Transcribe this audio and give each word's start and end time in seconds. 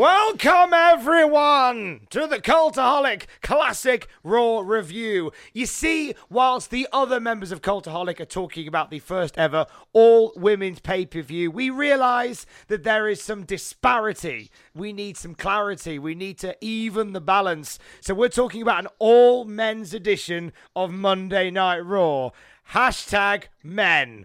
Welcome, 0.00 0.72
everyone, 0.72 2.06
to 2.08 2.26
the 2.26 2.38
Cultaholic 2.38 3.24
Classic 3.42 4.08
Raw 4.24 4.60
Review. 4.60 5.30
You 5.52 5.66
see, 5.66 6.14
whilst 6.30 6.70
the 6.70 6.88
other 6.90 7.20
members 7.20 7.52
of 7.52 7.60
Cultaholic 7.60 8.18
are 8.18 8.24
talking 8.24 8.66
about 8.66 8.90
the 8.90 9.00
first 9.00 9.36
ever 9.36 9.66
all 9.92 10.32
women's 10.36 10.80
pay 10.80 11.04
per 11.04 11.20
view, 11.20 11.50
we 11.50 11.68
realize 11.68 12.46
that 12.68 12.82
there 12.82 13.08
is 13.08 13.20
some 13.20 13.44
disparity. 13.44 14.50
We 14.74 14.94
need 14.94 15.18
some 15.18 15.34
clarity. 15.34 15.98
We 15.98 16.14
need 16.14 16.38
to 16.38 16.56
even 16.62 17.12
the 17.12 17.20
balance. 17.20 17.78
So, 18.00 18.14
we're 18.14 18.30
talking 18.30 18.62
about 18.62 18.84
an 18.84 18.88
all 18.98 19.44
men's 19.44 19.92
edition 19.92 20.54
of 20.74 20.90
Monday 20.90 21.50
Night 21.50 21.80
Raw. 21.80 22.30
Hashtag 22.70 23.48
men. 23.62 24.24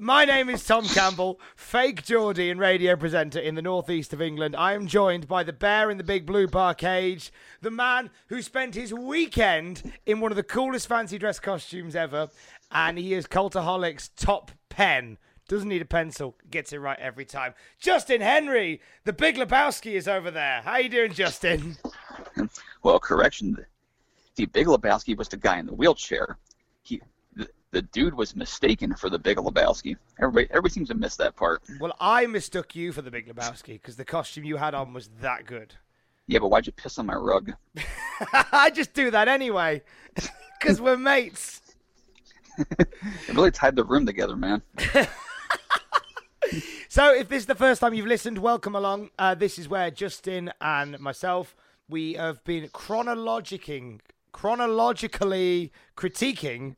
My 0.00 0.24
name 0.24 0.48
is 0.48 0.64
Tom 0.64 0.86
Campbell, 0.86 1.40
fake 1.56 2.04
Geordie 2.04 2.50
and 2.50 2.60
radio 2.60 2.94
presenter 2.94 3.40
in 3.40 3.56
the 3.56 3.62
northeast 3.62 4.12
of 4.12 4.22
England. 4.22 4.54
I 4.54 4.74
am 4.74 4.86
joined 4.86 5.26
by 5.26 5.42
the 5.42 5.52
bear 5.52 5.90
in 5.90 5.98
the 5.98 6.04
big 6.04 6.24
blue 6.24 6.46
bar 6.46 6.72
cage, 6.72 7.32
the 7.62 7.72
man 7.72 8.10
who 8.28 8.40
spent 8.40 8.76
his 8.76 8.94
weekend 8.94 9.92
in 10.06 10.20
one 10.20 10.30
of 10.30 10.36
the 10.36 10.44
coolest 10.44 10.86
fancy 10.86 11.18
dress 11.18 11.40
costumes 11.40 11.96
ever, 11.96 12.28
and 12.70 12.96
he 12.96 13.12
is 13.12 13.26
Cultaholic's 13.26 14.10
top 14.10 14.52
pen. 14.68 15.18
Doesn't 15.48 15.68
need 15.68 15.82
a 15.82 15.86
pencil, 15.86 16.36
gets 16.48 16.72
it 16.72 16.78
right 16.78 16.98
every 17.00 17.24
time. 17.24 17.54
Justin 17.80 18.20
Henry, 18.20 18.80
the 19.02 19.12
big 19.12 19.34
Lebowski 19.34 19.94
is 19.94 20.06
over 20.06 20.30
there. 20.30 20.62
How 20.64 20.76
you 20.78 20.88
doing, 20.88 21.12
Justin? 21.12 21.76
Well, 22.84 23.00
correction. 23.00 23.56
The, 24.36 24.46
Big 24.46 24.68
Lebowski 24.68 25.16
was 25.16 25.28
the 25.28 25.36
guy 25.36 25.58
in 25.58 25.66
the 25.66 25.74
wheelchair. 25.74 26.38
He, 26.82 27.02
the, 27.70 27.82
dude 27.82 28.14
was 28.14 28.34
mistaken 28.34 28.94
for 28.94 29.10
the 29.10 29.18
Big 29.18 29.36
Lebowski. 29.36 29.96
Everybody, 30.20 30.46
everybody 30.50 30.72
seems 30.72 30.88
to 30.88 30.94
miss 30.94 31.16
that 31.16 31.36
part. 31.36 31.62
Well, 31.80 31.94
I 32.00 32.26
mistook 32.26 32.74
you 32.74 32.92
for 32.92 33.02
the 33.02 33.10
big 33.10 33.28
Lebowski 33.28 33.74
because 33.74 33.96
the 33.96 34.04
costume 34.04 34.44
you 34.44 34.56
had 34.56 34.74
on 34.74 34.92
was 34.92 35.10
that 35.20 35.46
good. 35.46 35.74
Yeah, 36.26 36.40
but 36.40 36.48
why'd 36.48 36.66
you 36.66 36.72
piss 36.72 36.98
on 36.98 37.06
my 37.06 37.14
rug? 37.14 37.52
I 38.52 38.70
just 38.70 38.92
do 38.94 39.10
that 39.10 39.28
anyway 39.28 39.82
because 40.58 40.80
we're 40.80 40.96
mates. 40.96 41.62
It 42.58 42.88
really 43.34 43.50
tied 43.50 43.76
the 43.76 43.84
room 43.84 44.06
together, 44.06 44.36
man. 44.36 44.62
So, 46.90 47.14
if 47.14 47.28
this 47.28 47.40
is 47.40 47.46
the 47.46 47.54
first 47.54 47.82
time 47.82 47.92
you've 47.92 48.06
listened, 48.06 48.38
welcome 48.38 48.74
along. 48.74 49.10
Uh, 49.18 49.34
this 49.34 49.58
is 49.58 49.68
where 49.68 49.90
Justin 49.90 50.50
and 50.60 50.98
myself 50.98 51.54
we 51.86 52.14
have 52.14 52.42
been 52.44 52.68
chronologicing, 52.68 54.00
chronologically 54.32 55.70
critiquing 55.96 56.76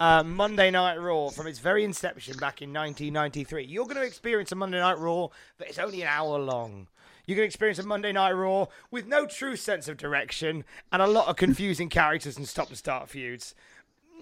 uh, 0.00 0.22
Monday 0.24 0.70
Night 0.70 0.96
Raw 0.96 1.28
from 1.28 1.46
its 1.46 1.58
very 1.58 1.84
inception 1.84 2.36
back 2.38 2.62
in 2.62 2.70
1993. 2.72 3.64
You're 3.66 3.84
going 3.84 3.96
to 3.96 4.02
experience 4.02 4.50
a 4.50 4.54
Monday 4.56 4.80
Night 4.80 4.98
Raw 4.98 5.28
that 5.58 5.68
is 5.68 5.78
only 5.78 6.00
an 6.02 6.08
hour 6.08 6.38
long. 6.38 6.88
You're 7.26 7.36
going 7.36 7.44
to 7.44 7.50
experience 7.50 7.78
a 7.78 7.86
Monday 7.86 8.10
Night 8.12 8.32
Raw 8.32 8.66
with 8.90 9.06
no 9.06 9.26
true 9.26 9.56
sense 9.56 9.86
of 9.88 9.98
direction 9.98 10.64
and 10.90 11.02
a 11.02 11.06
lot 11.06 11.28
of 11.28 11.36
confusing 11.36 11.88
characters 11.90 12.36
and 12.36 12.48
stop 12.48 12.68
and 12.68 12.78
start 12.78 13.08
feuds. 13.10 13.54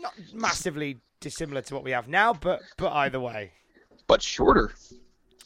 Not 0.01 0.15
massively 0.35 0.99
dissimilar 1.21 1.63
to 1.63 1.75
what 1.75 1.85
we 1.85 1.93
have 1.93 2.09
now, 2.09 2.33
but 2.33 2.61
but 2.77 2.93
either 2.93 3.19
way, 3.21 3.53
But 4.07 4.21
shorter. 4.23 4.73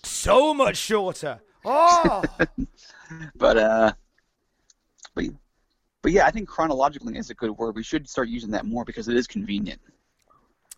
so 0.02 0.52
much 0.52 0.76
shorter. 0.76 1.40
Oh, 1.64 2.22
But 3.36 3.56
uh, 3.58 3.92
but 5.14 5.24
but 6.02 6.12
yeah, 6.12 6.26
I 6.26 6.30
think 6.30 6.48
chronologically 6.48 7.16
is 7.16 7.30
a 7.30 7.34
good 7.34 7.50
word. 7.52 7.76
We 7.76 7.82
should 7.82 8.08
start 8.08 8.28
using 8.28 8.50
that 8.50 8.64
more 8.66 8.84
because 8.84 9.08
it 9.08 9.16
is 9.16 9.26
convenient. 9.26 9.80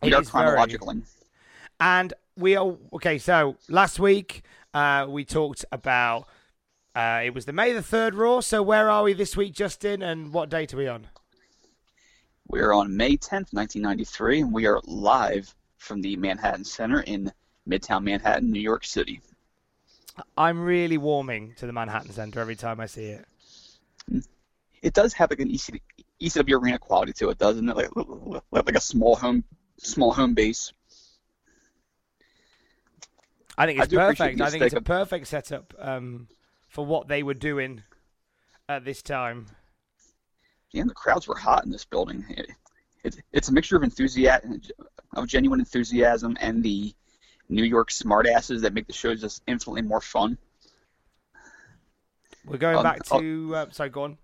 We 0.05 0.11
It 0.11 0.15
are 0.15 0.23
is 0.23 0.31
very- 0.31 0.45
chronological. 0.45 0.95
and 1.81 2.13
we 2.37 2.57
are 2.57 2.77
okay. 2.95 3.19
So 3.19 3.57
last 3.69 3.99
week 3.99 4.43
uh, 4.75 5.07
we 5.09 5.25
talked 5.25 5.65
about 5.73 6.27
uh, 6.95 7.23
it 7.25 7.35
was 7.35 7.45
the 7.47 7.53
May 7.53 7.73
the 7.73 7.83
third 7.83 8.15
Raw. 8.15 8.41
So 8.41 8.63
where 8.63 8.91
are 8.91 9.03
we 9.03 9.13
this 9.15 9.37
week, 9.37 9.53
Justin? 9.55 10.03
And 10.03 10.33
what 10.33 10.49
date 10.51 10.75
are 10.75 10.77
we 10.77 10.89
on? 10.89 11.09
We're 12.47 12.73
on 12.75 12.95
May 12.97 13.17
10th, 13.17 13.53
1993, 13.55 14.43
and 14.43 14.53
we 14.53 14.67
are 14.67 14.81
live 14.85 15.55
from 15.79 16.03
the 16.03 16.17
Manhattan 16.17 16.65
Center 16.65 17.01
in 17.01 17.33
Midtown 17.69 18.05
Manhattan, 18.05 18.51
New 18.53 18.61
York 18.61 18.85
City. 18.85 19.21
I'm 20.37 20.61
really 20.61 20.99
warming 20.99 21.55
to 21.57 21.67
the 21.67 21.73
Manhattan 21.73 22.13
Center 22.13 22.41
every 22.41 22.55
time 22.57 22.81
I 22.81 22.87
see 22.87 23.07
it. 23.07 23.25
It 24.83 24.93
does 24.93 25.15
have 25.15 25.31
like 25.31 25.41
an 25.41 25.51
ECW 25.51 26.61
arena 26.61 26.79
quality 26.79 27.15
to 27.15 27.31
it, 27.31 27.39
doesn't 27.39 27.67
it? 27.69 27.75
Like 27.75 28.43
like 28.53 28.77
a 28.77 28.81
small 28.81 29.17
home 29.17 29.43
small 29.79 30.13
home 30.13 30.35
base. 30.35 30.73
I 33.57 33.67
think 33.67 33.79
it's 33.81 33.93
appreciate 33.93 34.17
perfect. 34.37 34.41
I 34.41 34.51
think 34.51 34.63
it's 34.65 34.75
a 34.75 34.79
aesthetic. 34.79 34.85
perfect 34.85 35.27
setup 35.29 35.75
um, 35.79 36.29
for 36.69 36.85
what 36.85 37.07
they 37.09 37.23
were 37.23 37.35
doing 37.35 37.83
at 38.69 38.85
this 38.85 39.03
time. 39.03 39.47
Yeah, 40.73 40.85
the 40.87 40.95
crowds 40.95 41.29
were 41.29 41.37
hot 41.37 41.65
in 41.65 41.71
this 41.71 41.85
building. 41.85 42.25
It, 42.31 42.51
it, 43.05 43.17
it's 43.33 43.49
a 43.49 43.53
mixture 43.53 43.77
of 43.77 43.85
enthusiasm, 43.85 44.61
of 45.15 45.29
genuine 45.29 45.61
enthusiasm, 45.61 46.37
and 46.41 46.65
the 46.65 46.93
New 47.49 47.63
York 47.63 47.91
smartasses 47.91 48.63
that 48.63 48.75
make 48.75 48.87
the 48.89 48.93
shows 48.93 49.21
just 49.21 49.43
infinitely 49.47 49.83
more 49.83 50.01
fun. 50.01 50.37
We're 52.45 52.57
going 52.59 52.77
Um, 52.77 52.83
back 52.83 53.03
oh- 53.13 53.21
to. 53.21 53.55
Uh, 53.55 53.67
sorry, 53.71 53.91
go 53.91 54.03
on. 54.05 54.19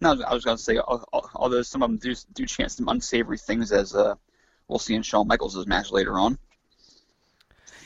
No, 0.00 0.20
I 0.22 0.34
was 0.34 0.44
going 0.44 0.56
to 0.58 0.62
say, 0.62 0.76
al- 0.76 1.08
al- 1.14 1.30
although 1.34 1.62
some 1.62 1.82
of 1.82 1.88
them 1.88 1.98
do 1.98 2.14
do 2.34 2.44
chance 2.44 2.76
some 2.76 2.88
unsavory 2.88 3.38
things, 3.38 3.72
as 3.72 3.94
uh, 3.94 4.16
we'll 4.68 4.78
see 4.78 4.94
in 4.94 5.02
Shawn 5.02 5.26
Michaels' 5.26 5.66
match 5.66 5.90
later 5.90 6.18
on. 6.18 6.38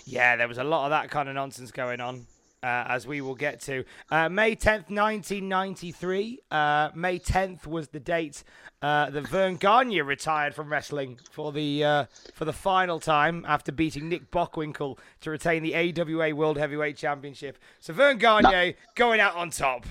Yeah, 0.05 0.37
there 0.37 0.49
was 0.49 0.59
a 0.59 0.65
lot 0.65 0.87
of 0.87 0.91
that 0.91 1.11
kind 1.11 1.29
of 1.29 1.35
nonsense 1.35 1.71
going 1.71 2.01
on, 2.01 2.27
uh, 2.63 2.85
as 2.89 3.07
we 3.07 3.21
will 3.21 3.35
get 3.35 3.61
to. 3.63 3.85
Uh, 4.11 4.31
May 4.31 4.57
10th, 4.57 4.89
1993. 4.89 6.41
Uh, 6.51 6.89
May 6.95 7.19
10th 7.19 7.67
was 7.67 7.89
the 7.89 8.01
date 8.01 8.43
uh, 8.81 9.11
that 9.11 9.29
Verne 9.29 9.57
Gagne 9.57 10.01
retired 10.01 10.55
from 10.55 10.71
wrestling 10.71 11.19
for 11.31 11.53
the 11.53 11.85
uh, 11.85 12.05
for 12.33 12.47
the 12.47 12.55
final 12.55 12.99
time 12.99 13.45
after 13.47 13.71
beating 13.71 14.09
Nick 14.09 14.31
Bockwinkel 14.31 14.99
to 15.21 15.31
retain 15.31 15.63
the 15.63 15.75
AWA 15.75 16.35
World 16.35 16.57
Heavyweight 16.57 16.97
Championship. 16.97 17.59
So 17.81 17.93
Verne 17.93 18.17
Gagne 18.17 18.77
going 18.95 19.21
out 19.21 19.37
on 19.37 19.51
top. 19.51 19.85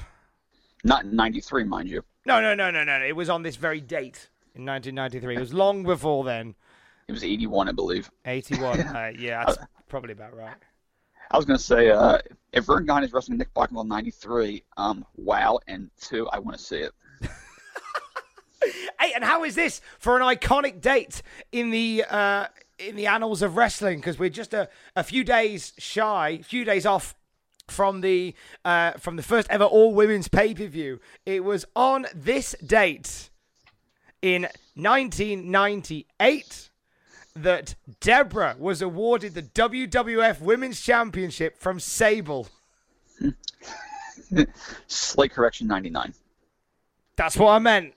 Not 0.83 1.04
in 1.04 1.16
'93, 1.16 1.63
mind 1.66 1.90
you. 1.90 2.04
No, 2.25 2.42
no, 2.42 2.56
no, 2.56 2.72
no, 2.72 2.83
no. 2.83 3.00
no. 3.00 3.06
It 3.06 3.16
was 3.16 3.30
on 3.30 3.44
this 3.44 3.56
very 3.56 3.81
date 3.81 4.30
in 4.56 4.66
1993. 4.66 5.36
It 5.36 5.40
was 5.40 5.54
long 5.54 5.83
before 5.83 6.24
then. 6.24 6.56
It 7.07 7.13
was 7.13 7.24
'81, 7.24 7.69
I 7.69 7.71
believe. 7.71 8.12
81. 8.25 8.80
Uh, 8.88 9.12
yeah, 9.18 9.45
that's 9.45 9.59
probably 9.88 10.12
about 10.12 10.36
right. 10.36 10.56
I 11.31 11.38
was 11.38 11.45
going 11.45 11.57
to 11.57 11.63
say, 11.63 11.89
uh, 11.89 12.19
if 12.54 12.65
Verne 12.65 12.86
Gagne 12.86 13.06
is 13.06 13.13
wrestling 13.13 13.38
Nick 13.38 13.54
Bockwinkel 13.54 13.83
in 13.83 13.88
'93, 13.88 14.63
um, 14.77 15.06
wow, 15.15 15.59
and 15.68 15.89
two, 16.00 16.27
I 16.30 16.39
want 16.39 16.57
to 16.57 16.63
see 16.63 16.77
it. 16.77 16.92
Hey, 19.00 19.13
and 19.13 19.24
how 19.24 19.44
is 19.44 19.56
this 19.56 19.81
for 20.00 20.19
an 20.19 20.24
iconic 20.24 20.81
date 20.81 21.21
in 21.51 21.69
the 21.69 22.04
uh, 22.09 22.48
in 22.80 22.95
the 22.95 23.07
annals 23.07 23.42
of 23.42 23.56
wrestling 23.56 24.00
because 24.00 24.19
we're 24.19 24.30
just 24.30 24.54
a, 24.54 24.69
a 24.95 25.04
few 25.04 25.24
days 25.24 25.74
shy, 25.77 26.39
a 26.42 26.44
few 26.44 26.65
days 26.65 26.86
off 26.86 27.15
from 27.68 28.01
the 28.01 28.33
uh, 28.65 28.94
from 28.94 29.15
the 29.15 29.24
first 29.24 29.48
ever 29.50 29.63
all 29.63 29.94
women's 29.94 30.27
pay 30.27 30.54
per 30.54 30.68
view. 30.68 31.00
It 31.25 31.44
was 31.44 31.65
on 31.75 32.07
this 32.13 32.56
date 32.65 33.30
in 34.21 34.44
1998 34.75 36.67
that 37.44 37.75
Debra 38.00 38.56
was 38.60 38.81
awarded 38.81 39.34
the 39.34 39.44
WWF 39.44 40.42
Women's 40.42 40.81
Championship 40.81 41.57
from 41.57 41.80
Sable. 41.80 42.48
Slight 44.88 45.31
correction, 45.31 45.68
99. 45.68 46.13
That's 47.16 47.38
what 47.38 47.51
I 47.51 47.60
meant. 47.60 47.94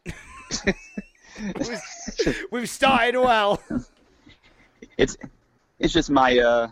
We've 2.51 2.69
started 2.69 3.19
well. 3.19 3.63
It's 4.97 5.17
it's 5.79 5.93
just 5.93 6.11
my 6.11 6.39
uh, 6.39 6.69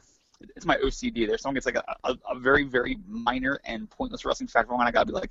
it's 0.56 0.67
my 0.67 0.76
OCD. 0.76 1.26
There's 1.26 1.43
something. 1.43 1.56
It's 1.56 1.67
like 1.67 1.76
a, 1.76 1.97
a, 2.05 2.17
a 2.31 2.38
very 2.38 2.64
very 2.64 2.99
minor 3.06 3.61
and 3.64 3.88
pointless 3.91 4.25
wrestling 4.25 4.49
fact 4.49 4.69
wrong, 4.69 4.81
and 4.81 4.88
I 4.88 4.93
gotta 4.93 5.06
be 5.06 5.12
like, 5.12 5.31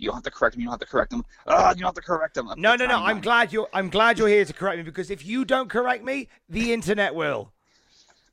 you 0.00 0.06
don't 0.06 0.16
have 0.16 0.24
to 0.24 0.30
correct 0.30 0.54
him. 0.54 0.62
You 0.62 0.66
don't 0.66 0.72
have 0.72 0.80
to 0.80 0.86
correct 0.86 1.12
him. 1.12 1.24
Ah, 1.46 1.70
you 1.70 1.80
don't 1.80 1.88
have 1.88 1.94
to 1.94 2.00
correct 2.00 2.36
him. 2.36 2.48
No, 2.56 2.74
no, 2.74 2.86
no. 2.86 2.98
I'm 2.98 3.20
glad 3.20 3.52
you're. 3.52 3.68
I'm 3.72 3.90
glad 3.90 4.18
you're 4.18 4.28
here 4.28 4.44
to 4.44 4.52
correct 4.52 4.78
me 4.78 4.82
because 4.82 5.10
if 5.10 5.24
you 5.24 5.44
don't 5.44 5.68
correct 5.68 6.04
me, 6.04 6.28
the 6.48 6.72
internet 6.72 7.14
will. 7.14 7.52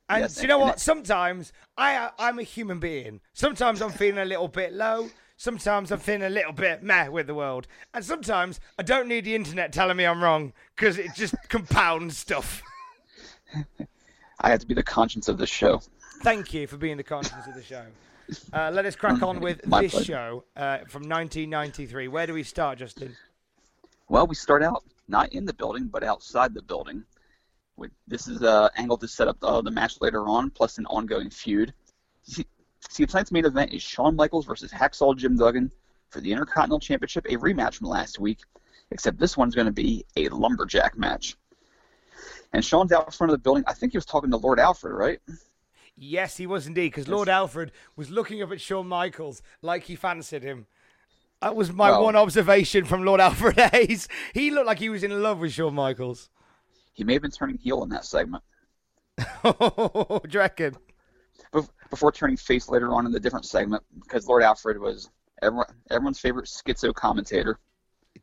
And 0.09 0.21
Yes, 0.21 0.41
you 0.41 0.47
know 0.47 0.57
what? 0.57 0.79
Sometimes 0.79 1.51
I 1.77 2.09
I'm 2.17 2.39
a 2.39 2.43
human 2.43 2.79
being. 2.79 3.19
Sometimes 3.33 3.81
I'm 3.81 3.91
feeling 3.91 4.19
a 4.19 4.25
little 4.25 4.47
bit 4.47 4.73
low. 4.73 5.09
Sometimes 5.35 5.91
I'm 5.91 5.99
feeling 5.99 6.23
a 6.23 6.29
little 6.29 6.53
bit 6.53 6.81
meh 6.81 7.09
with 7.09 7.27
the 7.27 7.35
world. 7.35 7.67
And 7.93 8.03
sometimes 8.03 8.59
I 8.79 8.83
don't 8.83 9.07
need 9.07 9.25
the 9.25 9.35
internet 9.35 9.71
telling 9.71 9.97
me 9.97 10.05
I'm 10.05 10.23
wrong 10.23 10.53
because 10.75 10.97
it 10.97 11.13
just 11.13 11.35
compounds 11.49 12.17
stuff. 12.17 12.63
I 14.39 14.49
have 14.49 14.59
to 14.61 14.67
be 14.67 14.73
the 14.73 14.83
conscience 14.83 15.27
of 15.27 15.37
the 15.37 15.45
show. 15.45 15.81
Thank 16.23 16.53
you 16.53 16.65
for 16.65 16.77
being 16.77 16.97
the 16.97 17.03
conscience 17.03 17.45
of 17.47 17.53
the 17.53 17.63
show. 17.63 17.83
Uh, 18.51 18.71
let 18.73 18.85
us 18.85 18.95
crack 18.95 19.21
on 19.21 19.39
with 19.39 19.65
My 19.65 19.83
this 19.83 19.91
pleasure. 19.91 20.05
show 20.05 20.43
uh, 20.55 20.77
from 20.89 21.03
1993. 21.03 22.07
Where 22.07 22.27
do 22.27 22.33
we 22.33 22.43
start, 22.43 22.79
Justin? 22.79 23.15
Well, 24.09 24.27
we 24.27 24.35
start 24.35 24.63
out 24.63 24.83
not 25.07 25.31
in 25.33 25.45
the 25.45 25.53
building, 25.53 25.87
but 25.87 26.03
outside 26.03 26.53
the 26.53 26.61
building. 26.61 27.03
With, 27.77 27.91
this 28.07 28.27
is 28.27 28.41
uh, 28.43 28.69
angle 28.75 28.97
to 28.97 29.07
set 29.07 29.27
up 29.27 29.37
uh, 29.43 29.61
the 29.61 29.71
match 29.71 30.01
later 30.01 30.27
on, 30.27 30.49
plus 30.49 30.77
an 30.77 30.85
ongoing 30.87 31.29
feud. 31.29 31.73
See, 32.23 32.45
see, 32.89 33.05
tonight's 33.05 33.31
main 33.31 33.45
event 33.45 33.73
is 33.73 33.81
Shawn 33.81 34.15
Michaels 34.15 34.45
versus 34.45 34.71
Hacksaw 34.71 35.15
Jim 35.15 35.37
Duggan 35.37 35.71
for 36.09 36.19
the 36.19 36.31
Intercontinental 36.31 36.79
Championship, 36.79 37.25
a 37.25 37.37
rematch 37.37 37.75
from 37.75 37.87
last 37.87 38.19
week, 38.19 38.39
except 38.91 39.19
this 39.19 39.37
one's 39.37 39.55
going 39.55 39.67
to 39.67 39.71
be 39.71 40.05
a 40.15 40.27
lumberjack 40.29 40.97
match. 40.97 41.37
And 42.53 42.63
Shawn's 42.63 42.91
out 42.91 43.05
in 43.05 43.11
front 43.11 43.31
of 43.31 43.37
the 43.37 43.41
building. 43.41 43.63
I 43.67 43.73
think 43.73 43.93
he 43.93 43.97
was 43.97 44.05
talking 44.05 44.31
to 44.31 44.37
Lord 44.37 44.59
Alfred, 44.59 44.93
right? 44.93 45.19
Yes, 45.97 46.37
he 46.37 46.45
was 46.45 46.67
indeed, 46.67 46.89
because 46.89 47.07
Lord 47.07 47.27
Alfred 47.27 47.71
was 47.95 48.11
looking 48.11 48.43
up 48.43 48.51
at 48.51 48.61
Shawn 48.61 48.87
Michaels 48.87 49.41
like 49.61 49.83
he 49.83 49.95
fancied 49.95 50.43
him. 50.43 50.67
That 51.41 51.55
was 51.55 51.71
my 51.73 51.89
Well- 51.91 52.03
one 52.03 52.15
observation 52.15 52.85
from 52.85 53.03
Lord 53.03 53.19
Alfred 53.27 53.57
Hayes. 53.57 54.07
He 54.33 54.51
looked 54.51 54.67
like 54.67 54.79
he 54.79 54.89
was 54.89 55.03
in 55.03 55.23
love 55.23 55.39
with 55.39 55.53
Shawn 55.53 55.73
Michaels. 55.73 56.29
He 56.93 57.03
may 57.03 57.13
have 57.13 57.21
been 57.21 57.31
turning 57.31 57.57
heel 57.57 57.83
in 57.83 57.89
that 57.89 58.05
segment. 58.05 58.43
do 59.43 60.21
you 60.29 60.39
reckon? 60.39 60.77
before 61.89 62.11
turning 62.11 62.37
face 62.37 62.69
later 62.69 62.93
on 62.93 63.05
in 63.05 63.11
the 63.11 63.19
different 63.19 63.45
segment 63.45 63.81
because 64.01 64.27
Lord 64.27 64.43
Alfred 64.43 64.77
was 64.79 65.09
everyone, 65.41 65.65
everyone's 65.89 66.19
favorite 66.19 66.45
schizo 66.45 66.93
commentator. 66.93 67.59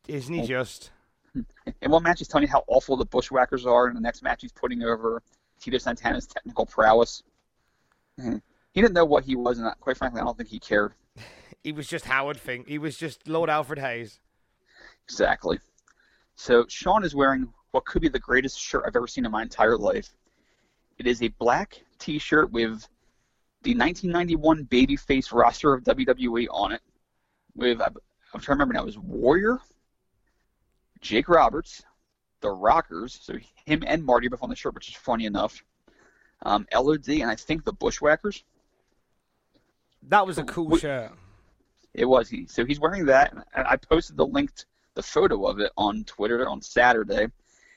Isn't 0.06 0.34
he 0.34 0.46
just? 0.46 0.90
In 1.82 1.90
one 1.90 2.02
match, 2.02 2.18
he's 2.18 2.28
telling 2.28 2.46
you 2.46 2.52
how 2.52 2.62
awful 2.68 2.96
the 2.96 3.06
Bushwhackers 3.06 3.66
are, 3.66 3.86
and 3.86 3.96
the 3.96 4.00
next 4.00 4.22
match, 4.22 4.42
he's 4.42 4.52
putting 4.52 4.82
over 4.82 5.22
Tito 5.60 5.78
Santana's 5.78 6.26
technical 6.26 6.66
prowess. 6.66 7.22
Mhm. 8.18 8.42
He 8.72 8.80
didn't 8.80 8.94
know 8.94 9.04
what 9.04 9.24
he 9.24 9.36
was, 9.36 9.58
and 9.58 9.72
quite 9.80 9.96
frankly, 9.96 10.20
I 10.20 10.24
don't 10.24 10.36
think 10.36 10.48
he 10.48 10.58
cared 10.60 10.94
He 11.62 11.72
was 11.72 11.86
just 11.88 12.04
Howard 12.04 12.38
Fink. 12.38 12.68
He 12.68 12.78
was 12.78 12.96
just 12.96 13.26
Lord 13.26 13.48
Alfred 13.48 13.78
Hayes. 13.78 14.20
exactly. 15.04 15.58
So 16.34 16.66
Shawn 16.68 17.04
is 17.04 17.14
wearing 17.14 17.52
what 17.70 17.84
could 17.86 18.02
be 18.02 18.08
the 18.08 18.18
greatest 18.18 18.58
shirt 18.58 18.84
I've 18.86 18.96
ever 18.96 19.06
seen 19.06 19.24
in 19.24 19.30
my 19.30 19.42
entire 19.42 19.78
life. 19.78 20.10
It 20.98 21.06
is 21.06 21.22
a 21.22 21.28
black 21.28 21.82
T-shirt 21.98 22.50
with 22.52 22.86
the 23.62 23.74
1991 23.74 24.66
babyface 24.66 25.32
roster 25.32 25.72
of 25.72 25.84
WWE 25.84 26.46
on 26.50 26.72
it. 26.72 26.82
With 27.54 27.80
I'm 27.80 27.94
trying 28.40 28.40
to 28.42 28.50
remember 28.52 28.74
now, 28.74 28.82
it 28.82 28.86
was 28.86 28.98
Warrior, 28.98 29.60
Jake 31.00 31.28
Roberts, 31.28 31.82
the 32.40 32.50
Rockers, 32.50 33.18
so 33.22 33.34
him 33.64 33.82
and 33.86 34.04
Marty 34.04 34.28
both 34.28 34.42
on 34.42 34.50
the 34.50 34.56
shirt, 34.56 34.74
which 34.74 34.88
is 34.88 34.96
funny 34.96 35.24
enough. 35.24 35.62
Um, 36.44 36.66
LOD 36.74 37.08
and 37.08 37.30
I 37.30 37.34
think 37.36 37.64
the 37.64 37.72
Bushwhackers. 37.72 38.44
That 40.08 40.26
was 40.26 40.38
a 40.38 40.44
cool 40.44 40.76
Wh- 40.76 40.80
shirt. 40.80 41.12
It 41.94 42.04
was 42.04 42.28
he. 42.28 42.46
So 42.46 42.64
he's 42.64 42.80
wearing 42.80 43.06
that, 43.06 43.32
and 43.32 43.66
I 43.66 43.76
posted 43.76 44.16
the 44.16 44.26
link, 44.26 44.50
the 44.94 45.02
photo 45.02 45.46
of 45.46 45.60
it 45.60 45.72
on 45.76 46.04
Twitter 46.04 46.48
on 46.48 46.60
Saturday, 46.60 47.28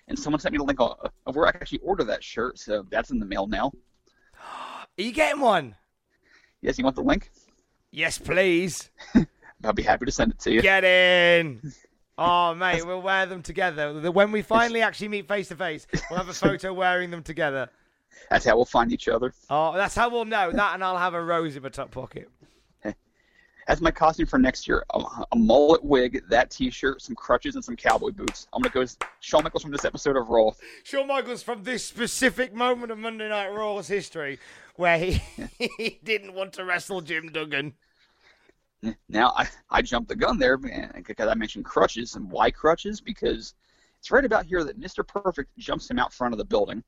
and 0.08 0.18
someone 0.18 0.40
sent 0.40 0.54
me 0.54 0.58
the 0.58 0.64
link 0.64 0.80
of 0.80 1.36
where 1.36 1.46
I 1.46 1.50
actually 1.50 1.80
order 1.80 2.04
that 2.06 2.24
shirt. 2.24 2.58
So 2.60 2.86
that's 2.90 3.12
in 3.12 3.20
the 3.20 3.26
mail 3.26 3.48
now. 3.48 3.72
Are 4.40 5.02
you 5.02 5.12
getting 5.12 5.40
one? 5.40 5.76
Yes, 6.62 6.78
you 6.78 6.84
want 6.84 6.96
the 6.96 7.04
link? 7.04 7.30
Yes, 7.92 8.18
please. 8.18 8.90
I'll 9.64 9.74
be 9.74 9.84
happy 9.84 10.06
to 10.06 10.12
send 10.12 10.32
it 10.34 10.40
to 10.40 10.52
you. 10.52 10.62
Get 10.62 10.84
in. 10.84 11.74
Oh, 12.20 12.56
mate, 12.56 12.84
we'll 12.84 13.04
wear 13.04 13.28
them 13.28 13.44
together. 13.44 14.10
When 14.10 14.32
we 14.32 14.42
finally 14.42 14.82
actually 14.82 15.10
meet 15.10 15.28
face 15.28 15.50
to 15.50 15.56
face, 15.56 15.86
we'll 16.10 16.18
have 16.18 16.30
a 16.30 16.34
photo 16.48 16.74
wearing 16.74 17.12
them 17.12 17.22
together. 17.22 17.70
That's 18.30 18.46
how 18.46 18.56
we'll 18.56 18.66
find 18.66 18.92
each 18.92 19.08
other. 19.08 19.34
Oh, 19.50 19.74
that's 19.74 19.96
how 19.96 20.10
we'll 20.10 20.26
know 20.26 20.52
that, 20.52 20.74
and 20.74 20.84
I'll 20.84 20.98
have 20.98 21.14
a 21.14 21.24
rose 21.24 21.56
in 21.56 21.64
my 21.64 21.70
top 21.70 21.92
pocket. 21.92 22.30
That's 23.68 23.82
my 23.82 23.92
costume 23.92 24.28
for 24.28 24.40
next 24.40 24.68
year: 24.68 24.86
a, 24.94 25.04
a 25.32 25.36
mullet 25.36 25.84
wig, 25.84 26.24
that 26.30 26.50
T-shirt, 26.50 27.02
some 27.02 27.16
crutches, 27.16 27.56
and 27.56 27.64
some 27.64 27.76
cowboy 27.76 28.12
boots. 28.12 28.48
I'm 28.54 28.62
gonna 28.62 28.74
go 28.74 28.82
as 28.82 28.98
Shawn 29.20 29.44
Michaels 29.44 29.64
from 29.64 29.72
this 29.72 29.86
episode 29.86 30.16
of 30.16 30.30
Raw. 30.30 30.52
Shawn 30.84 31.08
Michaels 31.08 31.44
from 31.44 31.64
this 31.64 31.84
specific 31.86 32.54
moment 32.54 32.92
of 32.92 32.98
Monday 32.98 33.28
Night 33.28 33.50
Raw's 33.50 33.88
history, 33.88 34.40
where 34.76 34.98
he, 34.98 35.22
he 35.78 36.00
didn't 36.04 36.34
want 36.34 36.54
to 36.54 36.66
wrestle 36.66 37.02
Jim 37.02 37.30
Duggan. 37.32 37.74
Now 39.10 39.34
I, 39.36 39.48
I 39.70 39.82
jumped 39.82 40.08
the 40.08 40.16
gun 40.16 40.38
there 40.38 40.58
man, 40.58 41.04
because 41.06 41.28
I 41.28 41.34
mentioned 41.34 41.66
crutches 41.66 42.16
and 42.16 42.30
why 42.30 42.52
crutches 42.52 43.02
because 43.02 43.56
it's 44.00 44.12
right 44.12 44.24
about 44.24 44.46
here 44.46 44.64
that 44.64 44.80
Mr. 44.80 45.06
Perfect 45.06 45.58
jumps 45.58 45.90
him 45.90 45.98
out 45.98 46.14
front 46.14 46.34
of 46.34 46.38
the 46.38 46.46
building 46.46 46.84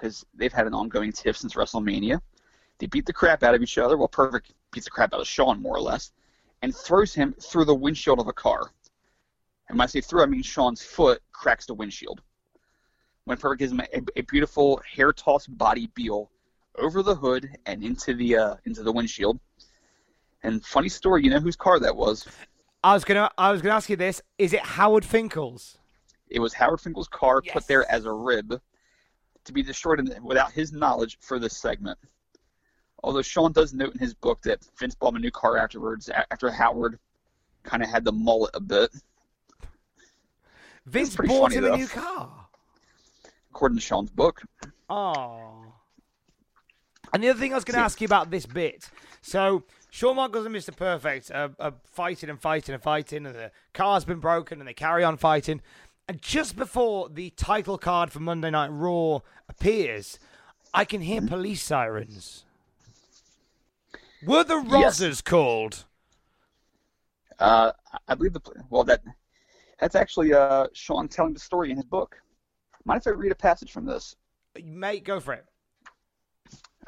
because 0.00 0.24
they've 0.34 0.52
had 0.52 0.66
an 0.66 0.74
ongoing 0.74 1.12
tiff 1.12 1.36
since 1.36 1.54
WrestleMania. 1.54 2.20
They 2.78 2.86
beat 2.86 3.06
the 3.06 3.12
crap 3.12 3.42
out 3.42 3.54
of 3.54 3.62
each 3.62 3.76
other. 3.78 3.96
Well, 3.98 4.08
Perfect 4.08 4.54
beats 4.72 4.86
the 4.86 4.90
crap 4.90 5.12
out 5.12 5.20
of 5.20 5.26
Shawn 5.26 5.60
more 5.60 5.76
or 5.76 5.80
less 5.80 6.12
and 6.62 6.74
throws 6.74 7.14
him 7.14 7.34
through 7.40 7.66
the 7.66 7.74
windshield 7.74 8.18
of 8.20 8.28
a 8.28 8.32
car. 8.32 8.70
And 9.68 9.78
when 9.78 9.84
I 9.84 9.86
say 9.86 10.00
through, 10.00 10.22
I 10.22 10.26
mean 10.26 10.42
Shawn's 10.42 10.82
foot 10.82 11.20
cracks 11.32 11.66
the 11.66 11.74
windshield. 11.74 12.22
When 13.24 13.36
Perfect 13.36 13.60
gives 13.60 13.72
him 13.72 13.80
a, 13.80 14.02
a 14.16 14.22
beautiful 14.22 14.80
hair 14.90 15.12
toss 15.12 15.46
body 15.46 15.90
beel 15.94 16.30
over 16.78 17.02
the 17.02 17.14
hood 17.14 17.48
and 17.66 17.82
into 17.84 18.14
the 18.14 18.36
uh, 18.36 18.54
into 18.64 18.82
the 18.82 18.92
windshield. 18.92 19.38
And 20.42 20.64
funny 20.64 20.88
story, 20.88 21.22
you 21.22 21.30
know 21.30 21.38
whose 21.40 21.56
car 21.56 21.78
that 21.80 21.94
was? 21.94 22.26
I 22.82 22.94
was 22.94 23.04
gonna, 23.04 23.30
I 23.36 23.52
was 23.52 23.60
gonna 23.60 23.74
ask 23.74 23.90
you 23.90 23.96
this: 23.96 24.22
Is 24.38 24.52
it 24.54 24.60
Howard 24.60 25.04
Finkel's? 25.04 25.76
It 26.28 26.40
was 26.40 26.54
Howard 26.54 26.80
Finkel's 26.80 27.08
car 27.08 27.42
Yes. 27.44 27.52
put 27.52 27.66
there 27.66 27.90
as 27.92 28.06
a 28.06 28.12
rib 28.12 28.60
to 29.50 29.54
be 29.54 29.62
destroyed 29.62 30.00
in, 30.00 30.24
without 30.24 30.52
his 30.52 30.72
knowledge 30.72 31.18
for 31.20 31.38
this 31.38 31.56
segment. 31.56 31.98
Although 33.02 33.22
Shawn 33.22 33.52
does 33.52 33.72
note 33.74 33.94
in 33.94 33.98
his 33.98 34.14
book 34.14 34.42
that 34.42 34.64
Vince 34.78 34.94
bought 34.94 35.10
him 35.10 35.16
a 35.16 35.20
new 35.20 35.30
car 35.30 35.56
afterwards, 35.56 36.08
after 36.30 36.50
Howard 36.50 36.98
kind 37.62 37.82
of 37.82 37.88
had 37.88 38.04
the 38.04 38.12
mullet 38.12 38.50
a 38.54 38.60
bit, 38.60 38.90
Vince 40.86 41.16
bought 41.16 41.52
funny, 41.52 41.56
him 41.56 41.64
a 41.64 41.76
new 41.76 41.86
car. 41.86 42.46
according 43.50 43.78
to 43.78 43.82
Shawn's 43.82 44.10
book. 44.10 44.42
Oh. 44.88 45.64
And 47.12 47.22
the 47.22 47.28
other 47.28 47.38
thing 47.38 47.52
I 47.52 47.56
was 47.56 47.64
going 47.64 47.76
to 47.76 47.84
ask 47.84 48.00
you 48.00 48.04
about 48.04 48.30
this 48.30 48.46
bit. 48.46 48.88
So, 49.22 49.64
Shawn 49.90 50.16
Michaels 50.16 50.46
and 50.46 50.54
Mr. 50.54 50.74
Perfect 50.74 51.30
are, 51.32 51.50
are 51.58 51.74
fighting 51.84 52.30
and 52.30 52.40
fighting 52.40 52.74
and 52.74 52.82
fighting, 52.82 53.26
and 53.26 53.34
the 53.34 53.50
car's 53.74 54.04
been 54.04 54.20
broken, 54.20 54.60
and 54.60 54.68
they 54.68 54.74
carry 54.74 55.02
on 55.04 55.16
fighting. 55.16 55.60
And 56.10 56.20
just 56.20 56.56
before 56.56 57.08
the 57.08 57.30
title 57.30 57.78
card 57.78 58.10
for 58.10 58.18
Monday 58.18 58.50
Night 58.50 58.70
Raw 58.72 59.20
appears, 59.48 60.18
I 60.74 60.84
can 60.84 61.02
hear 61.02 61.22
police 61.22 61.62
sirens. 61.62 62.44
Were 64.26 64.42
the 64.42 64.56
Yes. 64.56 64.98
Rozzers 64.98 65.22
called? 65.22 65.84
Uh, 67.38 67.70
I 68.08 68.16
believe 68.16 68.32
the 68.32 68.40
well 68.70 68.82
that 68.82 69.02
that's 69.78 69.94
actually 69.94 70.34
uh, 70.34 70.66
Shawn 70.72 71.06
telling 71.06 71.32
the 71.32 71.38
story 71.38 71.70
in 71.70 71.76
his 71.76 71.86
book. 71.86 72.20
Mind 72.84 73.02
if 73.02 73.06
I 73.06 73.10
read 73.10 73.30
a 73.30 73.36
passage 73.36 73.70
from 73.70 73.84
this? 73.84 74.16
Mate, 74.60 75.04
go 75.04 75.20
for 75.20 75.34
it. 75.34 75.44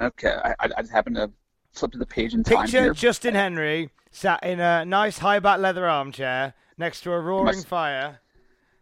Okay, 0.00 0.34
I, 0.44 0.56
I, 0.58 0.82
just 0.82 0.90
happened 0.90 1.14
to 1.14 1.30
flip 1.70 1.92
to 1.92 1.98
the 1.98 2.06
page 2.06 2.34
in 2.34 2.42
time 2.42 2.64
Picture. 2.64 2.92
Justin 2.92 3.36
Henry 3.36 3.90
sat 4.10 4.42
in 4.42 4.58
a 4.58 4.84
nice 4.84 5.18
high 5.18 5.38
back 5.38 5.60
leather 5.60 5.88
armchair 5.88 6.54
next 6.76 7.02
to 7.02 7.12
a 7.12 7.20
roaring 7.20 7.54
Must- 7.54 7.68
fire. 7.68 8.18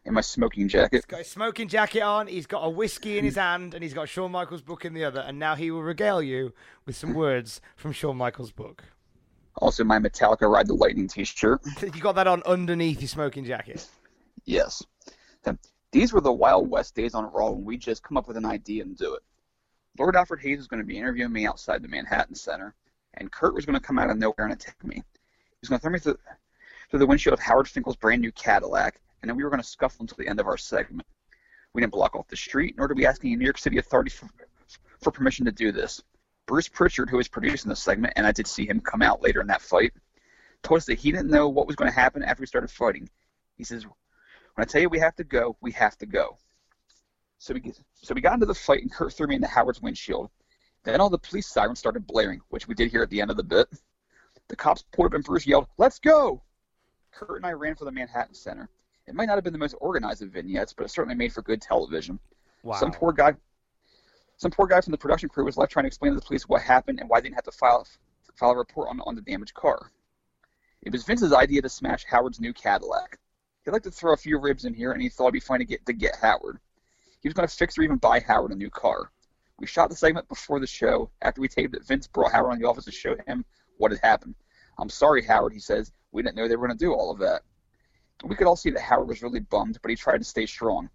In 0.05 0.15
my 0.15 0.23
smoking 0.23 0.69
jacket. 0.69 0.97
He's 0.97 1.05
got 1.05 1.19
his 1.19 1.29
smoking 1.29 1.69
jacket 1.69 2.01
on, 2.01 2.27
he's 2.27 2.47
got 2.47 2.61
a 2.61 2.71
whiskey 2.71 3.19
in 3.19 3.25
his 3.25 3.37
hand, 3.37 3.75
and 3.75 3.83
he's 3.83 3.93
got 3.93 4.09
Shawn 4.09 4.33
Michaels' 4.33 4.63
book 4.63 4.85
in 4.85 4.95
the 4.95 5.05
other, 5.05 5.21
and 5.21 5.39
now 5.39 5.55
he 5.55 5.71
will 5.71 5.83
regale 5.83 6.23
you 6.23 6.55
with 6.87 6.97
some 6.97 7.13
words 7.13 7.61
from 7.77 7.93
Shawn 7.93 8.17
Michaels' 8.17 8.51
book. 8.51 8.85
Also, 9.57 9.85
my 9.85 9.99
Metallica 9.99 10.51
Ride 10.51 10.69
the 10.69 10.75
Lightning 10.75 11.07
T-shirt. 11.07 11.61
You 11.83 12.01
got 12.01 12.15
that 12.15 12.27
on 12.27 12.43
underneath 12.45 13.01
your 13.01 13.09
smoking 13.09 13.45
jacket. 13.45 13.87
Yes. 14.47 14.83
These 15.93 16.13
were 16.13 16.21
the 16.21 16.33
Wild 16.33 16.71
West 16.71 16.95
days 16.95 17.15
on 17.15 17.33
Raw 17.33 17.51
when 17.51 17.65
we 17.65 17.77
just 17.77 18.03
come 18.03 18.17
up 18.17 18.29
with 18.29 18.37
an 18.37 18.45
idea 18.45 18.85
and 18.85 18.97
do 18.97 19.15
it. 19.15 19.23
Lord 19.99 20.15
Alfred 20.15 20.41
Hayes 20.41 20.59
was 20.59 20.69
going 20.69 20.81
to 20.81 20.87
be 20.87 20.97
interviewing 20.97 21.33
me 21.33 21.47
outside 21.47 21.83
the 21.83 21.89
Manhattan 21.89 22.37
Center, 22.37 22.75
and 23.15 23.33
Curt 23.33 23.55
was 23.55 23.67
going 23.67 23.79
to 23.79 23.85
come 23.85 23.99
out 23.99 24.09
of 24.09 24.17
nowhere 24.17 24.47
and 24.47 24.53
attack 24.53 24.83
me. 24.85 24.97
He 24.97 25.59
was 25.61 25.69
going 25.69 25.81
to 25.81 25.83
throw 25.83 25.91
me 25.91 25.99
through, 25.99 26.19
through 26.91 27.01
the 27.01 27.07
windshield 27.07 27.33
of 27.33 27.41
Howard 27.41 27.67
Finkel's 27.67 27.97
brand 27.97 28.21
new 28.21 28.31
Cadillac, 28.31 29.01
and 29.23 29.29
then 29.29 29.37
we 29.37 29.45
were 29.45 29.51
going 29.51 29.63
to 29.63 29.69
scuffle 29.69 30.03
until 30.03 30.17
the 30.17 30.29
end 30.29 30.41
of 30.41 30.47
our 30.47 30.57
segment. 30.57 31.07
We 31.73 31.83
didn't 31.83 31.93
block 31.93 32.17
off 32.17 32.29
the 32.29 32.37
street, 32.37 32.75
nor 32.77 32.89
did 32.89 32.97
we 32.97 33.07
ask 33.07 33.25
any 33.25 33.37
New 33.37 33.45
York 33.45 33.59
City 33.59 33.79
authorities 33.79 34.15
for, 34.15 34.29
for 35.01 35.11
permission 35.11 35.45
to 35.45 35.53
do 35.53 35.73
this. 35.73 36.03
Bruce 36.47 36.69
Prichard, 36.69 37.09
who 37.09 37.17
was 37.17 37.29
producing 37.29 37.69
the 37.69 37.77
segment, 37.77 38.15
and 38.17 38.27
I 38.27 38.33
did 38.33 38.47
see 38.47 38.67
him 38.67 38.81
come 38.81 39.03
out 39.03 39.23
later 39.23 39.41
in 39.41 39.47
that 39.47 39.63
fight, 39.63 39.93
told 40.63 40.79
us 40.79 40.87
that 40.87 40.99
he 40.99 41.13
didn't 41.13 41.31
know 41.31 41.49
what 41.49 41.67
was 41.67 41.77
going 41.77 41.91
to 41.91 41.95
happen 41.95 42.23
after 42.23 42.41
we 42.41 42.47
started 42.47 42.71
fighting. 42.71 43.09
He 43.57 43.65
says, 43.65 43.85
"When 43.85 43.95
I 44.59 44.65
tell 44.65 44.81
you 44.81 44.89
we 44.89 44.99
have 44.99 45.15
to 45.17 45.25
go, 45.25 45.57
we 45.61 45.71
have 45.73 45.97
to 45.99 46.07
go." 46.07 46.39
So 47.39 47.55
we 47.55 47.73
so 47.95 48.15
we 48.15 48.21
got 48.21 48.35
into 48.35 48.47
the 48.47 48.55
fight, 48.55 48.83
and 48.83 48.93
Curt 48.93 49.13
threw 49.13 49.29
me 49.29 49.37
into 49.37 49.47
Howard's 49.47 49.81
windshield. 49.81 50.31
Then 50.83 51.01
all 51.01 51.11
the 51.11 51.19
police 51.19 51.47
sirens 51.47 51.79
started 51.79 52.07
blaring, 52.07 52.41
which 52.49 52.67
we 52.67 52.75
did 52.75 52.91
hear 52.91 53.03
at 53.03 53.11
the 53.11 53.21
end 53.21 53.31
of 53.31 53.37
the 53.37 53.45
bit. 53.45 53.69
The 54.49 54.57
cops 54.57 54.83
pulled 54.93 55.07
up, 55.07 55.15
and 55.15 55.25
Bruce 55.25 55.47
yelled, 55.47 55.69
"Let's 55.79 55.99
go!" 56.01 56.43
Curt 57.13 57.37
and 57.37 57.47
I 57.47 57.53
ran 57.53 57.77
for 57.77 57.85
the 57.85 57.93
Manhattan 57.93 58.35
Center. 58.35 58.69
It 59.11 59.17
might 59.17 59.27
not 59.27 59.35
have 59.35 59.43
been 59.43 59.53
the 59.53 59.59
most 59.59 59.75
organized 59.81 60.23
of 60.23 60.31
vignettes, 60.31 60.73
but 60.73 60.85
it 60.85 60.91
certainly 60.91 61.17
made 61.17 61.33
for 61.33 61.43
good 61.43 61.61
television. 61.61 62.21
Wow. 62.63 62.77
Some 62.77 62.93
poor 62.93 63.13
guy, 63.13 63.35
some 64.37 64.53
poor 64.53 64.69
guy 64.69 64.81
from 64.81 64.93
the 64.93 64.99
production 64.99 65.29
crew 65.29 65.45
was 65.45 65.57
left 65.57 65.73
trying 65.73 65.83
to 65.83 65.89
explain 65.89 66.13
to 66.13 66.21
the 66.21 66.25
police 66.25 66.49
what 66.49 66.63
happened 66.63 67.01
and 67.01 67.11
why 67.11 67.19
they 67.19 67.25
didn't 67.25 67.35
have 67.35 67.45
to 67.45 67.51
file 67.51 67.85
file 68.37 68.53
a 68.53 68.57
report 68.57 68.89
on 68.89 69.01
on 69.01 69.17
the 69.17 69.21
damaged 69.21 69.55
car. 69.55 69.91
It 70.83 70.93
was 70.93 71.03
Vince's 71.03 71.33
idea 71.33 71.61
to 71.61 71.69
smash 71.69 72.05
Howard's 72.05 72.39
new 72.39 72.53
Cadillac. 72.53 73.19
He 73.65 73.73
liked 73.73 73.85
to 73.85 73.91
throw 73.91 74.13
a 74.13 74.17
few 74.17 74.39
ribs 74.39 74.65
in 74.65 74.75
here, 74.75 74.93
and 74.93 75.03
he 75.03 75.09
thought 75.09 75.25
it'd 75.25 75.33
be 75.33 75.41
fun 75.41 75.59
to 75.59 75.65
get 75.65 75.85
to 75.87 75.93
get 75.93 76.15
Howard. 76.23 76.61
He 77.21 77.29
was 77.29 77.35
going 77.35 77.49
to 77.49 77.55
fix 77.55 77.77
or 77.77 77.83
even 77.83 77.97
buy 77.97 78.21
Howard 78.21 78.53
a 78.53 78.55
new 78.55 78.71
car. 78.71 79.11
We 79.59 79.67
shot 79.67 79.91
the 79.91 79.97
segment 79.97 80.29
before 80.29 80.61
the 80.61 80.69
show. 80.69 81.11
After 81.21 81.41
we 81.41 81.49
taped 81.49 81.75
it, 81.75 81.85
Vince 81.85 82.07
brought 82.07 82.31
Howard 82.31 82.55
in 82.55 82.61
the 82.61 82.69
office 82.69 82.85
to 82.85 82.93
show 82.93 83.17
him 83.27 83.45
what 83.77 83.91
had 83.91 84.01
happened. 84.05 84.37
I'm 84.79 84.89
sorry, 84.89 85.25
Howard, 85.25 85.53
he 85.53 85.59
says. 85.59 85.91
We 86.13 86.23
didn't 86.23 86.37
know 86.37 86.47
they 86.47 86.55
were 86.55 86.69
going 86.69 86.79
to 86.79 86.85
do 86.85 86.95
all 86.95 87.11
of 87.11 87.19
that. 87.19 87.43
We 88.25 88.37
could 88.37 88.47
all 88.47 88.57
see 88.57 88.71
that 88.71 88.81
Howard 88.83 89.09
was 89.09 89.23
really 89.23 89.41
bummed, 89.41 89.79
but 89.83 89.91
he 89.91 89.97
tried 89.97 90.19
to 90.19 90.25
stay 90.25 90.47
strong. 90.47 90.89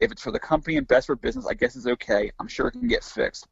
If 0.00 0.12
it's 0.12 0.22
for 0.22 0.30
the 0.30 0.38
company 0.38 0.76
and 0.76 0.86
best 0.86 1.06
for 1.06 1.16
business, 1.16 1.46
I 1.46 1.54
guess 1.54 1.74
it's 1.74 1.86
okay. 1.86 2.30
I'm 2.38 2.46
sure 2.48 2.68
it 2.68 2.72
can 2.72 2.86
get 2.86 3.02
fixed. 3.02 3.48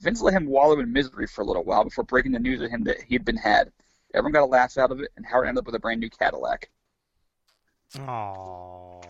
Vince 0.00 0.20
let 0.20 0.34
him 0.34 0.46
wallow 0.46 0.78
in 0.80 0.92
misery 0.92 1.26
for 1.26 1.40
a 1.42 1.44
little 1.44 1.64
while 1.64 1.82
before 1.82 2.04
breaking 2.04 2.32
the 2.32 2.38
news 2.38 2.60
to 2.60 2.68
him 2.68 2.84
that 2.84 3.00
he 3.02 3.14
had 3.14 3.24
been 3.24 3.36
had. 3.38 3.72
Everyone 4.14 4.32
got 4.32 4.42
a 4.42 4.46
laugh 4.46 4.76
out 4.78 4.92
of 4.92 5.00
it, 5.00 5.10
and 5.16 5.24
Howard 5.26 5.48
ended 5.48 5.60
up 5.62 5.66
with 5.66 5.74
a 5.74 5.78
brand 5.80 6.00
new 6.00 6.10
Cadillac. 6.10 6.68
Aww. 7.96 9.02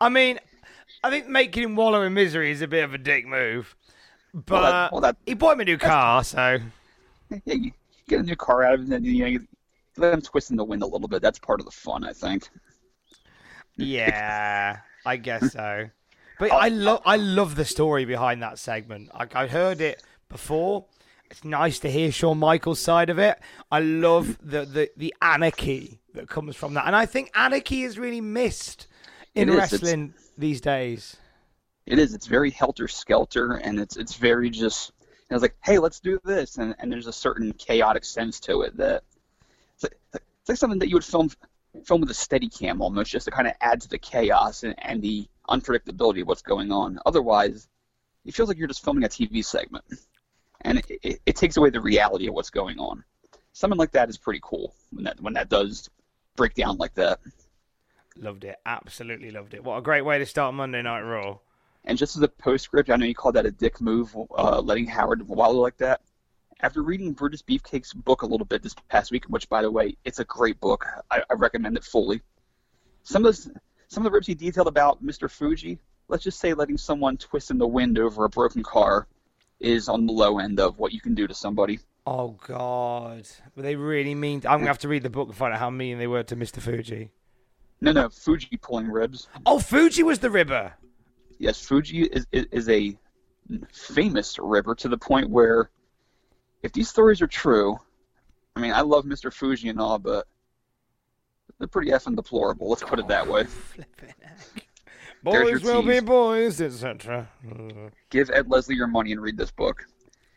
I 0.00 0.08
mean, 0.08 0.38
I 1.04 1.10
think 1.10 1.28
making 1.28 1.62
him 1.62 1.76
wallow 1.76 2.02
in 2.02 2.12
misery 2.14 2.50
is 2.50 2.60
a 2.62 2.68
bit 2.68 2.82
of 2.84 2.92
a 2.94 2.98
dick 2.98 3.26
move. 3.26 3.76
But 4.34 4.50
Well, 4.50 4.62
that- 4.72 4.92
well, 4.92 5.00
that- 5.02 5.16
he 5.26 5.34
bought 5.34 5.54
him 5.54 5.60
a 5.60 5.64
new 5.64 5.78
car, 5.78 6.24
so 6.24 6.58
Yeah, 7.44 7.54
you 7.54 7.72
get 8.08 8.20
a 8.20 8.22
new 8.24 8.36
car 8.36 8.64
out 8.64 8.74
of 8.74 8.80
it, 8.80 8.82
and 8.84 8.92
then 8.92 9.04
you, 9.04 9.20
know, 9.20 9.26
you 9.26 9.46
let 9.96 10.14
him 10.14 10.22
twist 10.22 10.50
in 10.50 10.56
the 10.56 10.64
wind 10.64 10.82
a 10.82 10.86
little 10.86 11.08
bit. 11.08 11.22
That's 11.22 11.38
part 11.38 11.60
of 11.60 11.66
the 11.66 11.72
fun, 11.72 12.04
I 12.04 12.12
think. 12.12 12.48
yeah, 13.76 14.78
I 15.04 15.16
guess 15.16 15.52
so. 15.52 15.90
But 16.38 16.52
uh, 16.52 16.56
I 16.56 16.68
love 16.68 17.02
I 17.04 17.16
love 17.16 17.54
the 17.54 17.64
story 17.64 18.04
behind 18.04 18.42
that 18.42 18.58
segment. 18.58 19.10
I, 19.14 19.26
I 19.34 19.46
heard 19.46 19.80
it 19.80 20.02
before. 20.28 20.86
It's 21.30 21.44
nice 21.44 21.78
to 21.80 21.90
hear 21.90 22.10
Shawn 22.10 22.38
Michaels' 22.38 22.80
side 22.80 23.08
of 23.08 23.18
it. 23.18 23.38
I 23.70 23.78
love 23.78 24.36
the, 24.42 24.64
the, 24.64 24.90
the 24.96 25.14
anarchy 25.22 26.00
that 26.14 26.28
comes 26.28 26.56
from 26.56 26.74
that, 26.74 26.86
and 26.86 26.96
I 26.96 27.06
think 27.06 27.30
anarchy 27.36 27.82
is 27.82 27.98
really 27.98 28.20
missed 28.20 28.88
in 29.34 29.48
It 29.48 29.56
wrestling 29.56 30.14
these 30.36 30.60
days. 30.60 31.16
It 31.86 31.98
is. 31.98 32.14
It's 32.14 32.26
very 32.26 32.50
helter 32.50 32.88
skelter, 32.88 33.52
and 33.52 33.78
it's 33.78 33.96
it's 33.96 34.14
very 34.14 34.50
just. 34.50 34.92
Know, 35.30 35.36
it's 35.36 35.42
like, 35.42 35.54
hey, 35.62 35.78
let's 35.78 36.00
do 36.00 36.18
this, 36.24 36.58
and, 36.58 36.74
and 36.80 36.90
there's 36.90 37.06
a 37.06 37.12
certain 37.12 37.52
chaotic 37.52 38.04
sense 38.04 38.40
to 38.40 38.62
it 38.62 38.76
that 38.78 39.04
it's 39.84 40.14
like, 40.14 40.22
it's 40.40 40.48
like 40.48 40.58
something 40.58 40.78
that 40.78 40.88
you 40.88 40.96
would 40.96 41.04
film 41.04 41.30
film 41.84 42.00
with 42.00 42.10
a 42.10 42.14
steady 42.14 42.48
cam 42.48 42.82
almost, 42.82 43.10
just 43.10 43.26
to 43.26 43.30
kind 43.30 43.46
of 43.46 43.54
add 43.60 43.80
to 43.80 43.88
the 43.88 43.98
chaos 43.98 44.64
and, 44.64 44.74
and 44.78 45.00
the 45.02 45.28
unpredictability 45.48 46.22
of 46.22 46.28
what's 46.28 46.42
going 46.42 46.72
on. 46.72 46.98
Otherwise, 47.06 47.68
it 48.24 48.34
feels 48.34 48.48
like 48.48 48.58
you're 48.58 48.68
just 48.68 48.84
filming 48.84 49.04
a 49.04 49.08
TV 49.08 49.44
segment, 49.44 49.84
and 50.62 50.78
it, 50.78 50.86
it, 51.02 51.20
it 51.26 51.36
takes 51.36 51.56
away 51.56 51.70
the 51.70 51.80
reality 51.80 52.26
of 52.26 52.34
what's 52.34 52.50
going 52.50 52.78
on. 52.78 53.04
Something 53.52 53.78
like 53.78 53.92
that 53.92 54.08
is 54.08 54.18
pretty 54.18 54.40
cool 54.42 54.74
when 54.90 55.04
that 55.04 55.20
when 55.20 55.34
that 55.34 55.48
does 55.48 55.88
break 56.36 56.54
down 56.54 56.76
like 56.78 56.94
that. 56.94 57.20
Loved 58.16 58.44
it. 58.44 58.56
Absolutely 58.66 59.30
loved 59.30 59.54
it. 59.54 59.64
What 59.64 59.78
a 59.78 59.82
great 59.82 60.04
way 60.04 60.18
to 60.18 60.26
start 60.26 60.54
Monday 60.54 60.82
Night 60.82 61.02
Raw. 61.02 61.38
And 61.84 61.96
just 61.96 62.16
as 62.16 62.22
a 62.22 62.28
postscript, 62.28 62.90
I 62.90 62.96
know 62.96 63.06
you 63.06 63.14
called 63.14 63.36
that 63.36 63.46
a 63.46 63.50
dick 63.50 63.80
move, 63.80 64.14
uh, 64.36 64.60
letting 64.60 64.86
Howard 64.86 65.26
wallow 65.26 65.60
like 65.60 65.78
that. 65.78 66.02
After 66.62 66.82
reading 66.82 67.12
Brutus 67.12 67.40
Beefcake's 67.40 67.94
book 67.94 68.20
a 68.20 68.26
little 68.26 68.44
bit 68.44 68.62
this 68.62 68.74
past 68.90 69.10
week, 69.10 69.24
which, 69.26 69.48
by 69.48 69.62
the 69.62 69.70
way, 69.70 69.96
it's 70.04 70.18
a 70.18 70.24
great 70.24 70.60
book. 70.60 70.84
I, 71.10 71.22
I 71.30 71.34
recommend 71.34 71.76
it 71.78 71.84
fully. 71.84 72.20
Some 73.02 73.24
of 73.24 73.34
the, 73.34 73.54
some 73.88 74.04
of 74.04 74.12
the 74.12 74.14
ribs 74.14 74.26
he 74.26 74.34
detailed 74.34 74.68
about 74.68 75.02
Mr. 75.02 75.30
Fuji, 75.30 75.78
let's 76.08 76.22
just 76.22 76.38
say 76.38 76.52
letting 76.52 76.76
someone 76.76 77.16
twist 77.16 77.50
in 77.50 77.56
the 77.56 77.66
wind 77.66 77.98
over 77.98 78.24
a 78.26 78.28
broken 78.28 78.62
car 78.62 79.06
is 79.58 79.88
on 79.88 80.06
the 80.06 80.12
low 80.12 80.38
end 80.38 80.60
of 80.60 80.78
what 80.78 80.92
you 80.92 81.00
can 81.00 81.14
do 81.14 81.26
to 81.26 81.34
somebody. 81.34 81.78
Oh 82.06 82.36
God, 82.46 83.26
were 83.54 83.62
they 83.62 83.76
really 83.76 84.14
mean? 84.14 84.42
I'm 84.46 84.58
gonna 84.58 84.66
have 84.66 84.78
to 84.78 84.88
read 84.88 85.02
the 85.02 85.10
book 85.10 85.28
and 85.28 85.36
find 85.36 85.52
out 85.52 85.60
how 85.60 85.70
mean 85.70 85.98
they 85.98 86.06
were 86.06 86.22
to 86.24 86.36
Mr. 86.36 86.60
Fuji. 86.60 87.10
No, 87.80 87.92
no, 87.92 88.08
Fuji 88.10 88.58
pulling 88.58 88.88
ribs. 88.90 89.28
Oh, 89.46 89.58
Fuji 89.58 90.02
was 90.02 90.18
the 90.18 90.30
ribber. 90.30 90.74
Yes, 91.38 91.60
Fuji 91.60 92.02
is, 92.02 92.26
is, 92.32 92.46
is 92.52 92.68
a 92.68 92.98
famous 93.72 94.38
ribber 94.38 94.74
to 94.76 94.88
the 94.88 94.98
point 94.98 95.30
where 95.30 95.70
if 96.62 96.72
these 96.72 96.88
stories 96.88 97.22
are 97.22 97.26
true, 97.26 97.78
I 98.56 98.60
mean, 98.60 98.72
I 98.72 98.80
love 98.82 99.04
Mr. 99.04 99.32
Fuji 99.32 99.68
and 99.68 99.80
all, 99.80 99.98
but 99.98 100.26
they're 101.58 101.68
pretty 101.68 101.90
effing 101.90 102.16
deplorable. 102.16 102.68
Let's 102.68 102.82
put 102.82 102.98
it 102.98 103.08
that 103.08 103.26
way. 103.26 103.44
Flipping 103.74 104.14
heck. 104.20 104.66
There's 105.22 105.60
Boys 105.60 105.62
will 105.62 105.82
be 105.82 106.00
boys, 106.00 106.60
etc. 106.62 107.28
Give 108.08 108.30
Ed 108.30 108.48
Leslie 108.48 108.74
your 108.76 108.86
money 108.86 109.12
and 109.12 109.20
read 109.20 109.36
this 109.36 109.50
book. 109.50 109.84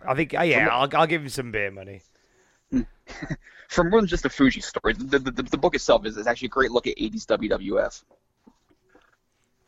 I 0.05 0.13
think, 0.13 0.37
uh, 0.37 0.41
yeah, 0.41 0.67
I'll, 0.67 0.89
I'll 0.93 1.07
give 1.07 1.21
him 1.21 1.29
some 1.29 1.51
beer 1.51 1.71
money. 1.71 2.01
For 3.69 3.85
more 3.85 4.01
than 4.01 4.09
just 4.09 4.25
a 4.25 4.29
Fuji 4.29 4.59
story, 4.59 4.93
the, 4.93 5.19
the, 5.19 5.31
the, 5.31 5.43
the 5.43 5.57
book 5.57 5.73
itself 5.73 6.05
is, 6.05 6.17
is 6.17 6.27
actually 6.27 6.47
a 6.47 6.49
great 6.49 6.71
look 6.71 6.85
at 6.87 6.97
80s 6.97 7.25
WWF. 7.25 8.03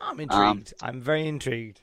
I'm 0.02 0.12
Um, 0.12 0.20
intrigued. 0.20 0.74
I'm 0.82 1.00
very 1.02 1.26
intrigued. 1.28 1.80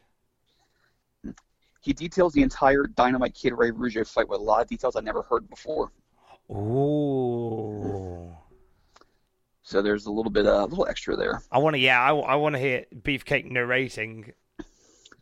He 1.83 1.93
details 1.93 2.33
the 2.33 2.43
entire 2.43 2.85
Dynamite 2.85 3.35
Kid 3.35 3.53
Ray 3.55 3.73
Rougeau 3.73 4.07
fight 4.07 4.29
with 4.29 4.41
a 4.41 4.43
lot 4.43 4.63
of 4.63 4.69
details 4.69 4.95
I 4.95 5.01
never 5.01 5.23
heard 5.23 5.51
before. 5.51 5.91
Ooh. 6.51 8.35
So 9.65 9.83
there's 9.83 10.07
a 10.07 10.11
little 10.11 10.31
bit, 10.31 10.47
uh, 10.47 10.65
a 10.65 10.67
little 10.67 10.87
extra 10.87 11.17
there. 11.17 11.43
I 11.51 11.59
want 11.59 11.75
to, 11.75 11.81
yeah, 11.81 12.01
I, 12.01 12.15
I 12.15 12.35
want 12.37 12.55
to 12.55 12.61
hear 12.61 12.87
Beefcake 12.95 13.51
narrating 13.51 14.33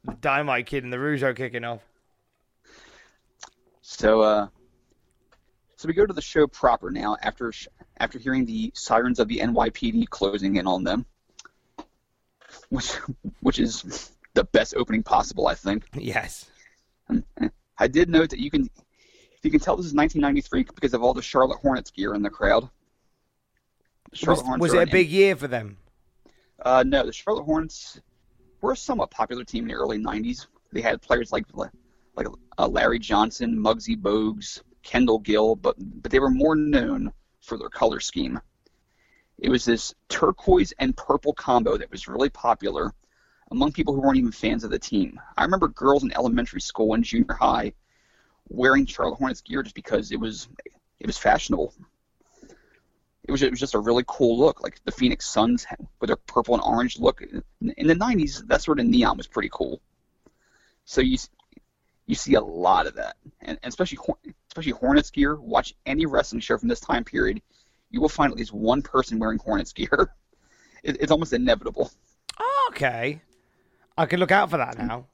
the 0.04 0.12
Dynamite 0.20 0.66
Kid 0.66 0.84
and 0.84 0.92
the 0.92 0.98
Rougeau 0.98 1.34
kicking 1.34 1.64
off. 1.64 1.80
So, 3.80 4.20
uh, 4.20 4.48
so 5.76 5.88
we 5.88 5.94
go 5.94 6.04
to 6.04 6.12
the 6.12 6.20
show 6.20 6.46
proper 6.46 6.90
now 6.90 7.16
after 7.22 7.52
sh- 7.52 7.68
after 7.96 8.18
hearing 8.18 8.44
the 8.44 8.70
sirens 8.74 9.18
of 9.18 9.28
the 9.28 9.38
NYPD 9.38 10.10
closing 10.10 10.56
in 10.56 10.66
on 10.66 10.84
them, 10.84 11.06
which 12.68 12.92
which 13.40 13.58
is 13.58 14.10
the 14.34 14.44
best 14.44 14.74
opening 14.76 15.02
possible, 15.02 15.46
I 15.46 15.54
think. 15.54 15.84
Yes. 15.94 16.50
I 17.78 17.88
did 17.88 18.08
note 18.08 18.30
that 18.30 18.38
you 18.38 18.50
can 18.50 18.68
you 19.42 19.50
can 19.50 19.60
tell 19.60 19.76
this 19.76 19.86
is 19.86 19.94
1993 19.94 20.64
because 20.74 20.94
of 20.94 21.02
all 21.02 21.14
the 21.14 21.22
Charlotte 21.22 21.58
Hornets 21.58 21.90
gear 21.90 22.14
in 22.14 22.22
the 22.22 22.30
crowd. 22.30 22.68
The 24.12 24.30
Was, 24.30 24.40
Hornets 24.40 24.60
was 24.60 24.74
it 24.74 24.78
a 24.78 24.80
an- 24.82 24.90
big 24.90 25.08
year 25.08 25.34
for 25.34 25.48
them? 25.48 25.78
Uh, 26.62 26.84
no, 26.86 27.06
the 27.06 27.12
Charlotte 27.12 27.44
Hornets 27.44 28.00
were 28.60 28.72
a 28.72 28.76
somewhat 28.76 29.10
popular 29.10 29.44
team 29.44 29.64
in 29.64 29.68
the 29.68 29.74
early 29.74 29.98
90s. 29.98 30.46
They 30.72 30.82
had 30.82 31.00
players 31.00 31.32
like 31.32 31.46
like 32.16 32.26
uh, 32.58 32.68
Larry 32.68 32.98
Johnson, 32.98 33.56
Muggsy 33.56 33.96
Bogues, 33.96 34.60
Kendall 34.82 35.18
Gill, 35.18 35.56
but 35.56 35.74
but 35.78 36.12
they 36.12 36.18
were 36.20 36.30
more 36.30 36.54
known 36.54 37.12
for 37.40 37.56
their 37.56 37.70
color 37.70 37.98
scheme. 38.00 38.38
It 39.38 39.48
was 39.48 39.64
this 39.64 39.94
turquoise 40.10 40.72
and 40.78 40.94
purple 40.96 41.32
combo 41.32 41.78
that 41.78 41.90
was 41.90 42.06
really 42.06 42.28
popular 42.28 42.92
among 43.50 43.72
people 43.72 43.94
who 43.94 44.00
weren't 44.00 44.18
even 44.18 44.32
fans 44.32 44.64
of 44.64 44.70
the 44.70 44.78
team. 44.78 45.20
I 45.36 45.44
remember 45.44 45.68
girls 45.68 46.04
in 46.04 46.12
elementary 46.12 46.60
school 46.60 46.94
and 46.94 47.04
junior 47.04 47.34
high 47.34 47.72
wearing 48.48 48.86
Charlotte 48.86 49.16
Hornets 49.16 49.40
gear 49.40 49.62
just 49.62 49.74
because 49.74 50.12
it 50.12 50.20
was 50.20 50.48
it 50.98 51.06
was 51.06 51.16
fashionable. 51.16 51.72
it 53.24 53.30
was 53.30 53.42
it 53.42 53.50
was 53.50 53.60
just 53.60 53.74
a 53.74 53.78
really 53.78 54.04
cool 54.06 54.38
look, 54.38 54.62
like 54.62 54.80
the 54.84 54.92
Phoenix 54.92 55.26
Suns 55.26 55.66
with 56.00 56.08
their 56.08 56.16
purple 56.16 56.54
and 56.54 56.62
orange 56.62 56.98
look. 56.98 57.22
In 57.22 57.86
the 57.86 57.94
'90s, 57.94 58.46
that 58.48 58.62
sort 58.62 58.80
of 58.80 58.86
neon 58.86 59.16
was 59.16 59.26
pretty 59.26 59.50
cool. 59.52 59.80
So 60.84 61.00
you 61.00 61.18
you 62.06 62.14
see 62.14 62.34
a 62.34 62.40
lot 62.40 62.86
of 62.86 62.96
that, 62.96 63.16
and, 63.40 63.58
and 63.62 63.68
especially 63.68 63.98
especially 64.48 64.72
Hornets 64.72 65.10
gear. 65.10 65.36
Watch 65.36 65.74
any 65.86 66.06
wrestling 66.06 66.40
show 66.40 66.58
from 66.58 66.68
this 66.68 66.80
time 66.80 67.04
period, 67.04 67.40
you 67.90 68.00
will 68.00 68.08
find 68.08 68.32
at 68.32 68.38
least 68.38 68.52
one 68.52 68.82
person 68.82 69.18
wearing 69.18 69.38
Hornets 69.38 69.72
gear. 69.72 70.12
It, 70.82 70.96
it's 70.98 71.12
almost 71.12 71.34
inevitable. 71.34 71.90
Okay, 72.70 73.20
I 74.00 74.06
can 74.06 74.18
look 74.18 74.32
out 74.32 74.48
for 74.48 74.56
that 74.56 74.78
now. 74.78 75.06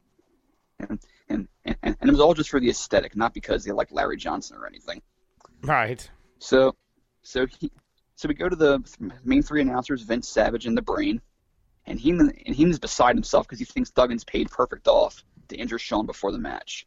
And, 0.78 1.00
and, 1.28 1.48
and, 1.64 1.76
and 1.82 1.96
it 2.00 2.10
was 2.10 2.20
all 2.20 2.34
just 2.34 2.50
for 2.50 2.60
the 2.60 2.70
aesthetic, 2.70 3.16
not 3.16 3.34
because 3.34 3.64
they 3.64 3.72
like 3.72 3.90
Larry 3.90 4.16
Johnson 4.16 4.58
or 4.58 4.66
anything. 4.66 5.02
Right. 5.62 6.08
So, 6.38 6.76
so 7.22 7.46
he, 7.46 7.72
so 8.14 8.28
we 8.28 8.34
go 8.34 8.48
to 8.48 8.54
the 8.54 8.80
main 9.24 9.42
three 9.42 9.60
announcers, 9.60 10.02
Vince 10.02 10.28
Savage 10.28 10.66
and 10.66 10.76
the 10.76 10.82
Brain, 10.82 11.20
and 11.84 11.98
he 11.98 12.10
and 12.10 12.32
he's 12.46 12.78
beside 12.78 13.16
himself 13.16 13.48
because 13.48 13.58
he 13.58 13.64
thinks 13.64 13.90
Duggan's 13.90 14.22
paid 14.22 14.52
perfect 14.52 14.86
off 14.86 15.24
to 15.48 15.56
injure 15.56 15.80
Shawn 15.80 16.06
before 16.06 16.30
the 16.30 16.38
match. 16.38 16.86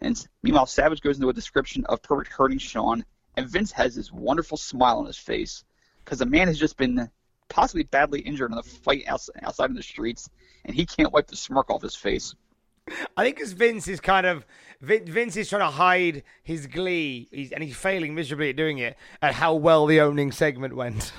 And 0.00 0.24
meanwhile, 0.44 0.66
Savage 0.66 1.00
goes 1.00 1.16
into 1.16 1.30
a 1.30 1.32
description 1.32 1.84
of 1.86 2.00
Perfect 2.00 2.30
hurting 2.32 2.58
Shawn, 2.58 3.04
and 3.36 3.48
Vince 3.48 3.72
has 3.72 3.96
this 3.96 4.12
wonderful 4.12 4.56
smile 4.56 4.98
on 4.98 5.06
his 5.06 5.18
face 5.18 5.64
because 6.04 6.20
the 6.20 6.26
man 6.26 6.46
has 6.46 6.60
just 6.60 6.76
been 6.76 7.10
possibly 7.48 7.84
badly 7.84 8.20
injured 8.20 8.52
in 8.52 8.58
a 8.58 8.62
fight 8.62 9.04
outside 9.08 9.70
in 9.70 9.76
the 9.76 9.82
streets, 9.82 10.28
and 10.64 10.74
he 10.74 10.86
can't 10.86 11.12
wipe 11.12 11.26
the 11.28 11.36
smirk 11.36 11.70
off 11.70 11.82
his 11.82 11.96
face. 11.96 12.34
I 13.16 13.24
think 13.24 13.36
because 13.36 13.52
Vince 13.52 13.88
is 13.88 14.00
kind 14.00 14.26
of 14.26 14.46
Vince 14.80 15.36
is 15.36 15.48
trying 15.48 15.62
to 15.62 15.76
hide 15.76 16.22
his 16.42 16.66
glee, 16.66 17.28
he's, 17.32 17.50
and 17.50 17.62
he's 17.64 17.76
failing 17.76 18.14
miserably 18.14 18.50
at 18.50 18.56
doing 18.56 18.78
it. 18.78 18.96
At 19.20 19.34
how 19.34 19.54
well 19.54 19.86
the 19.86 20.00
opening 20.00 20.30
segment 20.30 20.76
went, 20.76 21.12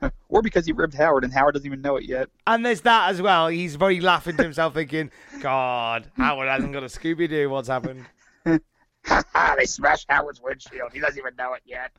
or 0.28 0.42
because 0.42 0.66
he 0.66 0.72
ribbed 0.72 0.94
Howard 0.94 1.24
and 1.24 1.32
Howard 1.32 1.54
doesn't 1.54 1.66
even 1.66 1.82
know 1.82 1.96
it 1.96 2.04
yet. 2.04 2.28
And 2.46 2.64
there's 2.64 2.82
that 2.82 3.10
as 3.10 3.20
well. 3.20 3.48
He's 3.48 3.74
very 3.74 4.00
laughing 4.00 4.36
to 4.36 4.42
himself, 4.44 4.74
thinking, 4.74 5.10
"God, 5.40 6.10
Howard 6.16 6.48
hasn't 6.48 6.72
got 6.72 6.84
a 6.84 6.86
Scooby 6.86 7.28
Doo. 7.28 7.50
What's 7.50 7.68
happened?" 7.68 8.06
they 8.44 9.64
smashed 9.64 10.06
Howard's 10.08 10.40
windshield. 10.40 10.92
He 10.92 11.00
doesn't 11.00 11.18
even 11.18 11.34
know 11.36 11.54
it 11.54 11.62
yet. 11.64 11.90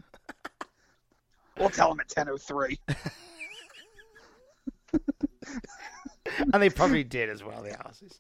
We'll 1.60 1.70
tell 1.70 1.90
them 1.90 2.00
at 2.00 2.08
10:03. 2.10 2.78
and 6.54 6.64
they 6.64 6.70
probably 6.70 7.04
did 7.04 7.30
as 7.30 7.44
well. 7.44 7.62
The 7.62 7.80
asses. 7.88 8.20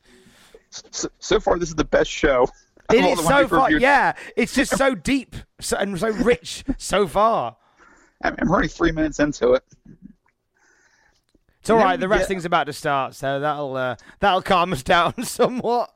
So, 0.70 1.10
so 1.20 1.40
far, 1.40 1.58
this 1.58 1.70
is 1.70 1.76
the 1.76 1.86
best 1.86 2.12
show. 2.12 2.48
It 2.92 3.04
is 3.04 3.26
so 3.26 3.48
far. 3.48 3.72
Yeah, 3.72 4.14
it's 4.36 4.54
just 4.56 4.78
so 4.78 4.96
deep 4.96 5.36
so, 5.60 5.78
and 5.78 6.00
so 6.00 6.10
rich 6.10 6.64
so 6.78 7.08
far. 7.08 7.58
I'm 8.24 8.50
already 8.50 8.68
three 8.70 8.92
minutes 8.92 9.20
into 9.20 9.54
it. 9.54 9.64
It's 11.60 11.70
all 11.70 11.78
right. 11.78 12.00
The 12.00 12.08
wrestling's 12.08 12.46
about 12.46 12.66
to 12.66 12.74
start, 12.74 13.14
so 13.14 13.40
that'll 13.40 13.76
uh, 13.76 13.96
that'll 14.20 14.42
calm 14.42 14.74
us 14.74 14.84
down 14.84 15.24
somewhat. 15.24 15.94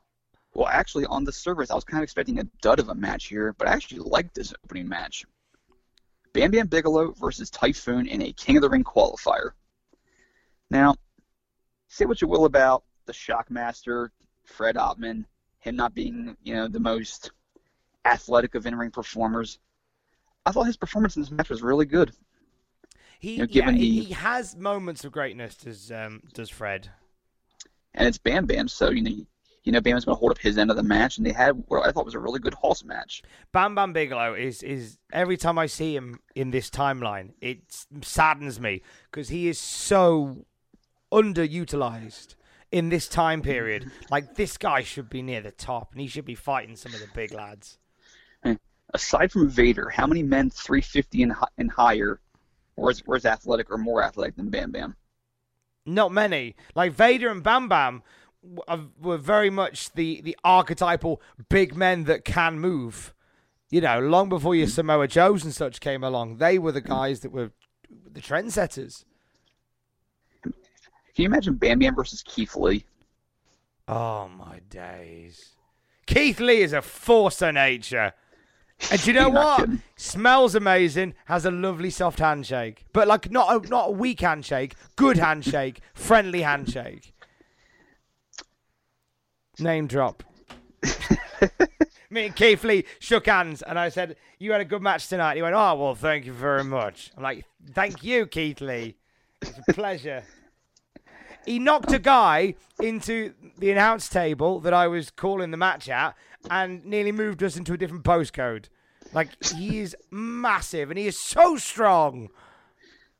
Well, 0.54 0.68
actually, 0.68 1.06
on 1.06 1.24
the 1.24 1.32
surface, 1.32 1.70
I 1.70 1.74
was 1.74 1.84
kind 1.84 2.00
of 2.00 2.04
expecting 2.04 2.38
a 2.38 2.44
dud 2.60 2.78
of 2.78 2.90
a 2.90 2.94
match 2.94 3.28
here, 3.28 3.54
but 3.54 3.68
I 3.68 3.72
actually 3.72 4.00
liked 4.00 4.34
this 4.34 4.52
opening 4.64 4.86
match. 4.86 5.24
Bam 6.32 6.50
Bam 6.50 6.66
Bigelow 6.66 7.12
versus 7.12 7.50
Typhoon 7.50 8.06
in 8.06 8.22
a 8.22 8.32
King 8.32 8.56
of 8.56 8.62
the 8.62 8.70
Ring 8.70 8.84
qualifier. 8.84 9.50
Now, 10.70 10.96
say 11.88 12.06
what 12.06 12.22
you 12.22 12.28
will 12.28 12.46
about 12.46 12.84
the 13.06 13.12
Shockmaster, 13.12 14.08
Fred 14.44 14.76
Ottman, 14.76 15.24
him 15.58 15.76
not 15.76 15.94
being, 15.94 16.36
you 16.42 16.54
know, 16.54 16.68
the 16.68 16.80
most 16.80 17.30
athletic 18.04 18.54
of 18.54 18.66
in-ring 18.66 18.90
performers. 18.90 19.58
I 20.44 20.52
thought 20.52 20.64
his 20.64 20.76
performance 20.76 21.16
in 21.16 21.22
this 21.22 21.30
match 21.30 21.50
was 21.50 21.62
really 21.62 21.86
good. 21.86 22.12
He, 23.20 23.34
you 23.34 23.38
know, 23.38 23.46
given 23.46 23.76
yeah, 23.76 23.80
the, 23.80 24.00
he 24.00 24.12
has 24.14 24.56
moments 24.56 25.04
of 25.04 25.12
greatness, 25.12 25.54
does 25.54 25.92
um, 25.92 26.22
does 26.34 26.50
Fred. 26.50 26.90
And 27.94 28.08
it's 28.08 28.18
Bam 28.18 28.46
Bam, 28.46 28.66
so 28.66 28.90
you 28.90 29.02
know 29.02 29.10
you 29.10 29.26
know 29.70 29.80
Bam's 29.80 30.04
going 30.04 30.16
to 30.16 30.18
hold 30.18 30.32
up 30.32 30.38
his 30.38 30.58
end 30.58 30.70
of 30.70 30.76
the 30.76 30.82
match, 30.82 31.18
and 31.18 31.26
they 31.26 31.32
had 31.32 31.52
what 31.68 31.86
I 31.86 31.92
thought 31.92 32.04
was 32.04 32.14
a 32.14 32.18
really 32.18 32.40
good 32.40 32.54
horse 32.54 32.84
match. 32.84 33.22
Bam 33.52 33.76
Bam 33.76 33.92
Bigelow 33.92 34.34
is 34.34 34.62
is 34.62 34.98
every 35.12 35.36
time 35.36 35.58
I 35.58 35.66
see 35.66 35.94
him 35.94 36.18
in 36.34 36.50
this 36.50 36.68
timeline, 36.68 37.34
it 37.40 37.60
saddens 38.02 38.58
me 38.58 38.82
because 39.10 39.28
he 39.28 39.46
is 39.46 39.60
so 39.60 40.46
underutilized 41.12 42.34
in 42.72 42.88
this 42.88 43.06
time 43.06 43.42
period. 43.42 43.92
Like 44.10 44.34
this 44.34 44.56
guy 44.56 44.82
should 44.82 45.08
be 45.08 45.22
near 45.22 45.40
the 45.40 45.52
top, 45.52 45.92
and 45.92 46.00
he 46.00 46.08
should 46.08 46.24
be 46.24 46.34
fighting 46.34 46.74
some 46.74 46.92
of 46.92 47.00
the 47.00 47.08
big 47.14 47.32
lads. 47.32 47.78
Aside 48.94 49.32
from 49.32 49.48
Vader, 49.48 49.88
how 49.88 50.06
many 50.06 50.22
men 50.22 50.50
350 50.50 51.22
and, 51.22 51.32
and 51.56 51.70
higher 51.70 52.20
where's 52.74 53.00
where's 53.00 53.24
athletic 53.24 53.70
or 53.70 53.78
more 53.78 54.02
athletic 54.02 54.36
than 54.36 54.50
Bam 54.50 54.70
Bam? 54.70 54.96
Not 55.84 56.12
many. 56.12 56.54
Like 56.74 56.92
Vader 56.92 57.30
and 57.30 57.42
Bam 57.42 57.68
Bam 57.68 58.02
were 59.00 59.18
very 59.18 59.50
much 59.50 59.92
the 59.92 60.20
the 60.22 60.36
archetypal 60.44 61.20
big 61.48 61.76
men 61.76 62.04
that 62.04 62.24
can 62.24 62.58
move. 62.58 63.14
You 63.70 63.80
know, 63.80 64.00
long 64.00 64.28
before 64.28 64.54
your 64.54 64.66
Samoa 64.66 65.08
Joes 65.08 65.44
and 65.44 65.54
such 65.54 65.80
came 65.80 66.04
along, 66.04 66.36
they 66.36 66.58
were 66.58 66.72
the 66.72 66.82
guys 66.82 67.20
that 67.20 67.32
were 67.32 67.52
the 68.10 68.20
trendsetters. 68.20 69.04
Can 70.42 70.52
you 71.16 71.26
imagine 71.26 71.54
Bam 71.54 71.78
Bam 71.78 71.94
versus 71.94 72.22
Keith 72.22 72.56
Lee? 72.56 72.84
Oh 73.88 74.28
my 74.28 74.60
days! 74.68 75.50
Keith 76.06 76.40
Lee 76.40 76.62
is 76.62 76.72
a 76.72 76.82
force 76.82 77.42
of 77.42 77.54
nature. 77.54 78.12
And 78.90 79.00
do 79.00 79.12
you 79.12 79.20
know 79.20 79.28
what? 79.30 79.68
Smells 79.96 80.54
amazing, 80.54 81.14
has 81.26 81.44
a 81.44 81.50
lovely 81.50 81.90
soft 81.90 82.18
handshake. 82.18 82.84
But 82.92 83.08
like 83.08 83.30
not 83.30 83.64
a 83.64 83.68
not 83.68 83.88
a 83.88 83.92
weak 83.92 84.20
handshake, 84.20 84.74
good 84.96 85.18
handshake, 85.18 85.80
friendly 85.94 86.42
handshake. 86.42 87.12
Name 89.58 89.86
drop. 89.86 90.22
Me 92.10 92.26
and 92.26 92.36
Keith 92.36 92.62
Lee 92.64 92.84
shook 92.98 93.26
hands, 93.26 93.62
and 93.62 93.78
I 93.78 93.88
said, 93.88 94.16
"You 94.38 94.52
had 94.52 94.60
a 94.60 94.66
good 94.66 94.82
match 94.82 95.08
tonight." 95.08 95.36
He 95.36 95.42
went, 95.42 95.54
"Oh 95.54 95.74
well, 95.74 95.94
thank 95.94 96.26
you 96.26 96.32
very 96.32 96.64
much." 96.64 97.10
I'm 97.16 97.22
like, 97.22 97.44
"Thank 97.72 98.02
you, 98.02 98.26
Keith 98.26 98.60
Lee. 98.60 98.96
It's 99.40 99.58
a 99.68 99.72
pleasure." 99.72 100.24
he 101.46 101.58
knocked 101.58 101.92
a 101.92 101.98
guy 101.98 102.54
into 102.80 103.34
the 103.58 103.70
announce 103.70 104.08
table 104.08 104.60
that 104.60 104.72
I 104.72 104.86
was 104.88 105.10
calling 105.10 105.50
the 105.50 105.56
match 105.56 105.88
at, 105.88 106.16
and 106.50 106.84
nearly 106.84 107.12
moved 107.12 107.42
us 107.42 107.56
into 107.56 107.72
a 107.72 107.76
different 107.76 108.04
postcode. 108.04 108.66
Like 109.12 109.30
he 109.44 109.80
is 109.80 109.96
massive, 110.10 110.90
and 110.90 110.98
he 110.98 111.06
is 111.06 111.18
so 111.18 111.56
strong. 111.56 112.28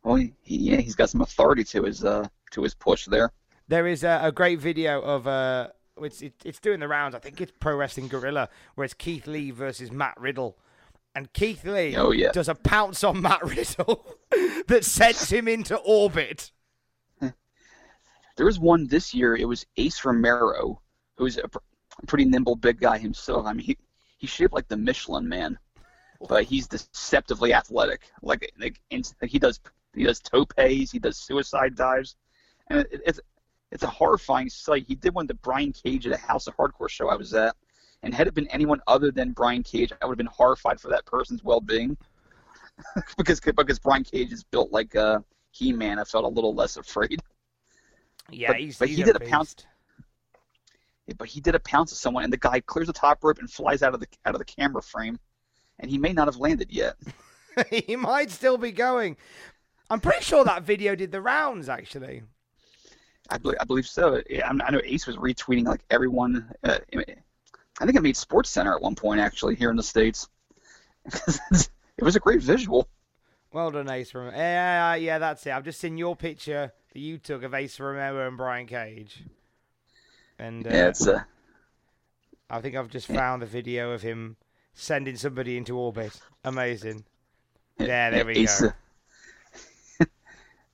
Oh, 0.05 0.17
he, 0.17 0.33
yeah, 0.43 0.77
he's 0.77 0.95
got 0.95 1.11
some 1.11 1.21
authority 1.21 1.65
to 1.65 1.83
his 1.85 2.05
uh 2.05 2.29
to 2.53 2.63
his 2.63 2.75
push 2.75 3.07
there. 3.07 3.33
There 3.69 3.87
is 3.87 4.05
a, 4.05 4.21
a 4.25 4.33
great 4.33 4.59
video 4.59 5.01
of 5.01 5.27
uh 5.27 5.69
it's 6.05 6.23
it, 6.23 6.35
it's 6.45 6.61
doing 6.61 6.81
the 6.81 6.89
rounds. 6.89 7.15
I 7.15 7.19
think 7.19 7.41
it's 7.41 7.53
Pro 7.61 7.77
Wrestling 7.77 8.09
Guerrilla, 8.09 8.49
where 8.75 8.85
it's 8.85 8.95
Keith 8.95 9.27
Lee 9.27 9.51
versus 9.51 9.91
Matt 9.91 10.19
Riddle, 10.21 10.57
and 11.15 11.33
Keith 11.33 11.65
Lee 11.65 11.97
oh, 11.97 12.11
yeah. 12.11 12.33
does 12.33 12.49
a 12.49 12.55
pounce 12.55 13.05
on 13.05 13.21
Matt 13.21 13.43
Riddle 13.47 14.07
that 14.67 14.85
sends 14.85 15.31
him 15.31 15.49
into 15.49 15.77
orbit. 15.77 16.51
There 18.37 18.47
was 18.47 18.59
one 18.59 18.87
this 18.87 19.13
year. 19.13 19.37
It 19.37 19.45
was 19.45 19.67
Ace 19.77 20.05
Romero, 20.05 20.81
who's 21.17 21.37
a 21.37 21.49
pretty 22.07 22.25
nimble 22.25 22.57
big 22.57 22.81
guy 22.81 22.97
himself. 22.97 23.47
I 23.47 23.53
mean, 23.53 23.67
he, 23.67 23.79
he's 24.19 24.31
shaped 24.31 24.55
like 24.55 24.69
the 24.69 24.77
Michelin 24.77 25.29
Man, 25.29 25.59
but 26.29 26.45
he's 26.45 26.67
deceptively 26.67 27.53
athletic. 27.53 28.11
Like, 28.23 28.51
like, 28.59 28.81
he 28.91 29.39
does 29.39 29.61
he 29.95 30.05
does 30.05 30.21
topes, 30.21 30.55
he 30.57 30.99
does 30.99 31.19
suicide 31.19 31.75
dives, 31.77 32.17
and 32.71 32.81
it, 32.81 33.03
it's 33.05 33.21
it's 33.73 33.83
a 33.83 33.89
horrifying 33.89 34.51
sight. 34.51 34.85
He 34.87 34.95
did 34.95 35.15
one 35.15 35.27
to 35.29 35.35
Brian 35.35 35.73
Cage 35.73 36.07
at 36.07 36.13
a 36.13 36.17
House 36.17 36.47
of 36.47 36.57
Hardcore 36.57 36.89
show 36.89 37.09
I 37.09 37.17
was 37.17 37.33
at, 37.33 37.57
and 38.03 38.15
had 38.15 38.27
it 38.27 38.35
been 38.35 38.47
anyone 38.49 38.81
other 38.87 39.11
than 39.11 39.33
Brian 39.33 39.63
Cage, 39.63 39.91
I 40.01 40.05
would 40.05 40.13
have 40.13 40.19
been 40.19 40.27
horrified 40.27 40.79
for 40.79 40.89
that 40.89 41.07
person's 41.07 41.43
well-being. 41.43 41.97
because 43.17 43.41
because 43.41 43.79
Brian 43.79 44.05
Cage 44.05 44.33
is 44.33 44.45
built 44.45 44.73
like 44.73 44.95
a 44.95 45.25
He-Man, 45.51 45.99
I 45.99 46.05
felt 46.05 46.25
a 46.25 46.29
little 46.29 46.55
less 46.55 46.77
afraid. 46.77 47.23
Yeah, 48.31 48.49
but, 48.49 48.61
he's, 48.61 48.79
but 48.79 48.89
he's 48.89 48.99
he 48.99 49.03
did 49.03 49.17
a 49.17 49.21
beast. 49.21 49.31
pounce. 49.31 49.57
But 51.19 51.29
he 51.29 51.41
did 51.41 51.55
a 51.55 51.61
pounce 51.61 51.93
at 51.93 51.99
someone, 51.99 52.25
and 52.25 52.33
the 52.33 52.39
guy 52.39 52.61
clears 52.61 52.87
the 52.87 52.93
top 52.93 53.25
rope 53.25 53.39
and 53.39 53.51
flies 53.51 53.83
out 53.83 53.95
of 53.95 54.01
the 54.01 54.07
out 54.25 54.35
of 54.35 54.39
the 54.39 54.45
camera 54.45 54.83
frame, 54.83 55.19
and 55.79 55.91
he 55.91 55.99
may 55.99 56.13
not 56.13 56.29
have 56.29 56.37
landed 56.37 56.71
yet. 56.71 56.97
he 57.71 57.97
might 57.97 58.31
still 58.31 58.59
be 58.59 58.73
going. 58.73 59.17
I'm 59.91 60.01
pretty 60.01 60.25
sure 60.25 60.45
that 60.45 60.63
video 60.63 60.95
did 60.95 61.13
the 61.13 61.21
rounds 61.21 61.69
actually. 61.69 62.23
I 63.31 63.39
believe, 63.39 63.59
I 63.61 63.65
believe 63.65 63.87
so. 63.87 64.21
I 64.45 64.71
know 64.71 64.81
Ace 64.85 65.07
was 65.07 65.17
retweeting 65.17 65.65
like 65.65 65.81
everyone. 65.91 66.53
Uh, 66.63 66.79
I 67.81 67.85
think 67.85 67.97
it 67.97 68.03
made 68.03 68.17
Sports 68.17 68.51
Center 68.51 68.75
at 68.75 68.83
one 68.83 68.95
point 68.95 69.21
actually 69.21 69.55
here 69.55 69.71
in 69.71 69.77
the 69.77 69.83
states. 69.83 70.29
it 71.07 71.69
was 72.03 72.17
a 72.17 72.21
great 72.21 72.43
visual. 72.43 72.89
Well 73.53 73.71
done, 73.71 73.91
Ace. 73.91 74.15
Romero. 74.15 74.37
Yeah, 74.37 74.95
yeah, 74.95 75.19
that's 75.19 75.47
it. 75.47 75.53
I've 75.53 75.65
just 75.65 75.81
seen 75.81 75.99
your 75.99 76.17
picture 76.17 76.73
that 76.93 76.99
you 76.99 77.19
took 77.19 77.43
of 77.43 77.55
Ace 77.55 77.79
Romero 77.79 78.27
and 78.27 78.37
Brian 78.37 78.67
Cage, 78.67 79.23
and 80.39 80.67
uh, 80.67 80.71
yeah, 80.71 80.89
it's. 80.89 81.07
Uh, 81.07 81.23
I 82.49 82.61
think 82.61 82.77
I've 82.77 82.91
just 82.91 83.07
found 83.07 83.43
the 83.43 83.47
video 83.47 83.93
of 83.93 84.03
him 84.03 84.37
sending 84.75 85.17
somebody 85.17 85.57
into 85.57 85.77
orbit. 85.77 86.19
Amazing. 86.45 87.05
Yeah, 87.79 88.11
there 88.11 88.25
we 88.25 88.35
Ace, 88.35 88.61
go. 88.61 88.73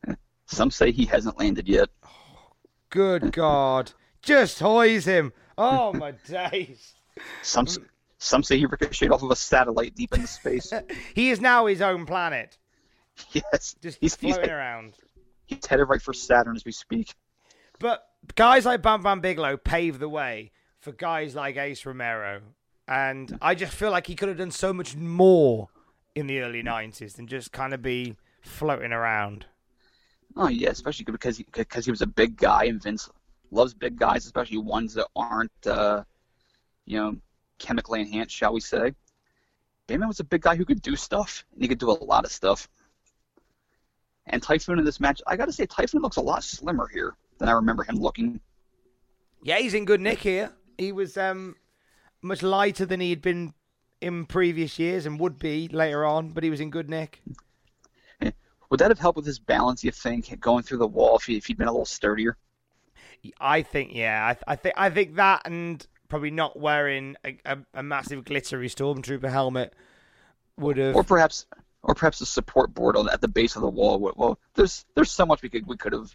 uh, 0.07 0.15
Some 0.47 0.71
say 0.71 0.93
he 0.93 1.05
hasn't 1.05 1.39
landed 1.39 1.69
yet. 1.69 1.89
Good 2.91 3.33
God. 3.33 3.93
Just 4.23 4.61
hoise 4.61 5.05
him. 5.05 5.33
Oh, 5.57 5.93
my 5.93 6.13
days. 6.13 6.95
Some 7.43 7.67
some 8.19 8.43
say 8.43 8.59
he 8.59 8.67
ricocheted 8.67 9.13
off 9.13 9.23
of 9.23 9.31
a 9.31 9.37
satellite 9.37 9.95
deep 9.95 10.15
in 10.15 10.27
space. 10.27 10.73
He 11.15 11.31
is 11.31 11.41
now 11.41 11.67
his 11.67 11.81
own 11.81 12.07
planet, 12.07 12.59
yes, 13.33 13.75
just 13.81 13.99
he's, 14.01 14.17
he's, 14.17 14.35
floating 14.35 14.51
around. 14.51 14.95
he's 15.47 15.65
headed 15.67 15.89
right 15.89 16.03
for 16.03 16.13
Saturn 16.13 16.57
as 16.57 16.65
we 16.65 16.73
speak. 16.73 17.15
But 17.79 18.05
guys 18.35 18.67
like 18.67 18.83
Bam 18.83 19.03
Bam 19.03 19.21
Bigelow 19.21 19.57
paved 19.57 20.01
the 20.01 20.09
way 20.09 20.53
for 20.81 20.93
guys 20.93 21.35
like 21.35 21.57
Ace 21.57 21.85
Romero. 21.85 22.41
And 22.87 23.39
I 23.43 23.55
just 23.55 23.75
feel 23.75 23.91
like 23.91 24.07
he 24.07 24.15
could 24.15 24.29
have 24.29 24.39
done 24.39 24.51
so 24.51 24.73
much 24.73 24.97
more 24.97 25.69
in 26.15 26.27
the 26.27 26.41
early 26.41 26.63
90s 26.63 27.15
than 27.15 27.27
just 27.27 27.53
kind 27.53 27.75
of 27.75 27.83
be 27.83 28.17
floating 28.41 28.93
around. 28.93 29.47
Oh 30.39 30.47
yeah, 30.47 30.71
especially 30.71 31.05
because 31.05 31.37
he, 31.37 31.47
because 31.53 31.85
he 31.85 31.91
was 31.91 32.01
a 32.01 32.07
big 32.07 32.37
guy, 32.37 32.65
and 32.67 32.81
Vince 32.81 33.11
loves 33.51 33.75
big 33.75 33.99
guys, 33.99 34.25
especially 34.25 34.59
ones 34.59 34.95
that 34.95 35.09
aren't, 35.17 35.67
uh, 35.67 36.05
you 36.87 36.97
know, 36.97 37.17
chemically 37.59 38.01
enhanced, 38.01 38.37
shall 38.37 38.53
we 38.53 38.61
say. 38.61 38.95
Bayman 39.89 40.07
was 40.07 40.21
a 40.21 40.25
big 40.25 40.43
guy 40.43 40.55
who 40.55 40.65
could 40.65 40.81
do 40.81 40.95
stuff, 40.95 41.45
and 41.53 41.63
he 41.63 41.67
could 41.67 41.79
do 41.79 41.91
a 41.91 42.05
lot 42.05 42.25
of 42.25 42.31
stuff. 42.31 42.69
And 44.27 44.41
Typhoon 44.41 44.79
in 44.79 44.85
this 44.85 45.01
match, 45.01 45.21
I 45.27 45.37
gotta 45.37 45.53
say, 45.53 45.67
Typhoon 45.67 46.03
looks 46.03 46.19
a 46.19 46.23
lot 46.23 46.45
slimmer 46.45 46.87
here 46.87 47.17
than 47.39 47.49
I 47.49 47.53
remember 47.53 47.83
him 47.83 47.97
looking. 47.97 48.41
Yeah, 49.43 49.59
he's 49.59 49.75
in 49.75 49.87
good 49.87 50.01
nick 50.01 50.21
here. 50.21 50.53
He 50.77 50.93
was 50.93 51.17
um, 51.17 51.57
much 52.23 52.45
lighter 52.45 52.87
than 52.87 53.01
he 53.01 53.11
had 53.11 53.23
been 53.23 53.55
in 54.01 54.27
previous 54.27 54.79
years 54.79 55.05
and 55.05 55.19
would 55.19 55.41
be 55.41 55.67
later 55.67 56.05
on, 56.05 56.29
but 56.31 56.45
he 56.45 56.51
was 56.51 56.61
in 56.61 56.71
good 56.71 56.89
nick. 56.89 57.23
Would 58.71 58.81
that 58.81 58.91
have 58.91 58.99
helped 58.99 59.17
with 59.17 59.27
his 59.27 59.39
balance? 59.39 59.83
You 59.83 59.91
think 59.91 60.39
going 60.41 60.63
through 60.63 60.79
the 60.79 60.87
wall 60.87 61.17
if, 61.17 61.25
he, 61.25 61.37
if 61.37 61.47
he'd 61.47 61.57
been 61.59 61.69
a 61.69 61.73
little 61.73 61.87
sturdier? 61.87 62.37
I 63.41 63.63
think, 63.63 63.95
yeah, 63.95 64.27
I, 64.29 64.35
th- 64.35 64.45
I 64.47 64.57
think 64.57 64.75
I 64.79 64.91
think 64.91 65.15
that 65.17 65.43
and 65.45 65.85
probably 66.09 66.31
not 66.31 66.59
wearing 66.59 67.17
a, 67.25 67.39
a, 67.45 67.59
a 67.75 67.83
massive 67.83 68.25
glittery 68.25 68.69
stormtrooper 68.69 69.29
helmet 69.31 69.75
would 70.57 70.77
have. 70.77 70.95
or 70.95 71.03
perhaps 71.05 71.47
or 71.83 71.95
perhaps 71.95 72.21
a 72.21 72.27
support 72.27 72.75
board 72.75 72.97
on 72.97 73.09
at 73.09 73.21
the 73.21 73.29
base 73.29 73.57
of 73.57 73.63
the 73.63 73.69
wall. 73.69 73.99
Well, 73.99 74.15
Well, 74.17 74.39
there's 74.55 74.85
there's 74.95 75.11
so 75.11 75.27
much 75.27 75.43
we 75.43 75.49
could 75.49 75.67
we 75.67 75.77
could 75.77 75.93
have, 75.93 76.15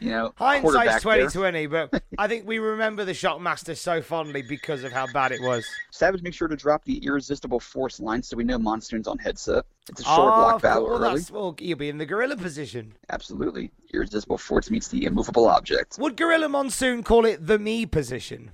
you 0.00 0.10
know, 0.10 0.32
Hindsight's 0.36 1.02
quarterbacked 1.02 1.32
twenty 1.34 1.66
but 1.66 2.02
I 2.18 2.26
think 2.26 2.46
we 2.46 2.58
remember 2.58 3.04
the 3.04 3.12
Shockmaster 3.12 3.76
so 3.76 4.02
fondly 4.02 4.42
because 4.42 4.84
of 4.84 4.92
how 4.92 5.06
bad 5.12 5.32
it 5.32 5.40
was. 5.40 5.64
Savage 5.90 6.22
makes 6.22 6.36
sure 6.36 6.48
to 6.48 6.56
drop 6.56 6.84
the 6.84 6.98
irresistible 7.04 7.60
force 7.60 8.00
line 8.00 8.22
so 8.22 8.36
we 8.36 8.44
know 8.44 8.58
Monsoon's 8.58 9.06
on 9.06 9.18
headset. 9.18 9.64
It's 9.88 10.00
a 10.00 10.04
short 10.04 10.18
Oh, 10.18 10.36
block 10.36 10.54
of 10.56 10.62
battle 10.62 10.86
course, 10.86 11.00
early. 11.00 11.08
that's- 11.08 11.30
well, 11.30 11.54
he'll 11.58 11.76
be 11.76 11.88
in 11.88 11.98
the 11.98 12.06
gorilla 12.06 12.36
position. 12.36 12.94
Absolutely. 13.10 13.70
Irresistible 13.92 14.38
force 14.38 14.70
meets 14.70 14.88
the 14.88 15.04
immovable 15.04 15.46
object. 15.48 15.98
Would 15.98 16.16
Gorilla 16.16 16.48
Monsoon 16.48 17.02
call 17.02 17.24
it 17.26 17.46
the 17.46 17.58
me 17.58 17.84
position? 17.86 18.50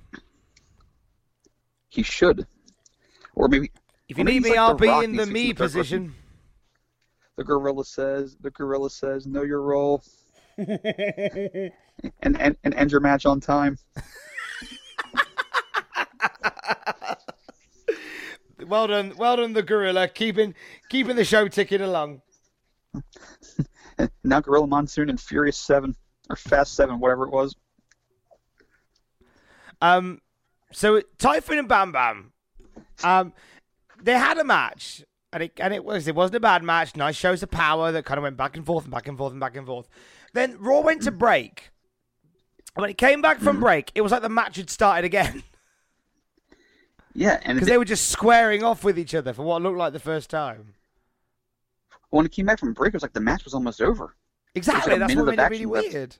He 1.89 2.03
should. 2.03 2.45
Or 3.35 3.47
maybe 3.47 3.71
If 4.07 4.17
you 4.17 4.23
need 4.23 4.43
me, 4.43 4.49
like 4.49 4.59
I'll 4.59 4.73
be 4.75 4.89
in 4.89 5.15
the 5.15 5.25
to 5.25 5.31
me 5.31 5.45
keep 5.47 5.57
that 5.57 5.63
person. 5.65 5.79
position. 5.79 6.15
the 7.37 7.43
gorilla 7.45 7.85
says 7.85 8.35
the 8.41 8.51
gorilla 8.51 8.89
says 8.89 9.25
know 9.25 9.43
your 9.43 9.61
role 9.61 10.03
and, 12.21 12.39
and 12.39 12.57
and 12.63 12.73
end 12.73 12.91
your 12.91 13.01
match 13.01 13.25
on 13.25 13.39
time. 13.39 13.77
Well 18.67 18.87
done, 18.87 19.13
well 19.17 19.37
done, 19.37 19.53
the 19.53 19.63
gorilla, 19.63 20.07
keeping 20.09 20.53
keeping 20.89 21.15
the 21.15 21.23
show 21.25 21.47
ticking 21.47 21.81
along. 21.81 22.21
Now 24.23 24.39
Gorilla 24.41 24.67
Monsoon 24.67 25.09
and 25.09 25.19
Furious 25.19 25.57
Seven 25.57 25.95
or 26.29 26.35
Fast 26.35 26.75
Seven, 26.75 26.99
whatever 26.99 27.25
it 27.25 27.31
was. 27.31 27.55
Um, 29.81 30.21
so 30.71 31.01
Typhoon 31.17 31.59
and 31.59 31.67
Bam 31.67 31.91
Bam, 31.91 32.31
um, 33.03 33.33
they 34.01 34.13
had 34.13 34.37
a 34.37 34.43
match, 34.43 35.03
and 35.33 35.43
it 35.43 35.53
and 35.57 35.73
it 35.73 35.83
was 35.83 36.07
it 36.07 36.15
wasn't 36.15 36.35
a 36.35 36.39
bad 36.41 36.63
match. 36.63 36.95
Nice 36.95 37.15
shows 37.15 37.41
of 37.43 37.49
power 37.51 37.91
that 37.91 38.05
kind 38.05 38.17
of 38.17 38.23
went 38.23 38.37
back 38.37 38.55
and 38.55 38.65
forth 38.65 38.85
and 38.85 38.91
back 38.91 39.07
and 39.07 39.17
forth 39.17 39.31
and 39.31 39.39
back 39.39 39.57
and 39.57 39.65
forth. 39.65 39.89
Then 40.33 40.57
Raw 40.59 40.81
went 40.81 41.03
to 41.03 41.11
mm. 41.11 41.17
break. 41.17 41.71
When 42.75 42.89
it 42.89 42.97
came 42.97 43.21
back 43.21 43.39
from 43.39 43.57
mm. 43.57 43.61
break, 43.61 43.91
it 43.95 44.01
was 44.01 44.11
like 44.11 44.21
the 44.21 44.29
match 44.29 44.57
had 44.57 44.69
started 44.69 45.05
again 45.05 45.43
Yeah, 47.15 47.39
and 47.43 47.55
because 47.55 47.67
they 47.67 47.77
were 47.77 47.85
just 47.85 48.09
squaring 48.09 48.63
off 48.63 48.83
with 48.83 48.97
each 48.97 49.15
other 49.15 49.33
for 49.33 49.43
what 49.43 49.61
looked 49.61 49.77
like 49.77 49.93
the 49.93 49.99
first 49.99 50.29
time. 50.29 50.73
when 52.11 52.25
it 52.25 52.31
came 52.31 52.45
back 52.45 52.59
from 52.59 52.73
break, 52.73 52.89
it 52.89 52.93
was 52.93 53.01
like 53.01 53.13
the 53.13 53.19
match 53.19 53.43
was 53.43 53.53
almost 53.53 53.81
over. 53.81 54.15
Exactly, 54.55 54.95
a 54.95 54.99
that's 54.99 55.15
what 55.15 55.25
made 55.25 55.39
it 55.39 55.49
really 55.49 55.65
left. 55.65 55.93
weird. 55.93 56.15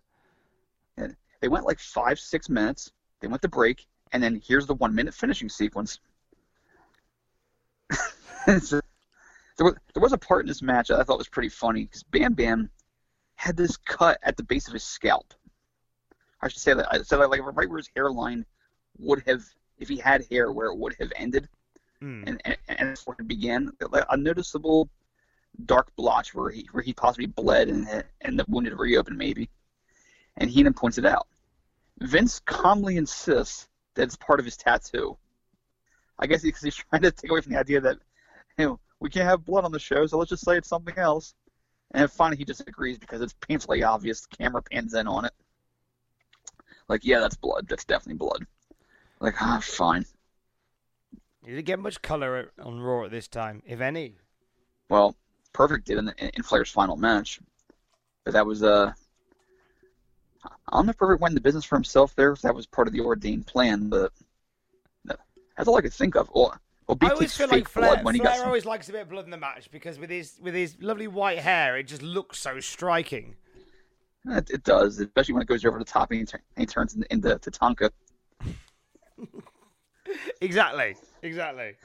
And 0.97 1.15
they 1.41 1.47
went 1.47 1.65
like 1.65 1.79
five, 1.79 2.19
six 2.19 2.49
minutes. 2.49 2.91
They 3.21 3.27
went 3.27 3.41
to 3.43 3.47
break, 3.47 3.85
and 4.11 4.21
then 4.21 4.41
here's 4.45 4.65
the 4.65 4.73
one 4.75 4.93
minute 4.93 5.13
finishing 5.13 5.49
sequence. 5.49 5.99
There, 8.45 9.65
was, 9.65 9.75
there 9.93 10.01
was 10.01 10.13
a 10.13 10.17
part 10.17 10.41
in 10.41 10.47
this 10.47 10.61
match 10.61 10.87
that 10.87 11.01
I 11.01 11.03
thought 11.03 11.17
was 11.17 11.27
pretty 11.27 11.49
funny 11.49 11.83
because 11.83 12.01
Bam 12.01 12.33
Bam 12.33 12.69
had 13.39 13.55
this 13.55 13.77
cut 13.77 14.19
at 14.21 14.35
the 14.35 14.43
base 14.43 14.67
of 14.67 14.73
his 14.73 14.83
scalp. 14.83 15.33
I 16.41 16.49
should 16.49 16.61
say 16.61 16.73
that 16.73 16.93
I 16.93 17.01
said 17.03 17.17
like 17.17 17.41
right 17.41 17.69
where 17.69 17.77
his 17.77 17.89
hairline 17.95 18.45
would 18.97 19.23
have, 19.27 19.43
if 19.77 19.87
he 19.87 19.95
had 19.95 20.25
hair, 20.29 20.51
where 20.51 20.67
it 20.67 20.77
would 20.77 20.95
have 20.99 21.11
ended, 21.15 21.47
Hmm. 22.01 22.23
and 22.27 22.41
and, 22.43 22.57
and 22.67 22.95
before 22.95 23.15
it 23.17 23.27
began, 23.29 23.71
like 23.91 24.03
a 24.09 24.17
noticeable 24.17 24.89
dark 25.65 25.95
blotch 25.95 26.35
where 26.35 26.49
he 26.49 26.67
where 26.73 26.83
he 26.83 26.91
possibly 26.91 27.27
bled 27.27 27.69
and 27.69 28.03
and 28.21 28.37
the 28.37 28.45
wounded 28.49 28.77
reopened 28.77 29.17
maybe. 29.17 29.49
And 30.35 30.49
Heenan 30.49 30.73
points 30.73 30.97
it 30.97 31.05
out. 31.05 31.27
Vince 32.01 32.41
calmly 32.41 32.97
insists 32.97 33.69
that 33.95 34.03
it's 34.03 34.17
part 34.17 34.39
of 34.39 34.45
his 34.45 34.57
tattoo. 34.57 35.17
I 36.17 36.27
guess 36.27 36.41
because 36.41 36.61
he's 36.61 36.75
trying 36.75 37.03
to 37.03 37.11
take 37.11 37.31
away 37.31 37.39
from 37.39 37.53
the 37.53 37.59
idea 37.59 37.79
that 37.79 37.99
you 38.57 38.65
know, 38.65 38.79
we 38.99 39.09
can't 39.09 39.29
have 39.29 39.45
blood 39.45 39.63
on 39.63 39.71
the 39.71 39.79
show, 39.79 40.05
so 40.07 40.17
let's 40.17 40.29
just 40.29 40.43
say 40.43 40.57
it's 40.57 40.67
something 40.67 40.97
else. 40.97 41.35
And 41.91 42.11
finally, 42.11 42.37
he 42.37 42.45
disagrees 42.45 42.97
because 42.97 43.21
it's 43.21 43.33
painfully 43.33 43.83
obvious. 43.83 44.21
The 44.21 44.37
camera 44.37 44.61
pans 44.61 44.93
in 44.93 45.07
on 45.07 45.25
it. 45.25 45.33
Like, 46.87 47.03
yeah, 47.03 47.19
that's 47.19 47.35
blood. 47.35 47.67
That's 47.67 47.85
definitely 47.85 48.17
blood. 48.17 48.45
Like, 49.19 49.41
ah, 49.41 49.59
fine. 49.61 50.05
Did 51.45 51.57
it 51.57 51.63
get 51.63 51.79
much 51.79 52.01
color 52.01 52.51
on 52.61 52.79
Raw 52.79 53.05
at 53.05 53.11
this 53.11 53.27
time, 53.27 53.63
if 53.65 53.81
any? 53.81 54.15
Well, 54.89 55.15
Perfect 55.53 55.85
did 55.87 55.97
in, 55.97 56.05
the, 56.05 56.35
in 56.35 56.43
Flair's 56.43 56.69
final 56.69 56.95
match, 56.95 57.39
but 58.23 58.33
that 58.33 58.45
was 58.45 58.61
uh, 58.61 58.93
I 60.43 60.77
don't 60.77 60.85
know 60.85 60.91
if 60.91 60.97
Perfect 60.97 61.21
went 61.21 61.31
into 61.31 61.41
business 61.41 61.65
for 61.65 61.75
himself 61.75 62.15
there, 62.15 62.31
if 62.31 62.41
that 62.41 62.55
was 62.55 62.67
part 62.67 62.87
of 62.87 62.93
the 62.93 63.01
ordained 63.01 63.47
plan, 63.47 63.89
but 63.89 64.11
that's 65.05 65.67
all 65.67 65.77
I 65.77 65.81
could 65.81 65.93
think 65.93 66.15
of. 66.15 66.29
Well, 66.33 66.55
well 66.89 67.11
I 67.11 67.13
always 67.13 67.35
feel 67.35 67.47
like 67.47 67.67
Flair, 67.67 67.99
Flair 67.99 68.35
some, 68.35 68.47
always 68.47 68.65
likes 68.65 68.89
a 68.89 68.91
bit 68.91 69.01
of 69.01 69.09
blood 69.09 69.25
in 69.25 69.31
the 69.31 69.37
match 69.37 69.69
because 69.71 69.99
with 69.99 70.09
his 70.09 70.39
with 70.41 70.53
his 70.53 70.77
lovely 70.79 71.07
white 71.07 71.39
hair, 71.39 71.77
it 71.77 71.83
just 71.83 72.01
looks 72.01 72.39
so 72.39 72.59
striking. 72.59 73.35
it, 74.25 74.49
it 74.49 74.63
does, 74.63 74.99
especially 74.99 75.33
when 75.33 75.43
it 75.43 75.47
goes 75.47 75.63
over 75.65 75.77
the 75.77 75.85
top 75.85 76.11
and 76.11 76.19
he, 76.55 76.61
he 76.61 76.65
turns 76.65 76.95
into, 76.95 77.11
into 77.13 77.29
Tatanka. 77.37 77.89
Exactly, 80.41 80.95
exactly. 81.21 81.75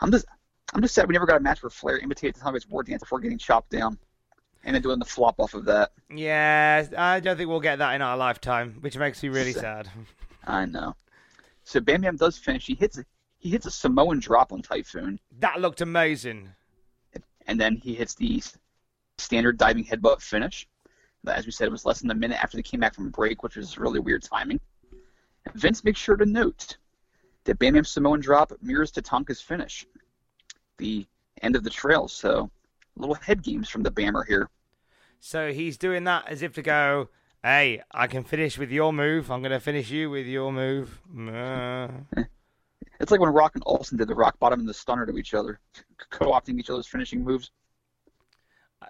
I'm 0.00 0.12
just, 0.12 0.26
I'm 0.72 0.82
just 0.82 0.94
sad 0.94 1.08
we 1.08 1.14
never 1.14 1.26
got 1.26 1.36
a 1.36 1.40
match 1.40 1.62
where 1.62 1.70
Flair 1.70 1.98
imitated 1.98 2.40
Tatanka's 2.40 2.68
war 2.68 2.82
dance 2.82 3.02
before 3.02 3.20
getting 3.20 3.38
chopped 3.38 3.70
down, 3.70 3.98
and 4.64 4.74
then 4.74 4.82
doing 4.82 4.98
the 4.98 5.04
flop 5.04 5.36
off 5.38 5.54
of 5.54 5.64
that. 5.64 5.90
Yeah, 6.14 6.86
I 6.96 7.20
don't 7.20 7.36
think 7.36 7.48
we'll 7.48 7.60
get 7.60 7.78
that 7.78 7.94
in 7.94 8.02
our 8.02 8.16
lifetime, 8.16 8.76
which 8.80 8.96
makes 8.96 9.22
me 9.22 9.28
really 9.30 9.52
sad. 9.52 9.88
I 10.46 10.66
know. 10.66 10.94
So 11.64 11.80
Bam 11.80 12.02
Bam 12.02 12.16
does 12.16 12.38
finish. 12.38 12.66
He 12.66 12.74
hits, 12.74 12.98
he 13.38 13.50
hits 13.50 13.66
a 13.66 13.70
Samoan 13.70 14.18
drop 14.18 14.52
on 14.52 14.62
Typhoon. 14.62 15.18
That 15.38 15.60
looked 15.60 15.80
amazing. 15.80 16.50
and 17.46 17.60
then 17.60 17.76
he 17.76 17.94
hits 17.94 18.14
the 18.14 18.42
standard 19.16 19.56
diving 19.56 19.84
headbutt 19.84 20.20
finish. 20.20 20.68
As 21.26 21.46
we 21.46 21.52
said, 21.52 21.66
it 21.66 21.72
was 21.72 21.84
less 21.84 22.00
than 22.00 22.10
a 22.10 22.14
minute 22.14 22.42
after 22.42 22.56
they 22.56 22.62
came 22.62 22.80
back 22.80 22.94
from 22.94 23.06
a 23.06 23.10
break, 23.10 23.42
which 23.42 23.56
was 23.56 23.78
really 23.78 24.00
weird 24.00 24.22
timing. 24.22 24.60
Vince 25.54 25.84
makes 25.84 25.98
sure 26.00 26.16
to 26.16 26.26
note 26.26 26.76
that 27.44 27.58
Bam 27.58 27.82
Samoan 27.84 28.20
drop 28.20 28.52
mirrors 28.60 28.92
Tatanka's 28.92 29.40
finish, 29.40 29.86
the 30.76 31.06
end 31.42 31.56
of 31.56 31.64
the 31.64 31.70
trail. 31.70 32.08
So, 32.08 32.50
little 32.96 33.14
head 33.14 33.42
games 33.42 33.68
from 33.68 33.82
the 33.82 33.90
Bammer 33.90 34.26
here. 34.26 34.48
So 35.20 35.52
he's 35.52 35.76
doing 35.76 36.04
that 36.04 36.28
as 36.28 36.42
if 36.42 36.52
to 36.54 36.62
go, 36.62 37.08
"Hey, 37.42 37.82
I 37.90 38.06
can 38.06 38.24
finish 38.24 38.58
with 38.58 38.70
your 38.70 38.92
move. 38.92 39.30
I'm 39.30 39.40
going 39.40 39.52
to 39.52 39.60
finish 39.60 39.90
you 39.90 40.10
with 40.10 40.26
your 40.26 40.52
move." 40.52 41.00
Uh, 42.98 43.02
It's 43.02 43.10
like 43.10 43.20
when 43.20 43.30
Rock 43.30 43.54
and 43.54 43.62
Austin 43.66 43.98
did 43.98 44.08
the 44.08 44.14
rock 44.14 44.38
bottom 44.38 44.60
and 44.60 44.68
the 44.68 44.74
stunner 44.74 45.06
to 45.06 45.16
each 45.16 45.34
other, 45.34 45.60
co-opting 46.10 46.58
each 46.58 46.70
other's 46.70 46.86
finishing 46.86 47.24
moves. 47.24 47.50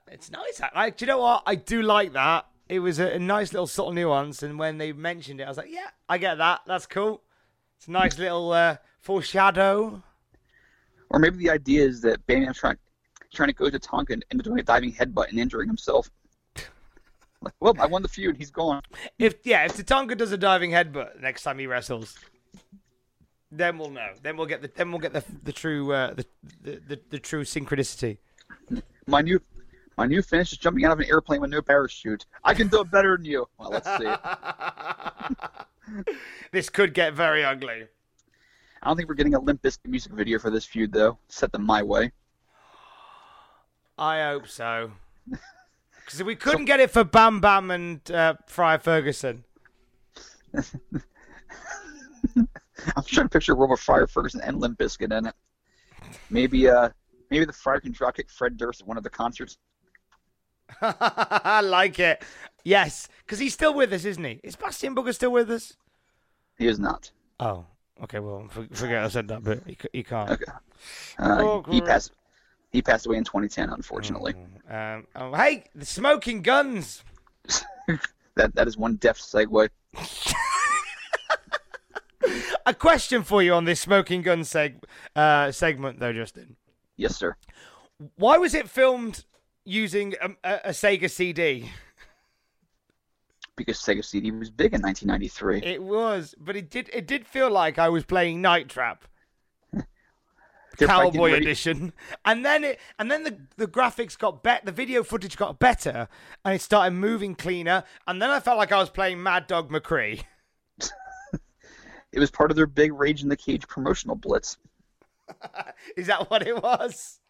It's 0.08 0.30
nice. 0.30 0.60
I, 0.74 0.90
do 0.90 1.04
you 1.04 1.06
know 1.06 1.18
what? 1.18 1.42
I 1.46 1.54
do 1.54 1.82
like 1.82 2.12
that. 2.12 2.46
It 2.68 2.80
was 2.80 2.98
a, 2.98 3.12
a 3.14 3.18
nice 3.18 3.54
little 3.54 3.66
subtle 3.66 3.92
nuance, 3.92 4.42
and 4.42 4.58
when 4.58 4.76
they 4.76 4.92
mentioned 4.92 5.40
it, 5.40 5.44
I 5.44 5.48
was 5.48 5.56
like, 5.56 5.70
"Yeah, 5.70 5.88
I 6.08 6.18
get 6.18 6.36
that. 6.36 6.60
That's 6.66 6.86
cool." 6.86 7.22
It's 7.78 7.88
a 7.88 7.92
nice 7.92 8.18
little 8.18 8.52
uh, 8.52 8.76
foreshadow. 9.00 10.02
Or 11.08 11.18
maybe 11.18 11.38
the 11.38 11.48
idea 11.48 11.86
is 11.86 12.02
that 12.02 12.26
Bam 12.26 12.44
Bam's 12.44 12.58
trying, 12.58 12.76
trying 13.32 13.48
to 13.48 13.54
go 13.54 13.70
to 13.70 13.78
Tonka 13.78 14.10
and, 14.10 14.24
and 14.30 14.42
doing 14.42 14.58
a 14.58 14.62
diving 14.62 14.92
headbutt 14.92 15.30
and 15.30 15.38
injuring 15.38 15.68
himself. 15.68 16.10
Like, 17.40 17.54
well, 17.60 17.72
I 17.78 17.86
won 17.86 18.02
the 18.02 18.08
feud. 18.08 18.36
He's 18.36 18.50
gone. 18.50 18.82
If 19.16 19.36
yeah, 19.44 19.64
if 19.64 19.76
Tatanka 19.76 20.18
does 20.18 20.32
a 20.32 20.36
diving 20.36 20.72
headbutt 20.72 21.20
next 21.20 21.44
time 21.44 21.60
he 21.60 21.68
wrestles, 21.68 22.18
then 23.50 23.78
we'll 23.78 23.90
know. 23.90 24.12
Then 24.22 24.36
we'll 24.36 24.46
get 24.46 24.62
the 24.62 24.70
then 24.74 24.90
we'll 24.90 25.00
get 25.00 25.12
the 25.12 25.24
the 25.42 25.52
true 25.52 25.92
uh, 25.92 26.14
the, 26.14 26.26
the, 26.62 26.80
the 26.88 27.00
the 27.10 27.18
true 27.18 27.44
synchronicity. 27.44 28.18
My 29.06 29.22
new 29.22 29.40
my 29.96 30.06
new 30.06 30.22
finish 30.22 30.52
is 30.52 30.58
jumping 30.58 30.84
out 30.84 30.92
of 30.92 31.00
an 31.00 31.06
airplane 31.06 31.40
with 31.40 31.50
no 31.50 31.62
parachute. 31.62 32.26
I 32.44 32.54
can 32.54 32.68
do 32.68 32.80
it 32.80 32.90
better 32.90 33.16
than 33.16 33.26
you. 33.26 33.48
Well, 33.58 33.70
let's 33.70 33.88
see. 33.98 34.14
this 36.52 36.70
could 36.70 36.94
get 36.94 37.14
very 37.14 37.44
ugly. 37.44 37.86
I 38.82 38.86
don't 38.86 38.96
think 38.96 39.08
we're 39.08 39.16
getting 39.16 39.34
a 39.34 39.40
Limp 39.40 39.62
Bizkit 39.62 39.88
music 39.88 40.12
video 40.12 40.38
for 40.38 40.50
this 40.50 40.64
feud, 40.64 40.92
though. 40.92 41.18
Set 41.28 41.50
them 41.50 41.66
my 41.66 41.82
way. 41.82 42.12
I 43.98 44.22
hope 44.28 44.48
so. 44.48 44.92
Because 46.04 46.20
if 46.22 46.26
we 46.26 46.36
couldn't 46.36 46.64
get 46.64 46.80
it 46.80 46.90
for 46.90 47.04
Bam 47.04 47.38
Bam 47.38 47.70
and 47.70 48.10
uh, 48.10 48.32
Friar 48.46 48.78
Ferguson. 48.78 49.44
I'm 52.96 53.02
trying 53.04 53.26
to 53.26 53.30
picture 53.30 53.54
Robert 53.54 53.78
Friar 53.78 54.06
Ferguson 54.06 54.40
and 54.42 54.60
Limp 54.60 54.78
Bizkit 54.78 55.16
in 55.16 55.26
it. 55.26 55.34
Maybe 56.30 56.68
uh 56.68 56.90
maybe 57.30 57.44
the 57.44 57.52
Friar 57.52 57.80
can 57.80 57.92
draw 57.92 58.10
kick 58.10 58.30
Fred 58.30 58.56
Durst 58.56 58.80
at 58.82 58.86
one 58.86 58.96
of 58.96 59.02
the 59.02 59.10
concerts. 59.10 59.58
I 60.82 61.60
like 61.62 61.98
it. 61.98 62.22
Yes, 62.64 63.08
because 63.24 63.38
he's 63.38 63.54
still 63.54 63.74
with 63.74 63.92
us, 63.92 64.04
isn't 64.04 64.22
he? 64.24 64.40
Is 64.42 64.56
Bastion 64.56 64.94
Booger 64.94 65.14
still 65.14 65.32
with 65.32 65.50
us? 65.50 65.74
He 66.58 66.66
is 66.66 66.78
not. 66.78 67.10
Oh, 67.40 67.64
okay. 68.02 68.18
Well, 68.18 68.48
forget 68.72 69.04
I 69.04 69.08
said 69.08 69.28
that, 69.28 69.42
but 69.42 69.62
he, 69.66 69.78
he 69.92 70.02
can't. 70.02 70.30
Okay. 70.30 70.44
Uh, 71.18 71.38
Oh, 71.40 71.64
he 71.70 71.80
passed. 71.80 72.12
He 72.70 72.82
passed 72.82 73.06
away 73.06 73.16
in 73.16 73.24
2010, 73.24 73.70
unfortunately. 73.70 74.34
Um, 74.68 75.06
oh, 75.16 75.34
hey, 75.34 75.64
the 75.74 75.86
smoking 75.86 76.42
guns. 76.42 77.02
That 78.34 78.54
that 78.54 78.68
is 78.68 78.76
one 78.76 78.94
deft 78.96 79.20
segue. 79.20 79.68
A 82.68 82.74
question 82.74 83.22
for 83.22 83.42
you 83.42 83.54
on 83.54 83.64
this 83.64 83.80
smoking 83.80 84.20
gun 84.20 84.40
seg- 84.40 84.84
uh, 85.16 85.50
segment, 85.50 86.00
though, 86.00 86.12
Justin. 86.12 86.56
Yes, 86.98 87.16
sir. 87.16 87.34
Why 88.16 88.36
was 88.36 88.52
it 88.52 88.68
filmed 88.68 89.24
using 89.64 90.14
a, 90.20 90.28
a, 90.44 90.60
a 90.64 90.70
Sega 90.72 91.10
CD? 91.10 91.70
Because 93.56 93.78
Sega 93.78 94.04
CD 94.04 94.32
was 94.32 94.50
big 94.50 94.74
in 94.74 94.82
1993. 94.82 95.62
It 95.62 95.82
was, 95.82 96.34
but 96.38 96.56
it 96.56 96.68
did 96.68 96.90
it 96.92 97.06
did 97.06 97.26
feel 97.26 97.50
like 97.50 97.78
I 97.78 97.88
was 97.88 98.04
playing 98.04 98.42
Night 98.42 98.68
Trap. 98.68 99.06
Cowboy 100.78 101.32
edition, 101.32 101.94
and 102.26 102.44
then 102.44 102.64
it, 102.64 102.80
and 102.98 103.10
then 103.10 103.24
the 103.24 103.38
the 103.56 103.66
graphics 103.66 104.16
got 104.18 104.42
better, 104.42 104.66
the 104.66 104.72
video 104.72 105.02
footage 105.02 105.38
got 105.38 105.58
better, 105.58 106.06
and 106.44 106.54
it 106.54 106.60
started 106.60 106.90
moving 106.90 107.34
cleaner, 107.34 107.84
and 108.06 108.20
then 108.20 108.28
I 108.28 108.40
felt 108.40 108.58
like 108.58 108.72
I 108.72 108.78
was 108.78 108.90
playing 108.90 109.22
Mad 109.22 109.46
Dog 109.46 109.70
McCree. 109.70 110.24
It 112.12 112.20
was 112.20 112.30
part 112.30 112.50
of 112.50 112.56
their 112.56 112.66
big 112.66 112.92
Rage 112.92 113.22
in 113.22 113.28
the 113.28 113.36
Cage 113.36 113.66
promotional 113.68 114.16
blitz. 114.16 114.56
Is 115.96 116.06
that 116.06 116.30
what 116.30 116.46
it 116.46 116.62
was? 116.62 117.20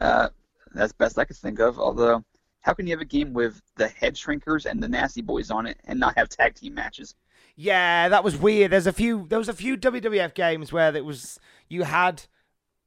Uh, 0.00 0.28
that's 0.72 0.92
best 0.92 1.18
I 1.18 1.24
could 1.24 1.36
think 1.36 1.58
of. 1.58 1.78
Although, 1.78 2.24
how 2.60 2.74
can 2.74 2.86
you 2.86 2.92
have 2.92 3.00
a 3.00 3.06
game 3.06 3.32
with 3.32 3.60
the 3.76 3.88
Head 3.88 4.14
Shrinkers 4.14 4.66
and 4.66 4.82
the 4.82 4.88
Nasty 4.88 5.22
Boys 5.22 5.50
on 5.50 5.66
it 5.66 5.78
and 5.84 5.98
not 5.98 6.16
have 6.16 6.28
tag 6.28 6.54
team 6.54 6.74
matches? 6.74 7.14
Yeah, 7.56 8.08
that 8.10 8.22
was 8.22 8.36
weird. 8.36 8.70
There's 8.70 8.86
a 8.86 8.92
few. 8.92 9.26
There 9.28 9.38
was 9.38 9.48
a 9.48 9.54
few 9.54 9.76
WWF 9.76 10.34
games 10.34 10.72
where 10.72 10.94
it 10.94 11.04
was 11.04 11.40
you 11.68 11.84
had 11.84 12.22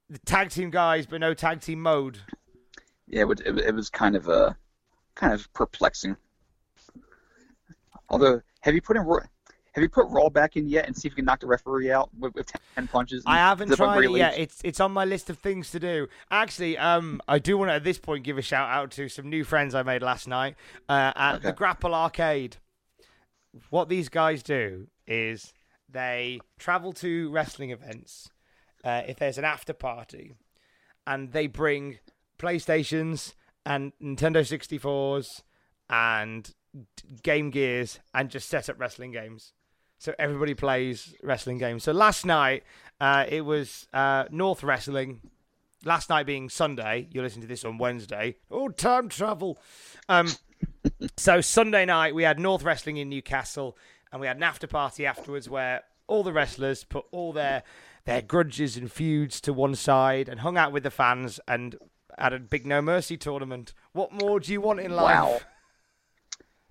the 0.09 0.19
tag 0.19 0.49
team 0.49 0.69
guys, 0.69 1.05
but 1.05 1.19
no 1.19 1.33
tag 1.33 1.61
team 1.61 1.81
mode. 1.81 2.19
Yeah, 3.07 3.21
it, 3.21 3.27
would, 3.27 3.41
it, 3.41 3.57
it 3.57 3.75
was 3.75 3.89
kind 3.89 4.15
of 4.15 4.29
uh, 4.29 4.53
kind 5.15 5.33
of 5.33 5.51
perplexing. 5.53 6.17
Although, 8.09 8.41
have 8.61 8.75
you 8.75 8.81
put 8.81 8.97
in 8.97 9.05
have 9.79 9.83
you 9.83 9.89
put 9.89 10.09
Raw 10.09 10.29
back 10.29 10.57
in 10.57 10.67
yet 10.67 10.87
and 10.87 10.95
see 10.95 11.07
if 11.07 11.13
you 11.13 11.15
can 11.15 11.25
knock 11.25 11.39
the 11.39 11.47
referee 11.47 11.91
out 11.91 12.09
with, 12.17 12.35
with 12.35 12.51
ten 12.75 12.87
punches? 12.87 13.23
I 13.25 13.37
haven't 13.37 13.73
tried 13.73 14.03
it 14.03 14.11
yet. 14.11 14.37
It's 14.37 14.61
it's 14.63 14.79
on 14.79 14.91
my 14.91 15.05
list 15.05 15.29
of 15.29 15.39
things 15.39 15.71
to 15.71 15.79
do. 15.79 16.07
Actually, 16.29 16.77
um, 16.77 17.21
I 17.27 17.39
do 17.39 17.57
want 17.57 17.69
to 17.69 17.75
at 17.75 17.83
this 17.83 17.97
point 17.97 18.23
give 18.25 18.37
a 18.37 18.41
shout 18.41 18.69
out 18.69 18.91
to 18.91 19.07
some 19.07 19.29
new 19.29 19.43
friends 19.43 19.73
I 19.73 19.83
made 19.83 20.01
last 20.01 20.27
night 20.27 20.55
uh, 20.89 21.13
at 21.15 21.39
the 21.41 21.53
Grapple 21.53 21.95
Arcade. 21.95 22.57
What 23.69 23.89
these 23.89 24.09
guys 24.09 24.43
do 24.43 24.87
is 25.07 25.53
they 25.89 26.39
travel 26.59 26.93
to 26.93 27.31
wrestling 27.31 27.71
events 27.71 28.29
uh, 28.83 29.03
if 29.07 29.17
there's 29.17 29.37
an 29.37 29.45
after 29.45 29.73
party, 29.73 30.33
and 31.07 31.31
they 31.31 31.47
bring 31.47 31.99
PlayStations 32.37 33.33
and 33.65 33.93
Nintendo 34.01 34.41
64s 34.41 35.41
and 35.89 36.53
Game 37.23 37.49
Gears 37.49 37.99
and 38.13 38.29
just 38.29 38.49
set 38.49 38.69
up 38.69 38.79
wrestling 38.79 39.11
games. 39.11 39.53
So 39.99 40.13
everybody 40.17 40.53
plays 40.53 41.13
wrestling 41.21 41.57
games. 41.57 41.83
So 41.83 41.91
last 41.91 42.25
night, 42.25 42.63
uh, 43.01 43.25
it 43.27 43.41
was 43.41 43.87
uh, 43.93 44.25
North 44.31 44.63
Wrestling. 44.63 45.19
Last 45.85 46.09
night 46.09 46.25
being 46.25 46.49
Sunday. 46.49 47.07
You'll 47.11 47.23
listen 47.23 47.41
to 47.41 47.47
this 47.47 47.63
on 47.63 47.77
Wednesday. 47.77 48.37
Oh, 48.49 48.69
time 48.69 49.09
travel. 49.09 49.57
Um, 50.07 50.29
so 51.17 51.41
Sunday 51.41 51.85
night, 51.85 52.15
we 52.15 52.23
had 52.23 52.39
North 52.39 52.63
Wrestling 52.63 52.97
in 52.97 53.09
Newcastle, 53.09 53.77
and 54.11 54.19
we 54.19 54.27
had 54.27 54.37
an 54.37 54.43
after 54.43 54.67
party 54.67 55.05
afterwards 55.05 55.49
where 55.49 55.83
all 56.07 56.23
the 56.23 56.33
wrestlers 56.33 56.83
put 56.83 57.05
all 57.11 57.31
their 57.31 57.63
their 58.05 58.21
grudges 58.21 58.75
and 58.75 58.91
feuds 58.91 59.39
to 59.41 59.53
one 59.53 59.75
side 59.75 60.27
and 60.27 60.39
hung 60.39 60.57
out 60.57 60.71
with 60.71 60.83
the 60.83 60.89
fans 60.89 61.39
and 61.47 61.77
had 62.17 62.33
a 62.33 62.39
big 62.39 62.65
No 62.65 62.81
Mercy 62.81 63.17
tournament. 63.17 63.73
What 63.91 64.11
more 64.11 64.39
do 64.39 64.51
you 64.51 64.61
want 64.61 64.79
in 64.79 64.95
life? 64.95 65.15
Wow. 65.15 65.39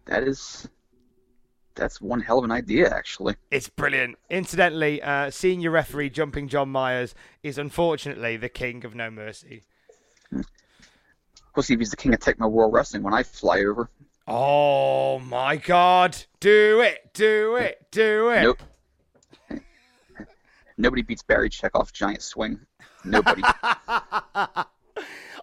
That 0.07 0.25
is 0.25 0.69
that's 1.79 2.01
one 2.01 2.21
hell 2.21 2.38
of 2.38 2.45
an 2.45 2.53
idea, 2.53 2.91
actually. 2.95 3.37
It's 3.51 3.69
brilliant. 3.69 4.19
Incidentally, 4.29 5.03
uh, 5.03 5.31
senior 5.31 5.71
referee 5.71 6.11
Jumping 6.11 6.49
John 6.49 6.69
Myers 6.69 7.14
is 7.43 7.59
unfortunately 7.59 8.37
the 8.37 8.49
king 8.49 8.85
of 8.85 8.95
No 8.95 9.11
Mercy. 9.11 9.62
We'll 10.31 11.62
see 11.62 11.75
if 11.75 11.81
he's 11.81 11.91
the 11.91 11.97
king 11.97 12.12
of 12.14 12.21
Tecmo 12.21 12.51
World 12.51 12.73
Wrestling 12.73 13.03
when 13.03 13.14
I 13.14 13.23
fly 13.23 13.61
over. 13.61 13.91
Oh 14.27 15.19
my 15.21 15.57
god. 15.57 16.17
Do 16.41 16.83
it, 16.83 17.14
do 17.14 17.57
it, 17.57 17.87
do 17.91 18.31
it. 18.31 18.43
Nope. 18.43 18.62
Nobody 20.77 21.03
beats 21.03 21.23
Barry 21.23 21.51
Checkoff 21.51 21.93
Giant 21.93 22.23
Swing. 22.23 22.61
Nobody. 23.05 23.43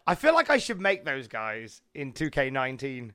I 0.08 0.16
feel 0.16 0.34
like 0.34 0.50
I 0.50 0.58
should 0.58 0.80
make 0.80 1.04
those 1.04 1.28
guys 1.28 1.82
in 1.94 2.14
2K19. 2.14 3.12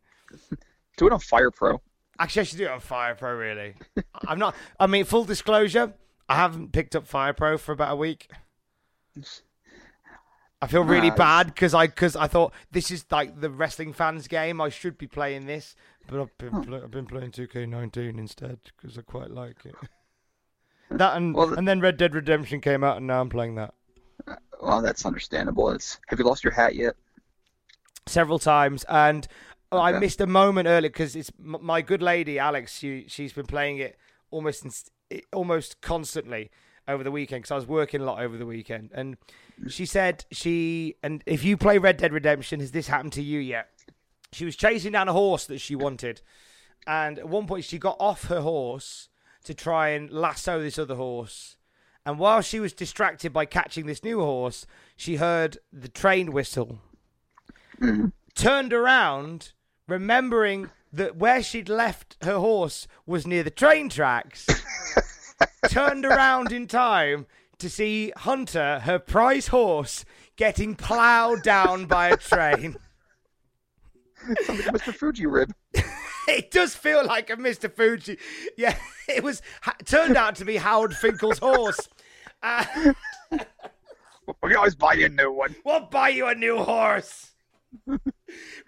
Do 0.96 1.06
it 1.06 1.12
on 1.12 1.20
Fire 1.20 1.50
Pro. 1.50 1.80
Actually, 2.20 2.40
I 2.40 2.44
should 2.44 2.58
do 2.58 2.64
it 2.66 2.70
on 2.70 2.80
Fire 2.80 3.14
Pro, 3.14 3.34
really. 3.34 3.74
I'm 4.28 4.38
not, 4.38 4.54
I 4.78 4.86
mean, 4.86 5.04
full 5.04 5.24
disclosure, 5.24 5.94
I 6.28 6.36
haven't 6.36 6.70
picked 6.72 6.94
up 6.94 7.06
Fire 7.06 7.32
Pro 7.32 7.56
for 7.58 7.72
about 7.72 7.92
a 7.92 7.96
week. 7.96 8.28
I 10.62 10.66
feel 10.66 10.84
really 10.84 11.10
Ah, 11.10 11.14
bad 11.16 11.46
because 11.46 11.72
I 11.72 11.86
because 11.86 12.14
I 12.16 12.26
thought 12.26 12.52
this 12.70 12.90
is 12.90 13.06
like 13.10 13.40
the 13.40 13.48
wrestling 13.48 13.94
fans 13.94 14.28
game. 14.28 14.60
I 14.60 14.68
should 14.68 14.98
be 14.98 15.06
playing 15.06 15.46
this, 15.46 15.74
but 16.06 16.20
I've 16.20 16.36
been 16.36 16.74
I've 16.74 16.90
been 16.90 17.06
playing 17.06 17.30
2K19 17.32 18.18
instead 18.18 18.58
because 18.76 18.98
I 18.98 19.02
quite 19.02 19.30
like 19.30 19.64
it. 19.64 19.74
That 20.90 21.16
and 21.16 21.34
Well, 21.34 21.54
and 21.54 21.66
then 21.66 21.80
Red 21.80 21.96
Dead 21.96 22.14
Redemption 22.14 22.60
came 22.60 22.84
out, 22.84 22.98
and 22.98 23.06
now 23.06 23.22
I'm 23.22 23.30
playing 23.30 23.54
that 23.54 23.72
Well, 24.60 24.82
that's 24.82 25.06
understandable. 25.06 25.70
It's 25.70 25.98
have 26.08 26.18
you 26.18 26.26
lost 26.26 26.44
your 26.44 26.52
hat 26.52 26.74
yet? 26.74 26.94
several 28.06 28.38
times. 28.38 28.84
And 28.88 29.26
I 29.72 29.90
Okay. 29.90 30.00
missed 30.00 30.20
a 30.20 30.26
moment 30.26 30.66
earlier 30.66 30.90
because 30.90 31.14
it's 31.14 31.30
my 31.38 31.82
good 31.82 32.02
lady 32.02 32.38
Alex. 32.38 32.78
She 32.78 33.04
she's 33.08 33.32
been 33.32 33.46
playing 33.46 33.78
it 33.78 33.96
almost 34.30 34.64
inst- 34.64 34.90
almost 35.32 35.80
constantly 35.80 36.50
over 36.88 37.04
the 37.04 37.10
weekend 37.10 37.42
because 37.42 37.52
I 37.52 37.56
was 37.56 37.66
working 37.66 38.00
a 38.00 38.04
lot 38.04 38.20
over 38.20 38.36
the 38.36 38.46
weekend. 38.46 38.90
And 38.92 39.16
mm. 39.60 39.70
she 39.70 39.86
said 39.86 40.24
she 40.32 40.96
and 41.02 41.22
if 41.26 41.44
you 41.44 41.56
play 41.56 41.78
Red 41.78 41.98
Dead 41.98 42.12
Redemption, 42.12 42.60
has 42.60 42.72
this 42.72 42.88
happened 42.88 43.12
to 43.14 43.22
you 43.22 43.38
yet? 43.38 43.68
She 44.32 44.44
was 44.44 44.56
chasing 44.56 44.92
down 44.92 45.08
a 45.08 45.12
horse 45.12 45.46
that 45.46 45.58
she 45.58 45.74
wanted, 45.74 46.22
and 46.86 47.18
at 47.18 47.28
one 47.28 47.46
point 47.46 47.64
she 47.64 47.78
got 47.78 47.96
off 47.98 48.24
her 48.24 48.40
horse 48.40 49.08
to 49.44 49.54
try 49.54 49.88
and 49.88 50.10
lasso 50.10 50.60
this 50.60 50.78
other 50.78 50.94
horse. 50.94 51.56
And 52.06 52.18
while 52.18 52.40
she 52.40 52.60
was 52.60 52.72
distracted 52.72 53.32
by 53.32 53.44
catching 53.44 53.86
this 53.86 54.02
new 54.02 54.20
horse, 54.20 54.66
she 54.96 55.16
heard 55.16 55.58
the 55.72 55.88
train 55.88 56.32
whistle. 56.32 56.78
Mm. 57.80 58.12
Turned 58.34 58.72
around, 58.72 59.52
remembering 59.90 60.70
that 60.92 61.16
where 61.16 61.42
she'd 61.42 61.68
left 61.68 62.16
her 62.22 62.38
horse 62.38 62.86
was 63.06 63.26
near 63.26 63.42
the 63.42 63.50
train 63.50 63.88
tracks. 63.88 64.46
turned 65.68 66.04
around 66.04 66.52
in 66.52 66.66
time 66.66 67.26
to 67.58 67.68
see 67.68 68.12
Hunter, 68.16 68.80
her 68.80 68.98
prize 68.98 69.48
horse, 69.48 70.04
getting 70.36 70.74
ploughed 70.74 71.42
down 71.42 71.86
by 71.86 72.08
a 72.08 72.16
train. 72.16 72.76
Sounds 74.42 74.66
like 74.66 74.74
Mr. 74.74 74.94
Fuji 74.94 75.26
rib. 75.26 75.52
It 76.28 76.52
does 76.52 76.76
feel 76.76 77.04
like 77.04 77.28
a 77.30 77.36
Mr. 77.36 77.72
Fuji. 77.72 78.16
Yeah, 78.56 78.76
it 79.08 79.24
was 79.24 79.42
turned 79.84 80.16
out 80.16 80.36
to 80.36 80.44
be 80.44 80.58
Howard 80.58 80.94
Finkel's 80.94 81.38
horse. 81.38 81.88
Uh, 82.40 82.64
We 84.42 84.50
can 84.50 84.56
always 84.56 84.76
buy 84.76 84.92
you 84.94 85.06
a 85.06 85.08
new 85.08 85.32
one. 85.32 85.56
We'll 85.64 85.80
buy 85.86 86.10
you 86.10 86.28
a 86.28 86.34
new 86.34 86.58
horse. 86.58 87.29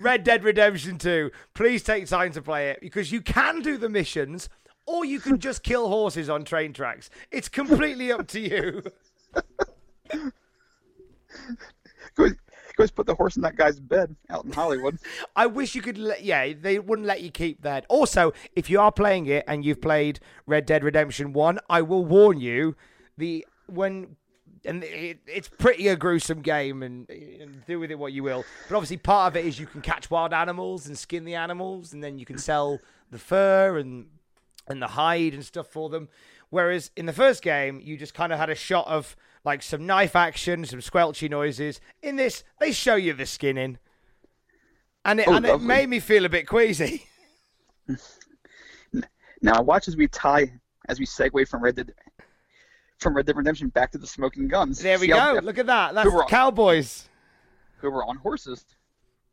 Red 0.01 0.25
Dead 0.25 0.45
Redemption 0.45 0.99
2. 0.99 1.31
Please 1.55 1.83
take 1.83 2.07
time 2.07 2.33
to 2.33 2.43
play 2.43 2.71
it 2.71 2.81
because 2.81 3.13
you 3.13 3.21
can 3.21 3.61
do 3.61 3.77
the 3.77 3.89
missions 3.89 4.49
or 4.87 5.05
you 5.05 5.21
can 5.21 5.39
just 5.39 5.63
kill 5.63 5.89
horses 5.89 6.29
on 6.29 6.45
train 6.45 6.73
tracks. 6.73 7.11
It's 7.31 7.49
completely 7.49 8.11
up 8.11 8.27
to 8.29 8.41
you. 8.41 8.83
Go, 12.15 12.29
go 12.77 12.87
put 12.89 13.07
the 13.07 13.15
horse 13.15 13.37
in 13.37 13.43
that 13.43 13.57
guy's 13.57 13.81
bed 13.81 14.15
out 14.29 14.45
in 14.45 14.53
Hollywood. 14.53 14.99
I 15.37 15.47
wish 15.47 15.75
you 15.75 15.83
could 15.83 15.99
let, 15.99 16.23
yeah, 16.23 16.53
they 16.59 16.79
wouldn't 16.79 17.09
let 17.09 17.23
you 17.23 17.31
keep 17.31 17.63
that. 17.63 17.87
Also, 17.89 18.33
if 18.55 18.69
you 18.69 18.81
are 18.81 18.93
playing 18.93 19.27
it 19.27 19.45
and 19.49 19.65
you've 19.65 19.81
played 19.81 20.21
Red 20.47 20.67
Dead 20.67 20.85
Redemption 20.85 21.33
1, 21.33 21.59
I 21.71 21.83
will 21.83 22.05
warn 22.05 22.39
you 22.41 22.77
the 23.17 23.47
when 23.67 24.17
and 24.65 24.85
it, 24.85 25.19
it's 25.27 25.49
pretty 25.49 25.89
a 25.89 25.97
gruesome 25.97 26.41
game 26.43 26.83
and, 26.83 27.09
and 27.11 27.65
do 27.67 27.81
with 27.81 27.91
it 27.91 27.99
what 27.99 28.13
you 28.13 28.23
will. 28.23 28.45
But 28.69 28.77
obviously 28.77 28.97
part 28.97 29.33
of 29.33 29.37
it 29.37 29.47
is 29.47 29.59
you 29.59 29.67
can 29.67 29.81
catch 29.81 30.11
wild 30.11 30.33
animals 30.33 30.87
and 30.87 30.97
skin 30.97 31.25
the 31.25 31.35
animals 31.35 31.93
and 31.93 32.03
then 32.03 32.19
you 32.19 32.25
can 32.25 32.39
sell 32.39 32.79
the 33.11 33.19
fur 33.19 33.79
and 33.79 34.07
and 34.69 34.81
the 34.81 34.89
hide 34.89 35.35
and 35.35 35.45
stuff 35.45 35.67
for 35.67 35.89
them. 35.89 36.09
Whereas 36.51 36.91
in 36.97 37.07
the 37.07 37.13
first 37.13 37.43
game, 37.43 37.81
you 37.83 37.97
just 37.97 38.15
kind 38.15 38.33
of 38.33 38.39
had 38.39 38.51
a 38.51 38.55
shot 38.55 38.87
of 38.87 39.17
like 39.45 39.63
some 39.63 39.87
knife 39.87 40.15
action, 40.15 40.65
some 40.65 40.81
squelchy 40.81 41.29
noises. 41.29 41.81
In 42.03 42.17
this, 42.17 42.45
they 42.61 42.73
show 42.73 42.95
you 42.95 43.13
the 43.13 43.27
skinning, 43.27 43.79
and 45.05 45.19
it 45.19 45.27
Oh, 45.27 45.35
and 45.35 45.47
it 45.47 45.61
made 45.61 45.89
me 45.89 45.99
feel 45.99 46.25
a 46.25 46.29
bit 46.29 46.47
queasy. 46.47 47.07
Now 49.45 49.61
watch 49.61 49.89
as 49.89 49.97
we 49.97 50.07
tie 50.07 50.53
as 50.89 51.01
we 51.01 51.07
segue 51.07 51.49
from 51.49 51.63
Red 51.63 51.75
Dead 51.75 51.93
from 53.03 53.15
Red 53.15 53.27
Dead 53.27 53.37
Redemption 53.37 53.69
back 53.69 53.93
to 53.93 53.99
the 53.99 54.07
smoking 54.07 54.49
guns. 54.49 54.81
There 54.81 54.99
we 54.99 55.09
go. 55.09 55.41
Look 55.43 55.59
at 55.59 55.67
that. 55.67 55.95
That's 55.95 56.11
who 56.11 56.25
Cowboys. 56.25 57.09
Who 57.79 57.91
were 57.91 58.05
on 58.05 58.17
horses. 58.17 58.65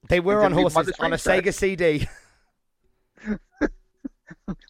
They 0.07 0.19
were 0.19 0.43
on 0.43 0.51
didn't 0.51 0.57
leave 0.65 0.65
'em 0.65 0.77
on 0.77 0.85
horses 0.85 0.99
on 0.99 1.13
a 1.13 1.17
train 1.17 1.41
Sega 1.43 1.53
CD. 1.53 2.07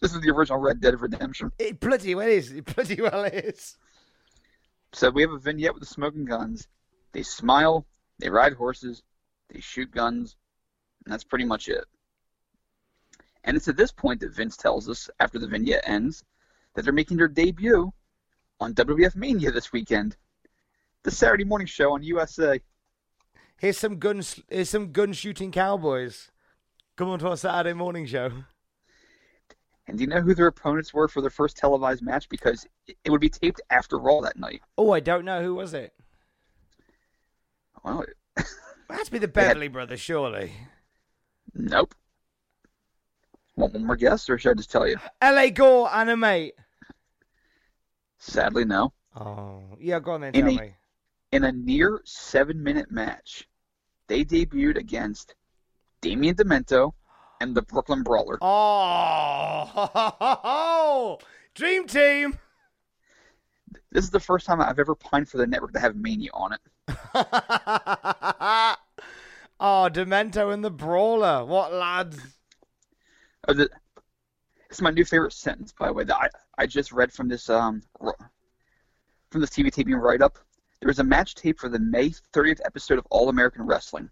This 0.02 0.14
is 0.14 0.20
the 0.20 0.30
original 0.30 0.58
Red 0.58 0.80
Dead 0.80 0.98
Redemption. 1.00 1.52
It 1.58 1.80
bloody 1.80 2.14
well 2.14 2.28
is. 2.28 2.52
It 2.52 2.64
bloody 2.64 3.00
well 3.00 3.24
is. 3.24 3.76
So 4.92 5.10
we 5.10 5.22
have 5.22 5.30
a 5.30 5.38
vignette 5.38 5.74
with 5.74 5.82
the 5.82 5.86
smoking 5.86 6.24
guns. 6.24 6.68
They 7.12 7.22
smile, 7.22 7.86
they 8.18 8.30
ride 8.30 8.54
horses, 8.54 9.02
they 9.52 9.60
shoot 9.60 9.90
guns, 9.90 10.36
and 11.04 11.12
that's 11.12 11.24
pretty 11.24 11.44
much 11.44 11.68
it. 11.68 11.84
And 13.44 13.56
it's 13.56 13.68
at 13.68 13.76
this 13.76 13.92
point 13.92 14.20
that 14.20 14.34
Vince 14.34 14.56
tells 14.56 14.88
us, 14.88 15.08
after 15.18 15.38
the 15.38 15.46
vignette 15.46 15.82
ends, 15.84 16.24
that 16.74 16.82
they're 16.82 16.92
making 16.92 17.16
their 17.16 17.28
debut 17.28 17.92
on 18.60 18.74
WWF 18.74 19.16
Mania 19.16 19.50
this 19.50 19.72
weekend. 19.72 20.16
The 21.02 21.10
Saturday 21.10 21.44
morning 21.44 21.66
show 21.66 21.92
on 21.94 22.02
USA. 22.02 22.60
Here's 23.58 23.78
some 23.78 23.98
guns. 23.98 24.40
Here's 24.48 24.68
some 24.70 24.92
gun 24.92 25.12
shooting 25.12 25.50
cowboys. 25.50 26.30
Come 26.96 27.08
on 27.08 27.18
to 27.20 27.28
our 27.28 27.36
Saturday 27.36 27.72
morning 27.74 28.06
show. 28.06 28.30
And 29.86 29.96
do 29.98 30.04
you 30.04 30.08
know 30.08 30.20
who 30.20 30.34
their 30.34 30.46
opponents 30.46 30.92
were 30.94 31.08
for 31.08 31.20
their 31.20 31.30
first 31.30 31.56
televised 31.56 32.02
match? 32.02 32.28
Because 32.28 32.66
it- 32.86 32.96
would 33.10 33.20
be 33.20 33.30
taped 33.30 33.60
after 33.70 33.98
Raw 33.98 34.20
that 34.20 34.38
night. 34.38 34.62
Oh, 34.78 34.92
I 34.92 35.00
don't 35.00 35.24
know 35.24 35.42
who 35.42 35.54
was 35.54 35.74
it. 35.74 35.92
Well, 37.82 38.04
It 38.36 38.46
has 38.90 39.06
to 39.06 39.12
be 39.12 39.18
the 39.18 39.26
They 39.26 39.40
had- 39.42 39.48
Beverly 39.48 39.68
Brothers, 39.68 40.00
surely. 40.00 40.52
nope. 41.54 41.94
Want 43.56 43.72
one 43.72 43.86
more 43.86 43.96
guess, 43.96 44.28
or 44.30 44.38
should 44.38 44.50
I 44.52 44.54
just 44.54 44.70
tell 44.70 44.86
you? 44.86 44.96
L.A. 45.20 45.50
Gore 45.50 45.92
animate. 45.92 46.54
Sadly, 48.20 48.64
no. 48.64 48.92
Oh, 49.16 49.62
yeah. 49.80 49.98
Go 49.98 50.12
on 50.12 50.20
then. 50.20 50.34
In 50.34 50.44
Tell 50.46 50.54
a- 50.58 50.60
me. 50.60 50.74
in 51.32 51.42
a 51.44 51.50
near 51.52 52.00
seven 52.04 52.62
minute 52.62 52.90
match, 52.92 53.48
they 54.06 54.24
debuted 54.24 54.76
against 54.76 55.34
Damien 56.02 56.34
Demento 56.36 56.92
and 57.40 57.54
the 57.54 57.62
Brooklyn 57.62 58.02
Brawler. 58.02 58.38
Oh, 59.72 61.18
Dream 61.54 61.86
Team. 61.86 62.38
This 63.92 64.04
is 64.04 64.10
the 64.10 64.20
first 64.20 64.44
time 64.46 64.60
I've 64.60 64.78
ever 64.78 64.94
pined 64.94 65.28
for 65.28 65.38
the 65.38 65.46
network 65.46 65.72
to 65.72 65.80
have 65.80 65.96
Mania 65.96 66.30
on 66.34 66.52
it. 66.52 66.60
oh, 69.58 69.88
Demento 69.90 70.52
and 70.52 70.62
the 70.64 70.70
Brawler. 70.70 71.44
What 71.44 71.72
lads? 71.72 72.18
Uh, 73.48 73.54
the- 73.54 73.70
is 74.70 74.80
my 74.82 74.90
new 74.90 75.04
favorite 75.04 75.32
sentence, 75.32 75.72
by 75.72 75.86
the 75.88 75.92
way, 75.92 76.04
that 76.04 76.16
I, 76.16 76.28
I 76.60 76.66
just 76.66 76.92
read 76.92 77.10
from 77.10 77.26
this 77.26 77.48
um 77.48 77.82
from 79.30 79.40
this 79.40 79.48
TV 79.48 79.72
taping 79.72 79.94
write 79.94 80.20
up. 80.20 80.38
There 80.80 80.88
was 80.88 80.98
a 80.98 81.04
match 81.04 81.34
tape 81.34 81.58
for 81.58 81.70
the 81.70 81.78
May 81.78 82.10
30th 82.34 82.60
episode 82.66 82.98
of 82.98 83.06
All 83.10 83.30
American 83.30 83.62
Wrestling. 83.62 84.10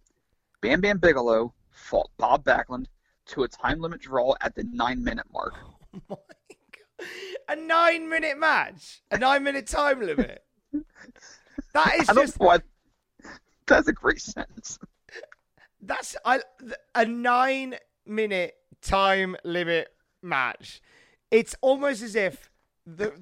Bam 0.62 0.80
Bam 0.80 0.96
Bigelow 0.96 1.52
fought 1.70 2.08
Bob 2.16 2.44
Backlund 2.44 2.86
to 3.26 3.42
a 3.42 3.48
time 3.48 3.80
limit 3.80 4.00
draw 4.00 4.34
at 4.40 4.54
the 4.54 4.64
nine 4.72 5.04
minute 5.04 5.26
mark. 5.30 5.56
Oh 5.94 6.00
my 6.08 6.16
God. 6.16 7.06
A 7.50 7.56
nine 7.56 8.08
minute 8.08 8.38
match, 8.38 9.02
a 9.10 9.18
nine 9.18 9.42
minute 9.42 9.66
time 9.66 10.00
limit. 10.00 10.42
That 11.74 11.96
is 12.00 12.06
just 12.14 12.40
why. 12.40 12.60
That's 13.66 13.88
a 13.88 13.92
great 13.92 14.22
sentence. 14.22 14.78
that's 15.82 16.16
I 16.24 16.40
a 16.94 17.04
nine 17.04 17.74
minute 18.06 18.54
time 18.80 19.36
limit 19.44 19.88
match. 20.22 20.80
It's 21.30 21.54
almost 21.60 22.02
as 22.02 22.14
if 22.14 22.50
the 22.86 23.12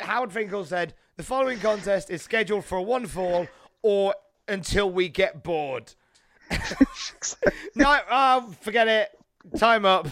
Howard 0.00 0.32
Finkel 0.32 0.64
said 0.64 0.94
the 1.16 1.22
following 1.22 1.58
contest 1.58 2.10
is 2.10 2.22
scheduled 2.22 2.64
for 2.64 2.80
one 2.84 3.06
fall 3.06 3.46
or 3.82 4.14
until 4.48 4.90
we 4.90 5.08
get 5.08 5.42
bored. 5.42 5.92
no, 7.74 7.98
oh, 8.10 8.54
forget 8.60 8.88
it. 8.88 9.10
Time 9.58 9.84
up. 9.84 10.08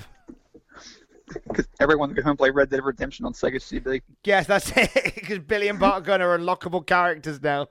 Because 1.49 1.69
everyone 1.81 2.11
can 2.11 2.17
go 2.17 2.23
home 2.23 2.31
and 2.31 2.39
play 2.39 2.51
Red 2.51 2.71
Dead 2.71 2.85
Redemption 2.85 3.25
on 3.25 3.33
Sega 3.33 3.61
CD. 3.61 4.03
Yes, 4.25 4.47
that's 4.47 4.71
it. 4.77 5.15
Because 5.15 5.41
Billy 5.41 5.69
and 5.69 5.79
Bart 5.79 6.05
Gunn 6.05 6.23
are 6.23 6.39
unlockable 6.39 6.87
characters 6.87 7.43
now. 7.43 7.69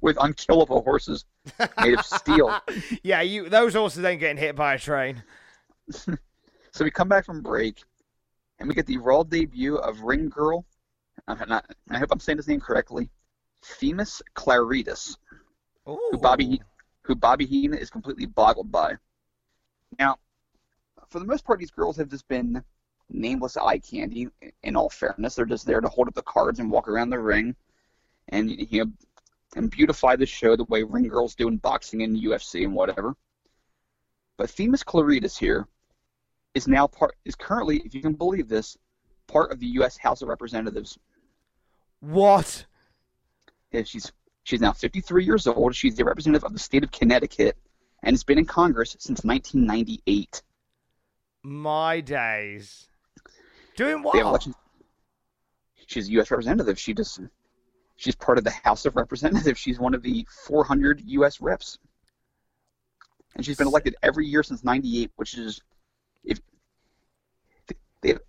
with 0.00 0.16
unkillable 0.20 0.82
horses 0.82 1.24
made 1.80 1.98
of 1.98 2.04
steel. 2.04 2.60
Yeah, 3.02 3.22
you 3.22 3.48
those 3.48 3.74
horses 3.74 4.04
ain't 4.04 4.20
getting 4.20 4.36
hit 4.36 4.56
by 4.56 4.74
a 4.74 4.78
train. 4.78 5.22
So 6.78 6.84
we 6.84 6.92
come 6.92 7.08
back 7.08 7.24
from 7.24 7.42
break, 7.42 7.82
and 8.60 8.68
we 8.68 8.74
get 8.76 8.86
the 8.86 8.98
raw 8.98 9.24
debut 9.24 9.78
of 9.78 10.02
Ring 10.02 10.28
Girl. 10.28 10.64
Not, 11.26 11.66
I 11.90 11.98
hope 11.98 12.10
I'm 12.12 12.20
saying 12.20 12.38
his 12.38 12.46
name 12.46 12.60
correctly. 12.60 13.10
Themis 13.64 14.22
Klarides, 14.36 15.16
Ooh. 15.88 15.98
who 16.12 16.18
Bobby 16.18 16.62
who 17.02 17.16
Bobby 17.16 17.46
Heenan 17.46 17.80
is 17.80 17.90
completely 17.90 18.26
boggled 18.26 18.70
by. 18.70 18.94
Now, 19.98 20.18
for 21.08 21.18
the 21.18 21.24
most 21.24 21.44
part, 21.44 21.58
these 21.58 21.72
girls 21.72 21.96
have 21.96 22.10
just 22.10 22.28
been 22.28 22.62
nameless 23.10 23.56
eye 23.56 23.80
candy. 23.80 24.28
In 24.62 24.76
all 24.76 24.88
fairness, 24.88 25.34
they're 25.34 25.46
just 25.46 25.66
there 25.66 25.80
to 25.80 25.88
hold 25.88 26.06
up 26.06 26.14
the 26.14 26.22
cards 26.22 26.60
and 26.60 26.70
walk 26.70 26.86
around 26.86 27.10
the 27.10 27.18
ring, 27.18 27.56
and 28.28 28.52
you 28.52 28.84
know, 28.84 28.92
and 29.56 29.68
beautify 29.68 30.14
the 30.14 30.26
show 30.26 30.54
the 30.54 30.62
way 30.62 30.84
ring 30.84 31.08
girls 31.08 31.34
do 31.34 31.48
in 31.48 31.56
boxing 31.56 32.04
and 32.04 32.16
UFC 32.16 32.62
and 32.62 32.72
whatever. 32.72 33.16
But 34.36 34.50
Themis 34.50 34.84
Klarides 34.84 35.36
here 35.36 35.66
is 36.58 36.68
now 36.68 36.86
part 36.86 37.14
is 37.24 37.34
currently, 37.34 37.80
if 37.84 37.94
you 37.94 38.02
can 38.02 38.12
believe 38.12 38.48
this, 38.48 38.76
part 39.28 39.52
of 39.52 39.60
the 39.60 39.66
U.S. 39.78 39.96
House 39.96 40.22
of 40.22 40.28
Representatives. 40.28 40.98
What? 42.00 42.66
Yeah, 43.72 43.82
she's 43.84 44.12
she's 44.42 44.60
now 44.60 44.72
53 44.72 45.24
years 45.24 45.46
old. 45.46 45.74
She's 45.74 45.94
the 45.94 46.04
representative 46.04 46.44
of 46.44 46.52
the 46.52 46.58
state 46.58 46.84
of 46.84 46.90
Connecticut 46.90 47.56
and 48.02 48.12
has 48.12 48.24
been 48.24 48.38
in 48.38 48.44
Congress 48.44 48.96
since 48.98 49.24
1998. 49.24 50.42
My 51.44 52.00
days. 52.00 52.88
Doing 53.76 54.02
what? 54.02 54.46
She's 55.86 56.08
a 56.08 56.12
U.S. 56.12 56.30
representative. 56.30 56.78
She 56.78 56.92
just 56.92 57.20
she's 57.96 58.16
part 58.16 58.36
of 58.36 58.44
the 58.44 58.50
House 58.50 58.84
of 58.84 58.96
Representatives. 58.96 59.58
She's 59.58 59.78
one 59.78 59.94
of 59.94 60.02
the 60.02 60.26
400 60.46 61.02
U.S. 61.06 61.40
reps, 61.40 61.78
and 63.36 63.44
she's 63.44 63.56
been 63.56 63.68
elected 63.68 63.94
every 64.02 64.26
year 64.26 64.42
since 64.42 64.64
'98, 64.64 65.12
which 65.16 65.38
is 65.38 65.62
they 68.02 68.10
have, 68.10 68.20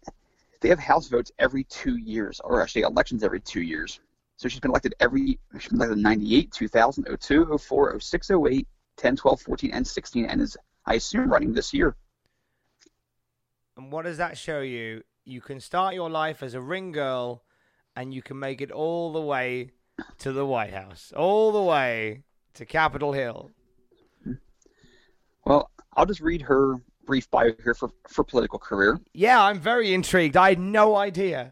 they 0.61 0.69
have 0.69 0.79
House 0.79 1.07
votes 1.07 1.31
every 1.39 1.63
two 1.65 1.97
years, 1.97 2.41
or 2.43 2.61
actually 2.61 2.81
elections 2.83 3.23
every 3.23 3.39
two 3.39 3.61
years. 3.61 3.99
So 4.37 4.47
she's 4.47 4.59
been 4.59 4.71
elected 4.71 4.95
every 4.99 5.39
she's 5.59 5.69
been 5.69 5.79
elected 5.79 5.97
in 5.97 6.03
98, 6.03 6.51
2000, 6.51 7.07
02, 7.19 7.57
04, 7.57 7.99
06, 7.99 8.31
08, 8.31 8.67
10, 8.97 9.15
12, 9.15 9.41
14, 9.41 9.71
and 9.71 9.87
16, 9.87 10.25
and 10.25 10.41
is 10.41 10.57
I 10.85 10.95
assume 10.95 11.29
running 11.29 11.53
this 11.53 11.73
year. 11.73 11.95
And 13.77 13.91
what 13.91 14.05
does 14.05 14.17
that 14.17 14.37
show 14.37 14.61
you? 14.61 15.03
You 15.25 15.41
can 15.41 15.59
start 15.59 15.93
your 15.93 16.09
life 16.09 16.41
as 16.41 16.53
a 16.53 16.61
ring 16.61 16.91
girl 16.91 17.43
and 17.95 18.13
you 18.13 18.21
can 18.21 18.39
make 18.39 18.61
it 18.61 18.71
all 18.71 19.13
the 19.13 19.21
way 19.21 19.71
to 20.19 20.31
the 20.31 20.45
White 20.45 20.73
House, 20.73 21.13
all 21.15 21.51
the 21.51 21.61
way 21.61 22.23
to 22.53 22.65
Capitol 22.65 23.13
Hill. 23.13 23.51
Well, 25.45 25.69
I'll 25.95 26.05
just 26.05 26.21
read 26.21 26.43
her 26.43 26.75
brief 27.09 27.31
bio 27.31 27.51
here 27.63 27.73
for, 27.73 27.89
for 28.07 28.23
political 28.23 28.59
career. 28.59 28.99
Yeah, 29.13 29.41
I'm 29.43 29.59
very 29.59 29.95
intrigued. 29.95 30.37
I 30.37 30.49
had 30.49 30.59
no 30.59 30.95
idea. 30.95 31.51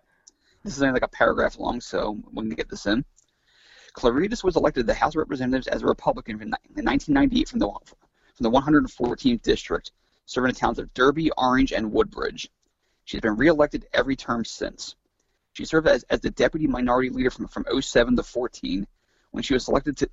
This 0.63 0.77
is 0.77 0.83
only 0.83 0.93
like 0.93 1.01
a 1.01 1.07
paragraph 1.07 1.57
long, 1.57 1.81
so 1.81 2.15
we 2.31 2.43
can 2.43 2.49
get 2.51 2.69
this 2.69 2.85
in. 2.85 3.03
Klarides 3.95 4.43
was 4.43 4.55
elected 4.55 4.83
to 4.83 4.85
the 4.85 4.93
House 4.93 5.15
of 5.15 5.19
Representatives 5.19 5.65
as 5.65 5.81
a 5.81 5.87
Republican 5.87 6.39
in 6.43 6.51
1998 6.51 7.49
from 7.49 7.57
the 7.57 7.65
from 8.35 8.43
the 8.43 8.51
114th 8.51 9.41
district, 9.41 9.93
serving 10.27 10.53
the 10.53 10.59
towns 10.59 10.77
of 10.77 10.93
Derby, 10.93 11.31
Orange, 11.35 11.71
and 11.71 11.91
Woodbridge. 11.91 12.51
She's 13.05 13.21
been 13.21 13.35
reelected 13.35 13.87
every 13.93 14.15
term 14.15 14.45
since. 14.45 14.95
She 15.53 15.65
served 15.65 15.87
as, 15.87 16.03
as 16.11 16.19
the 16.19 16.29
deputy 16.29 16.67
minority 16.67 17.09
leader 17.09 17.31
from, 17.31 17.47
from 17.47 17.65
07 17.81 18.15
to 18.15 18.21
14 18.21 18.85
when 19.31 19.41
she 19.41 19.55
was 19.55 19.65
selected 19.65 19.97
to 19.97 20.09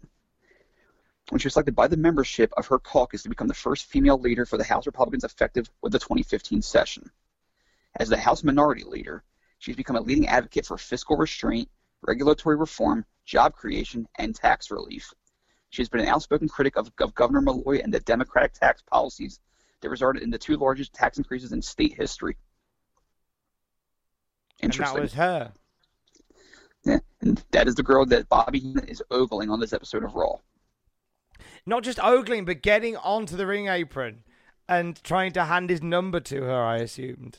when 1.31 1.39
she 1.39 1.47
was 1.47 1.55
selected 1.55 1.75
by 1.75 1.89
the 1.89 1.97
membership 1.97 2.53
of 2.57 2.67
her 2.67 2.79
caucus 2.79 3.23
to 3.23 3.29
become 3.29 3.49
the 3.49 3.55
first 3.55 3.87
female 3.87 4.19
leader 4.19 4.45
for 4.45 4.59
the 4.59 4.65
House 4.65 4.87
Republicans 4.87 5.25
effective 5.25 5.71
with 5.83 5.93
the 5.93 5.99
2015 5.99 6.61
session. 6.61 7.11
As 7.97 8.09
the 8.09 8.17
House 8.17 8.45
Minority 8.45 8.85
Leader, 8.85 9.25
she's 9.59 9.77
become 9.77 9.97
a 9.97 10.01
leading 10.01 10.27
advocate 10.29 10.67
for 10.67 10.77
fiscal 10.77 11.17
restraint, 11.17 11.69
regulatory 12.03 12.57
reform, 12.57 13.07
job 13.25 13.55
creation, 13.55 14.07
and 14.19 14.35
tax 14.35 14.71
relief. 14.71 15.13
She 15.71 15.81
has 15.83 15.89
been 15.89 16.01
an 16.01 16.09
outspoken 16.09 16.49
critic 16.49 16.77
of, 16.77 16.93
of 16.99 17.15
Governor 17.15 17.41
Malloy 17.41 17.81
and 17.83 17.93
the 17.93 18.01
Democratic 18.01 18.53
tax 18.53 18.83
policies 18.83 19.41
that 19.81 19.89
resulted 19.89 20.23
in 20.23 20.31
the 20.31 20.39
two 20.39 20.57
largest 20.57 20.93
tax 20.93 21.19
increases 21.19 21.53
in 21.53 21.63
state 21.63 21.95
history. 21.95 22.37
Interesting. 24.61 24.87
And 24.87 24.97
that 24.97 25.03
was 25.03 25.15
her. 25.15 25.53
Yeah, 26.85 26.99
and 27.23 27.43
that 27.51 27.67
is 27.67 27.75
the 27.75 27.83
girl 27.83 28.05
that 28.07 28.29
Bobby 28.29 28.75
is 28.87 29.03
ogling 29.11 29.51
on 29.51 29.59
this 29.59 29.73
episode 29.73 30.05
of 30.05 30.15
Raw. 30.15 30.37
Not 31.67 31.83
just 31.83 31.99
ogling, 32.01 32.45
but 32.45 32.63
getting 32.63 32.97
onto 32.97 33.37
the 33.37 33.47
ring 33.47 33.69
apron 33.69 34.23
and 34.69 35.03
trying 35.03 35.33
to 35.33 35.45
hand 35.45 35.71
his 35.71 35.83
number 35.83 36.21
to 36.21 36.43
her. 36.43 36.63
I 36.63 36.79
assumed. 36.79 37.39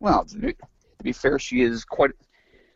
Well, 0.00 0.24
to 0.24 0.54
be 1.02 1.12
fair, 1.12 1.38
she 1.38 1.62
is 1.62 1.84
quite 1.84 2.10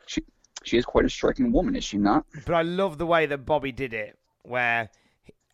she 0.06 0.22
she 0.62 0.76
is 0.76 0.84
quite 0.84 1.04
a 1.04 1.10
striking 1.10 1.52
woman, 1.52 1.74
is 1.74 1.84
she 1.84 1.96
not? 1.98 2.24
But 2.44 2.54
I 2.54 2.62
love 2.62 2.98
the 2.98 3.06
way 3.06 3.26
that 3.26 3.46
Bobby 3.46 3.72
did 3.72 3.92
it, 3.94 4.18
where 4.42 4.90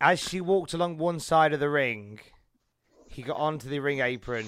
as 0.01 0.19
she 0.19 0.41
walked 0.41 0.73
along 0.73 0.97
one 0.97 1.19
side 1.19 1.53
of 1.53 1.59
the 1.59 1.69
ring, 1.69 2.19
he 3.07 3.21
got 3.21 3.37
onto 3.37 3.69
the 3.69 3.79
ring 3.79 3.99
apron, 4.01 4.47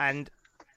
and 0.00 0.30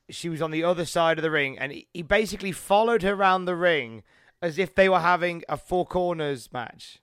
she 0.09 0.27
was 0.27 0.41
on 0.41 0.51
the 0.51 0.63
other 0.63 0.85
side 0.85 1.17
of 1.17 1.23
the 1.23 1.31
ring, 1.31 1.57
and 1.57 1.83
he 1.93 2.01
basically 2.01 2.51
followed 2.51 3.03
her 3.03 3.13
around 3.13 3.45
the 3.45 3.55
ring 3.55 4.03
as 4.41 4.57
if 4.57 4.75
they 4.75 4.89
were 4.89 4.99
having 4.99 5.43
a 5.47 5.55
four 5.55 5.85
corners 5.85 6.51
match. 6.51 6.99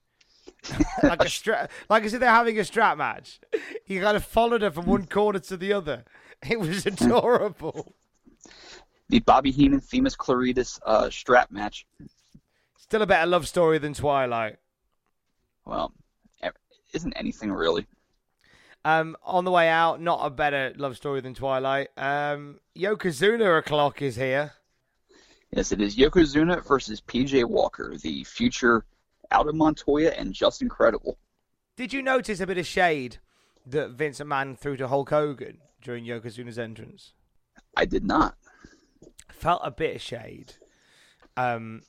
like 1.02 1.24
a 1.24 1.28
strap, 1.28 1.70
like 1.88 2.04
I 2.04 2.08
said, 2.08 2.20
they're 2.20 2.30
having 2.30 2.58
a 2.58 2.64
strap 2.64 2.98
match. 2.98 3.40
He 3.84 4.00
kind 4.00 4.16
of 4.16 4.24
followed 4.24 4.62
her 4.62 4.70
from 4.70 4.86
one 4.86 5.06
corner 5.06 5.38
to 5.38 5.56
the 5.56 5.72
other. 5.72 6.04
It 6.48 6.60
was 6.60 6.86
adorable. 6.86 7.96
The 9.08 9.18
Bobby 9.18 9.50
Heenan 9.50 9.80
Themis 9.80 10.14
Klarides 10.14 10.78
uh, 10.86 11.10
strap 11.10 11.50
match. 11.50 11.84
Still 12.76 13.02
a 13.02 13.06
better 13.06 13.26
love 13.26 13.48
story 13.48 13.78
than 13.78 13.92
Twilight. 13.92 14.58
Well, 15.64 15.92
isn't 16.92 17.12
anything 17.16 17.52
really. 17.52 17.86
Um, 18.84 19.16
on 19.24 19.44
the 19.44 19.50
way 19.50 19.68
out, 19.68 20.00
not 20.00 20.24
a 20.24 20.30
better 20.30 20.72
love 20.76 20.96
story 20.96 21.20
than 21.20 21.34
Twilight. 21.34 21.88
Um, 21.96 22.60
Yokozuna 22.76 23.58
o'clock 23.58 24.00
is 24.02 24.16
here. 24.16 24.52
Yes, 25.50 25.72
it 25.72 25.80
is 25.80 25.96
Yokozuna 25.96 26.66
versus 26.66 27.00
PJ 27.00 27.44
Walker, 27.44 27.96
the 27.96 28.24
future 28.24 28.84
Aldo 29.30 29.52
Montoya 29.52 30.10
and 30.10 30.32
Justin 30.32 30.68
Credible. 30.68 31.18
Did 31.76 31.92
you 31.92 32.02
notice 32.02 32.40
a 32.40 32.46
bit 32.46 32.58
of 32.58 32.66
shade 32.66 33.18
that 33.66 33.90
Vince 33.90 34.18
McMahon 34.20 34.58
threw 34.58 34.76
to 34.76 34.88
Hulk 34.88 35.10
Hogan 35.10 35.58
during 35.82 36.04
Yokozuna's 36.04 36.58
entrance? 36.58 37.12
I 37.76 37.84
did 37.84 38.04
not. 38.04 38.36
Felt 39.30 39.60
a 39.62 39.70
bit 39.70 39.96
of 39.96 40.02
shade. 40.02 40.54
Um, 41.36 41.82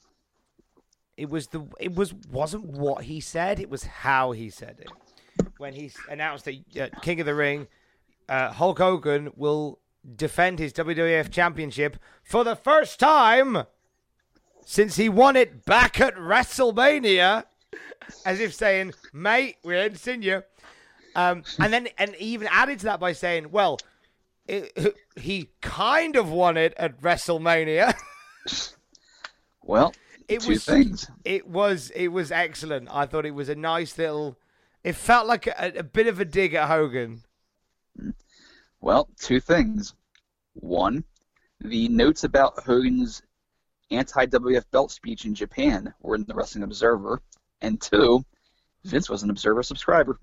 it 1.18 1.30
was 1.30 1.48
the 1.48 1.66
it 1.80 1.96
was 1.96 2.14
wasn't 2.14 2.66
what 2.66 3.06
he 3.06 3.20
said. 3.20 3.60
It 3.60 3.70
was 3.70 3.84
how 3.84 4.32
he 4.32 4.50
said 4.50 4.78
it 4.80 4.90
when 5.60 5.74
he 5.74 5.92
announced 6.10 6.46
that 6.46 6.56
uh, 6.80 7.00
King 7.02 7.20
of 7.20 7.26
the 7.26 7.36
Ring, 7.36 7.68
uh, 8.28 8.52
Hulk 8.54 8.78
Hogan 8.78 9.32
will 9.36 9.80
defend 10.16 10.58
his 10.58 10.74
WWF 10.74 11.30
Championship 11.30 11.98
for 12.24 12.44
the 12.44 12.56
first 12.56 13.00
time 13.00 13.64
since 14.70 14.98
he 14.98 15.10
won 15.10 15.36
it 15.36 15.66
back 15.66 16.00
at 16.00 16.16
WrestleMania, 16.16 17.44
as 18.24 18.40
if 18.40 18.54
saying, 18.54 18.94
"Mate, 19.12 19.56
we 19.64 19.76
ain't 19.76 19.98
seen 19.98 20.22
you." 20.22 20.44
Um, 21.16 21.44
and 21.58 21.74
then, 21.74 21.88
and 21.98 22.14
he 22.14 22.28
even 22.36 22.48
added 22.52 22.78
to 22.82 22.86
that 22.86 23.00
by 23.00 23.14
saying, 23.14 23.50
"Well, 23.50 23.80
it, 24.48 24.96
he 25.16 25.50
kind 25.62 26.16
of 26.16 26.30
won 26.30 26.56
it 26.56 26.76
at 26.78 27.02
WrestleMania." 27.02 27.96
well, 29.64 29.92
it 30.28 30.46
was 30.46 30.66
things. 30.66 31.10
It 31.26 31.48
was 31.48 31.90
it 31.96 32.10
was 32.10 32.32
excellent. 32.32 32.90
I 32.92 33.08
thought 33.08 33.26
it 33.26 33.34
was 33.34 33.50
a 33.50 33.56
nice 33.56 33.98
little 33.98 34.38
it 34.84 34.94
felt 34.94 35.26
like 35.26 35.48
a, 35.48 35.74
a 35.78 35.84
bit 35.84 36.06
of 36.06 36.20
a 36.20 36.26
dig 36.26 36.54
at 36.54 36.68
Hogan. 36.68 37.24
Well, 38.82 39.10
two 39.20 39.40
things. 39.40 39.96
One, 40.54 41.06
the 41.60 41.88
notes 41.88 42.24
about 42.24 42.64
Hogan's 42.64 43.24
anti 43.92 44.26
WF 44.26 44.64
belt 44.72 44.92
speech 44.92 45.26
in 45.26 45.36
Japan 45.36 45.94
were 46.02 46.16
in 46.16 46.26
the 46.26 46.34
Wrestling 46.34 46.64
Observer, 46.64 47.22
and 47.62 47.80
two, 47.82 48.24
Vince 48.84 49.10
was 49.10 49.24
an 49.24 49.30
Observer 49.30 49.64
subscriber. 49.64 50.20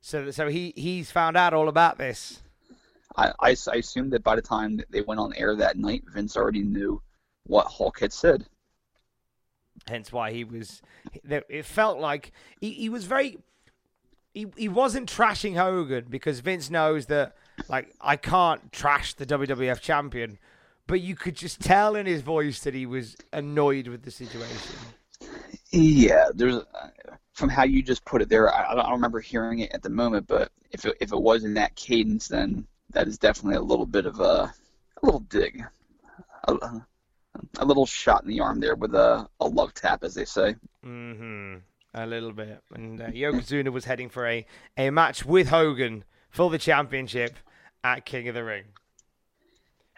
So, 0.00 0.30
so 0.30 0.48
he 0.48 0.72
he's 0.76 1.10
found 1.10 1.36
out 1.36 1.54
all 1.54 1.68
about 1.68 1.98
this. 1.98 2.42
I, 3.16 3.32
I, 3.40 3.56
I 3.72 3.76
assume 3.76 4.10
that 4.10 4.22
by 4.22 4.36
the 4.36 4.42
time 4.42 4.80
they 4.90 5.00
went 5.00 5.20
on 5.20 5.34
air 5.34 5.56
that 5.56 5.76
night, 5.76 6.04
Vince 6.12 6.36
already 6.36 6.62
knew 6.62 7.02
what 7.44 7.66
Hulk 7.66 8.00
had 8.00 8.12
said. 8.12 8.46
Hence 9.86 10.12
why 10.12 10.32
he 10.32 10.44
was. 10.44 10.82
It 11.24 11.64
felt 11.64 11.98
like 11.98 12.32
he, 12.60 12.70
he 12.72 12.88
was 12.88 13.04
very 13.04 13.38
he, 14.34 14.46
he 14.56 14.68
wasn't 14.68 15.10
trashing 15.10 15.56
Hogan 15.56 16.06
because 16.08 16.40
Vince 16.40 16.70
knows 16.70 17.06
that 17.06 17.34
like 17.68 17.94
I 18.00 18.16
can't 18.16 18.70
trash 18.72 19.14
the 19.14 19.26
WWF 19.26 19.80
champion, 19.80 20.38
but 20.88 21.00
you 21.00 21.14
could 21.14 21.36
just 21.36 21.60
tell 21.60 21.94
in 21.94 22.06
his 22.06 22.22
voice 22.22 22.60
that 22.60 22.74
he 22.74 22.86
was 22.86 23.16
annoyed 23.32 23.86
with 23.86 24.02
the 24.02 24.10
situation. 24.10 24.76
Yeah, 25.70 26.28
there's 26.34 26.62
from 27.34 27.48
how 27.48 27.62
you 27.62 27.82
just 27.82 28.04
put 28.04 28.20
it 28.20 28.28
there. 28.28 28.52
I, 28.52 28.72
I 28.72 28.74
don't 28.74 28.90
remember 28.92 29.20
hearing 29.20 29.60
it 29.60 29.70
at 29.72 29.82
the 29.82 29.90
moment, 29.90 30.26
but 30.26 30.50
if 30.72 30.84
it, 30.84 30.96
if 31.00 31.12
it 31.12 31.20
was 31.20 31.44
in 31.44 31.54
that 31.54 31.76
cadence, 31.76 32.26
then 32.26 32.66
that 32.90 33.06
is 33.06 33.18
definitely 33.18 33.56
a 33.56 33.62
little 33.62 33.86
bit 33.86 34.06
of 34.06 34.18
a 34.18 34.52
a 35.00 35.06
little 35.06 35.20
dig, 35.20 35.62
a, 36.48 36.52
a 37.58 37.64
little 37.64 37.86
shot 37.86 38.22
in 38.22 38.28
the 38.28 38.40
arm 38.40 38.58
there 38.58 38.74
with 38.74 38.94
a, 38.96 39.28
a 39.38 39.46
love 39.46 39.72
tap, 39.74 40.02
as 40.02 40.14
they 40.14 40.24
say. 40.24 40.56
Mm-hmm 40.84 41.58
a 41.94 42.06
little 42.06 42.32
bit. 42.32 42.62
And 42.74 43.00
uh, 43.00 43.06
Yokozuna 43.08 43.70
was 43.70 43.86
heading 43.86 44.08
for 44.08 44.26
a, 44.26 44.46
a 44.76 44.90
match 44.90 45.24
with 45.24 45.48
Hogan 45.48 46.04
for 46.30 46.50
the 46.50 46.58
championship 46.58 47.36
at 47.82 48.04
King 48.04 48.28
of 48.28 48.34
the 48.34 48.44
Ring. 48.44 48.64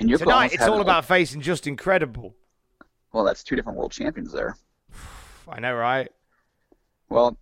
And 0.00 0.08
Tonight, 0.18 0.54
it's 0.54 0.62
all 0.62 0.80
about 0.80 1.04
facing 1.04 1.42
Justin 1.42 1.76
Credible. 1.76 2.34
Well, 3.12 3.22
that's 3.22 3.44
two 3.44 3.54
different 3.54 3.78
world 3.78 3.92
champions 3.92 4.32
there. 4.32 4.56
I 5.48 5.60
know, 5.60 5.74
right? 5.74 6.10
Well, 7.10 7.36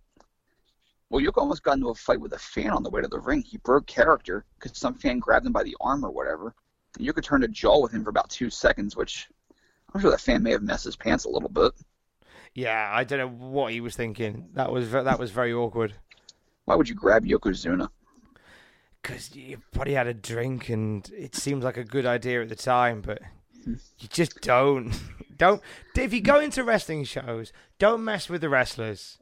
well, 1.09 1.23
Yoko 1.23 1.37
almost 1.37 1.63
got 1.63 1.77
into 1.77 1.89
a 1.89 1.95
fight 1.95 2.19
with 2.19 2.33
a 2.33 2.37
fan 2.37 2.71
on 2.71 2.83
the 2.83 2.89
way 2.89 3.01
to 3.01 3.07
the 3.07 3.19
ring. 3.19 3.41
He 3.43 3.57
broke 3.59 3.87
character 3.87 4.45
because 4.55 4.77
some 4.77 4.93
fan 4.93 5.19
grabbed 5.19 5.45
him 5.45 5.53
by 5.53 5.63
the 5.63 5.77
arm 5.79 6.03
or 6.03 6.11
whatever. 6.11 6.53
And 6.97 7.07
Yoko 7.07 7.23
turned 7.23 7.45
a 7.45 7.47
jaw 7.47 7.81
with 7.81 7.93
him 7.93 8.03
for 8.03 8.09
about 8.09 8.29
two 8.29 8.49
seconds, 8.49 8.93
which 8.93 9.29
I'm 9.93 10.01
sure 10.01 10.11
that 10.11 10.19
fan 10.19 10.43
may 10.43 10.51
have 10.51 10.61
messed 10.61 10.83
his 10.83 10.97
pants 10.97 11.23
a 11.23 11.29
little 11.29 11.49
bit. 11.49 11.71
Yeah, 12.53 12.89
I 12.91 13.05
don't 13.05 13.19
know 13.19 13.47
what 13.47 13.71
he 13.71 13.79
was 13.79 13.95
thinking. 13.95 14.49
That 14.53 14.69
was 14.69 14.91
that 14.91 15.17
was 15.17 15.31
very 15.31 15.53
awkward. 15.53 15.93
Why 16.65 16.75
would 16.75 16.89
you 16.89 16.95
grab 16.95 17.23
Yokozuna? 17.23 17.89
Because 19.01 19.35
you 19.35 19.61
probably 19.71 19.93
had 19.93 20.07
a 20.07 20.13
drink 20.13 20.69
and 20.69 21.09
it 21.15 21.35
seemed 21.35 21.63
like 21.63 21.77
a 21.77 21.83
good 21.83 22.05
idea 22.05 22.41
at 22.41 22.49
the 22.49 22.55
time, 22.55 23.01
but 23.01 23.21
you 23.65 24.07
just 24.09 24.41
don't. 24.41 24.93
Don't 25.37 25.61
if 25.95 26.13
you 26.13 26.19
go 26.19 26.41
into 26.41 26.65
wrestling 26.65 27.05
shows, 27.05 27.53
don't 27.77 28.03
mess 28.03 28.27
with 28.27 28.41
the 28.41 28.49
wrestlers 28.49 29.19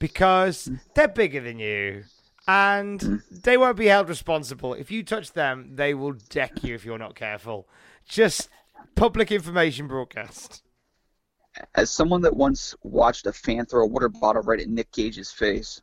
because 0.00 0.68
they're 0.96 1.06
bigger 1.06 1.40
than 1.40 1.60
you 1.60 2.02
and 2.48 3.22
they 3.30 3.56
won't 3.56 3.76
be 3.76 3.86
held 3.86 4.08
responsible. 4.08 4.74
If 4.74 4.90
you 4.90 5.04
touch 5.04 5.32
them, 5.32 5.76
they 5.76 5.94
will 5.94 6.14
deck 6.28 6.64
you 6.64 6.74
if 6.74 6.84
you're 6.84 6.98
not 6.98 7.14
careful. 7.14 7.68
Just 8.04 8.48
public 8.96 9.30
information 9.30 9.86
broadcast 9.86 10.64
as 11.74 11.90
someone 11.90 12.22
that 12.22 12.36
once 12.36 12.74
watched 12.82 13.26
a 13.26 13.32
fan 13.32 13.66
throw 13.66 13.84
a 13.84 13.86
water 13.86 14.08
bottle 14.08 14.42
right 14.42 14.60
at 14.60 14.68
Nick 14.68 14.92
Gage's 14.92 15.30
face 15.30 15.80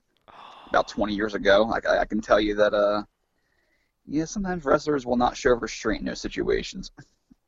about 0.70 0.88
20 0.88 1.14
years 1.14 1.34
ago, 1.34 1.72
I, 1.72 2.00
I 2.00 2.06
can 2.06 2.22
tell 2.22 2.39
you 2.39 2.56
that, 2.56 2.74
uh, 2.74 3.04
yeah, 4.08 4.26
sometimes 4.26 4.66
wrestlers 4.66 5.05
will 5.05 5.18
not 5.18 5.36
show 5.36 5.51
restraint 5.51 6.01
in 6.01 6.08
those 6.08 6.22
situations. 6.22 6.91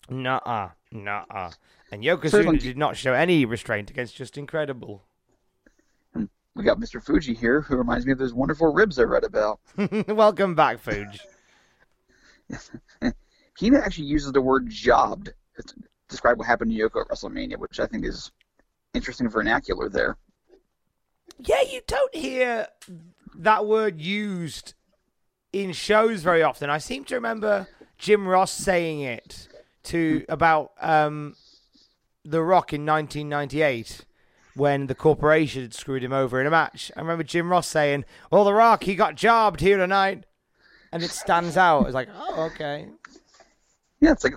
Nuh-uh, 0.10 0.70
nuh-uh. 0.92 1.52
And 1.92 2.04
Yokozuna 2.04 2.60
did 2.60 2.78
not 2.78 2.98
show 2.98 3.14
any 3.14 3.46
restraint 3.46 3.90
against 3.90 4.16
Justin 4.16 4.46
Credible. 4.46 5.04
Hmm, 6.14 6.26
we 6.56 6.64
got 6.64 6.80
Mr. 6.80 7.02
Fuji 7.02 7.34
here, 7.34 7.62
who 7.62 7.78
reminds 7.78 8.06
me 8.06 8.12
of 8.12 8.18
those 8.18 8.34
wonderful 8.34 8.74
ribs 8.74 9.00
I 9.00 9.04
read 9.04 9.24
about. 9.24 9.60
Welcome 10.08 10.56
back, 10.56 10.80
Fuji. 10.80 11.20
he 13.58 13.76
actually 13.76 14.06
uses 14.06 14.32
the 14.32 14.42
word 14.42 14.70
jobbed 14.70 15.32
to 15.66 15.76
describe 16.08 16.38
what 16.38 16.48
happened 16.48 16.72
to 16.72 16.78
Yoko 16.78 17.02
at 17.02 17.08
WrestleMania, 17.08 17.58
which 17.58 17.80
I 17.80 17.86
think 17.86 18.06
is 18.06 18.32
interesting 18.94 19.30
vernacular 19.30 19.90
there. 19.90 20.18
Yeah, 21.38 21.62
you 21.62 21.82
don't 21.88 22.14
hear 22.14 22.68
that 23.36 23.66
word 23.66 24.02
used 24.02 24.74
in 25.54 25.72
shows 25.74 26.22
very 26.22 26.44
often. 26.44 26.70
I 26.70 26.78
seem 26.78 27.04
to 27.06 27.16
remember 27.16 27.68
Jim 27.98 28.28
Ross 28.28 28.52
saying 28.52 29.02
it 29.02 29.48
to 29.84 30.26
about 30.30 30.72
um, 30.82 31.36
The 32.24 32.42
Rock 32.44 32.74
in 32.74 32.86
1998 32.86 34.06
when 34.56 34.88
the 34.88 34.96
corporation 34.96 35.62
had 35.62 35.74
screwed 35.74 36.04
him 36.04 36.14
over 36.14 36.40
in 36.42 36.48
a 36.48 36.52
match. 36.52 36.92
I 36.96 37.00
remember 37.02 37.24
Jim 37.24 37.50
Ross 37.50 37.68
saying, 37.68 38.06
"Well, 38.32 38.44
The 38.44 38.54
Rock, 38.54 38.84
he 38.84 38.96
got 38.96 39.16
jobbed 39.16 39.62
here 39.62 39.78
tonight," 39.78 40.26
and 40.92 41.02
it 41.04 41.12
stands 41.12 41.56
out. 41.58 41.86
It's 41.86 41.94
like, 41.94 42.10
oh, 42.14 42.50
okay. 42.54 42.88
Yeah, 44.02 44.12
it's 44.12 44.24
like 44.24 44.34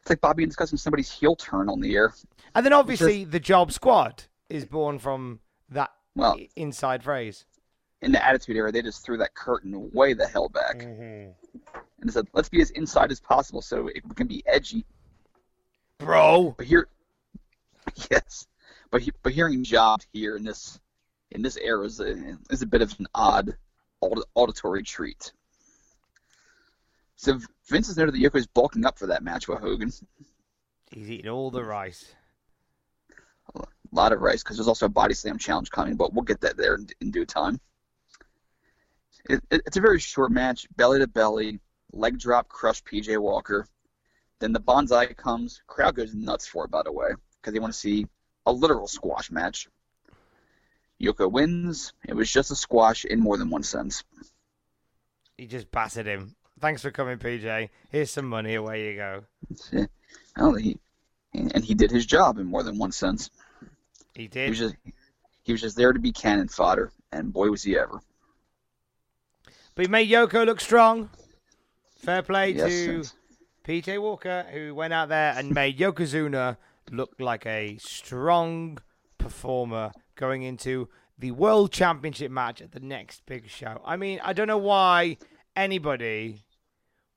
it's 0.00 0.10
like 0.10 0.20
Bobby 0.20 0.46
discussing 0.46 0.78
somebody's 0.78 1.10
heel 1.10 1.36
turn 1.36 1.68
on 1.68 1.80
the 1.80 1.94
air. 1.94 2.14
And 2.54 2.64
then 2.64 2.72
obviously 2.72 3.24
the 3.24 3.40
Job 3.40 3.72
Squad 3.72 4.24
is 4.48 4.64
born 4.64 4.98
from 4.98 5.40
that 5.70 5.90
Well- 6.14 6.38
inside 6.54 7.02
phrase. 7.02 7.44
In 8.02 8.12
the 8.12 8.24
Attitude 8.24 8.56
Era, 8.56 8.70
they 8.70 8.82
just 8.82 9.04
threw 9.04 9.16
that 9.18 9.34
curtain 9.34 9.90
way 9.92 10.12
the 10.12 10.26
hell 10.26 10.48
back 10.48 10.78
mm-hmm. 10.78 11.30
and 12.00 12.12
said, 12.12 12.28
"Let's 12.34 12.48
be 12.48 12.60
as 12.60 12.70
inside 12.70 13.10
as 13.10 13.20
possible 13.20 13.62
so 13.62 13.88
it 13.88 14.02
can 14.14 14.26
be 14.26 14.42
edgy." 14.46 14.84
Bro, 15.98 16.56
But 16.58 16.66
here, 16.66 16.88
yes, 18.10 18.46
but 18.90 19.00
he, 19.00 19.12
but 19.22 19.32
hearing 19.32 19.64
Job 19.64 20.02
here 20.12 20.36
in 20.36 20.44
this 20.44 20.78
in 21.30 21.42
this 21.42 21.56
era 21.56 21.84
is 21.84 22.00
a, 22.00 22.38
is 22.50 22.62
a 22.62 22.66
bit 22.66 22.82
of 22.82 22.94
an 22.98 23.06
odd 23.14 23.56
aud- 24.00 24.24
auditory 24.34 24.82
treat. 24.82 25.32
So 27.16 27.38
Vince 27.68 27.86
has 27.88 27.96
noted 27.96 28.14
that 28.14 28.20
Yoko 28.20 28.36
is 28.36 28.46
bulking 28.46 28.84
up 28.84 28.98
for 28.98 29.06
that 29.06 29.22
match 29.22 29.48
with 29.48 29.60
Hogan. 29.60 29.90
he's 30.90 31.10
eating 31.10 31.30
all 31.30 31.50
the 31.50 31.64
rice. 31.64 32.14
A 33.54 33.64
lot 33.92 34.12
of 34.12 34.20
rice 34.20 34.42
because 34.42 34.56
there's 34.56 34.68
also 34.68 34.86
a 34.86 34.90
body 34.90 35.14
slam 35.14 35.38
challenge 35.38 35.70
coming, 35.70 35.96
but 35.96 36.12
we'll 36.12 36.24
get 36.24 36.42
that 36.42 36.56
there 36.56 36.74
in, 36.74 36.88
in 37.00 37.10
due 37.10 37.24
time. 37.24 37.58
It, 39.28 39.42
it, 39.50 39.62
it's 39.66 39.76
a 39.76 39.80
very 39.80 39.98
short 40.00 40.30
match, 40.30 40.66
belly 40.76 41.00
to 41.00 41.06
belly, 41.06 41.60
leg 41.92 42.18
drop, 42.18 42.48
crush 42.48 42.82
PJ 42.82 43.18
Walker. 43.20 43.66
Then 44.38 44.52
the 44.52 44.60
banzai 44.60 45.06
comes. 45.14 45.62
Crowd 45.66 45.96
goes 45.96 46.14
nuts 46.14 46.46
for 46.46 46.64
it, 46.64 46.70
by 46.70 46.82
the 46.82 46.92
way, 46.92 47.08
because 47.40 47.52
they 47.52 47.60
want 47.60 47.72
to 47.72 47.78
see 47.78 48.06
a 48.44 48.52
literal 48.52 48.86
squash 48.86 49.30
match. 49.30 49.68
Yoko 51.00 51.30
wins. 51.30 51.92
It 52.06 52.14
was 52.14 52.30
just 52.30 52.50
a 52.50 52.56
squash 52.56 53.04
in 53.04 53.20
more 53.20 53.36
than 53.36 53.50
one 53.50 53.62
sense. 53.62 54.04
He 55.36 55.46
just 55.46 55.70
battered 55.70 56.06
him. 56.06 56.34
Thanks 56.60 56.82
for 56.82 56.90
coming, 56.90 57.18
PJ. 57.18 57.68
Here's 57.90 58.10
some 58.10 58.26
money. 58.28 58.54
Away 58.54 58.90
you 58.90 58.96
go. 58.96 59.24
Well, 60.36 60.54
he, 60.54 60.78
and 61.32 61.64
he 61.64 61.74
did 61.74 61.90
his 61.90 62.06
job 62.06 62.38
in 62.38 62.46
more 62.46 62.62
than 62.62 62.78
one 62.78 62.92
sense. 62.92 63.30
He 64.14 64.22
He 64.22 64.28
did. 64.28 64.48
was 64.50 64.58
just 64.58 64.76
he 65.44 65.52
was 65.52 65.60
just 65.60 65.76
there 65.76 65.92
to 65.92 65.98
be 65.98 66.12
cannon 66.12 66.48
fodder, 66.48 66.92
and 67.12 67.32
boy 67.32 67.50
was 67.50 67.62
he 67.62 67.78
ever. 67.78 68.00
But 69.76 69.84
he 69.84 69.90
made 69.90 70.08
Yoko 70.08 70.44
look 70.46 70.60
strong. 70.60 71.10
Fair 71.98 72.22
play 72.22 72.50
Yes, 72.52 72.70
to 72.70 72.96
yes. 72.96 73.14
PJ 73.62 74.00
Walker, 74.00 74.46
who 74.50 74.74
went 74.74 74.94
out 74.94 75.10
there 75.10 75.34
and 75.36 75.52
made 75.52 75.78
Yokozuna 75.78 76.56
look 76.90 77.14
like 77.18 77.44
a 77.46 77.76
strong 77.78 78.78
performer 79.18 79.92
going 80.14 80.42
into 80.42 80.88
the 81.18 81.30
World 81.32 81.72
Championship 81.72 82.30
match 82.30 82.62
at 82.62 82.72
the 82.72 82.80
next 82.80 83.26
big 83.26 83.50
show. 83.50 83.82
I 83.84 83.96
mean, 83.96 84.18
I 84.24 84.32
don't 84.32 84.48
know 84.48 84.56
why 84.58 85.18
anybody 85.54 86.44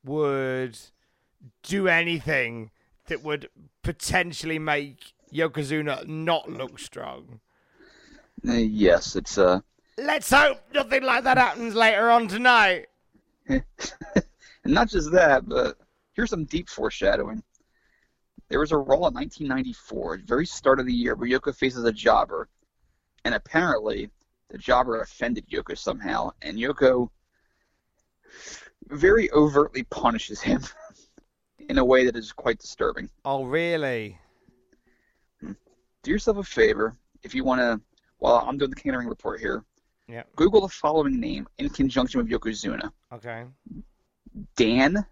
would 0.04 0.78
do 1.64 1.88
anything 1.88 2.72
that 3.08 3.24
would 3.24 3.50
potentially 3.84 4.60
make 4.60 5.14
Yokozuna 5.34 6.06
not 6.08 6.50
look 6.50 6.78
strong. 6.78 7.40
Uh, 8.48 8.54
yes, 8.54 9.16
it's 9.16 9.38
uh, 9.38 9.62
Let's 10.02 10.32
hope 10.32 10.62
nothing 10.74 11.04
like 11.04 11.24
that 11.26 11.38
happens 11.38 11.76
later 11.76 12.10
on 12.10 12.28
tonight. 12.28 12.88
and 13.48 13.64
not 14.66 14.90
just 14.90 15.12
that, 15.12 15.48
but 15.48 15.78
here's 16.14 16.30
some 16.30 16.46
deep 16.46 16.70
foreshadowing. 16.70 17.44
There 18.48 18.60
was 18.60 18.72
a 18.72 18.78
Raw 18.78 19.08
in 19.08 19.14
1994, 19.14 20.14
at 20.14 20.20
the 20.22 20.26
very 20.26 20.46
start 20.46 20.80
of 20.80 20.86
the 20.86 20.94
year, 20.94 21.16
where 21.16 21.30
Yoko 21.30 21.54
faces 21.54 21.84
a 21.84 21.92
jobber, 21.92 22.48
and 23.26 23.36
apparently 23.36 24.10
the 24.50 24.58
jobber 24.58 25.02
offended 25.02 25.48
Yoko 25.50 25.78
somehow, 25.78 26.32
and 26.42 26.58
Yoko 26.58 27.10
very 28.88 29.30
overtly 29.32 29.84
punishes 29.84 30.42
him 30.42 30.64
in 31.70 31.78
a 31.78 31.86
way 31.86 32.06
that 32.06 32.16
is 32.16 32.32
quite 32.32 32.58
disturbing. 32.60 33.10
Oh, 33.26 33.44
really? 33.44 34.18
Hmm. 35.42 35.52
Do 36.04 36.12
yourself 36.12 36.38
a 36.38 36.44
favor 36.44 36.96
if 37.24 37.36
you 37.36 37.44
want 37.44 37.60
to. 37.60 37.82
While 38.18 38.44
I'm 38.46 38.58
doing 38.58 38.70
the 38.70 38.76
King 38.76 38.90
of 38.90 38.94
the 38.96 39.00
Ring 39.00 39.08
report 39.08 39.40
here, 39.40 39.64
Yeah. 40.10 40.24
Google 40.36 40.62
the 40.62 40.70
following 40.70 41.20
name 41.20 41.48
in 41.60 41.70
conjunction 41.70 42.20
with 42.20 42.30
Yokozuna: 42.30 42.92
Okay. 43.14 43.44
Dan 44.56 45.06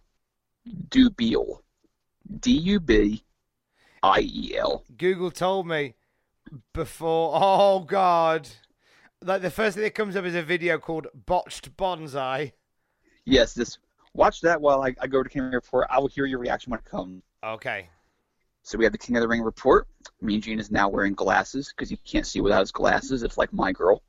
Dubiel, 0.89 1.62
D 2.39 2.52
U 2.52 2.80
B 2.80 3.24
I 4.02 4.22
E 4.22 4.58
L. 4.58 4.84
Google 4.98 5.30
told 5.30 5.68
me 5.68 5.93
before. 6.74 7.32
Oh 7.36 7.82
God! 7.82 8.50
Like 9.24 9.43
the 9.43 9.52
first 9.52 9.76
thing 9.76 9.84
that 9.84 9.93
comes 9.93 10.16
up 10.16 10.26
is 10.26 10.34
a 10.34 10.41
video 10.41 10.80
called 10.80 11.08
"Botched 11.14 11.78
Banzai." 11.78 12.54
Yes, 13.26 13.54
this. 13.54 13.78
Watch 14.16 14.41
that 14.41 14.60
while 14.60 14.82
I, 14.82 14.95
I 15.00 15.06
go 15.06 15.22
to 15.22 15.30
King 15.30 15.41
of 15.41 15.45
the 15.45 15.50
Ring 15.50 15.56
report. 15.56 15.88
I 15.91 16.00
will 16.00 16.08
hear 16.08 16.26
your 16.26 16.39
reaction 16.39 16.72
when 16.72 16.80
it 16.80 16.86
comes. 16.86 17.22
Okay. 17.43 17.88
So 18.64 18.80
we 18.80 18.84
have 18.84 18.93
the 18.93 18.98
King 18.98 19.16
of 19.16 19.22
the 19.22 19.28
Ring 19.28 19.43
report. 19.43 19.88
Mean 20.22 20.41
Gene 20.41 20.60
is 20.60 20.72
now 20.72 20.89
wearing 20.89 21.14
glasses 21.14 21.72
because 21.72 21.89
he 21.89 21.98
can't 21.98 22.26
see 22.26 22.41
without 22.41 22.62
his 22.62 22.72
glasses. 22.72 23.22
It's 23.22 23.38
like 23.38 23.54
my 23.54 23.72
girl. 23.72 24.02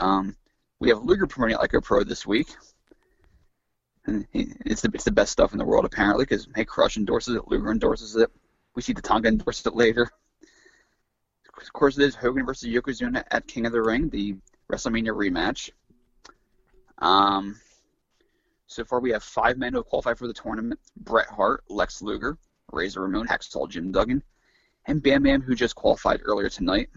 Um, 0.00 0.34
we 0.78 0.88
have 0.88 1.02
Luger 1.02 1.26
promoting 1.26 1.58
Ica 1.58 1.82
Pro 1.82 2.02
this 2.02 2.26
week. 2.26 2.48
And 4.06 4.26
it's 4.32 4.80
the 4.80 4.90
it's 4.94 5.04
the 5.04 5.12
best 5.12 5.30
stuff 5.30 5.52
in 5.52 5.58
the 5.58 5.64
world 5.64 5.84
apparently 5.84 6.24
because 6.24 6.48
hey, 6.56 6.64
Crush 6.64 6.96
endorses 6.96 7.36
it, 7.36 7.48
Luger 7.48 7.70
endorses 7.70 8.16
it. 8.16 8.30
We 8.74 8.82
see 8.82 8.94
the 8.94 9.02
Tonga 9.02 9.28
endorse 9.28 9.64
it 9.66 9.74
later. 9.74 10.10
Of 11.60 11.72
course, 11.74 11.94
there's 11.94 12.14
Hogan 12.14 12.46
versus 12.46 12.70
Yokozuna 12.70 13.24
at 13.30 13.46
King 13.46 13.66
of 13.66 13.72
the 13.72 13.82
Ring, 13.82 14.08
the 14.08 14.36
WrestleMania 14.72 15.10
rematch. 15.14 15.70
Um, 16.98 17.60
so 18.66 18.84
far 18.84 19.00
we 19.00 19.10
have 19.10 19.22
five 19.22 19.58
men 19.58 19.74
who 19.74 19.80
have 19.80 19.86
qualified 19.86 20.16
for 20.16 20.26
the 20.26 20.32
tournament: 20.32 20.80
Bret 20.96 21.28
Hart, 21.28 21.64
Lex 21.68 22.00
Luger, 22.00 22.38
Razor 22.72 23.02
Ramon, 23.02 23.26
Hacksaw 23.26 23.68
Jim 23.68 23.92
Duggan, 23.92 24.22
and 24.86 25.02
Bam 25.02 25.24
Bam, 25.24 25.42
who 25.42 25.54
just 25.54 25.74
qualified 25.74 26.20
earlier 26.24 26.48
tonight. 26.48 26.88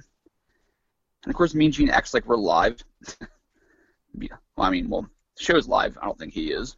And 1.24 1.32
of 1.32 1.36
course, 1.36 1.54
Mean 1.54 1.72
Gene 1.72 1.90
acts 1.90 2.14
like 2.14 2.26
we're 2.26 2.38
live. 2.38 2.84
Yeah, 4.20 4.36
well, 4.56 4.68
I 4.68 4.70
mean, 4.70 4.90
well, 4.90 5.08
the 5.38 5.44
show's 5.44 5.68
live. 5.68 5.98
I 6.00 6.06
don't 6.06 6.20
think 6.20 6.34
he 6.34 6.52
is. 6.52 6.78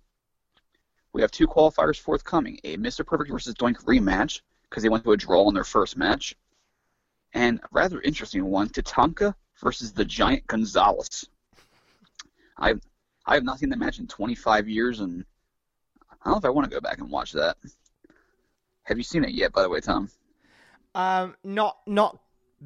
We 1.11 1.21
have 1.21 1.31
two 1.31 1.47
qualifiers 1.47 1.99
forthcoming: 1.99 2.59
a 2.63 2.77
Mr. 2.77 3.05
Perfect 3.05 3.29
versus 3.29 3.55
Doink 3.55 3.83
rematch 3.83 4.39
because 4.69 4.83
they 4.83 4.89
went 4.89 5.03
to 5.03 5.11
a 5.11 5.17
draw 5.17 5.47
in 5.49 5.53
their 5.53 5.65
first 5.65 5.97
match, 5.97 6.35
and 7.33 7.59
a 7.59 7.67
rather 7.71 7.99
interesting 8.01 8.45
one: 8.45 8.69
Tatanka 8.69 9.35
versus 9.61 9.91
the 9.91 10.05
Giant 10.05 10.47
Gonzalez. 10.47 11.27
I 12.57 12.75
I 13.25 13.33
have 13.33 13.43
not 13.43 13.59
seen 13.59 13.69
that 13.69 13.79
match 13.79 13.99
in 13.99 14.07
25 14.07 14.69
years, 14.69 14.99
and 15.01 15.25
I 16.09 16.15
don't 16.23 16.33
know 16.33 16.37
if 16.37 16.45
I 16.45 16.49
want 16.49 16.69
to 16.69 16.73
go 16.73 16.79
back 16.79 16.99
and 16.99 17.11
watch 17.11 17.33
that. 17.33 17.57
Have 18.83 18.97
you 18.97 19.03
seen 19.03 19.23
it 19.23 19.31
yet, 19.31 19.51
by 19.51 19.61
the 19.61 19.69
way, 19.69 19.81
Tom? 19.81 20.09
Um, 20.93 21.35
not 21.43 21.79
not 21.85 22.19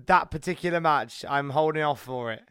that 0.08 0.32
particular 0.32 0.80
match. 0.80 1.26
I'm 1.28 1.50
holding 1.52 1.84
off 1.84 2.02
for 2.02 2.32
it. 2.32 2.44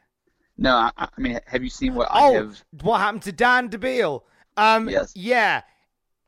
No, 0.57 0.75
I, 0.77 0.91
I 0.97 1.09
mean, 1.19 1.39
have 1.47 1.63
you 1.63 1.71
seen 1.71 1.95
what 1.95 2.09
I 2.11 2.21
Oh, 2.29 2.35
have? 2.35 2.63
what 2.83 2.99
happened 2.99 3.23
to 3.23 3.33
Dan 3.33 3.69
Dubiel? 3.69 4.23
Um, 4.57 4.89
Yes. 4.89 5.13
yeah. 5.15 5.63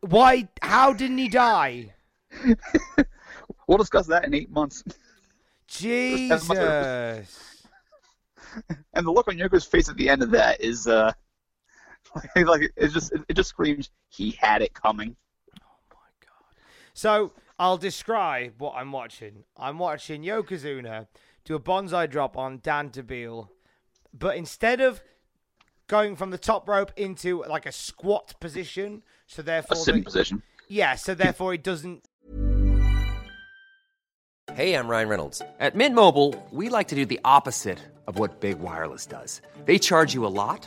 Why? 0.01 0.49
How 0.63 0.93
didn't 0.93 1.19
he 1.19 1.29
die? 1.29 1.95
We'll 3.67 3.79
discuss 3.79 4.09
that 4.09 4.25
in 4.25 4.35
eight 4.35 4.51
months. 4.51 4.83
Jesus. 5.69 6.49
And 8.95 9.07
the 9.07 9.13
look 9.13 9.29
on 9.29 9.37
Yoko's 9.39 9.65
face 9.65 9.89
at 9.89 9.97
the 9.97 10.09
end 10.09 10.25
of 10.25 10.33
that 10.33 10.61
is, 10.61 10.89
uh, 10.89 11.13
like, 12.17 12.35
like 12.47 12.73
it 12.77 12.89
just 12.89 13.13
it 13.29 13.35
just 13.35 13.49
screams 13.51 13.91
he 14.09 14.33
had 14.33 14.61
it 14.61 14.75
coming. 14.75 15.15
Oh 15.63 15.67
my 15.93 15.97
god! 16.21 16.57
So 16.93 17.33
I'll 17.61 17.77
describe 17.77 18.55
what 18.59 18.73
I'm 18.75 18.91
watching. 18.91 19.45
I'm 19.55 19.79
watching 19.79 20.23
Yokozuna 20.23 21.09
do 21.45 21.55
a 21.55 21.59
banzai 21.59 22.07
drop 22.07 22.39
on 22.39 22.59
Dan 22.63 22.89
Dubiel, 22.89 23.49
but 24.19 24.35
instead 24.37 24.81
of 24.81 25.03
going 25.87 26.17
from 26.17 26.31
the 26.31 26.39
top 26.39 26.67
rope 26.67 26.91
into 26.97 27.45
like 27.45 27.67
a 27.67 27.73
squat 27.73 28.33
position, 28.41 29.03
so 29.27 29.43
therefore 29.43 29.77
A 29.77 29.81
sitting 29.81 30.01
the- 30.01 30.05
position. 30.07 30.43
yeah, 30.69 30.95
so 30.95 31.15
therefore 31.15 31.53
he 31.53 31.59
doesn't. 31.59 32.03
Hey, 34.55 34.75
I'm 34.75 34.89
Ryan 34.89 35.09
Reynolds. 35.09 35.43
At 35.61 35.75
Mint 35.77 35.95
Mobile, 35.95 36.35
we 36.51 36.71
like 36.71 36.89
to 36.89 36.95
do 36.95 37.05
the 37.05 37.21
opposite 37.27 37.79
of 38.07 38.19
what 38.19 38.41
Big 38.41 38.59
Wireless 38.59 39.05
does. 39.05 39.43
They 39.67 39.79
charge 39.79 40.15
you 40.15 40.25
a 40.27 40.33
lot, 40.33 40.67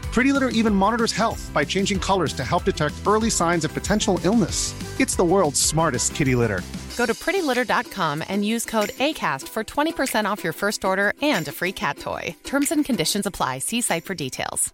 Pretty 0.11 0.33
Litter 0.33 0.49
even 0.49 0.75
monitors 0.75 1.13
health 1.13 1.49
by 1.53 1.63
changing 1.63 1.97
colors 1.99 2.33
to 2.33 2.43
help 2.43 2.65
detect 2.65 2.95
early 3.07 3.29
signs 3.29 3.63
of 3.63 3.73
potential 3.73 4.19
illness. 4.25 4.73
It's 4.99 5.15
the 5.15 5.23
world's 5.23 5.61
smartest 5.61 6.13
kitty 6.15 6.35
litter. 6.35 6.61
Go 6.97 7.05
to 7.05 7.13
prettylitter.com 7.13 8.21
and 8.27 8.43
use 8.43 8.65
code 8.65 8.89
ACAST 8.89 9.47
for 9.47 9.63
20% 9.63 10.25
off 10.25 10.43
your 10.43 10.53
first 10.53 10.83
order 10.83 11.13
and 11.21 11.47
a 11.47 11.51
free 11.51 11.71
cat 11.71 11.97
toy. 11.97 12.35
Terms 12.43 12.71
and 12.71 12.83
conditions 12.83 13.25
apply. 13.25 13.59
See 13.59 13.79
site 13.81 14.03
for 14.03 14.13
details. 14.13 14.73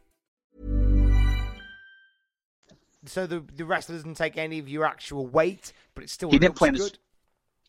So 3.06 3.26
the 3.26 3.42
the 3.56 3.64
wrestler 3.64 3.96
doesn't 3.96 4.16
take 4.18 4.38
any 4.38 4.60
of 4.60 4.68
your 4.68 4.84
actual 4.84 5.28
weight, 5.28 5.72
but 5.96 6.04
it 6.04 6.10
still 6.10 6.30
He 6.30 6.40
didn't 6.40 6.50
looks 6.56 6.60
plant 6.60 6.78
good. 6.78 6.84
his 6.92 7.00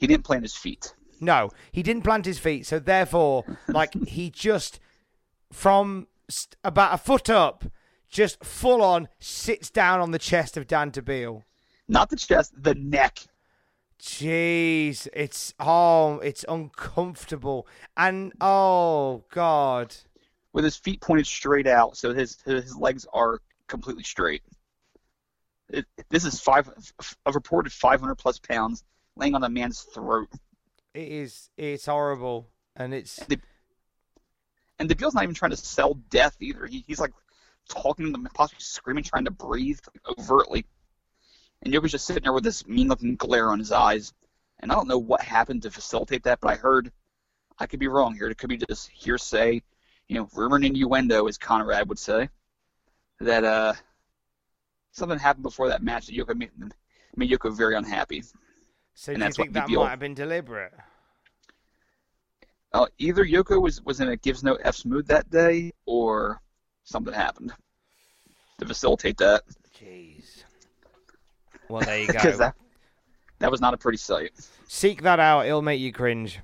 he 0.00 0.06
didn't 0.08 0.24
plant 0.24 0.42
his 0.42 0.56
feet. 0.56 0.94
No, 1.20 1.50
he 1.70 1.82
didn't 1.82 2.02
plant 2.02 2.24
his 2.24 2.38
feet, 2.40 2.66
so 2.66 2.78
therefore, 2.80 3.44
like 3.68 3.92
he 4.08 4.30
just 4.30 4.80
from 5.52 6.08
st- 6.28 6.56
about 6.64 6.94
a 6.94 6.98
foot 6.98 7.30
up, 7.30 7.64
just 8.08 8.42
full 8.44 8.82
on 8.82 9.08
sits 9.18 9.70
down 9.70 10.00
on 10.00 10.10
the 10.10 10.18
chest 10.18 10.56
of 10.56 10.66
Dan 10.66 10.90
Dubiel. 10.90 11.44
Not 11.88 12.10
the 12.10 12.16
chest, 12.16 12.52
the 12.56 12.74
neck. 12.74 13.18
Jeez, 14.00 15.08
it's 15.12 15.54
oh, 15.58 16.18
it's 16.20 16.44
uncomfortable, 16.48 17.66
and 17.96 18.32
oh 18.40 19.24
god, 19.30 19.96
with 20.52 20.64
his 20.64 20.76
feet 20.76 21.00
pointed 21.00 21.26
straight 21.26 21.66
out, 21.66 21.96
so 21.96 22.14
his 22.14 22.38
his 22.44 22.76
legs 22.76 23.06
are 23.12 23.40
completely 23.66 24.04
straight. 24.04 24.42
It, 25.68 25.84
this 26.10 26.24
is 26.24 26.40
five 26.40 26.70
a 27.26 27.32
reported 27.32 27.72
500 27.72 28.14
plus 28.14 28.38
pounds 28.38 28.84
laying 29.16 29.34
on 29.34 29.42
a 29.42 29.48
man's 29.48 29.82
throat, 29.82 30.28
it 30.94 31.08
is 31.08 31.50
it's 31.56 31.86
horrible, 31.86 32.48
and 32.76 32.92
it's 32.94 33.20
and 34.78 34.88
Dubiel's 34.88 35.14
not 35.14 35.22
even 35.22 35.34
trying 35.34 35.50
to 35.50 35.56
sell 35.56 35.94
death 36.10 36.36
either. 36.40 36.66
He, 36.66 36.84
he's 36.86 37.00
like 37.00 37.12
talking 37.68 38.06
to 38.06 38.12
them, 38.12 38.28
possibly 38.34 38.60
screaming, 38.60 39.04
trying 39.04 39.24
to 39.24 39.30
breathe 39.30 39.78
overtly, 40.18 40.64
and 41.62 41.72
Yoko's 41.72 41.92
just 41.92 42.06
sitting 42.06 42.22
there 42.22 42.32
with 42.32 42.44
this 42.44 42.66
mean-looking 42.66 43.16
glare 43.16 43.50
on 43.50 43.58
his 43.58 43.72
eyes. 43.72 44.12
And 44.60 44.72
I 44.72 44.74
don't 44.74 44.88
know 44.88 44.98
what 44.98 45.20
happened 45.20 45.62
to 45.62 45.70
facilitate 45.70 46.24
that, 46.24 46.40
but 46.40 46.50
I 46.50 46.56
heard 46.56 46.92
I 47.58 47.66
could 47.66 47.80
be 47.80 47.88
wrong 47.88 48.14
here. 48.14 48.28
It 48.28 48.38
could 48.38 48.48
be 48.48 48.56
just 48.56 48.88
hearsay, 48.90 49.62
you 50.08 50.16
know, 50.16 50.28
rumor 50.34 50.56
and 50.56 50.64
innuendo, 50.64 51.26
as 51.26 51.38
Conrad 51.38 51.88
would 51.88 51.98
say. 51.98 52.28
That 53.20 53.44
uh, 53.44 53.74
something 54.92 55.18
happened 55.18 55.42
before 55.42 55.68
that 55.68 55.82
match 55.82 56.06
that 56.06 56.16
Yoko 56.16 56.36
made, 56.36 56.50
made 57.16 57.30
Yoko 57.30 57.56
very 57.56 57.76
unhappy. 57.76 58.22
so. 58.94 59.12
and 59.12 59.20
Do 59.20 59.26
you 59.26 59.32
think 59.32 59.52
that 59.54 59.68
might 59.68 59.90
have 59.90 59.98
been 59.98 60.14
deliberate? 60.14 60.72
Uh, 62.72 62.86
either 62.98 63.24
Yoko 63.24 63.60
was, 63.60 63.82
was 63.82 64.00
in 64.00 64.08
a 64.08 64.16
gives 64.16 64.44
no 64.44 64.54
F's 64.56 64.84
mood 64.84 65.06
that 65.06 65.30
day, 65.30 65.72
or 65.86 66.40
something 66.84 67.14
happened 67.14 67.52
to 68.58 68.66
facilitate 68.66 69.16
that. 69.18 69.42
Jeez. 69.78 70.44
Well, 71.68 71.82
there 71.82 72.00
you 72.00 72.06
go. 72.12 72.36
That, 72.36 72.54
that 73.38 73.50
was 73.50 73.60
not 73.60 73.74
a 73.74 73.78
pretty 73.78 73.98
sight. 73.98 74.32
Seek 74.66 75.02
that 75.02 75.18
out; 75.18 75.46
it'll 75.46 75.62
make 75.62 75.80
you 75.80 75.92
cringe. 75.92 76.40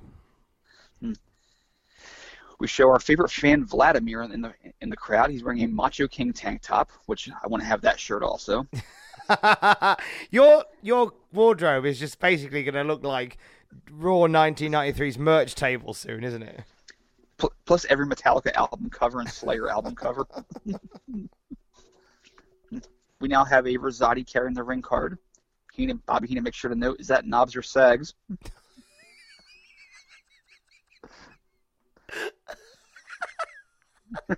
We 2.57 2.67
show 2.67 2.89
our 2.89 2.99
favorite 2.99 3.31
fan 3.31 3.65
Vladimir 3.65 4.23
in 4.23 4.41
the 4.41 4.53
in 4.81 4.89
the 4.89 4.95
crowd. 4.95 5.29
He's 5.29 5.43
wearing 5.43 5.63
a 5.63 5.67
Macho 5.67 6.07
King 6.07 6.31
tank 6.31 6.61
top, 6.61 6.89
which 7.05 7.29
I 7.43 7.47
want 7.47 7.61
to 7.61 7.67
have 7.67 7.81
that 7.81 7.99
shirt 7.99 8.23
also. 8.23 8.65
your 10.31 10.63
your 10.81 11.11
wardrobe 11.33 11.85
is 11.85 11.99
just 11.99 12.19
basically 12.19 12.63
going 12.63 12.75
to 12.75 12.83
look 12.83 13.03
like 13.03 13.37
Raw 13.91 14.27
1993's 14.27 15.17
merch 15.17 15.55
table 15.55 15.93
soon, 15.93 16.23
isn't 16.23 16.43
it? 16.43 16.63
Plus 17.65 17.85
every 17.89 18.05
Metallica 18.05 18.53
album 18.53 18.89
cover 18.89 19.19
and 19.19 19.29
Slayer 19.29 19.69
album 19.69 19.95
cover. 19.95 20.25
we 23.19 23.27
now 23.27 23.43
have 23.43 23.67
a 23.67 23.77
Rosati 23.77 24.25
carrying 24.25 24.53
the 24.53 24.63
ring 24.63 24.81
card. 24.81 25.17
Heenan, 25.73 26.01
Bobby 26.05 26.27
Heenan, 26.27 26.43
make 26.43 26.53
sure 26.53 26.69
to 26.69 26.75
note: 26.75 26.99
is 26.99 27.07
that 27.07 27.25
knobs 27.25 27.55
or 27.55 27.61
sags? 27.61 28.13
I 34.29 34.35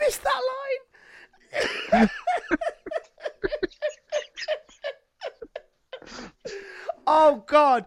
missed 0.00 0.22
that 0.22 0.40
line. 1.92 2.08
oh 7.06 7.44
God, 7.46 7.86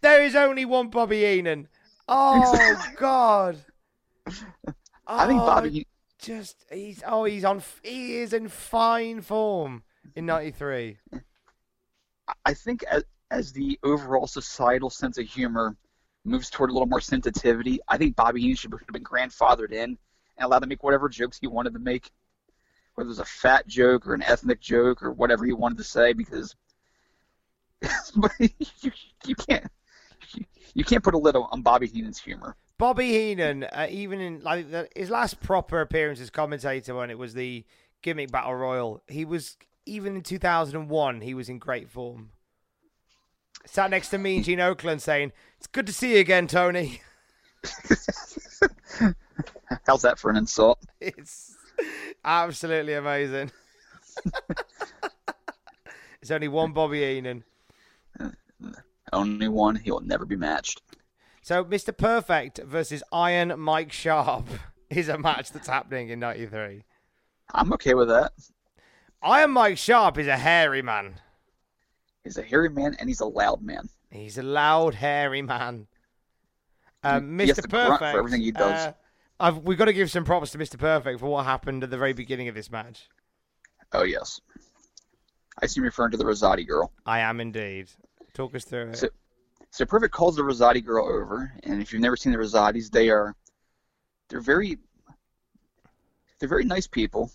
there 0.00 0.22
is 0.24 0.34
only 0.34 0.64
one 0.64 0.88
Bobby 0.88 1.24
Heenan. 1.24 1.68
Oh 2.08 2.76
God. 2.96 3.58
I 5.06 5.26
think 5.26 5.40
Oh, 5.42 5.46
Bobby. 5.46 5.86
just 6.18 6.64
he's 6.72 7.02
oh 7.06 7.24
he's 7.24 7.44
on 7.44 7.62
he 7.82 8.18
is 8.18 8.32
in 8.32 8.48
fine 8.48 9.20
form 9.22 9.82
in 10.14 10.26
'93. 10.26 10.98
I 12.44 12.54
think 12.54 12.82
as, 12.84 13.04
as 13.30 13.52
the 13.52 13.78
overall 13.82 14.26
societal 14.26 14.90
sense 14.90 15.18
of 15.18 15.26
humor 15.26 15.76
moves 16.24 16.48
toward 16.50 16.70
a 16.70 16.72
little 16.72 16.86
more 16.88 17.00
sensitivity, 17.00 17.80
I 17.88 17.98
think 17.98 18.16
Bobby 18.16 18.40
Heenan 18.40 18.56
should 18.56 18.72
have 18.72 18.86
been 18.92 19.04
grandfathered 19.04 19.72
in 19.72 19.98
and 20.36 20.46
allowed 20.46 20.60
to 20.60 20.66
make 20.66 20.82
whatever 20.82 21.08
jokes 21.08 21.38
he 21.38 21.46
wanted 21.46 21.74
to 21.74 21.78
make, 21.80 22.10
whether 22.94 23.06
it 23.06 23.08
was 23.08 23.18
a 23.18 23.24
fat 23.24 23.66
joke 23.66 24.06
or 24.06 24.14
an 24.14 24.22
ethnic 24.22 24.60
joke 24.60 25.02
or 25.02 25.12
whatever 25.12 25.44
he 25.44 25.52
wanted 25.52 25.78
to 25.78 25.84
say, 25.84 26.12
because 26.14 26.54
you, 28.38 28.92
you 29.26 29.34
can't 29.34 29.64
you, 30.34 30.44
you 30.74 30.84
can't 30.84 31.02
put 31.02 31.14
a 31.14 31.18
lid 31.18 31.36
on 31.36 31.62
Bobby 31.62 31.86
Heenan's 31.86 32.18
humor. 32.18 32.56
Bobby 32.78 33.08
Heenan, 33.12 33.64
uh, 33.64 33.86
even 33.88 34.20
in 34.20 34.40
like 34.42 34.70
the, 34.70 34.88
his 34.94 35.10
last 35.10 35.40
proper 35.40 35.80
appearance 35.80 36.20
as 36.20 36.30
commentator 36.30 36.94
when 36.94 37.10
it 37.10 37.18
was 37.18 37.34
the 37.34 37.64
gimmick 38.02 38.30
battle 38.30 38.54
royal, 38.54 39.02
he 39.06 39.24
was 39.24 39.56
even 39.86 40.16
in 40.16 40.22
2001 40.22 41.20
he 41.20 41.34
was 41.34 41.48
in 41.48 41.58
great 41.58 41.88
form. 41.88 42.30
Sat 43.66 43.90
next 43.90 44.10
to 44.10 44.18
me, 44.18 44.42
Gene 44.42 44.58
Okerlund, 44.58 45.00
saying, 45.00 45.32
"It's 45.56 45.66
good 45.66 45.86
to 45.86 45.92
see 45.92 46.14
you 46.14 46.20
again, 46.20 46.46
Tony." 46.46 47.00
How's 49.86 50.02
that 50.02 50.18
for 50.18 50.30
an 50.30 50.36
insult? 50.36 50.78
It's 51.00 51.56
absolutely 52.24 52.94
amazing. 52.94 53.50
It's 56.22 56.30
only 56.30 56.48
one 56.48 56.72
Bobby 56.72 57.02
Heenan. 57.02 57.44
Only 59.14 59.48
one. 59.48 59.76
He 59.76 59.90
will 59.90 60.00
never 60.00 60.26
be 60.26 60.36
matched. 60.36 60.82
So, 61.42 61.64
Mr. 61.64 61.96
Perfect 61.96 62.58
versus 62.64 63.02
Iron 63.12 63.58
Mike 63.58 63.92
Sharp 63.92 64.46
is 64.90 65.08
a 65.08 65.18
match 65.18 65.52
that's 65.52 65.68
happening 65.68 66.08
in 66.10 66.20
'93. 66.20 66.84
I'm 67.52 67.72
okay 67.74 67.94
with 67.94 68.08
that. 68.08 68.32
Iron 69.22 69.52
Mike 69.52 69.78
Sharp 69.78 70.18
is 70.18 70.26
a 70.26 70.36
hairy 70.36 70.82
man. 70.82 71.14
He's 72.24 72.38
a 72.38 72.42
hairy 72.42 72.70
man 72.70 72.96
and 72.98 73.08
he's 73.08 73.20
a 73.20 73.26
loud 73.26 73.62
man. 73.62 73.88
He's 74.10 74.38
a 74.38 74.42
loud, 74.42 74.94
hairy 74.94 75.42
man. 75.42 75.86
Um, 77.02 77.38
has 77.38 77.50
Mr. 77.50 77.68
grunt 77.68 77.88
for 77.88 77.98
Perfect. 77.98 78.16
everything 78.18 78.40
he 78.42 78.50
does. 78.50 78.86
uh, 78.86 78.92
I've, 79.40 79.58
we've 79.58 79.76
got 79.76 79.86
to 79.86 79.92
give 79.92 80.10
some 80.10 80.24
props 80.24 80.52
to 80.52 80.58
Mr. 80.58 80.78
Perfect 80.78 81.20
for 81.20 81.26
what 81.26 81.44
happened 81.44 81.82
at 81.84 81.90
the 81.90 81.98
very 81.98 82.12
beginning 82.14 82.48
of 82.48 82.54
this 82.54 82.70
match. 82.70 83.08
Oh 83.92 84.04
yes. 84.04 84.40
I 85.60 85.66
seem 85.66 85.84
referring 85.84 86.12
to 86.12 86.16
the 86.16 86.24
Rosati 86.24 86.66
girl. 86.66 86.92
I 87.04 87.20
am 87.20 87.40
indeed. 87.40 87.90
Talk 88.34 88.54
us 88.56 88.64
through 88.64 88.90
it. 88.90 88.96
So, 88.96 89.08
so 89.70 89.86
Perfect 89.86 90.12
calls 90.12 90.34
the 90.36 90.42
Rosati 90.42 90.84
girl 90.84 91.06
over, 91.06 91.52
and 91.62 91.80
if 91.80 91.92
you've 91.92 92.02
never 92.02 92.16
seen 92.16 92.32
the 92.32 92.38
Rosatis, 92.38 92.90
they 92.90 93.08
are 93.08 93.34
they're 94.28 94.40
very 94.40 94.78
they're 96.38 96.48
very 96.48 96.64
nice 96.64 96.88
people. 96.88 97.30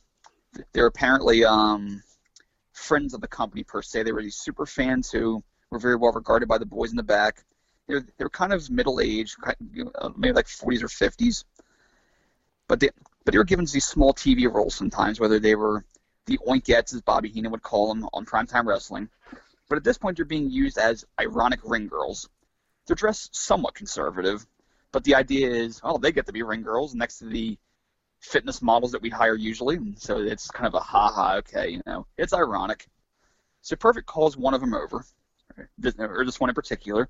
They're 0.74 0.88
apparently 0.88 1.46
um, 1.46 2.04
friends 2.74 3.14
of 3.14 3.22
the 3.22 3.28
company 3.28 3.64
per 3.64 3.82
se. 3.82 4.04
They 4.04 4.12
were 4.12 4.22
these 4.22 4.36
super 4.36 4.66
fans 4.66 5.10
who 5.10 5.42
were 5.72 5.80
very 5.80 5.96
well 5.96 6.12
regarded 6.12 6.50
by 6.50 6.58
the 6.58 6.66
boys 6.66 6.92
in 6.92 6.98
the 6.98 7.04
back. 7.04 7.46
They're 7.88 8.06
they're 8.18 8.30
kind 8.30 8.52
of 8.52 8.70
middle 8.70 9.00
aged, 9.00 9.38
uh, 9.46 10.10
maybe 10.18 10.34
like 10.34 10.48
40s 10.48 10.84
or 10.84 10.88
50s, 10.88 11.46
but 12.68 12.82
they 12.82 12.90
but 13.24 13.32
they 13.32 13.38
were 13.38 13.46
given 13.46 13.66
these 13.66 13.86
small 13.86 14.14
TV 14.14 14.52
roles 14.52 14.76
sometimes, 14.76 15.20
whether 15.20 15.40
they 15.40 15.56
were 15.56 15.86
the 16.26 16.40
oinkettes, 16.46 16.94
as 16.94 17.02
Bobby 17.02 17.30
Heenan 17.30 17.52
would 17.52 17.64
call 17.64 17.88
them 17.88 18.08
on 18.14 18.26
primetime 18.26 18.66
wrestling. 18.66 19.10
But 19.70 19.78
at 19.78 19.84
this 19.84 19.98
point, 19.98 20.18
they're 20.18 20.26
being 20.26 20.50
used 20.50 20.78
as 20.78 21.06
ironic 21.20 21.60
ring 21.64 21.88
girls. 21.88 22.28
They're 22.88 22.96
dressed 22.96 23.36
somewhat 23.36 23.76
conservative, 23.76 24.46
but 24.92 25.04
the 25.04 25.16
idea 25.16 25.50
is, 25.50 25.80
oh, 25.84 26.00
they 26.00 26.12
get 26.12 26.26
to 26.26 26.34
be 26.34 26.42
ring 26.42 26.64
girls 26.64 26.96
next 26.96 27.20
to 27.20 27.26
the 27.26 27.58
fitness 28.20 28.62
models 28.62 28.92
that 28.94 29.02
we 29.02 29.10
hire 29.10 29.36
usually. 29.36 29.78
So 29.98 30.18
it's 30.18 30.50
kind 30.50 30.68
of 30.68 30.74
a 30.74 30.80
ha 30.80 31.10
ha, 31.10 31.36
okay, 31.36 31.70
you 31.70 31.82
know, 31.86 32.08
it's 32.18 32.34
ironic. 32.34 32.88
So 33.62 33.76
Perfect 33.76 34.08
calls 34.08 34.36
one 34.36 34.54
of 34.54 34.62
them 34.62 34.74
over, 34.74 35.06
or 36.00 36.26
this 36.26 36.40
one 36.40 36.50
in 36.50 36.56
particular, 36.56 37.08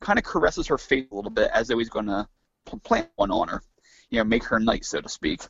kind 0.00 0.18
of 0.18 0.24
caresses 0.24 0.66
her 0.66 0.78
face 0.78 1.06
a 1.12 1.14
little 1.14 1.30
bit 1.30 1.50
as 1.54 1.68
though 1.68 1.78
he's 1.78 1.88
going 1.88 2.06
to 2.06 2.26
plant 2.82 3.10
one 3.14 3.30
on 3.30 3.46
her, 3.46 3.62
you 4.10 4.18
know, 4.18 4.24
make 4.24 4.44
her 4.44 4.58
nice, 4.58 4.88
so 4.88 5.00
to 5.00 5.08
speak. 5.08 5.42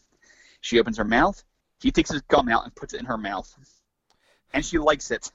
She 0.61 0.79
opens 0.79 0.99
her 0.99 1.05
mouth. 1.05 1.43
He 1.81 1.91
takes 1.91 2.11
his 2.11 2.21
gum 2.23 2.49
out 2.49 2.65
and 2.65 2.75
puts 2.75 2.93
it 2.93 3.01
in 3.01 3.07
her 3.07 3.17
mouth, 3.17 3.53
and 4.53 4.63
she 4.65 4.79
likes 4.79 5.11
it. 5.11 5.33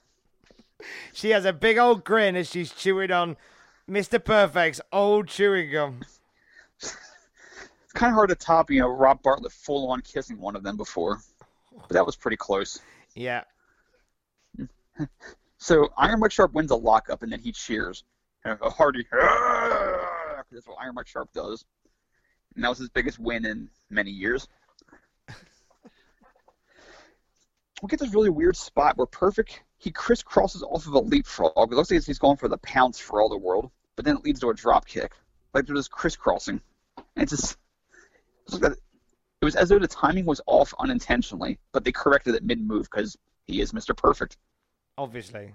She 1.12 1.30
has 1.30 1.44
a 1.44 1.52
big 1.52 1.78
old 1.78 2.04
grin 2.04 2.36
as 2.36 2.48
she's 2.48 2.72
chewing 2.72 3.10
on 3.10 3.36
Mr. 3.88 4.22
Perfect's 4.22 4.80
old 4.92 5.28
chewing 5.28 5.72
gum. 5.72 6.02
It's 6.80 7.92
kind 7.94 8.10
of 8.10 8.14
hard 8.14 8.28
to 8.28 8.36
top, 8.36 8.70
you 8.70 8.80
know, 8.80 8.88
Rob 8.88 9.22
Bartlett 9.22 9.52
full 9.52 9.90
on 9.90 10.02
kissing 10.02 10.38
one 10.38 10.54
of 10.54 10.62
them 10.62 10.76
before, 10.76 11.20
but 11.72 11.88
that 11.90 12.06
was 12.06 12.16
pretty 12.16 12.36
close. 12.36 12.80
Yeah. 13.14 13.44
So 15.58 15.88
Iron 15.98 16.20
Mike 16.20 16.30
Sharp 16.30 16.52
wins 16.52 16.70
a 16.70 16.76
lockup, 16.76 17.24
and 17.24 17.32
then 17.32 17.40
he 17.40 17.50
cheers. 17.50 18.04
A 18.44 18.70
hearty, 18.70 19.04
ah! 19.12 20.42
that's 20.50 20.66
what 20.66 20.78
Iron 20.80 20.94
Mike 20.94 21.08
Sharp 21.08 21.32
does. 21.32 21.64
And 22.54 22.64
that 22.64 22.68
was 22.68 22.78
his 22.78 22.88
biggest 22.88 23.18
win 23.18 23.44
in 23.44 23.68
many 23.90 24.10
years. 24.10 24.46
we 27.82 27.88
get 27.88 27.98
this 27.98 28.14
really 28.14 28.30
weird 28.30 28.56
spot 28.56 28.96
where 28.96 29.06
Perfect 29.06 29.60
he 29.78 29.92
crisscrosses 29.92 30.62
off 30.62 30.86
of 30.86 30.92
a 30.92 30.98
leapfrog. 30.98 31.52
It 31.56 31.74
looks 31.74 31.90
like 31.90 32.04
he's 32.04 32.18
going 32.18 32.36
for 32.36 32.48
the 32.48 32.58
pounce 32.58 32.98
for 32.98 33.20
all 33.20 33.28
the 33.28 33.38
world, 33.38 33.70
but 33.96 34.04
then 34.04 34.16
it 34.16 34.24
leads 34.24 34.40
to 34.40 34.50
a 34.50 34.54
drop 34.54 34.86
kick. 34.86 35.12
Like 35.54 35.66
they're 35.66 35.76
just 35.76 35.90
crisscrossing, 35.90 36.60
and 36.96 37.22
it's 37.22 37.30
just 37.30 37.56
it 39.40 39.44
was 39.44 39.54
as 39.54 39.68
though 39.68 39.78
the 39.78 39.86
timing 39.86 40.24
was 40.24 40.40
off 40.46 40.74
unintentionally, 40.78 41.58
but 41.72 41.84
they 41.84 41.92
corrected 41.92 42.34
it 42.34 42.42
mid 42.42 42.60
move 42.60 42.88
because 42.90 43.16
he 43.46 43.60
is 43.60 43.72
Mr. 43.72 43.96
Perfect. 43.96 44.36
Obviously. 44.96 45.54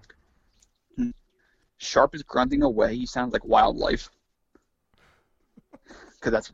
Sharp 1.78 2.15
is 2.15 2.24
grunting 2.24 2.63
away. 2.63 2.95
He 2.95 3.05
sounds 3.05 3.34
like 3.34 3.43
wildlife. 3.43 4.09
Because 6.15 6.32
that's 6.32 6.51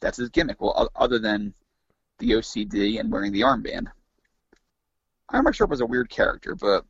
that's 0.00 0.18
his 0.18 0.28
gimmick. 0.28 0.60
Well, 0.60 0.90
other 0.94 1.18
than 1.18 1.54
the 2.18 2.32
OCD 2.32 3.00
and 3.00 3.10
wearing 3.10 3.32
the 3.32 3.40
armband. 3.40 3.86
Iron 5.30 5.44
Mike 5.44 5.54
Sharp 5.54 5.70
was 5.70 5.80
a 5.80 5.86
weird 5.86 6.10
character, 6.10 6.54
but 6.54 6.84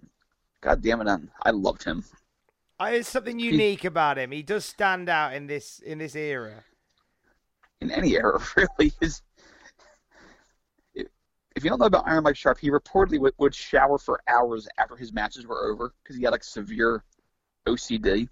god 0.61 0.82
damn 0.82 1.01
it, 1.01 1.20
I 1.43 1.51
loved 1.51 1.85
him. 1.85 2.05
Uh, 2.80 2.91
there's 2.91 3.09
something 3.09 3.39
unique 3.39 3.82
he, 3.82 3.87
about 3.87 4.18
him. 4.18 4.32
He 4.32 4.43
does 4.43 4.64
stand 4.64 5.09
out 5.09 5.35
in 5.35 5.47
this 5.47 5.78
in 5.78 5.99
this 5.99 6.16
era. 6.16 6.64
In 7.80 7.91
any 7.91 8.16
era, 8.16 8.41
really. 8.57 8.93
Is 9.01 9.22
if 10.95 11.62
you 11.62 11.70
don't 11.70 11.78
know 11.78 11.87
about 11.87 12.07
Iron 12.07 12.24
Mike 12.24 12.37
Sharp, 12.37 12.59
he 12.59 12.70
reportedly 12.70 13.20
would, 13.20 13.35
would 13.39 13.55
shower 13.55 13.99
for 13.99 14.20
hours 14.28 14.66
after 14.78 14.97
his 14.97 15.12
matches 15.12 15.47
were 15.47 15.70
over 15.70 15.95
because 16.03 16.16
he 16.16 16.24
had 16.24 16.32
like 16.32 16.43
severe 16.43 17.05
OCD. 17.66 18.28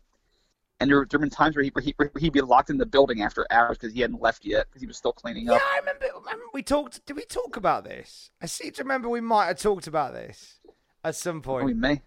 And 0.82 0.90
there, 0.90 1.06
there 1.08 1.18
have 1.18 1.20
been 1.20 1.30
times 1.30 1.54
where, 1.54 1.62
he, 1.62 1.70
where, 1.70 1.82
he, 1.82 1.94
where 1.96 2.10
he'd 2.18 2.32
be 2.32 2.40
locked 2.40 2.68
in 2.68 2.76
the 2.76 2.84
building 2.84 3.22
after 3.22 3.46
hours 3.52 3.78
because 3.78 3.94
he 3.94 4.00
hadn't 4.00 4.20
left 4.20 4.44
yet 4.44 4.66
because 4.68 4.82
he 4.82 4.88
was 4.88 4.96
still 4.96 5.12
cleaning 5.12 5.48
up. 5.48 5.60
Yeah, 5.60 5.66
I 5.72 5.78
remember, 5.78 6.06
remember. 6.18 6.44
We 6.52 6.64
talked. 6.64 7.06
Did 7.06 7.14
we 7.14 7.22
talk 7.22 7.56
about 7.56 7.84
this? 7.84 8.32
I 8.42 8.46
seem 8.46 8.72
to 8.72 8.82
remember 8.82 9.08
we 9.08 9.20
might 9.20 9.46
have 9.46 9.58
talked 9.58 9.86
about 9.86 10.12
this 10.12 10.58
at 11.04 11.14
some 11.14 11.36
oh, 11.36 11.40
point. 11.40 11.66
We 11.66 11.74
may. 11.74 12.02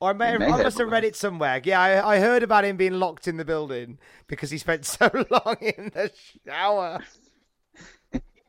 Or 0.00 0.10
I, 0.10 0.12
may, 0.12 0.32
have, 0.32 0.42
I 0.42 0.62
must 0.62 0.76
have 0.76 0.90
read 0.90 1.04
it 1.04 1.16
somewhere. 1.16 1.62
Yeah, 1.64 1.80
I, 1.80 2.16
I 2.16 2.20
heard 2.20 2.42
about 2.42 2.66
him 2.66 2.76
being 2.76 2.92
locked 2.92 3.26
in 3.26 3.38
the 3.38 3.44
building 3.46 3.98
because 4.26 4.50
he 4.50 4.58
spent 4.58 4.84
so 4.84 5.10
long 5.30 5.56
in 5.62 5.90
the 5.94 6.12
shower. 6.46 7.02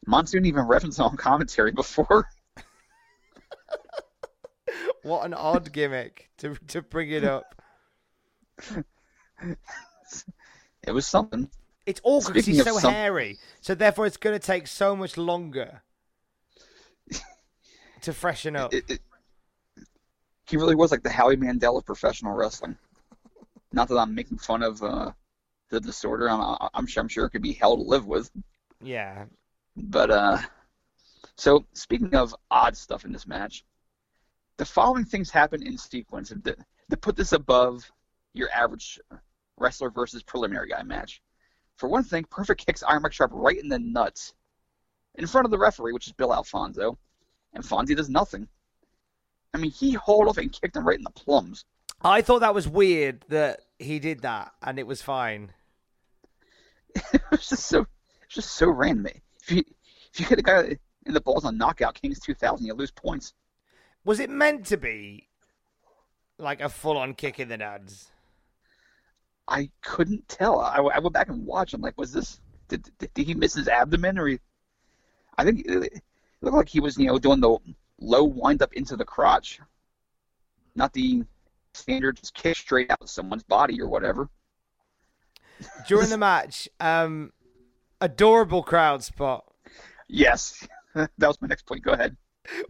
Monsoon 0.05 0.45
even 0.45 0.63
referenced 0.63 0.99
on 0.99 1.15
commentary 1.15 1.72
before. 1.72 2.28
what 5.03 5.26
an 5.26 5.34
odd 5.34 5.72
gimmick 5.72 6.30
to 6.39 6.55
to 6.67 6.82
bring 6.82 7.09
it 7.09 7.24
up. 7.24 7.55
it 10.84 10.92
was 10.92 11.08
something. 11.08 11.50
It's 11.86 12.02
awkward 12.04 12.34
because 12.34 12.46
he's 12.46 12.64
so 12.64 12.78
some... 12.78 12.94
hairy, 12.94 13.39
so 13.60 13.76
therefore 13.76 14.06
it's 14.06 14.18
going 14.18 14.38
to 14.38 14.46
take 14.46 14.68
so 14.68 14.96
much 14.96 15.18
longer 15.18 15.82
to 18.02 18.14
freshen 18.14 18.56
up. 18.56 18.74
It, 18.74 18.89
it, 18.89 19.00
he 20.48 20.58
really 20.58 20.76
was 20.76 20.92
like 20.92 21.04
the 21.04 21.10
Howie 21.10 21.38
Mandel 21.38 21.78
of 21.78 21.86
professional 21.86 22.34
wrestling. 22.34 22.78
Not 23.72 23.88
that 23.88 23.98
I'm 23.98 24.14
making 24.14 24.38
fun 24.38 24.64
of 24.64 24.84
uh, 24.84 25.12
the 25.70 25.80
disorder. 25.80 26.30
I'm, 26.30 26.58
I'm, 26.74 26.86
sure 26.86 27.02
I'm 27.02 27.08
sure 27.08 27.26
it 27.26 27.30
could 27.32 27.42
be 27.42 27.54
hell 27.54 27.78
to 27.78 27.84
live 27.84 28.06
with. 28.06 28.30
Yeah. 28.84 29.26
But 29.76 30.12
uh, 30.12 30.38
so 31.38 31.66
speaking 31.74 32.14
of 32.14 32.36
odd 32.52 32.76
stuff 32.76 33.06
in 33.06 33.12
this 33.12 33.26
match, 33.26 33.64
the 34.58 34.66
following 34.66 35.06
things 35.06 35.32
happen 35.32 35.66
in 35.66 35.78
sequence 35.78 36.30
to 36.30 36.98
put 36.98 37.16
this 37.16 37.32
above 37.32 37.89
your 38.34 38.50
average 38.54 39.00
wrestler 39.62 39.89
versus 39.89 40.24
preliminary 40.24 40.70
guy 40.70 40.84
match. 40.84 41.22
For 41.78 41.88
one 41.88 42.03
thing, 42.03 42.26
Perfect 42.30 42.66
kicks 42.66 42.84
Iron 42.84 43.01
Mike 43.01 43.14
Sharp 43.14 43.32
right 43.34 43.57
in 43.57 43.70
the 43.70 43.80
nuts 43.80 44.34
in 45.16 45.28
front 45.28 45.45
of 45.45 45.51
the 45.51 45.57
referee, 45.57 45.93
which 45.93 46.07
is 46.07 46.14
Bill 46.14 46.34
Alfonso, 46.34 46.97
and 47.53 47.64
Fonzie 47.64 47.95
does 47.95 48.09
nothing. 48.09 48.47
I 49.53 49.57
mean, 49.57 49.72
he 49.72 49.93
hauled 49.93 50.28
off 50.28 50.38
and 50.38 50.51
kicked 50.51 50.76
him 50.76 50.88
right 50.88 50.97
in 50.97 51.03
the 51.03 51.09
plums. 51.12 51.66
I 52.01 52.22
thought 52.22 52.39
that 52.39 52.55
was 52.55 52.68
weird 52.68 53.26
that 53.30 53.62
he 53.80 53.99
did 53.99 54.22
that, 54.22 54.53
and 54.62 54.80
it 54.80 54.88
was 54.88 55.01
fine. 55.01 55.51
it 57.14 57.22
was 57.30 57.47
just 57.47 57.68
so, 57.68 57.86
just 58.30 58.51
so 58.51 58.70
random. 58.70 59.14
If 59.43 59.51
you 59.51 59.64
if 60.14 60.20
you 60.20 60.26
hit 60.26 60.39
a 60.39 60.43
guy 60.43 60.78
in 61.05 61.14
the 61.14 61.22
balls 61.22 61.45
on 61.45 61.57
knockout 61.57 61.95
Kings 61.95 62.20
2000, 62.20 62.66
you 62.66 62.74
lose 62.74 62.91
points. 62.91 63.34
Was 64.03 64.20
it 64.20 64.30
meant 64.30 64.66
to 64.68 64.78
be 64.78 65.30
like 66.38 66.62
a 66.62 66.70
full-on 66.70 67.14
kick 67.14 67.39
in 67.39 67.49
the 67.49 67.57
nuts? 67.57 68.09
I 69.48 69.70
couldn't 69.82 70.28
tell. 70.28 70.60
I, 70.60 70.78
I 70.78 71.00
went 71.00 71.14
back 71.14 71.30
and 71.30 71.46
watched. 71.46 71.74
I'm 71.74 71.82
like, 71.82 71.98
was 71.98 72.14
this? 72.14 72.39
Did, 72.68 72.89
did, 72.98 73.14
did 73.14 73.26
he 73.26 73.34
miss 73.34 73.54
his 73.54 73.68
abdomen, 73.68 74.18
or 74.18 74.28
he? 74.28 74.39
I 75.38 75.44
think 75.44 75.66
it 75.66 76.02
looked 76.42 76.58
like 76.58 76.70
he 76.70 76.80
was, 76.80 76.98
you 76.98 77.08
know, 77.08 77.20
doing 77.20 77.39
the 77.39 77.58
low 78.00 78.24
wind 78.24 78.62
up 78.62 78.74
into 78.74 78.96
the 78.96 79.06
crotch, 79.06 79.60
not 80.76 80.94
the 80.94 81.24
standard 81.74 82.18
just 82.18 82.34
kick 82.34 82.58
straight 82.58 82.92
out 82.92 83.02
of 83.02 83.10
someone's 83.10 83.44
body 83.44 83.82
or 83.82 83.88
whatever. 83.88 84.30
During 85.88 86.10
the 86.10 86.18
match, 86.18 86.68
um, 86.80 87.32
adorable 88.00 88.64
crowd 88.64 89.04
spot. 89.04 89.46
Yes, 90.08 90.68
that 90.96 91.10
was 91.20 91.42
my 91.42 91.48
next 91.48 91.66
point. 91.66 91.84
Go 91.84 91.92
ahead. 91.92 92.18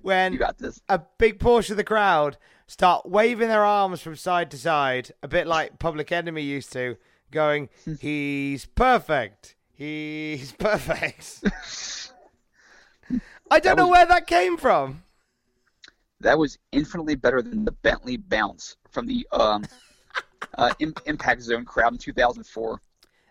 When 0.01 0.33
you 0.33 0.39
got 0.39 0.57
this, 0.57 0.81
a 0.89 1.01
big 1.17 1.39
portion 1.39 1.73
of 1.73 1.77
the 1.77 1.83
crowd 1.83 2.37
start 2.71 3.05
waving 3.05 3.49
their 3.49 3.65
arms 3.65 4.01
from 4.01 4.15
side 4.15 4.49
to 4.51 4.57
side, 4.57 5.11
a 5.21 5.27
bit 5.27 5.45
like 5.45 5.77
Public 5.77 6.09
Enemy 6.11 6.41
used 6.41 6.71
to, 6.71 6.95
going, 7.29 7.67
"He's 7.99 8.65
perfect. 8.65 9.55
He's 9.73 10.51
perfect." 10.59 11.43
I 13.51 13.59
don't 13.59 13.75
know 13.75 13.89
where 13.89 14.05
that 14.05 14.25
came 14.25 14.55
from. 14.55 15.03
That 16.21 16.39
was 16.39 16.57
infinitely 16.71 17.15
better 17.15 17.41
than 17.41 17.65
the 17.65 17.73
Bentley 17.73 18.15
bounce 18.15 18.77
from 18.89 19.05
the 19.05 19.27
um, 19.33 19.65
uh, 20.57 20.73
Impact 20.79 21.41
Zone 21.41 21.65
crowd 21.65 21.91
in 21.91 21.97
2004. 21.97 22.79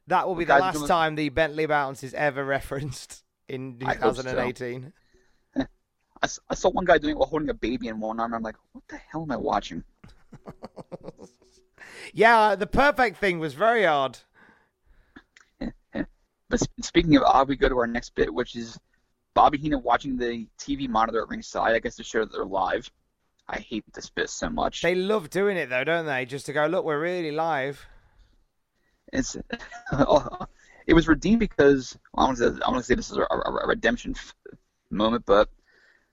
That 0.08 0.28
will 0.28 0.34
be 0.34 0.44
the, 0.44 0.54
the 0.54 0.60
last 0.60 0.76
doing... 0.76 0.88
time 0.88 1.14
the 1.14 1.30
Bentley 1.30 1.64
bounce 1.64 2.02
is 2.02 2.12
ever 2.12 2.44
referenced 2.44 3.24
in 3.48 3.78
2018. 3.78 4.92
I, 6.22 6.28
I, 6.50 6.54
saw 6.54 6.70
one 6.70 6.84
guy 6.84 6.98
doing 6.98 7.12
it 7.12 7.18
while 7.18 7.28
holding 7.28 7.48
a 7.48 7.54
baby 7.54 7.88
in 7.88 8.00
one 8.00 8.20
arm. 8.20 8.34
I'm 8.34 8.42
like, 8.42 8.56
what 8.72 8.84
the 8.88 8.96
hell 8.96 9.22
am 9.22 9.32
I 9.32 9.36
watching? 9.36 9.84
yeah, 12.12 12.38
uh, 12.38 12.56
the 12.56 12.66
perfect 12.66 13.18
thing 13.18 13.38
was 13.38 13.54
very 13.54 13.86
odd. 13.86 14.18
But 16.48 16.60
speaking 16.82 17.14
of 17.14 17.22
odd, 17.22 17.48
we 17.48 17.54
go 17.54 17.68
to 17.68 17.78
our 17.78 17.86
next 17.86 18.16
bit, 18.16 18.34
which 18.34 18.56
is 18.56 18.76
Bobby 19.34 19.58
Heenan 19.58 19.84
watching 19.84 20.16
the 20.16 20.48
TV 20.58 20.88
monitor 20.88 21.22
at 21.22 21.28
ringside, 21.28 21.76
I 21.76 21.78
guess 21.78 21.94
to 21.96 22.02
show 22.02 22.24
that 22.24 22.32
they're 22.32 22.44
live. 22.44 22.90
I 23.48 23.58
hate 23.58 23.84
this 23.94 24.10
bit 24.10 24.30
so 24.30 24.50
much. 24.50 24.82
They 24.82 24.96
love 24.96 25.30
doing 25.30 25.56
it 25.56 25.70
though, 25.70 25.84
don't 25.84 26.06
they? 26.06 26.24
Just 26.24 26.46
to 26.46 26.52
go, 26.52 26.66
look, 26.66 26.84
we're 26.84 27.00
really 27.00 27.30
live. 27.30 27.86
It's 29.12 29.36
oh, 29.92 30.46
it 30.86 30.94
was 30.94 31.08
redeemed 31.08 31.40
because 31.40 31.96
I 32.16 32.24
want 32.24 32.38
to 32.38 32.54
say, 32.54 32.60
I 32.64 32.70
want 32.70 32.80
to 32.80 32.86
say 32.86 32.94
this 32.94 33.10
is 33.10 33.16
a, 33.16 33.22
a, 33.22 33.38
a 33.62 33.66
redemption 33.68 34.14
f- 34.16 34.34
moment, 34.90 35.24
but 35.26 35.48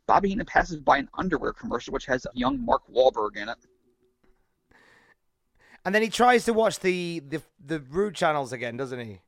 Bobby 0.07 0.29
Heenan 0.29 0.45
passes 0.45 0.79
by 0.79 0.97
an 0.97 1.09
underwear 1.17 1.53
commercial 1.53 1.93
which 1.93 2.05
has 2.05 2.25
young 2.33 2.63
Mark 2.63 2.81
Wahlberg 2.91 3.35
in 3.35 3.49
it. 3.49 3.57
And 5.85 5.93
then 5.93 6.01
he 6.01 6.09
tries 6.09 6.45
to 6.45 6.53
watch 6.53 6.79
the 6.79 7.19
the 7.19 7.41
the 7.63 7.81
Rude 7.81 8.15
channels 8.15 8.51
again, 8.51 8.77
doesn't 8.77 8.99
he? 8.99 9.21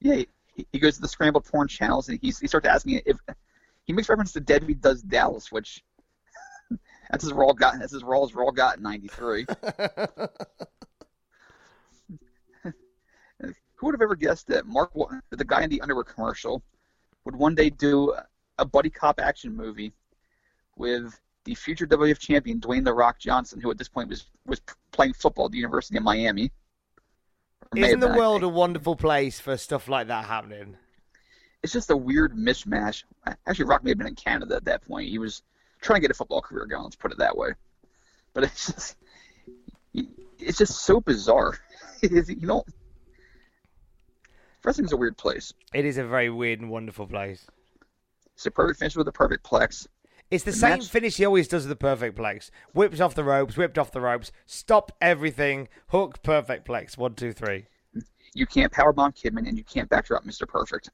Yeah, 0.00 0.22
he, 0.54 0.66
he 0.72 0.78
goes 0.78 0.96
to 0.96 1.02
the 1.02 1.08
scrambled 1.08 1.44
porn 1.44 1.68
channels 1.68 2.08
and 2.08 2.18
he's, 2.22 2.38
he 2.38 2.46
starts 2.46 2.66
asking 2.66 3.02
if 3.04 3.18
he 3.84 3.92
makes 3.92 4.08
reference 4.08 4.32
to 4.32 4.40
Debbie 4.40 4.74
Does 4.74 5.02
Dallas, 5.02 5.52
which 5.52 5.84
that's 7.10 7.24
his 7.24 7.32
Raw 7.32 7.52
got 7.52 7.78
that's 7.78 7.92
his 7.92 8.02
Raw 8.02 8.24
as 8.24 8.34
Raw 8.34 8.50
got 8.50 8.78
in 8.78 8.82
'93. 8.82 9.46
Who 13.76 13.86
would 13.86 13.94
have 13.94 14.02
ever 14.02 14.16
guessed 14.16 14.48
that 14.48 14.66
Mark, 14.66 14.92
the 15.30 15.44
guy 15.44 15.62
in 15.62 15.70
the 15.70 15.80
underwear 15.80 16.04
commercial, 16.04 16.62
would 17.24 17.36
one 17.36 17.54
day 17.54 17.70
do 17.70 18.14
a 18.58 18.64
buddy 18.64 18.90
cop 18.90 19.20
action 19.20 19.54
movie 19.54 19.92
with 20.76 21.18
the 21.44 21.54
future 21.54 21.86
WWF 21.86 22.18
champion 22.18 22.60
Dwayne 22.60 22.84
the 22.84 22.94
Rock 22.94 23.18
Johnson, 23.18 23.60
who 23.60 23.70
at 23.70 23.78
this 23.78 23.88
point 23.88 24.08
was 24.08 24.26
was 24.46 24.60
playing 24.92 25.12
football 25.12 25.46
at 25.46 25.52
the 25.52 25.58
University 25.58 25.96
of 25.96 26.02
Miami. 26.02 26.50
Isn't 27.76 28.00
the 28.00 28.08
world 28.08 28.42
a 28.42 28.48
wonderful 28.48 28.96
place 28.96 29.40
for 29.40 29.56
stuff 29.56 29.88
like 29.88 30.08
that 30.08 30.26
happening? 30.26 30.76
It's 31.62 31.72
just 31.72 31.90
a 31.90 31.96
weird 31.96 32.36
mishmash. 32.36 33.04
Actually, 33.46 33.64
Rock 33.64 33.82
may 33.82 33.90
have 33.90 33.98
been 33.98 34.06
in 34.06 34.14
Canada 34.14 34.56
at 34.56 34.66
that 34.66 34.86
point. 34.86 35.08
He 35.08 35.18
was 35.18 35.42
trying 35.80 35.96
to 35.96 36.00
get 36.02 36.10
a 36.10 36.14
football 36.14 36.42
career 36.42 36.66
going. 36.66 36.84
Let's 36.84 36.96
put 36.96 37.10
it 37.10 37.18
that 37.18 37.36
way. 37.36 37.50
But 38.32 38.44
it's 38.44 38.66
just, 38.66 38.96
it's 40.38 40.58
just 40.58 40.80
so 40.82 41.00
bizarre. 41.00 41.58
you 42.02 42.46
know, 42.46 42.64
wrestling's 44.62 44.92
a 44.92 44.96
weird 44.96 45.16
place. 45.16 45.52
It 45.72 45.84
is 45.84 45.98
a 45.98 46.04
very 46.04 46.30
weird 46.30 46.60
and 46.60 46.70
wonderful 46.70 47.06
place. 47.06 47.46
It's 48.34 48.46
a 48.46 48.50
perfect 48.50 48.80
finish 48.80 48.96
with 48.96 49.08
a 49.08 49.12
perfect 49.12 49.44
plex. 49.44 49.86
It's 50.34 50.42
the, 50.42 50.52
same 50.52 50.80
finish 50.80 51.16
he 51.16 51.24
always 51.24 51.46
does 51.46 51.62
with 51.62 51.68
the 51.68 51.76
perfect 51.76 52.18
plex. 52.18 52.50
Whipped 52.72 53.00
off 53.00 53.14
the 53.14 53.22
ropes, 53.22 53.56
whipped 53.56 53.78
off 53.78 53.92
the 53.92 54.00
ropes, 54.00 54.32
stopped 54.46 54.90
everything, 55.00 55.68
hook, 55.88 56.24
perfect 56.24 56.66
plex. 56.66 56.98
One, 56.98 57.14
two, 57.14 57.32
three. 57.32 57.66
You 58.34 58.44
can't 58.44 58.72
powerbomb 58.72 59.14
Kidman 59.16 59.48
and 59.48 59.56
you 59.56 59.62
can't 59.62 59.88
backdrop 59.88 60.24
Mr. 60.24 60.48
Perfect. 60.48 60.90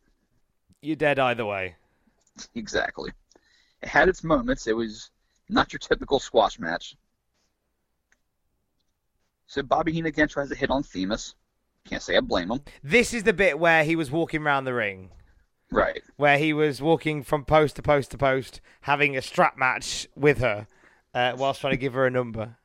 You're 0.82 0.97
dead 0.97 1.18
either 1.18 1.47
way. 1.47 1.76
Exactly. 2.55 3.12
It 3.82 3.88
had 3.88 4.11
its 4.11 4.22
moments. 4.22 4.66
It 4.66 4.76
was 4.76 5.11
not 5.49 5.72
your 5.72 5.80
typical 5.80 6.20
squash 6.20 6.59
match. 6.59 6.95
So 9.47 9.62
Bobby 9.62 9.93
Heenan 9.93 10.09
again 10.09 10.28
tries 10.28 10.51
to 10.51 10.55
hit 10.55 10.70
on 10.70 10.82
Themis. 10.82 11.34
Can't 11.88 12.03
say 12.03 12.16
I 12.18 12.20
blame 12.20 12.51
him. 12.51 12.61
This 12.82 13.14
is 13.14 13.22
the 13.22 13.32
bit 13.32 13.59
where 13.59 13.84
he 13.84 13.97
was 13.97 14.11
walking 14.11 14.43
around 14.43 14.64
the 14.64 14.74
ring. 14.74 15.11
Right. 15.70 16.02
Where 16.16 16.38
he 16.38 16.52
was 16.52 16.82
walking 16.82 17.22
from 17.22 17.44
post 17.44 17.76
to 17.76 17.82
post 17.82 18.10
to 18.10 18.18
post, 18.18 18.60
having 18.82 19.16
a 19.16 19.22
strap 19.22 19.56
match 19.56 20.08
with 20.16 20.38
her, 20.38 20.66
uh, 21.14 21.34
whilst 21.36 21.60
trying 21.60 21.72
to 21.72 21.76
give 21.76 21.94
her 21.94 22.06
a 22.06 22.10
number. 22.10 22.56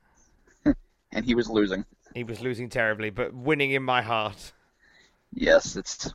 and 1.12 1.24
he 1.24 1.34
was 1.34 1.48
losing. 1.48 1.84
He 2.14 2.24
was 2.24 2.40
losing 2.40 2.68
terribly, 2.68 3.10
but 3.10 3.34
winning 3.34 3.72
in 3.72 3.82
my 3.82 4.02
heart. 4.02 4.52
Yes, 5.32 5.76
it's. 5.76 6.06
And 6.06 6.14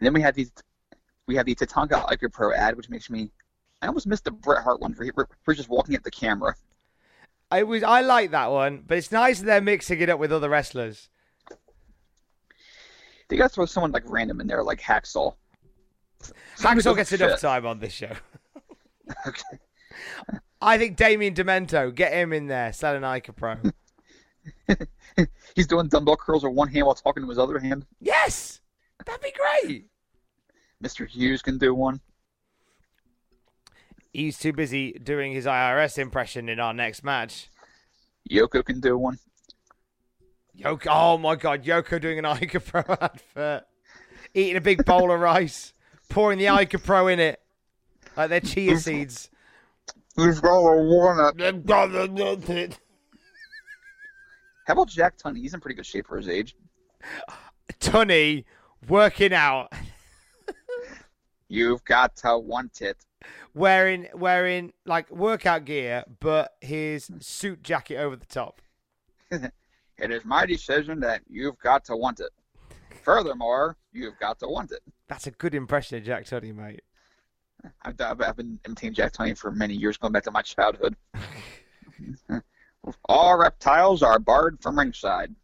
then 0.00 0.12
we 0.12 0.20
had 0.20 0.34
these, 0.34 0.52
we 1.26 1.34
had 1.34 1.46
the 1.46 1.54
Tatanka 1.54 2.06
Ica 2.08 2.32
Pro 2.32 2.52
ad, 2.52 2.76
which 2.76 2.90
makes 2.90 3.08
me, 3.08 3.30
I 3.80 3.86
almost 3.86 4.06
missed 4.06 4.24
the 4.24 4.30
Bret 4.30 4.62
Hart 4.62 4.80
one 4.80 4.94
for, 4.94 5.28
for 5.42 5.54
just 5.54 5.68
walking 5.68 5.94
at 5.94 6.04
the 6.04 6.10
camera. 6.10 6.54
I 7.50 7.62
was 7.62 7.82
I 7.82 8.00
like 8.00 8.30
that 8.32 8.50
one, 8.50 8.82
but 8.86 8.98
it's 8.98 9.12
nice 9.12 9.38
that 9.38 9.46
they're 9.46 9.60
mixing 9.60 10.00
it 10.00 10.10
up 10.10 10.18
with 10.18 10.32
other 10.32 10.48
wrestlers. 10.48 11.08
They 13.28 13.36
got 13.36 13.48
to 13.48 13.54
throw 13.54 13.66
someone 13.66 13.92
like 13.92 14.04
random 14.06 14.40
in 14.40 14.46
there, 14.46 14.62
like 14.62 14.80
Hacksaw. 14.80 15.34
Hacksaw 16.58 16.96
gets 16.96 17.12
enough 17.12 17.40
time 17.40 17.66
on 17.66 17.78
this 17.78 17.92
show. 17.92 18.12
okay. 19.26 19.58
I 20.60 20.78
think 20.78 20.96
Damien 20.96 21.34
Demento, 21.34 21.94
get 21.94 22.12
him 22.12 22.32
in 22.32 22.46
there, 22.46 22.72
selling 22.72 23.02
Ica 23.02 23.36
Pro. 23.36 23.56
He's 25.54 25.66
doing 25.66 25.88
dumbbell 25.88 26.16
curls 26.16 26.42
with 26.42 26.54
one 26.54 26.68
hand 26.68 26.86
while 26.86 26.94
talking 26.94 27.22
to 27.22 27.28
his 27.28 27.38
other 27.38 27.58
hand. 27.58 27.86
Yes, 28.00 28.60
that'd 29.04 29.20
be 29.20 29.32
great. 29.32 29.86
Mr. 30.82 31.06
Hughes 31.06 31.42
can 31.42 31.58
do 31.58 31.74
one. 31.74 32.00
He's 34.12 34.38
too 34.38 34.52
busy 34.52 34.92
doing 34.92 35.32
his 35.32 35.44
IRS 35.44 35.98
impression 35.98 36.48
in 36.48 36.60
our 36.60 36.72
next 36.72 37.02
match. 37.02 37.50
Yoko 38.30 38.64
can 38.64 38.80
do 38.80 38.96
one. 38.96 39.18
Yoko, 40.58 40.86
oh 40.90 41.18
my 41.18 41.36
god, 41.36 41.64
Yoko 41.64 42.00
doing 42.00 42.18
an 42.18 42.24
Ica 42.26 42.64
Pro 42.64 42.82
advert, 43.00 43.64
eating 44.34 44.56
a 44.56 44.60
big 44.60 44.84
bowl 44.84 45.10
of 45.10 45.20
rice, 45.20 45.72
pouring 46.08 46.38
the 46.38 46.46
Ica 46.46 46.82
Pro 46.82 47.08
in 47.08 47.18
it, 47.18 47.40
like 48.16 48.30
they're 48.30 48.40
chia 48.40 48.78
seeds. 48.78 49.30
He's 50.16 50.40
got 50.40 50.56
a 50.56 50.82
walnut. 50.82 51.40
How 54.66 54.72
about 54.72 54.88
Jack 54.88 55.18
Tunney? 55.18 55.38
He's 55.38 55.54
in 55.54 55.60
pretty 55.60 55.74
good 55.74 55.86
shape 55.86 56.06
for 56.06 56.16
his 56.16 56.28
age. 56.28 56.56
Tunney 57.80 58.44
working 58.88 59.34
out. 59.34 59.72
You've 61.48 61.84
got 61.84 62.16
to 62.18 62.38
want 62.38 62.80
it. 62.80 62.96
Wearing 63.54 64.08
wearing 64.14 64.72
like 64.84 65.10
workout 65.10 65.64
gear, 65.64 66.04
but 66.20 66.54
his 66.60 67.10
suit 67.20 67.62
jacket 67.62 67.96
over 67.96 68.16
the 68.16 68.26
top. 68.26 68.60
it 69.98 70.10
is 70.10 70.24
my 70.24 70.46
decision 70.46 71.00
that 71.00 71.22
you've 71.28 71.58
got 71.58 71.84
to 71.86 71.96
want 71.96 72.20
it. 72.20 72.30
Furthermore, 73.02 73.76
you've 73.92 74.18
got 74.18 74.38
to 74.40 74.48
want 74.48 74.72
it. 74.72 74.80
That's 75.08 75.26
a 75.26 75.30
good 75.30 75.54
impression 75.54 75.98
of 75.98 76.04
Jack 76.04 76.24
Tunney, 76.24 76.54
mate. 76.54 76.82
I've, 77.82 78.00
I've 78.00 78.36
been 78.36 78.58
imitating 78.66 78.94
Jack 78.94 79.12
Tunney 79.12 79.36
for 79.36 79.50
many 79.50 79.74
years, 79.74 79.96
going 79.96 80.12
back 80.12 80.24
to 80.24 80.30
my 80.30 80.42
childhood. 80.42 80.96
All 83.06 83.38
reptiles 83.38 84.02
are 84.02 84.18
barred 84.18 84.60
from 84.60 84.78
ringside. 84.78 85.34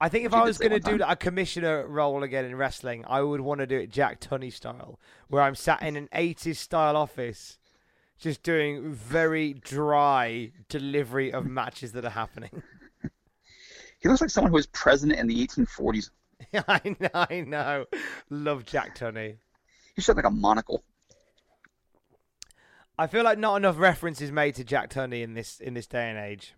I 0.00 0.08
think 0.08 0.26
if 0.26 0.34
I 0.34 0.42
was 0.42 0.58
going 0.58 0.72
to 0.72 0.80
do 0.80 1.02
a 1.06 1.16
commissioner 1.16 1.86
role 1.86 2.22
again 2.22 2.44
in 2.44 2.56
wrestling, 2.56 3.04
I 3.08 3.22
would 3.22 3.40
want 3.40 3.60
to 3.60 3.66
do 3.66 3.78
it 3.78 3.90
Jack 3.90 4.20
Tunney 4.20 4.52
style, 4.52 4.98
where 5.28 5.42
I'm 5.42 5.54
sat 5.54 5.82
in 5.82 5.96
an 5.96 6.08
80s 6.12 6.56
style 6.56 6.96
office, 6.96 7.58
just 8.18 8.42
doing 8.42 8.92
very 8.92 9.54
dry 9.54 10.52
delivery 10.68 11.32
of 11.32 11.46
matches 11.46 11.92
that 11.92 12.04
are 12.04 12.10
happening. 12.10 12.62
He 14.04 14.10
looks 14.10 14.20
like 14.20 14.28
someone 14.28 14.50
who 14.50 14.56
was 14.56 14.66
president 14.66 15.18
in 15.18 15.26
the 15.28 15.46
1840s. 15.46 16.10
I 16.68 16.94
know, 17.00 17.08
I 17.14 17.40
know. 17.40 17.86
Love 18.28 18.66
Jack 18.66 18.98
Tunney. 18.98 19.38
He 19.96 20.02
should 20.02 20.14
have 20.14 20.22
like 20.22 20.30
a 20.30 20.30
monocle. 20.30 20.84
I 22.98 23.06
feel 23.06 23.24
like 23.24 23.38
not 23.38 23.56
enough 23.56 23.78
reference 23.78 24.20
is 24.20 24.30
made 24.30 24.56
to 24.56 24.64
Jack 24.64 24.90
Tunney 24.90 25.22
in 25.22 25.32
this 25.32 25.58
in 25.58 25.72
this 25.72 25.86
day 25.86 26.10
and 26.10 26.18
age. 26.18 26.54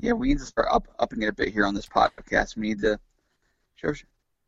Yeah, 0.00 0.12
we 0.12 0.28
need 0.28 0.38
to 0.38 0.46
start 0.46 0.68
up 0.72 0.88
upping 0.98 1.20
it 1.20 1.28
a 1.28 1.32
bit 1.34 1.52
here 1.52 1.66
on 1.66 1.74
this 1.74 1.86
podcast. 1.86 2.56
We 2.56 2.68
need 2.68 2.80
to 2.80 2.98
show. 3.74 3.92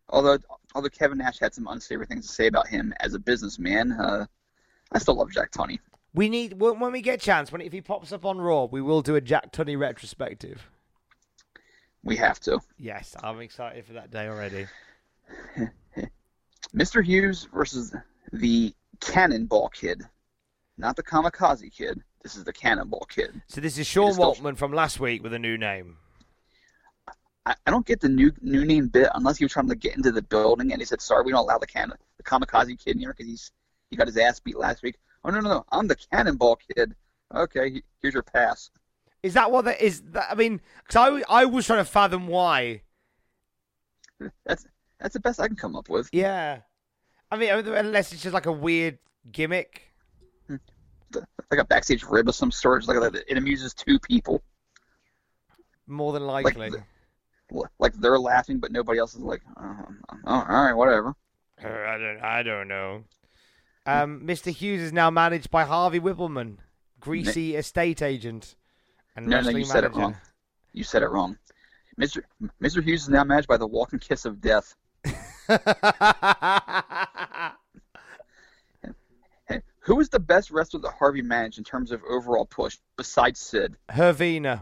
Although 0.09 0.38
although 0.74 0.88
Kevin 0.88 1.18
Nash 1.18 1.38
had 1.38 1.52
some 1.52 1.66
unsavory 1.66 2.06
things 2.06 2.26
to 2.26 2.32
say 2.32 2.46
about 2.46 2.68
him 2.68 2.94
as 3.00 3.12
a 3.12 3.18
businessman, 3.18 3.92
uh, 3.92 4.24
I 4.90 4.98
still 4.98 5.16
love 5.16 5.30
Jack 5.30 5.52
Tunney. 5.52 5.78
We 6.14 6.30
need 6.30 6.54
when 6.59 6.90
we 6.90 7.02
get 7.02 7.16
a 7.16 7.22
chance 7.22 7.52
when 7.52 7.61
if 7.61 7.74
he 7.74 7.82
pops 7.82 8.12
up 8.12 8.24
on 8.24 8.40
Raw, 8.40 8.64
we 8.64 8.80
will 8.80 9.02
do 9.02 9.14
a 9.14 9.20
Jack 9.20 9.52
Tunney 9.52 9.78
retrospective. 9.78 10.70
We 12.05 12.16
have 12.16 12.40
to. 12.40 12.61
Yes, 12.78 13.16
I'm 13.22 13.40
excited 13.40 13.84
for 13.84 13.94
that 13.94 14.11
day 14.11 14.28
already. 14.28 14.66
Mr. 16.74 17.05
Hughes 17.05 17.49
versus 17.53 17.94
the 18.32 18.74
Cannonball 19.01 19.68
Kid, 19.70 20.03
not 20.76 20.96
the 20.96 21.03
Kamikaze 21.03 21.72
Kid. 21.72 22.03
This 22.22 22.36
is 22.36 22.44
the 22.44 22.53
Cannonball 22.53 23.07
Kid. 23.09 23.40
So 23.46 23.61
this 23.61 23.78
is 23.78 23.86
Sean 23.86 24.12
Waltman 24.14 24.57
from 24.57 24.72
last 24.72 25.01
week 25.01 25.22
with 25.22 25.32
a 25.32 25.38
new 25.38 25.57
name. 25.57 25.96
I, 27.46 27.55
I 27.66 27.70
don't 27.70 27.86
get 27.86 28.01
the 28.01 28.09
new 28.09 28.32
new 28.40 28.64
name 28.64 28.88
bit 28.88 29.09
unless 29.14 29.38
he 29.38 29.44
was 29.44 29.53
trying 29.53 29.68
to 29.68 29.76
get 29.76 29.96
into 29.96 30.12
the 30.12 30.22
building 30.22 30.72
and 30.72 30.80
he 30.80 30.84
said, 30.84 31.01
"Sorry, 31.01 31.24
we 31.24 31.32
don't 31.32 31.40
allow 31.40 31.59
the 31.59 31.66
can 31.66 31.92
the 32.16 32.22
Kamikaze 32.22 32.78
Kid 32.78 32.96
in 32.96 33.01
here 33.01 33.14
because 33.16 33.26
he's 33.26 33.53
he 33.90 33.96
got 33.96 34.07
his 34.07 34.18
ass 34.18 34.40
beat 34.40 34.59
last 34.59 34.82
week." 34.82 34.96
Oh 35.24 35.30
no 35.30 35.40
no 35.40 35.49
no! 35.49 35.64
I'm 35.70 35.88
the 35.88 35.96
Cannonball 35.96 36.59
Kid. 36.74 36.94
Okay, 37.34 37.82
here's 38.03 38.14
your 38.14 38.22
pass. 38.22 38.70
Is 39.22 39.34
that 39.34 39.50
what 39.50 39.64
that 39.64 39.80
is? 39.80 40.02
That, 40.12 40.30
I 40.30 40.34
mean, 40.34 40.60
because 40.86 41.22
I 41.28 41.42
I 41.42 41.44
was 41.44 41.66
trying 41.66 41.80
to 41.80 41.90
fathom 41.90 42.28
why. 42.28 42.82
That's 44.46 44.66
that's 44.98 45.14
the 45.14 45.20
best 45.20 45.38
I 45.40 45.46
can 45.46 45.56
come 45.56 45.76
up 45.76 45.88
with. 45.88 46.08
Yeah, 46.12 46.58
I 47.30 47.36
mean, 47.36 47.50
unless 47.50 48.12
it's 48.12 48.22
just 48.22 48.34
like 48.34 48.46
a 48.46 48.52
weird 48.52 48.98
gimmick, 49.30 49.92
hmm. 50.48 50.56
like 51.14 51.60
a 51.60 51.64
backstage 51.64 52.02
rib 52.02 52.28
of 52.28 52.34
some 52.34 52.50
sort. 52.50 52.86
Like 52.88 53.14
it 53.28 53.36
amuses 53.36 53.74
two 53.74 54.00
people. 54.00 54.42
More 55.86 56.12
than 56.12 56.26
likely. 56.26 56.70
Like, 56.70 57.70
like 57.78 57.94
they're 57.94 58.18
laughing, 58.18 58.58
but 58.58 58.72
nobody 58.72 58.98
else 58.98 59.14
is 59.14 59.20
like, 59.20 59.40
oh, 59.56 59.86
oh, 60.26 60.44
all 60.48 60.64
right, 60.64 60.74
whatever. 60.74 61.14
Uh, 61.62 61.68
I 61.68 61.96
don't, 61.96 62.20
I 62.22 62.42
don't 62.42 62.68
know. 62.68 63.04
Um, 63.86 64.20
Mr. 64.26 64.52
Hughes 64.52 64.82
is 64.82 64.92
now 64.92 65.10
managed 65.10 65.50
by 65.50 65.64
Harvey 65.64 66.00
Wippleman 66.00 66.58
greasy 67.00 67.54
estate 67.56 68.02
agent 68.02 68.56
and 69.18 69.26
No, 69.26 69.40
no, 69.40 69.50
you 69.50 69.64
said 69.64 69.84
it 69.84 69.94
wrong. 69.94 70.16
You 70.72 70.84
said 70.84 71.02
it 71.02 71.08
wrong. 71.10 71.36
Mr. 72.00 72.22
Mr. 72.62 72.82
Hughes 72.82 73.02
is 73.02 73.08
now 73.08 73.24
managed 73.24 73.48
by 73.48 73.56
the 73.56 73.66
walking 73.66 73.98
kiss 73.98 74.24
of 74.24 74.40
death. 74.40 74.74
Who 79.80 80.00
is 80.00 80.10
the 80.10 80.20
best 80.20 80.50
wrestler 80.50 80.80
that 80.80 80.92
Harvey 80.98 81.22
managed 81.22 81.56
in 81.58 81.64
terms 81.64 81.92
of 81.92 82.02
overall 82.08 82.44
push 82.44 82.76
besides 82.98 83.40
Sid? 83.40 83.74
Hervina, 83.90 84.60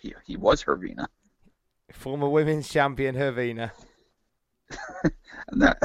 He, 0.00 0.14
he 0.24 0.36
was 0.38 0.64
Hervina. 0.64 1.06
former 1.92 2.28
women's 2.30 2.66
champion 2.68 3.14
Hervina. 3.14 3.72
And 5.48 5.60
that, 5.62 5.78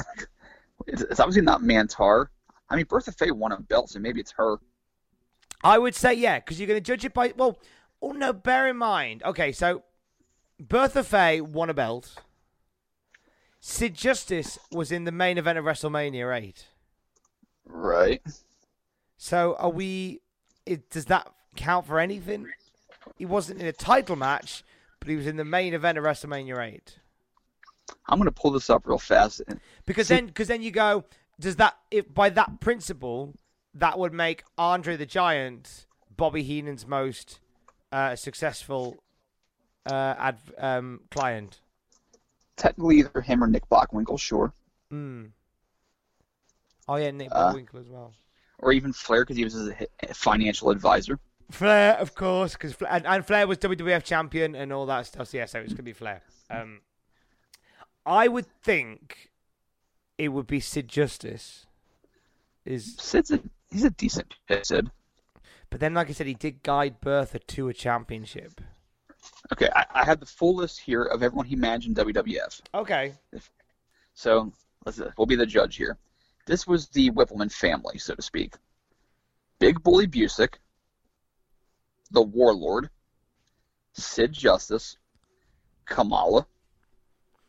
it's, 0.88 1.02
it's 1.02 1.20
obviously 1.20 1.41
not 1.41 1.62
Mantaur. 1.62 2.28
I 2.70 2.78
mean, 2.78 2.86
Bertha 2.86 3.12
Faye 3.12 3.32
won 3.32 3.52
a 3.52 3.60
belt, 3.60 3.89
so 3.89 3.99
maybe 3.99 4.22
it's 4.22 4.32
her. 4.38 4.58
I 5.64 5.78
would 5.78 5.95
say 5.95 6.14
yeah, 6.14 6.39
because 6.39 6.59
you're 6.59 6.68
going 6.68 6.80
to 6.80 6.86
judge 6.86 7.05
it 7.05 7.14
by 7.14 7.34
well. 7.36 7.59
Oh 8.01 8.12
no, 8.12 8.34
bear 8.34 8.68
in 8.68 8.78
mind. 8.78 9.22
Okay, 9.24 9.51
so 9.51 9.84
Bertha 10.59 11.03
Faye 11.03 11.41
won 11.41 11.70
a 11.70 11.74
belt. 11.74 12.16
Sid 13.59 13.93
Justice 13.93 14.57
was 14.72 14.91
in 14.91 15.03
the 15.03 15.12
main 15.12 15.38
event 15.38 15.59
of 15.59 15.66
WrestleMania 15.66 16.36
8. 16.36 16.66
Right. 17.66 18.22
So 19.18 19.55
are 19.59 19.70
we? 19.70 20.22
It, 20.66 20.89
does 20.89 21.05
that 21.05 21.32
count 21.55 21.86
for 21.86 21.99
anything? 21.99 22.47
He 23.18 23.26
wasn't 23.26 23.62
in 23.62 23.68
a 23.68 23.72
title 23.72 24.16
match, 24.16 24.64
but 24.99 25.09
he 25.09 25.16
was 25.16 25.28
in 25.28 25.36
the 25.36 25.45
main 25.45 25.74
event 25.74 25.97
of 25.97 26.03
WrestleMania 26.03 26.57
8. 26.57 26.97
I'm 28.07 28.18
going 28.18 28.26
to 28.26 28.32
pull 28.32 28.51
this 28.51 28.70
up 28.70 28.88
real 28.88 28.97
fast. 28.97 29.41
Because 29.86 30.07
then, 30.07 30.26
because 30.28 30.47
then 30.47 30.62
you 30.62 30.72
go, 30.72 31.05
does 31.39 31.57
that 31.57 31.78
if 31.91 32.12
by 32.12 32.30
that 32.32 32.59
principle, 32.59 33.34
that 33.74 33.98
would 33.98 34.14
make 34.14 34.44
Andre 34.58 34.96
the 34.98 35.06
Giant 35.06 35.86
Bobby 36.16 36.44
Heenan's 36.44 36.86
most 36.86 37.40
uh, 37.92 38.16
successful 38.16 39.04
uh, 39.90 40.16
ad, 40.18 40.38
um, 40.58 41.02
client? 41.10 41.62
Technically, 42.58 43.00
either 43.00 43.22
him 43.22 43.44
or 43.44 43.48
Nick 43.48 43.68
Bockwinkel, 43.70 44.20
sure. 44.20 44.54
Hmm. 44.90 45.26
Oh 46.88 46.96
yeah, 46.98 47.12
Nick 47.12 47.30
Uh, 47.32 47.54
Bockwinkel 47.54 47.80
as 47.82 47.88
well. 47.88 48.14
Or 48.60 48.72
even 48.72 48.94
Flair, 48.94 49.24
because 49.24 49.38
he 49.38 49.44
was 49.44 49.54
his 49.54 50.18
financial 50.18 50.70
advisor. 50.70 51.20
Flair, 51.50 51.96
of 51.98 52.14
course, 52.16 52.54
because 52.54 52.76
and, 52.90 53.06
and 53.06 53.26
Flair 53.26 53.48
was 53.48 53.58
WWF 53.58 54.04
champion 54.04 54.56
and 54.56 54.72
all 54.72 54.86
that 54.86 55.08
stuff. 55.08 55.30
So 55.30 55.38
yeah, 55.38 55.46
so 55.46 55.60
it's 55.60 55.74
gonna 55.74 55.84
be 55.84 55.94
Flair. 55.94 56.22
Um, 56.50 56.82
I 58.06 58.28
would 58.28 58.46
think 58.64 59.32
it 60.18 60.30
would 60.30 60.48
be 60.48 60.60
Sid 60.60 60.88
Justice. 60.88 61.66
Is 62.66 62.96
Sid's 62.98 63.32
a, 63.32 63.40
he's 63.72 63.84
a 63.84 63.90
decent 63.90 64.34
Sid. 64.64 64.92
but 65.70 65.80
then, 65.80 65.94
like 65.94 66.10
I 66.10 66.14
said, 66.14 66.28
he 66.28 66.34
did 66.34 66.64
guide 66.64 67.02
Bertha 67.02 67.40
to 67.40 67.70
a 67.70 67.74
championship. 67.74 68.62
Okay, 69.54 69.70
I, 69.76 69.86
I 69.94 70.06
have 70.06 70.20
the 70.20 70.26
full 70.26 70.56
list 70.56 70.80
here 70.80 71.04
of 71.04 71.24
everyone 71.24 71.46
he 71.46 71.56
managed 71.56 71.88
in 71.88 71.96
WWF. 71.96 72.62
Okay. 72.74 73.14
So 74.14 74.52
let's 74.86 75.00
uh, 75.00 75.12
we'll 75.18 75.28
be 75.28 75.36
the 75.36 75.46
judge 75.46 75.76
here. 75.76 75.98
This 76.46 76.68
was 76.68 76.88
the 76.90 77.12
Wippleman 77.12 77.52
family, 77.52 77.98
so 77.98 78.16
to 78.16 78.22
speak. 78.22 78.56
Big 79.60 79.82
Bully 79.84 80.08
Busick, 80.08 80.56
the 82.10 82.22
Warlord, 82.22 82.90
Sid 83.94 84.34
Justice, 84.34 84.98
Kamala, 85.86 86.48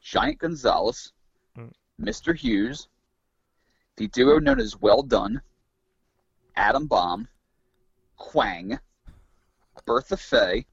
Giant 0.00 0.38
Gonzalez, 0.38 1.12
hmm. 1.56 1.68
Mr. 2.00 2.36
Hughes, 2.36 2.88
the 3.96 4.08
duo 4.08 4.38
known 4.38 4.60
as 4.60 4.80
Well 4.80 5.02
Done, 5.02 5.40
Adam 6.56 6.86
Bomb, 6.86 7.28
Kwang, 8.16 8.78
Bertha 9.84 10.16
Faye, 10.16 10.66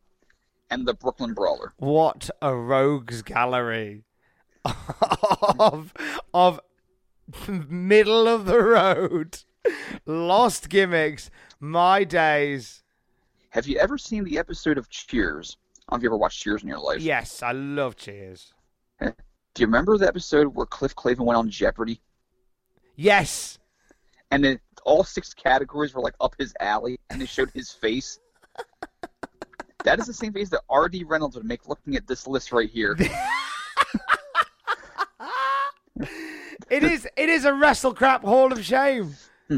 and 0.70 0.88
the 0.88 0.94
Brooklyn 0.94 1.34
Brawler. 1.34 1.74
What 1.78 2.30
a 2.42 2.56
rogues 2.56 3.22
gallery 3.22 4.04
of 5.60 5.94
of 6.34 6.60
middle 7.48 8.28
of 8.28 8.46
the 8.46 8.60
road 8.62 9.40
lost 10.06 10.70
gimmicks. 10.70 11.30
My 11.60 12.04
days. 12.04 12.84
Have 13.50 13.68
you 13.68 13.78
ever 13.78 13.98
seen 13.98 14.24
the 14.24 14.38
episode 14.38 14.78
of 14.78 14.90
Cheers? 14.90 15.58
I 15.88 15.94
don't 15.94 15.98
know 15.98 15.98
if 15.98 16.04
you 16.04 16.10
ever 16.10 16.18
watched 16.18 16.42
Cheers 16.42 16.62
in 16.62 16.70
your 16.70 16.80
life. 16.80 17.02
Yes, 17.02 17.42
I 17.42 17.52
love 17.52 17.96
Cheers. 17.96 18.54
Eh, 19.02 19.12
do 19.54 19.62
you 19.62 19.66
remember 19.66 19.98
the 19.98 20.08
episode 20.08 20.48
where 20.48 20.66
Cliff 20.66 20.96
Clavin 20.96 21.26
went 21.26 21.38
on 21.38 21.50
Jeopardy? 21.50 22.02
Yes. 22.96 23.58
And 24.32 24.44
then 24.44 24.60
all 24.90 25.04
six 25.04 25.36
categories 25.36 25.94
were 25.94 26.02
like 26.02 26.16
up 26.20 26.34
his 26.40 26.54
alley, 26.60 27.00
and 27.12 27.22
they 27.22 27.28
showed 27.28 27.52
his 27.54 27.70
face. 27.70 28.20
that 29.84 30.00
is 30.00 30.08
the 30.08 30.14
same 30.14 30.34
face 30.34 30.50
that 30.50 30.62
R.D. 30.68 31.04
Reynolds 31.04 31.36
would 31.36 31.46
make 31.46 31.68
looking 31.70 31.96
at 31.96 32.08
this 32.08 32.26
list 32.26 32.52
right 32.52 32.70
here. 32.70 32.98
It 36.70 36.84
is 36.84 37.08
it 37.18 37.30
is 37.30 37.46
a 37.46 37.54
wrestle 37.54 37.96
crap 37.96 38.24
hall 38.24 38.54
of 38.54 38.64
shame. 38.64 39.16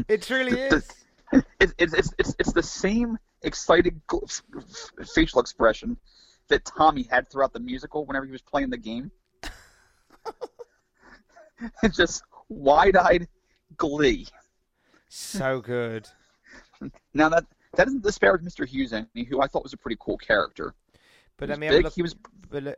It 0.08 0.22
truly 0.22 0.58
is. 0.72 0.88
It's, 1.60 1.72
it's, 1.78 1.94
it's, 2.18 2.34
it's, 2.38 2.52
the 2.52 2.62
same 2.62 3.16
excited 3.42 3.98
gl- 4.06 4.24
f- 4.24 4.42
f- 4.58 5.08
facial 5.14 5.40
expression 5.40 5.96
that 6.48 6.62
Tommy 6.64 7.04
had 7.10 7.30
throughout 7.30 7.54
the 7.54 7.60
musical 7.60 8.04
whenever 8.04 8.26
he 8.26 8.32
was 8.32 8.42
playing 8.42 8.68
the 8.68 8.76
game. 8.76 9.10
it's 11.82 11.96
just 11.96 12.22
wide-eyed 12.50 13.28
glee. 13.78 14.26
So 15.14 15.60
good. 15.60 16.08
Now 17.14 17.28
that 17.28 17.44
that 17.76 17.84
doesn't 17.84 18.02
disparage 18.02 18.40
Mr. 18.42 18.66
Hughes, 18.66 18.92
any, 18.92 19.24
who 19.24 19.40
I 19.40 19.46
thought 19.46 19.62
was 19.62 19.72
a 19.72 19.76
pretty 19.76 19.96
cool 20.00 20.16
character. 20.18 20.74
But 21.36 21.48
let 21.48 21.58
me 21.60 21.66
have 21.66 21.76
a 21.76 21.80
look. 21.80 21.92
he 21.94 22.02
was- 22.02 22.16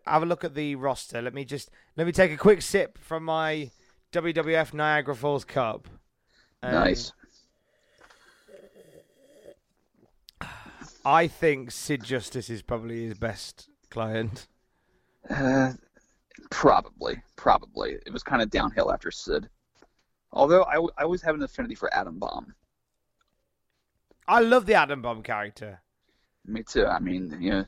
have 0.07 0.23
a 0.23 0.27
look 0.27 0.45
at 0.45 0.55
the 0.55 0.75
roster. 0.77 1.23
Let 1.23 1.33
me 1.33 1.45
just 1.45 1.71
let 1.97 2.07
me 2.07 2.13
take 2.13 2.33
a 2.33 2.37
quick 2.37 2.61
sip 2.61 2.99
from 2.99 3.25
my 3.25 3.71
WWF 4.13 4.75
Niagara 4.75 5.15
Falls 5.15 5.45
cup. 5.45 5.89
Um, 6.63 6.73
Nice. 6.75 7.13
I 11.05 11.29
think 11.29 11.71
Sid 11.71 12.03
Justice 12.03 12.51
is 12.51 12.63
probably 12.63 13.07
his 13.07 13.15
best 13.19 13.69
client. 13.91 14.49
Uh, 15.31 15.73
probably, 16.51 17.23
probably. 17.37 17.97
It 18.07 18.13
was 18.13 18.23
kind 18.23 18.43
of 18.43 18.51
downhill 18.51 18.93
after 18.93 19.11
Sid. 19.11 19.49
Although 20.35 20.65
I, 20.65 20.75
I 20.99 21.05
always 21.05 21.23
have 21.23 21.37
an 21.37 21.43
affinity 21.43 21.77
for 21.77 21.93
Adam 21.95 22.19
Bomb. 22.19 22.55
I 24.27 24.41
love 24.41 24.67
the 24.67 24.75
Adam 24.75 25.01
Bomb 25.01 25.23
character. 25.23 25.81
Me 26.45 26.63
too. 26.63 26.87
I 26.87 26.99
mean, 26.99 27.39
you 27.41 27.51
know, 27.51 27.65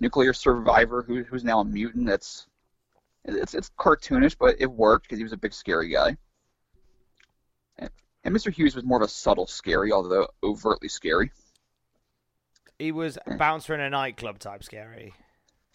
nuclear 0.00 0.32
survivor 0.32 1.02
who, 1.02 1.22
who's 1.22 1.44
now 1.44 1.60
a 1.60 1.64
mutant. 1.64 2.06
That's 2.06 2.46
it's 3.24 3.54
it's 3.54 3.70
cartoonish, 3.78 4.36
but 4.38 4.56
it 4.58 4.70
worked 4.70 5.04
because 5.04 5.18
he 5.18 5.22
was 5.22 5.32
a 5.32 5.38
big 5.38 5.54
scary 5.54 5.88
guy. 5.88 6.16
And, 7.78 7.90
and 8.24 8.34
Mr. 8.34 8.52
Hughes 8.52 8.74
was 8.74 8.84
more 8.84 8.98
of 8.98 9.06
a 9.06 9.08
subtle 9.08 9.46
scary, 9.46 9.92
although 9.92 10.26
overtly 10.42 10.88
scary. 10.88 11.30
He 12.78 12.90
was 12.90 13.18
a 13.24 13.36
bouncer 13.36 13.72
in 13.72 13.80
a 13.80 13.88
nightclub 13.88 14.40
type 14.40 14.64
scary. 14.64 15.14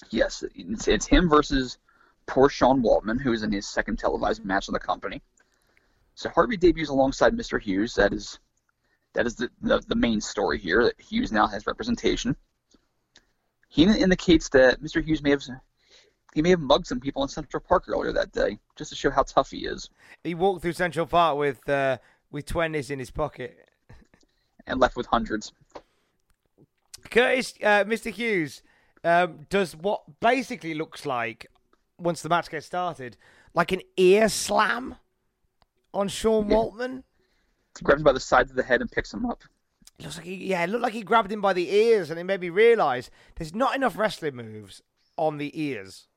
Yes, 0.10 0.44
it's, 0.54 0.88
it's 0.88 1.08
him 1.08 1.30
versus 1.30 1.78
poor 2.28 2.50
Sean 2.50 2.84
Waltman, 2.84 3.22
who 3.22 3.32
is 3.32 3.42
in 3.42 3.54
his 3.54 3.68
second 3.68 4.00
televised 4.00 4.44
match 4.44 4.68
of 4.68 4.74
the 4.74 4.80
company. 4.80 5.22
So 6.20 6.28
Harvey 6.28 6.58
debuts 6.58 6.90
alongside 6.90 7.34
Mr. 7.34 7.62
Hughes. 7.62 7.96
That 7.96 8.12
is 8.12 8.40
that 9.14 9.26
is 9.26 9.36
the, 9.36 9.50
the, 9.62 9.80
the 9.88 9.96
main 9.96 10.20
story 10.20 10.60
here. 10.60 10.84
That 10.84 11.00
Hughes 11.00 11.32
now 11.32 11.48
has 11.48 11.66
representation. 11.66 12.36
He 13.70 13.84
indicates 13.84 14.50
that 14.50 14.82
Mr. 14.82 15.02
Hughes 15.02 15.24
may 15.24 15.30
have 15.30 15.42
he 16.36 16.42
may 16.42 16.50
have 16.50 16.60
mugged 16.60 16.88
some 16.88 17.00
people 17.00 17.24
in 17.24 17.30
Central 17.30 17.64
Park 17.66 17.86
earlier 17.88 18.12
that 18.12 18.34
day, 18.34 18.60
just 18.76 18.90
to 18.90 18.98
show 18.98 19.10
how 19.10 19.24
tough 19.24 19.50
he 19.50 19.60
is, 19.60 19.90
He 20.22 20.36
walked 20.36 20.62
through 20.62 20.74
Central 20.74 21.06
Park 21.06 21.38
with 21.38 21.70
uh, 21.70 22.00
with 22.32 22.46
twenties 22.46 22.92
in 22.92 23.00
his 23.00 23.12
pocket. 23.12 23.70
and 24.68 24.78
left 24.78 24.98
with 24.98 25.06
hundreds. 25.06 25.54
Curtis, 27.10 27.54
uh, 27.64 27.86
Mr. 27.86 28.12
Hughes, 28.12 28.62
um, 29.06 29.48
does 29.50 29.74
what 29.74 30.02
basically 30.20 30.74
looks 30.74 31.06
like 31.06 31.48
once 31.98 32.22
the 32.22 32.28
match 32.28 32.50
gets 32.50 32.66
started, 32.66 33.16
like 33.54 33.72
an 33.72 33.82
ear 33.96 34.28
slam 34.28 34.98
on 35.94 36.08
Sean 36.08 36.48
Waltman. 36.48 37.04
He 37.78 37.84
grabs 37.84 38.00
him 38.02 38.04
by 38.06 38.12
the 38.14 38.20
sides 38.20 38.50
of 38.50 38.56
the 38.58 38.64
head 38.64 38.82
and 38.82 38.92
picks 38.92 39.14
him 39.14 39.26
up. 39.26 39.44
It 39.98 40.04
looks 40.04 40.18
like 40.18 40.26
he, 40.26 40.36
yeah, 40.36 40.64
it 40.64 40.70
looked 40.70 40.84
like 40.84 40.94
he 40.94 41.02
grabbed 41.04 41.32
him 41.32 41.42
by 41.42 41.54
the 41.54 41.70
ears, 41.74 42.10
and 42.10 42.20
it 42.20 42.24
made 42.24 42.42
me 42.42 42.50
realise 42.50 43.10
there's 43.36 43.54
not 43.54 43.76
enough 43.76 43.98
wrestling 43.98 44.36
moves 44.36 44.82
on 45.18 45.38
the 45.38 45.52
ears. 45.62 46.08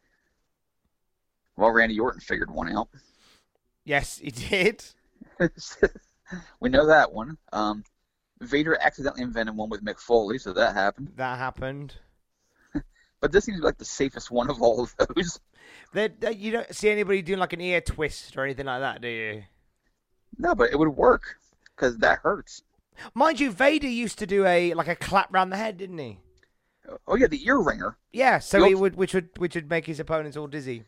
Well, 1.57 1.71
Randy 1.71 1.99
Orton 1.99 2.21
figured 2.21 2.51
one 2.51 2.73
out. 2.75 2.89
Yes, 3.85 4.19
he 4.19 4.31
did. 4.31 4.85
we 6.61 6.69
know 6.69 6.87
that 6.87 7.13
one. 7.13 7.37
Um, 7.53 7.85
Vader 8.41 8.79
accidentally 8.81 9.23
invented 9.23 9.57
one 9.57 9.69
with 9.69 9.85
Mick 9.85 9.99
Foley, 9.99 10.39
so 10.39 10.53
that 10.53 10.75
happened. 10.75 11.13
That 11.17 11.39
happened. 11.39 11.95
But 13.21 13.31
this 13.31 13.45
seems 13.45 13.61
like 13.61 13.79
the 13.79 13.85
safest 13.85 14.33
one 14.33 14.51
of 14.51 14.61
all 14.61 14.81
of 14.83 14.95
those. 15.15 15.39
There- 15.93 16.09
there- 16.09 16.33
you 16.33 16.51
don't 16.51 16.75
see 16.75 16.91
anybody 16.91 17.23
doing 17.23 17.39
like 17.39 17.53
an 17.53 17.61
ear 17.61 17.81
twist 17.81 18.37
or 18.37 18.43
anything 18.43 18.67
like 18.67 18.81
that, 18.81 19.01
do 19.01 19.07
you? 19.07 19.45
No, 20.39 20.55
but 20.55 20.71
it 20.71 20.79
would 20.79 20.89
work 20.89 21.37
because 21.75 21.99
that 21.99 22.21
hurts. 22.21 22.63
Mind 23.15 23.41
you, 23.41 23.51
Vader 23.51 23.89
used 23.89 24.19
to 24.19 24.27
do 24.27 24.47
a 24.47 24.75
like 24.75 24.89
a 24.89 24.97
clap 24.97 25.33
round 25.33 25.53
the 25.53 25.57
head, 25.57 25.77
didn't 25.77 25.99
he? 25.99 26.19
Oh 27.07 27.17
yeah, 27.17 27.27
the 27.27 27.45
ear 27.47 27.59
ringer. 27.59 27.97
Yeah, 28.13 28.39
so 28.39 28.65
he 28.65 28.75
would, 28.75 28.97
which 28.97 29.15
would, 29.15 29.31
which 29.39 29.55
would 29.55 29.71
make 29.71 29.87
his 29.87 30.01
opponents 30.01 30.37
all 30.37 30.47
dizzy. 30.47 30.85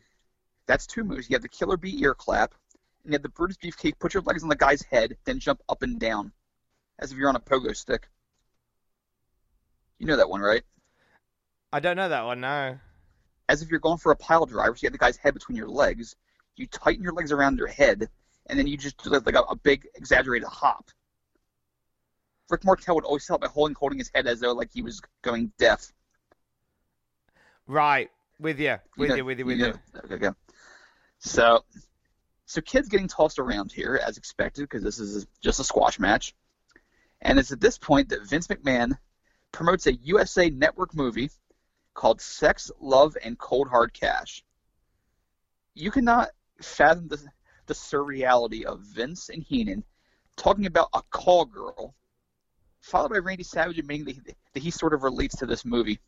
That's 0.67 0.85
two 0.85 1.03
moves. 1.03 1.29
You 1.29 1.35
have 1.35 1.41
the 1.41 1.47
Killer 1.47 1.77
Bee 1.77 2.01
ear 2.01 2.13
clap, 2.13 2.53
and 3.03 3.11
you 3.11 3.15
have 3.15 3.23
the 3.23 3.29
Brutus 3.29 3.57
Beefcake. 3.57 3.99
Put 3.99 4.13
your 4.13 4.23
legs 4.23 4.43
on 4.43 4.49
the 4.49 4.55
guy's 4.55 4.83
head, 4.83 5.15
then 5.25 5.39
jump 5.39 5.61
up 5.69 5.83
and 5.83 5.99
down, 5.99 6.31
as 6.99 7.11
if 7.11 7.17
you're 7.17 7.29
on 7.29 7.35
a 7.35 7.39
pogo 7.39 7.75
stick. 7.75 8.07
You 9.99 10.07
know 10.07 10.17
that 10.17 10.29
one, 10.29 10.41
right? 10.41 10.63
I 11.71 11.79
don't 11.79 11.95
know 11.95 12.09
that 12.09 12.25
one. 12.25 12.41
No. 12.41 12.77
As 13.47 13.61
if 13.61 13.69
you're 13.69 13.79
going 13.79 13.97
for 13.97 14.11
a 14.11 14.17
pile 14.17 14.45
driver. 14.45 14.75
So 14.75 14.83
you 14.83 14.87
have 14.87 14.93
the 14.93 14.99
guy's 14.99 15.17
head 15.17 15.33
between 15.33 15.55
your 15.55 15.69
legs. 15.69 16.15
You 16.55 16.67
tighten 16.67 17.03
your 17.03 17.13
legs 17.13 17.31
around 17.31 17.57
your 17.57 17.67
head, 17.67 18.09
and 18.47 18.57
then 18.59 18.67
you 18.67 18.77
just 18.77 19.01
do 19.03 19.09
like 19.09 19.35
a, 19.35 19.41
a 19.41 19.55
big 19.55 19.87
exaggerated 19.95 20.47
hop. 20.47 20.89
Rick 22.49 22.63
Martel 22.63 22.95
would 22.95 23.05
always 23.05 23.25
tell 23.25 23.37
by 23.37 23.47
holding 23.47 23.75
holding 23.75 23.97
his 23.97 24.11
head 24.13 24.27
as 24.27 24.39
though 24.39 24.53
like 24.53 24.69
he 24.73 24.81
was 24.81 25.01
going 25.23 25.51
deaf. 25.57 25.91
Right, 27.67 28.09
with 28.39 28.59
you, 28.59 28.77
with 28.97 29.09
know- 29.09 29.15
you, 29.15 29.25
with 29.25 29.39
you, 29.39 29.45
with 29.45 29.57
you. 29.57 29.67
know- 29.69 29.79
Okay, 30.03 30.15
okay. 30.15 30.29
So, 31.19 31.63
so 32.45 32.61
kids 32.61 32.87
getting 32.89 33.07
tossed 33.07 33.39
around 33.39 33.71
here 33.71 33.99
as 34.05 34.17
expected 34.17 34.61
because 34.63 34.83
this 34.83 34.99
is 34.99 35.25
just 35.41 35.59
a 35.59 35.63
squash 35.63 35.97
match, 35.99 36.35
and 37.21 37.39
it's 37.39 37.51
at 37.51 37.59
this 37.59 37.79
point 37.79 38.09
that 38.09 38.27
Vince 38.27 38.47
McMahon 38.47 38.97
promotes 39.51 39.87
a 39.87 39.93
USA 39.95 40.49
Network 40.51 40.93
movie 40.93 41.31
called 41.95 42.21
Sex, 42.21 42.69
Love, 42.79 43.17
and 43.23 43.39
Cold 43.39 43.69
Hard 43.69 43.93
Cash. 43.93 44.43
You 45.73 45.89
cannot 45.89 46.29
fathom 46.61 47.07
the 47.07 47.17
the 47.65 47.73
surreality 47.73 48.63
of 48.63 48.81
Vince 48.81 49.29
and 49.29 49.43
Heenan 49.43 49.83
talking 50.37 50.65
about 50.65 50.89
a 50.93 51.01
call 51.11 51.45
girl, 51.45 51.95
followed 52.81 53.09
by 53.09 53.17
Randy 53.17 53.43
Savage 53.43 53.79
admitting 53.79 54.05
that 54.05 54.15
he, 54.15 54.21
that 54.53 54.63
he 54.63 54.71
sort 54.71 54.93
of 54.93 55.03
relates 55.03 55.35
to 55.37 55.45
this 55.45 55.65
movie. 55.65 55.99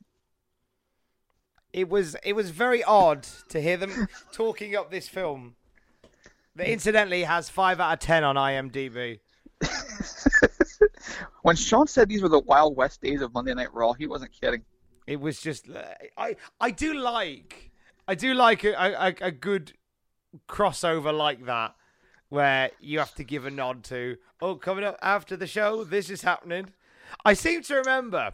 It 1.74 1.90
was 1.90 2.16
it 2.24 2.34
was 2.34 2.50
very 2.50 2.84
odd 2.84 3.24
to 3.50 3.62
hear 3.62 3.78
them 3.78 4.08
talking 4.32 4.76
up 4.76 4.90
this 4.90 5.08
film. 5.08 5.56
That 6.56 6.70
incidentally 6.70 7.24
has 7.24 7.50
five 7.50 7.80
out 7.80 7.94
of 7.94 8.00
ten 8.00 8.24
on 8.24 8.36
IMDb. 8.36 9.20
when 11.44 11.56
Sean 11.56 11.88
said 11.88 12.10
these 12.10 12.24
were 12.24 12.30
the 12.30 12.40
Wild 12.40 12.76
West 12.76 13.02
days 13.02 13.22
of 13.22 13.34
Monday 13.34 13.54
Night 13.54 13.74
Raw, 13.74 13.94
he 13.94 14.08
wasn't 14.08 14.32
kidding. 14.32 14.64
It 15.06 15.20
was 15.20 15.40
just 15.40 15.68
I 16.18 16.36
I 16.60 16.72
do 16.72 16.96
like 16.96 17.72
I 18.08 18.16
do 18.16 18.34
like 18.34 18.64
a, 18.64 18.74
a, 18.74 19.16
a 19.22 19.32
good 19.32 19.74
crossover 20.48 21.16
like 21.16 21.46
that 21.46 21.76
where 22.30 22.72
you 22.80 23.00
have 23.00 23.16
to 23.16 23.24
give 23.24 23.46
a 23.46 23.52
nod 23.52 23.84
to 23.86 24.18
oh 24.42 24.56
coming 24.56 24.84
up 24.84 24.98
after 25.02 25.38
the 25.38 25.48
show 25.48 25.84
this 25.84 26.10
is 26.10 26.22
happening. 26.24 26.74
I 27.24 27.34
seem 27.34 27.62
to 27.64 27.76
remember 27.76 28.34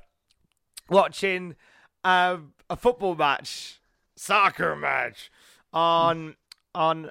watching 0.90 1.56
um, 2.04 2.54
a 2.70 2.76
football 2.76 3.16
match, 3.16 3.80
soccer 4.16 4.76
match 4.76 5.32
on 5.72 6.36
on 6.74 7.10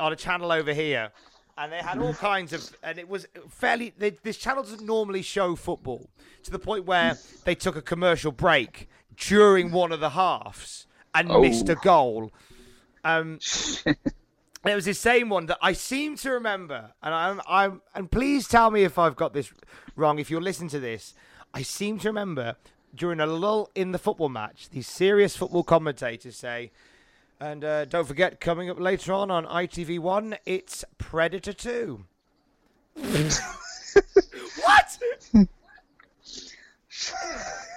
on 0.00 0.12
a 0.12 0.16
channel 0.16 0.50
over 0.50 0.72
here, 0.72 1.12
and 1.58 1.70
they 1.72 1.78
had 1.78 1.98
all 1.98 2.14
kinds 2.14 2.52
of, 2.52 2.74
and 2.82 2.98
it 2.98 3.08
was 3.08 3.26
fairly. 3.50 3.92
They, 3.96 4.10
this 4.22 4.38
channel 4.38 4.62
doesn't 4.62 4.84
normally 4.84 5.22
show 5.22 5.54
football 5.56 6.08
to 6.44 6.50
the 6.50 6.58
point 6.58 6.86
where 6.86 7.18
they 7.44 7.54
took 7.54 7.76
a 7.76 7.82
commercial 7.82 8.32
break 8.32 8.88
during 9.16 9.70
one 9.70 9.92
of 9.92 10.00
the 10.00 10.10
halves 10.10 10.86
and 11.14 11.30
Oh. 11.30 11.40
missed 11.42 11.68
a 11.68 11.74
goal. 11.74 12.32
Um, 13.04 13.38
it 13.86 13.96
was 14.64 14.84
the 14.84 14.94
same 14.94 15.28
one 15.28 15.46
that 15.46 15.58
I 15.60 15.72
seem 15.72 16.16
to 16.16 16.30
remember, 16.30 16.92
and 17.02 17.14
I'm, 17.14 17.40
I'm, 17.48 17.82
and 17.94 18.10
please 18.10 18.46
tell 18.46 18.70
me 18.70 18.84
if 18.84 18.98
I've 18.98 19.16
got 19.16 19.32
this 19.32 19.52
wrong. 19.96 20.18
If 20.18 20.30
you're 20.30 20.40
listening 20.40 20.70
to 20.70 20.80
this, 20.80 21.14
I 21.52 21.62
seem 21.62 21.98
to 22.00 22.08
remember 22.08 22.56
during 22.94 23.20
a 23.20 23.26
lull 23.26 23.70
in 23.74 23.92
the 23.92 23.98
football 23.98 24.28
match, 24.28 24.70
these 24.70 24.86
serious 24.86 25.36
football 25.36 25.62
commentators 25.62 26.36
say, 26.36 26.70
and 27.40 27.64
uh, 27.64 27.84
don't 27.86 28.06
forget, 28.06 28.40
coming 28.40 28.70
up 28.70 28.78
later 28.78 29.12
on 29.12 29.30
on 29.30 29.46
ITV1, 29.46 30.38
it's 30.46 30.84
Predator 30.98 31.52
2. 31.52 32.04
what? 32.94 33.40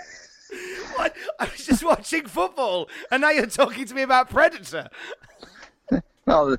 what? 0.95 1.15
I 1.39 1.45
was 1.45 1.65
just 1.65 1.83
watching 1.83 2.25
football, 2.25 2.89
and 3.11 3.21
now 3.21 3.31
you're 3.31 3.45
talking 3.47 3.85
to 3.85 3.93
me 3.93 4.01
about 4.01 4.29
Predator. 4.29 4.89
Well, 6.25 6.57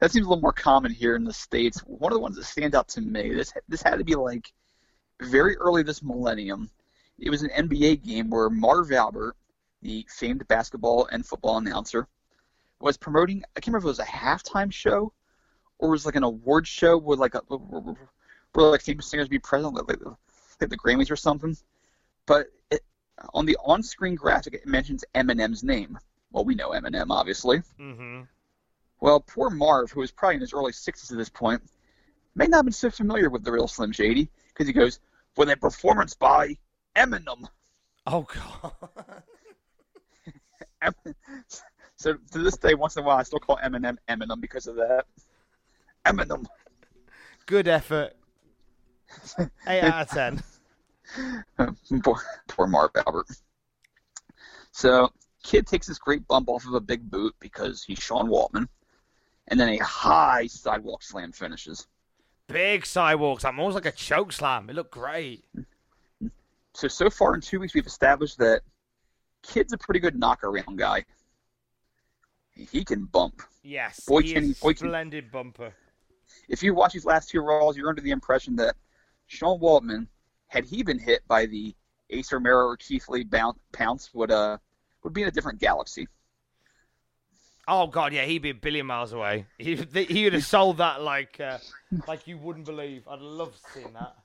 that 0.00 0.10
seems 0.10 0.24
a 0.24 0.28
little 0.30 0.40
more 0.40 0.54
common 0.54 0.90
here 0.90 1.14
in 1.14 1.24
the 1.24 1.32
states. 1.32 1.80
One 1.80 2.10
of 2.10 2.16
the 2.16 2.22
ones 2.22 2.36
that 2.36 2.44
stand 2.44 2.74
out 2.74 2.88
to 2.88 3.02
me, 3.02 3.34
this 3.34 3.52
this 3.68 3.82
had 3.82 3.96
to 3.96 4.04
be 4.04 4.14
like 4.14 4.50
very 5.20 5.58
early 5.58 5.82
this 5.82 6.02
millennium. 6.02 6.70
It 7.18 7.28
was 7.28 7.42
an 7.42 7.50
NBA 7.50 8.02
game 8.02 8.30
where 8.30 8.48
Marv 8.48 8.92
Albert, 8.92 9.36
the 9.82 10.06
famed 10.08 10.48
basketball 10.48 11.06
and 11.12 11.26
football 11.26 11.58
announcer, 11.58 12.08
was 12.80 12.96
promoting. 12.96 13.42
I 13.56 13.60
can't 13.60 13.74
remember 13.74 13.90
if 13.90 13.98
it 13.98 14.00
was 14.00 14.08
a 14.08 14.10
halftime 14.10 14.72
show 14.72 15.12
or 15.78 15.88
it 15.88 15.92
was 15.92 16.06
like 16.06 16.16
an 16.16 16.22
award 16.22 16.66
show 16.66 16.96
where 16.96 17.16
like 17.16 17.34
a, 17.34 17.40
where 17.40 18.66
like 18.66 18.82
famous 18.82 19.06
singers 19.06 19.28
be 19.28 19.38
present, 19.38 19.74
like, 19.74 19.88
like 20.60 20.70
the 20.70 20.78
Grammys 20.78 21.10
or 21.10 21.16
something. 21.16 21.56
But 22.26 22.46
it, 22.70 22.82
on 23.34 23.46
the 23.46 23.56
on-screen 23.64 24.14
graphic, 24.14 24.54
it 24.54 24.66
mentions 24.66 25.04
Eminem's 25.14 25.62
name. 25.62 25.98
Well, 26.32 26.44
we 26.44 26.54
know 26.54 26.70
Eminem, 26.70 27.10
obviously. 27.10 27.58
Mm-hmm. 27.80 28.22
Well, 29.00 29.20
poor 29.20 29.50
Marv, 29.50 29.90
who 29.90 30.00
was 30.00 30.10
probably 30.10 30.36
in 30.36 30.40
his 30.40 30.52
early 30.52 30.72
60s 30.72 31.10
at 31.10 31.18
this 31.18 31.28
point, 31.28 31.62
may 32.34 32.46
not 32.46 32.58
have 32.58 32.66
been 32.66 32.72
so 32.72 32.90
familiar 32.90 33.30
with 33.30 33.44
the 33.44 33.52
real 33.52 33.68
Slim 33.68 33.92
Shady 33.92 34.28
because 34.48 34.66
he 34.66 34.72
goes, 34.72 35.00
with 35.36 35.50
a 35.50 35.56
performance 35.56 36.14
by 36.14 36.56
Eminem. 36.96 37.48
Oh, 38.06 38.26
God. 38.34 38.72
So 41.98 42.14
to 42.14 42.38
this 42.38 42.56
day, 42.56 42.74
once 42.74 42.96
in 42.96 43.02
a 43.02 43.06
while, 43.06 43.18
I 43.18 43.24
still 43.24 43.40
call 43.40 43.58
Eminem 43.62 43.96
Eminem 44.08 44.40
because 44.40 44.68
of 44.68 44.76
that. 44.76 45.04
Eminem. 46.06 46.46
Good 47.46 47.66
effort. 47.66 48.12
8 49.66 49.82
out 49.82 50.02
of 50.02 50.10
10. 50.10 50.42
poor, 52.02 52.20
poor 52.48 52.66
Marv 52.66 52.90
Albert. 53.06 53.26
So, 54.72 55.12
Kid 55.42 55.66
takes 55.66 55.86
this 55.86 55.98
great 55.98 56.26
bump 56.28 56.48
off 56.48 56.66
of 56.66 56.74
a 56.74 56.80
big 56.80 57.10
boot 57.10 57.34
because 57.40 57.82
he's 57.82 57.98
Sean 57.98 58.28
Waltman, 58.28 58.68
and 59.48 59.58
then 59.58 59.68
a 59.70 59.78
high 59.78 60.46
sidewalk 60.46 61.02
slam 61.02 61.32
finishes. 61.32 61.86
Big 62.48 62.86
sidewalks. 62.86 63.44
I'm 63.44 63.58
almost 63.58 63.74
like 63.74 63.86
a 63.86 63.92
choke 63.92 64.32
slam. 64.32 64.70
It 64.70 64.74
looked 64.76 64.92
great. 64.92 65.44
So 66.74 66.88
so 66.88 67.10
far 67.10 67.34
in 67.34 67.40
two 67.40 67.60
weeks, 67.60 67.74
we've 67.74 67.86
established 67.86 68.38
that 68.38 68.62
Kid's 69.42 69.72
a 69.72 69.78
pretty 69.78 70.00
good 70.00 70.14
knockaround 70.18 70.76
guy. 70.76 71.04
He 72.52 72.84
can 72.84 73.04
bump. 73.04 73.42
Yes. 73.62 74.00
Boy, 74.06 74.22
he 74.22 74.32
can 74.34 74.44
he- 74.44 74.54
boy, 74.54 74.74
can- 74.74 74.88
splendid 74.88 75.30
bumper. 75.30 75.72
If 76.48 76.62
you 76.62 76.74
watch 76.74 76.92
these 76.92 77.04
last 77.04 77.30
two 77.30 77.40
Raws, 77.40 77.76
you're 77.76 77.88
under 77.88 78.00
the 78.02 78.10
impression 78.10 78.56
that 78.56 78.76
Sean 79.26 79.60
Waltman, 79.60 80.06
had 80.48 80.64
he 80.64 80.82
been 80.82 80.98
hit 80.98 81.26
by 81.28 81.46
the 81.46 81.74
Ace 82.10 82.32
Romero 82.32 82.66
or 82.66 82.76
Keith 82.76 83.08
Lee 83.08 83.24
bounce, 83.24 83.58
pounce, 83.72 84.10
would 84.14 84.30
uh 84.30 84.58
would 85.04 85.12
be 85.12 85.22
in 85.22 85.28
a 85.28 85.30
different 85.30 85.60
galaxy. 85.60 86.08
Oh 87.66 87.86
god, 87.86 88.14
yeah, 88.14 88.24
he'd 88.24 88.42
be 88.42 88.50
a 88.50 88.54
billion 88.54 88.86
miles 88.86 89.12
away. 89.12 89.46
He 89.58 89.76
he 89.92 90.24
would 90.24 90.32
have 90.32 90.44
sold 90.44 90.78
that 90.78 91.02
like 91.02 91.38
uh, 91.38 91.58
like 92.06 92.26
you 92.26 92.38
wouldn't 92.38 92.66
believe. 92.66 93.06
I'd 93.06 93.20
love 93.20 93.54
seeing 93.74 93.92
that. 93.92 94.16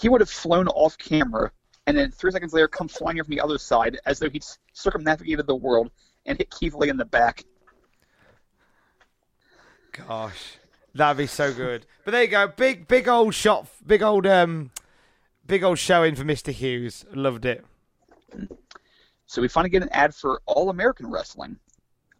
He 0.00 0.08
would 0.08 0.20
have 0.20 0.30
flown 0.30 0.68
off 0.68 0.96
camera, 0.96 1.52
and 1.86 1.96
then 1.96 2.10
three 2.10 2.30
seconds 2.30 2.52
later, 2.52 2.68
come 2.68 2.88
flying 2.88 3.18
in 3.18 3.24
from 3.24 3.34
the 3.34 3.40
other 3.40 3.58
side 3.58 3.98
as 4.06 4.18
though 4.18 4.30
he'd 4.30 4.44
circumnavigated 4.72 5.46
the 5.46 5.56
world 5.56 5.90
and 6.24 6.38
hit 6.38 6.50
Keith 6.50 6.74
Lee 6.74 6.88
in 6.88 6.96
the 6.96 7.04
back. 7.04 7.44
Gosh, 9.92 10.56
that'd 10.94 11.18
be 11.18 11.26
so 11.26 11.52
good. 11.52 11.84
But 12.04 12.12
there 12.12 12.22
you 12.22 12.28
go, 12.28 12.48
big 12.48 12.88
big 12.88 13.06
old 13.06 13.34
shot, 13.34 13.66
big 13.86 14.02
old 14.02 14.26
um, 14.26 14.70
big 15.46 15.62
old 15.62 15.78
showing 15.78 16.14
for 16.14 16.24
Mister 16.24 16.50
Hughes. 16.52 17.04
Loved 17.12 17.44
it. 17.44 17.64
So 19.26 19.40
we 19.40 19.48
finally 19.48 19.70
get 19.70 19.82
an 19.82 19.88
ad 19.92 20.14
for 20.14 20.40
All 20.46 20.68
American 20.70 21.10
Wrestling, 21.10 21.56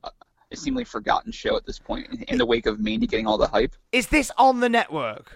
uh, 0.05 0.11
a 0.51 0.57
seemingly 0.57 0.85
forgotten 0.85 1.31
show 1.33 1.57
at 1.57 1.67
this 1.67 1.79
point 1.79 2.07
in, 2.11 2.23
in 2.25 2.39
the 2.39 2.47
wake 2.47 2.67
of 2.67 2.81
Mandy 2.81 3.07
getting 3.07 3.27
all 3.27 3.37
the 3.39 3.47
hype. 3.47 3.75
Is 3.93 4.07
this 4.09 4.31
on 4.39 4.61
the 4.61 4.69
network? 4.69 5.33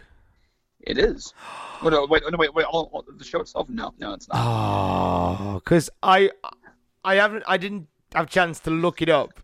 It 0.80 0.98
is. 0.98 1.32
Oh, 1.82 1.90
no, 1.90 2.06
wait, 2.06 2.22
no, 2.30 2.38
wait, 2.38 2.54
wait. 2.54 2.64
All, 2.64 2.88
all- 2.90 3.04
the 3.06 3.22
show 3.22 3.40
itself? 3.40 3.68
No, 3.68 3.92
no, 3.98 4.14
it's 4.14 4.26
not. 4.28 4.38
Oh, 4.38 5.60
because 5.62 5.90
I 6.02 6.30
I 7.04 7.16
haven't 7.16 7.44
I 7.46 7.58
didn't 7.58 7.88
have 8.14 8.28
a 8.28 8.30
chance 8.30 8.60
to 8.60 8.70
look 8.70 9.02
it 9.02 9.10
up, 9.10 9.40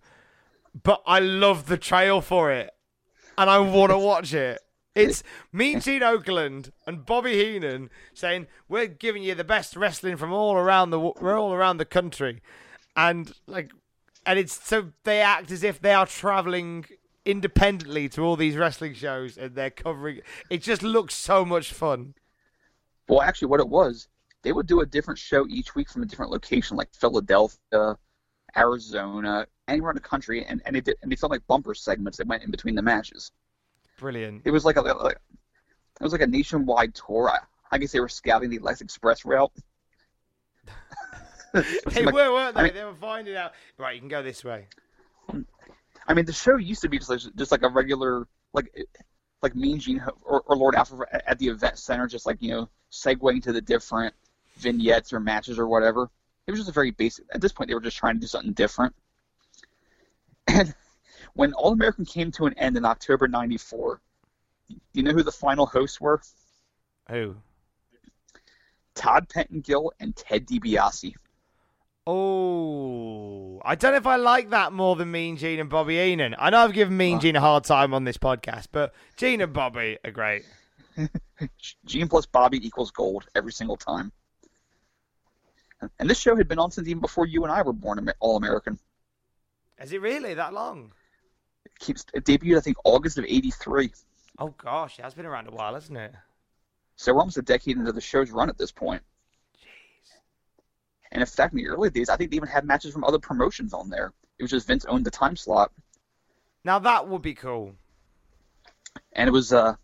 but 0.82 1.02
I 1.06 1.19
love 1.20 1.66
the 1.66 1.77
trail 1.77 2.23
for 2.23 2.51
it, 2.51 2.70
and 3.36 3.51
I 3.51 3.59
want 3.59 3.90
to 3.93 3.98
watch 4.10 4.32
it. 4.32 4.62
It's 4.94 5.23
Mean 5.52 5.81
Gene 5.81 6.02
Okerlund 6.02 6.70
and 6.86 7.06
Bobby 7.06 7.32
Heenan 7.32 7.89
saying 8.12 8.47
we're 8.69 8.86
giving 8.86 9.23
you 9.23 9.35
the 9.35 9.43
best 9.43 9.74
wrestling 9.74 10.19
from 10.19 10.32
all 10.32 10.55
around 10.55 10.90
the 10.90 11.01
we're 11.01 11.39
all 11.39 11.55
around 11.55 11.78
the 11.78 11.86
country, 11.86 12.43
and 12.94 13.32
like, 13.47 13.70
and 14.27 14.39
it's 14.39 14.62
so 14.62 14.93
they 15.05 15.20
act 15.20 15.51
as 15.51 15.64
if 15.64 15.81
they 15.81 15.94
are 15.94 16.06
traveling 16.06 16.85
independently 17.24 18.09
to 18.10 18.23
all 18.23 18.36
these 18.36 18.56
wrestling 18.56 18.93
shows 18.93 19.39
and 19.39 19.55
they're 19.55 19.70
covering. 19.70 20.20
It 20.51 20.62
just 20.62 20.82
looks 20.82 21.14
so 21.14 21.44
much 21.47 21.73
fun. 21.73 22.14
Well, 23.09 23.23
actually, 23.23 23.48
what 23.48 23.60
it 23.60 23.69
was, 23.69 24.09
they 24.43 24.52
would 24.52 24.66
do 24.66 24.81
a 24.81 24.86
different 24.86 25.19
show 25.19 25.47
each 25.48 25.74
week 25.74 25.89
from 25.89 26.02
a 26.02 26.06
different 26.06 26.32
location, 26.32 26.77
like 26.77 26.93
Philadelphia, 26.93 27.97
Arizona, 28.56 29.47
anywhere 29.69 29.90
in 29.90 29.97
the 29.97 30.02
country, 30.02 30.44
and 30.44 30.60
and 30.66 30.77
they 30.77 30.82
did, 30.82 30.97
and 31.01 31.10
they 31.10 31.16
filmed 31.16 31.32
like 31.32 31.47
bumper 31.47 31.74
segments 31.74 32.19
that 32.19 32.27
went 32.27 32.43
in 32.43 32.51
between 32.51 32.74
the 32.74 32.82
matches. 32.82 33.32
Brilliant. 34.02 34.42
It 34.44 34.50
was 34.50 34.64
like 34.64 34.76
a 34.76 34.80
like, 34.82 35.16
it 36.00 36.02
was 36.04 36.12
like 36.12 36.22
a 36.22 36.26
nationwide 36.26 36.92
tour. 36.94 37.30
I, 37.30 37.38
I 37.70 37.78
guess 37.78 37.92
they 37.92 38.00
were 38.00 38.08
scouting 38.08 38.50
the 38.50 38.58
Lex 38.58 38.80
Express 38.80 39.24
route. 39.24 39.52
they 41.54 41.62
Like- 42.04 42.12
were, 42.14 42.32
weren't 42.32 42.54
they? 42.56 42.60
I 42.60 42.64
mean- 42.64 42.74
they 42.74 42.84
were 42.84 42.94
finding 42.94 43.36
out. 43.36 43.52
Right, 43.78 43.94
you 43.94 44.00
can 44.00 44.08
go 44.08 44.22
this 44.22 44.44
way. 44.44 44.66
I 46.08 46.14
mean, 46.14 46.24
the 46.24 46.32
show 46.32 46.56
used 46.56 46.82
to 46.82 46.88
be 46.88 46.98
just 46.98 47.08
like, 47.10 47.20
just 47.36 47.52
like 47.52 47.62
a 47.62 47.68
regular 47.68 48.26
like 48.52 48.76
like 49.40 49.54
Mean 49.54 49.78
Gene 49.78 50.02
or, 50.24 50.40
or 50.46 50.56
Lord 50.56 50.74
Alfred 50.74 51.08
at- 51.12 51.22
at 51.26 51.38
the 51.38 51.46
event 51.48 51.78
center, 51.78 52.08
just 52.08 52.26
like 52.26 52.38
you 52.42 52.50
know 52.50 52.68
segueing 52.90 53.40
to 53.44 53.52
the 53.52 53.60
different 53.60 54.14
vignettes 54.56 55.12
or 55.12 55.20
matches 55.20 55.58
or 55.60 55.68
whatever. 55.68 56.10
It 56.46 56.50
was 56.50 56.58
just 56.58 56.68
a 56.70 56.72
very 56.72 56.90
basic. 56.90 57.24
At 57.32 57.40
this 57.40 57.52
point, 57.52 57.68
they 57.68 57.74
were 57.74 57.80
just 57.80 57.96
trying 57.96 58.14
to 58.14 58.20
do 58.20 58.26
something 58.26 58.52
different. 58.52 58.94
And 60.48 60.74
when 61.34 61.52
All 61.54 61.72
American 61.72 62.04
came 62.04 62.30
to 62.32 62.46
an 62.46 62.54
end 62.59 62.76
in 62.76 62.84
October 62.84 63.28
'94, 63.28 64.00
you 64.92 65.02
know 65.02 65.12
who 65.12 65.22
the 65.22 65.32
final 65.32 65.66
hosts 65.66 66.00
were? 66.00 66.20
Who? 67.10 67.36
Todd 68.94 69.28
Pettengill 69.28 69.92
and 70.00 70.14
Ted 70.14 70.46
DiBiase. 70.46 71.14
Oh, 72.06 73.60
I 73.64 73.76
don't 73.76 73.92
know 73.92 73.96
if 73.96 74.06
I 74.06 74.16
like 74.16 74.50
that 74.50 74.72
more 74.72 74.96
than 74.96 75.10
Mean 75.12 75.36
Gene 75.36 75.60
and 75.60 75.70
Bobby 75.70 75.98
Heenan. 75.98 76.34
I 76.36 76.50
know 76.50 76.59
I've 76.59 76.72
given 76.72 76.96
Mean 76.96 77.20
Gene 77.20 77.36
a 77.36 77.40
hard 77.40 77.64
time 77.64 77.94
on 77.94 78.04
this 78.04 78.18
podcast, 78.18 78.66
but 78.72 78.92
Gene 79.16 79.40
and 79.40 79.52
Bobby 79.52 79.98
are 80.04 80.10
great. 80.10 80.44
Gene 81.86 82.09
plus 82.09 82.26
Bobby 82.26 82.64
equals 82.66 82.90
gold 82.90 83.26
every 83.34 83.52
single 83.52 83.76
time. 83.76 84.10
And 85.98 86.10
this 86.10 86.18
show 86.18 86.36
had 86.36 86.48
been 86.48 86.59
on 86.59 86.70
since 86.70 86.88
even 86.88 87.00
before 87.00 87.26
you 87.26 87.44
and 87.44 87.52
I 87.52 87.62
were 87.62 87.72
born 87.72 88.12
All 88.20 88.36
American. 88.36 88.78
Is 89.80 89.92
it 89.92 90.00
really 90.00 90.34
that 90.34 90.52
long? 90.52 90.92
It 91.82 91.86
keeps 91.86 92.06
it 92.14 92.24
debuted 92.24 92.59
I 92.59 92.60
think 92.60 92.76
August 92.84 93.18
of 93.18 93.24
'83. 93.24 93.92
Oh 94.38 94.54
gosh, 94.56 94.98
it 94.98 95.02
has 95.02 95.14
been 95.14 95.26
around 95.26 95.48
a 95.48 95.50
while, 95.50 95.74
hasn't 95.74 95.98
it? 95.98 96.12
So 96.96 97.12
we're 97.12 97.18
almost 97.20 97.38
a 97.38 97.42
decade 97.42 97.76
into 97.76 97.90
the 97.90 98.00
show's 98.00 98.30
run 98.30 98.48
at 98.48 98.56
this 98.56 98.70
point. 98.70 99.02
Jeez. 99.59 100.12
And 101.10 101.20
in 101.22 101.26
fact, 101.26 101.52
in 101.54 101.59
the 101.59 101.66
early 101.68 101.90
days, 101.90 102.09
I 102.09 102.16
think 102.16 102.30
they 102.30 102.36
even 102.36 102.48
had 102.48 102.64
matches 102.64 102.92
from 102.92 103.02
other 103.02 103.18
promotions 103.18 103.74
on 103.74 103.90
there. 103.90 104.12
It 104.38 104.44
was 104.44 104.50
just 104.52 104.66
Vince 104.68 104.84
owned 104.84 105.04
the 105.04 105.10
time 105.10 105.36
slot, 105.36 105.72
Now 106.64 106.78
that 106.78 107.09
would 107.09 107.22
be 107.22 107.34
cool. 107.34 107.74
and 109.12 109.28
it 109.28 109.32
was 109.32 109.52
uh, 109.52 109.74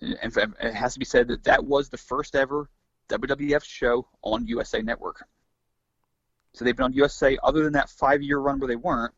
and 0.00 0.36
it 0.60 0.74
has 0.74 0.92
to 0.92 0.98
be 1.00 1.04
said 1.04 1.28
that 1.28 1.42
that 1.44 1.64
was 1.64 1.88
the 1.88 1.98
first 1.98 2.36
ever 2.36 2.68
WWF 3.08 3.64
show 3.64 4.06
on 4.22 4.46
USA 4.46 4.80
Network. 4.80 5.24
So 6.52 6.64
they've 6.64 6.76
been 6.76 6.84
on 6.84 6.92
USA 6.92 7.36
other 7.42 7.64
than 7.64 7.72
that 7.72 7.90
five-year 7.90 8.38
run 8.38 8.60
where 8.60 8.68
they 8.68 8.76
weren't, 8.76 9.12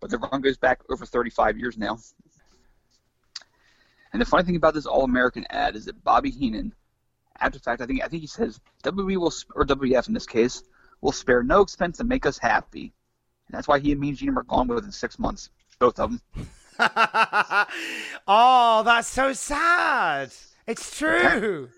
but 0.00 0.10
the 0.10 0.18
run 0.18 0.40
goes 0.40 0.56
back 0.56 0.80
over 0.90 1.06
35 1.06 1.58
years 1.58 1.76
now. 1.76 1.98
And 4.12 4.20
the 4.20 4.26
funny 4.26 4.44
thing 4.44 4.56
about 4.56 4.74
this 4.74 4.86
All-American 4.86 5.46
ad 5.50 5.76
is 5.76 5.86
that 5.86 6.02
Bobby 6.02 6.30
Heenan, 6.30 6.74
after 7.38 7.58
fact, 7.58 7.82
I 7.82 7.86
think 7.86 8.02
I 8.02 8.08
think 8.08 8.22
he 8.22 8.26
says 8.26 8.60
WWE 8.82 9.16
will 9.16 9.32
or 9.54 9.64
WWF 9.64 10.08
in 10.08 10.14
this 10.14 10.26
case 10.26 10.62
will 11.00 11.12
spare 11.12 11.42
no 11.42 11.60
expense 11.60 11.98
to 11.98 12.04
make 12.04 12.24
us 12.24 12.38
happy. 12.38 12.94
And 13.48 13.56
that's 13.56 13.68
why 13.68 13.78
he 13.78 13.92
and 13.92 14.00
Mean 14.00 14.16
Gene 14.16 14.36
are 14.36 14.42
gone 14.42 14.68
within 14.68 14.90
six 14.90 15.18
months, 15.18 15.50
both 15.78 15.98
of 16.00 16.10
them. 16.10 16.48
oh, 18.26 18.82
that's 18.84 19.08
so 19.08 19.32
sad. 19.32 20.30
It's 20.66 20.98
true. 20.98 21.68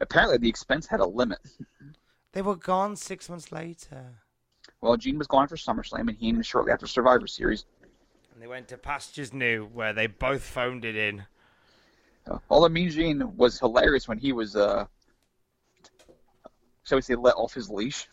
Apparently, 0.00 0.38
the 0.38 0.48
expense 0.48 0.86
had 0.86 1.00
a 1.00 1.06
limit. 1.06 1.38
They 2.32 2.42
were 2.42 2.56
gone 2.56 2.94
six 2.96 3.28
months 3.28 3.50
later. 3.50 4.22
Well, 4.80 4.96
Gene 4.96 5.18
was 5.18 5.26
gone 5.26 5.46
for 5.46 5.56
SummerSlam, 5.56 6.00
and 6.00 6.10
he 6.10 6.26
Heenan 6.26 6.42
shortly 6.42 6.72
after 6.72 6.86
Survivor 6.86 7.26
Series. 7.26 7.64
And 8.32 8.42
they 8.42 8.46
went 8.46 8.68
to 8.68 8.78
Pastures 8.78 9.32
New, 9.32 9.66
where 9.66 9.92
they 9.92 10.06
both 10.06 10.42
phoned 10.42 10.84
it 10.84 10.96
in. 10.96 11.24
Uh, 12.26 12.38
although 12.48 12.68
Mean 12.68 12.88
Gene 12.90 13.36
was 13.36 13.58
hilarious 13.58 14.08
when 14.08 14.18
he 14.18 14.32
was, 14.32 14.56
uh, 14.56 14.86
shall 16.84 16.96
we 16.96 17.02
say, 17.02 17.14
let 17.14 17.34
off 17.34 17.52
his 17.52 17.68
leash, 17.68 18.08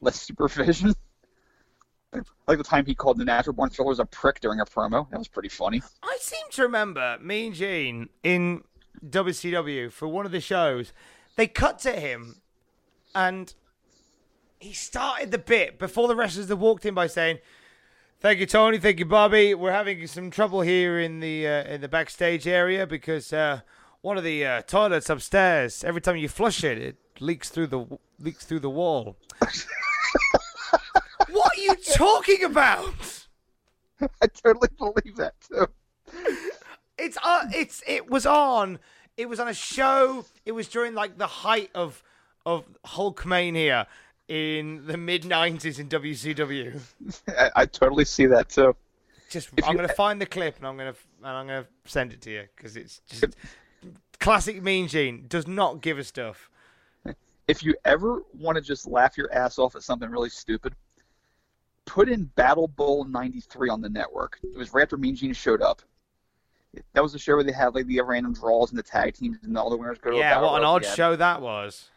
less 0.00 0.20
supervision. 0.20 0.94
like 2.48 2.58
the 2.58 2.64
time 2.64 2.86
he 2.86 2.94
called 2.94 3.18
the 3.18 3.24
Natural 3.24 3.52
Born 3.52 3.70
Thrillers 3.70 3.98
a 3.98 4.06
prick 4.06 4.40
during 4.40 4.60
a 4.60 4.64
promo. 4.64 5.08
That 5.10 5.18
was 5.18 5.28
pretty 5.28 5.48
funny. 5.48 5.82
I 6.02 6.16
seem 6.20 6.46
to 6.52 6.62
remember 6.62 7.18
Mean 7.20 7.52
Gene 7.52 8.08
in 8.22 8.64
WCW 9.04 9.92
for 9.92 10.08
one 10.08 10.26
of 10.26 10.32
the 10.32 10.40
shows. 10.40 10.92
They 11.36 11.46
cut 11.46 11.78
to 11.80 11.92
him, 11.92 12.40
and 13.14 13.52
he 14.58 14.72
started 14.72 15.30
the 15.30 15.38
bit 15.38 15.78
before 15.78 16.08
the 16.08 16.16
wrestlers 16.16 16.48
had 16.48 16.58
walked 16.58 16.86
in 16.86 16.94
by 16.94 17.06
saying, 17.06 17.38
"Thank 18.20 18.40
you, 18.40 18.46
Tony. 18.46 18.78
Thank 18.78 18.98
you, 18.98 19.04
Bobby. 19.04 19.54
We're 19.54 19.72
having 19.72 20.06
some 20.06 20.30
trouble 20.30 20.62
here 20.62 20.98
in 20.98 21.20
the 21.20 21.46
uh, 21.46 21.64
in 21.64 21.80
the 21.80 21.88
backstage 21.88 22.46
area 22.46 22.86
because 22.86 23.32
uh, 23.32 23.60
one 24.00 24.16
of 24.16 24.24
the 24.24 24.44
uh, 24.44 24.62
toilets 24.62 25.10
upstairs. 25.10 25.84
Every 25.84 26.00
time 26.00 26.16
you 26.16 26.28
flush 26.28 26.64
it, 26.64 26.78
it 26.78 26.96
leaks 27.20 27.48
through 27.48 27.68
the 27.68 27.98
leaks 28.18 28.44
through 28.44 28.60
the 28.60 28.70
wall." 28.70 29.16
what 31.30 31.56
are 31.56 31.60
you 31.60 31.74
talking 31.92 32.44
about? 32.44 33.26
I 34.00 34.26
totally 34.26 34.68
believe 34.78 35.16
that 35.16 35.34
too. 35.40 35.66
It's 36.98 37.18
uh, 37.22 37.46
it's 37.52 37.82
it 37.86 38.10
was 38.10 38.26
on. 38.26 38.78
It 39.16 39.28
was 39.28 39.40
on 39.40 39.48
a 39.48 39.54
show. 39.54 40.24
It 40.44 40.52
was 40.52 40.68
during 40.68 40.94
like 40.94 41.18
the 41.18 41.26
height 41.26 41.70
of 41.74 42.02
of 42.44 42.64
Hulkmania 42.86 43.86
in 44.28 44.86
the 44.86 44.96
mid 44.96 45.22
'90s 45.22 45.78
in 45.78 45.88
WCW. 45.88 46.80
I, 47.28 47.50
I 47.56 47.66
totally 47.66 48.04
see 48.04 48.26
that 48.26 48.48
too. 48.48 48.74
Just 49.30 49.50
If 49.56 49.64
I'm 49.64 49.72
you- 49.72 49.76
gonna 49.78 49.92
find 49.92 50.20
the 50.20 50.26
clip 50.26 50.56
and 50.58 50.66
I'm 50.66 50.76
gonna 50.76 50.94
and 51.22 51.26
I'm 51.36 51.46
gonna 51.46 51.66
send 51.84 52.12
it 52.12 52.20
to 52.22 52.30
you 52.30 52.44
because 52.56 52.76
it's 52.76 53.00
just 53.08 53.36
classic 54.20 54.62
Mean 54.62 54.88
Gene. 54.88 55.26
Does 55.28 55.46
not 55.46 55.80
give 55.80 55.98
a 55.98 56.04
stuff. 56.04 56.48
If 57.48 57.62
you 57.62 57.76
ever 57.84 58.24
want 58.34 58.56
to 58.56 58.60
just 58.60 58.88
laugh 58.88 59.16
your 59.16 59.32
ass 59.32 59.56
off 59.56 59.76
at 59.76 59.82
something 59.84 60.10
really 60.10 60.30
stupid, 60.30 60.74
put 61.84 62.08
in 62.08 62.24
Battle 62.24 62.66
Bowl 62.66 63.04
'93 63.04 63.68
on 63.68 63.80
the 63.80 63.88
network. 63.88 64.40
It 64.42 64.58
was 64.58 64.74
right 64.74 64.82
after 64.82 64.96
Mean 64.96 65.14
Gene 65.14 65.32
showed 65.32 65.62
up. 65.62 65.80
That 66.92 67.04
was 67.04 67.12
the 67.12 67.20
show 67.20 67.36
where 67.36 67.44
they 67.44 67.52
had 67.52 67.72
like 67.76 67.86
the 67.86 68.00
random 68.00 68.34
draws 68.34 68.70
and 68.70 68.78
the 68.78 68.82
tag 68.82 69.14
teams 69.14 69.38
and 69.44 69.56
all 69.56 69.70
the 69.70 69.76
winners 69.76 69.98
go 70.00 70.10
to 70.10 70.16
Yeah, 70.16 70.40
what 70.42 70.58
an 70.60 70.64
odd 70.64 70.84
show 70.84 71.14
that 71.14 71.40
was. 71.40 71.88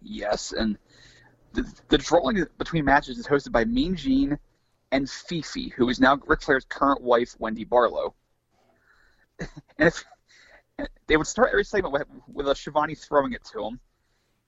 Yes, 0.00 0.52
and 0.52 0.78
the, 1.52 1.80
the 1.88 1.98
drawing 1.98 2.44
between 2.58 2.84
matches 2.84 3.18
is 3.18 3.26
hosted 3.26 3.52
by 3.52 3.64
Mean 3.64 3.94
Gene 3.94 4.38
and 4.90 5.08
Fifi, 5.08 5.70
who 5.70 5.88
is 5.88 6.00
now 6.00 6.18
Ric 6.26 6.42
Flair's 6.42 6.64
current 6.64 7.00
wife, 7.00 7.34
Wendy 7.38 7.64
Barlow. 7.64 8.14
and 9.78 9.88
if 9.88 10.04
they 11.06 11.16
would 11.16 11.26
start 11.26 11.50
every 11.50 11.64
segment 11.64 11.92
with, 11.92 12.06
with 12.32 12.48
a 12.48 12.54
Schiavone 12.54 12.94
throwing 12.94 13.32
it 13.32 13.44
to 13.52 13.64
him, 13.64 13.80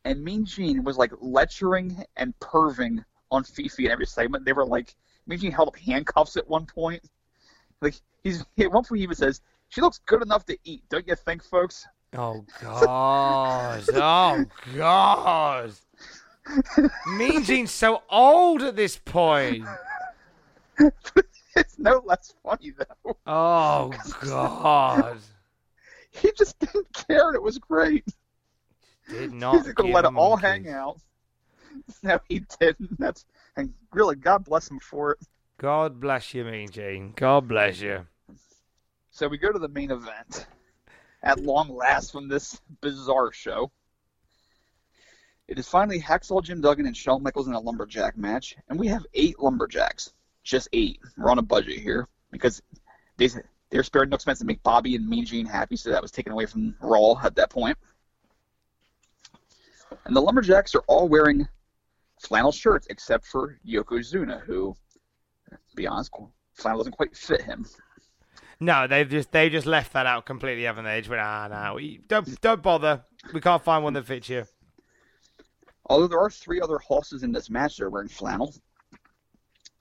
and 0.05 0.23
Mean 0.23 0.45
Gene 0.45 0.85
was 0.85 0.99
like 0.99 1.13
lecturing 1.21 2.05
and 2.17 2.39
perving 2.41 3.05
on 3.31 3.43
Fifi 3.45 3.87
in 3.87 3.93
every 3.93 4.07
segment. 4.07 4.45
They 4.45 4.53
were 4.53 4.67
like, 4.67 4.95
Mean 5.27 5.39
Gene 5.39 5.53
held 5.53 5.69
up 5.69 5.77
handcuffs 5.77 6.37
at 6.37 6.49
one 6.49 6.67
point. 6.67 7.03
Like 7.81 7.95
he's 8.23 8.45
at 8.59 8.71
one 8.71 8.85
point 8.85 8.99
he 8.99 9.03
even 9.05 9.17
says, 9.17 9.41
"She 9.69 9.81
looks 9.81 10.01
good 10.07 10.23
enough 10.23 10.45
to 10.47 10.59
eat, 10.65 10.83
don't 10.89 11.07
you 11.07 11.15
think, 11.15 11.43
folks?" 11.43 11.87
Oh 12.17 12.45
god! 12.61 13.85
oh 13.93 14.45
god! 14.77 15.73
Mean 17.17 17.43
Gene's 17.43 17.71
so 17.71 18.03
old 18.11 18.63
at 18.63 18.77
this 18.77 18.97
point. 18.97 19.65
it's 20.79 21.79
no 21.79 22.03
less 22.05 22.35
funny 22.43 22.73
though. 22.77 23.17
Oh 23.27 23.93
god! 24.21 25.19
He 26.11 26.31
just 26.37 26.59
didn't 26.59 26.93
care, 26.93 27.29
and 27.29 27.35
it 27.37 27.43
was 27.43 27.59
great. 27.59 28.05
Did 29.09 29.33
not. 29.33 29.57
He's 29.65 29.73
gonna 29.73 29.93
let 29.93 30.05
it 30.05 30.15
all 30.15 30.37
hang 30.37 30.69
out. 30.69 31.01
No, 32.05 32.21
he 32.29 32.45
didn't. 32.61 33.01
That's 33.01 33.25
and 33.57 33.75
really, 33.93 34.15
God 34.15 34.45
bless 34.45 34.71
him 34.71 34.79
for 34.79 35.11
it. 35.11 35.19
God 35.59 35.99
bless 35.99 36.33
you, 36.33 36.45
Mean 36.45 36.69
Gene. 36.71 37.13
God 37.17 37.49
bless 37.49 37.81
you. 37.81 38.07
So 39.11 39.27
we 39.27 39.39
go 39.39 39.51
to 39.51 39.59
the 39.59 39.69
main 39.69 39.91
event. 39.91 40.47
At 41.25 41.41
long 41.41 41.69
last, 41.69 42.13
from 42.13 42.29
this 42.29 42.61
bizarre 42.81 43.33
show, 43.33 43.73
it 45.49 45.59
is 45.59 45.69
finally 45.69 46.01
Hacksaw 46.01 46.43
Jim 46.43 46.61
Duggan 46.61 46.87
and 46.87 46.97
Shawn 46.97 47.23
Michaels 47.23 47.49
in 47.49 47.55
a 47.55 47.61
lumberjack 47.61 48.17
match, 48.17 48.57
and 48.69 48.79
we 48.79 48.89
have 48.89 49.05
eight 49.15 49.39
lumberjacks. 49.39 50.13
Just 50.43 50.69
eight. 50.73 51.01
We're 51.17 51.31
on 51.31 51.39
a 51.39 51.43
budget 51.43 51.79
here 51.79 52.09
because 52.31 52.63
they 53.17 53.29
they're 53.71 53.83
spared 53.83 54.11
no 54.11 54.15
expense 54.15 54.39
to 54.41 54.45
make 54.45 54.63
Bobby 54.63 54.95
and 54.95 55.09
Mean 55.09 55.25
Gene 55.25 55.47
happy, 55.47 55.77
so 55.77 55.91
that 55.91 56.03
was 56.03 56.11
taken 56.11 56.33
away 56.33 56.47
from 56.47 56.75
Raw 56.81 57.15
at 57.23 57.35
that 57.37 57.51
point. 57.51 57.79
And 60.05 60.15
the 60.15 60.21
lumberjacks 60.21 60.75
are 60.75 60.83
all 60.87 61.09
wearing 61.09 61.49
flannel 62.21 62.53
shirts 62.53 62.87
except 62.91 63.27
for 63.27 63.59
Yokozuna, 63.67 64.43
who, 64.43 64.77
to 65.51 65.77
be 65.77 65.87
honest, 65.87 66.11
flannel 66.55 66.81
doesn't 66.81 66.93
quite 66.93 67.17
fit 67.17 67.43
him. 67.43 67.67
No, 68.61 68.87
they've 68.87 69.09
just 69.09 69.33
they 69.33 69.51
just 69.51 69.67
left 69.67 69.93
that 69.95 70.07
out 70.07 70.27
completely, 70.27 70.65
haven't 70.65 70.85
they? 70.85 71.01
Just 71.01 71.11
went, 71.11 71.23
ah, 71.23 71.49
no, 71.49 71.79
don't 72.07 72.41
don't 72.41 72.63
bother. 72.63 73.05
We 73.33 73.41
can't 73.41 73.63
find 73.63 73.83
one 73.83 73.95
that 73.95 74.07
fits 74.07 74.29
you. 74.29 74.45
Although 75.87 76.09
there 76.09 76.21
are 76.21 76.31
three 76.31 76.61
other 76.61 76.79
horses 76.79 77.23
in 77.23 77.33
this 77.33 77.51
match 77.51 77.77
that 77.77 77.85
are 77.85 77.91
wearing 77.91 78.09
flannel, 78.09 78.55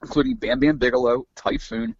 including 0.02 0.34
Bam 0.34 0.60
Bam 0.60 0.76
Bigelow, 0.76 1.26
Typhoon, 1.34 1.96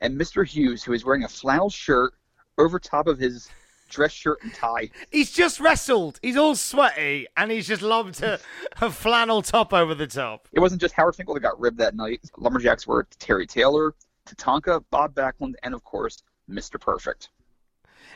and 0.00 0.18
Mr. 0.18 0.46
Hughes, 0.46 0.82
who 0.82 0.92
is 0.92 1.04
wearing 1.04 1.24
a 1.24 1.28
flannel 1.28 1.70
shirt 1.70 2.14
over 2.58 2.78
top 2.78 3.06
of 3.06 3.18
his 3.18 3.48
dress 3.88 4.12
shirt 4.12 4.42
and 4.42 4.54
tie. 4.54 4.90
He's 5.10 5.30
just 5.30 5.60
wrestled. 5.60 6.18
He's 6.22 6.36
all 6.36 6.54
sweaty, 6.56 7.26
and 7.36 7.50
he's 7.50 7.68
just 7.68 7.82
lobbed 7.82 8.22
a, 8.22 8.40
a 8.80 8.90
flannel 8.90 9.42
top 9.42 9.72
over 9.72 9.94
the 9.94 10.06
top. 10.06 10.48
It 10.52 10.60
wasn't 10.60 10.80
just 10.80 10.94
Howard 10.94 11.14
Finkel 11.14 11.34
that 11.34 11.40
got 11.40 11.60
ribbed 11.60 11.78
that 11.78 11.94
night. 11.94 12.20
Lumberjacks 12.38 12.86
were 12.86 13.06
Terry 13.18 13.46
Taylor, 13.46 13.94
Tatanka, 14.26 14.82
Bob 14.90 15.14
Backlund, 15.14 15.54
and 15.62 15.74
of 15.74 15.84
course, 15.84 16.22
Mr. 16.48 16.80
Perfect. 16.80 17.28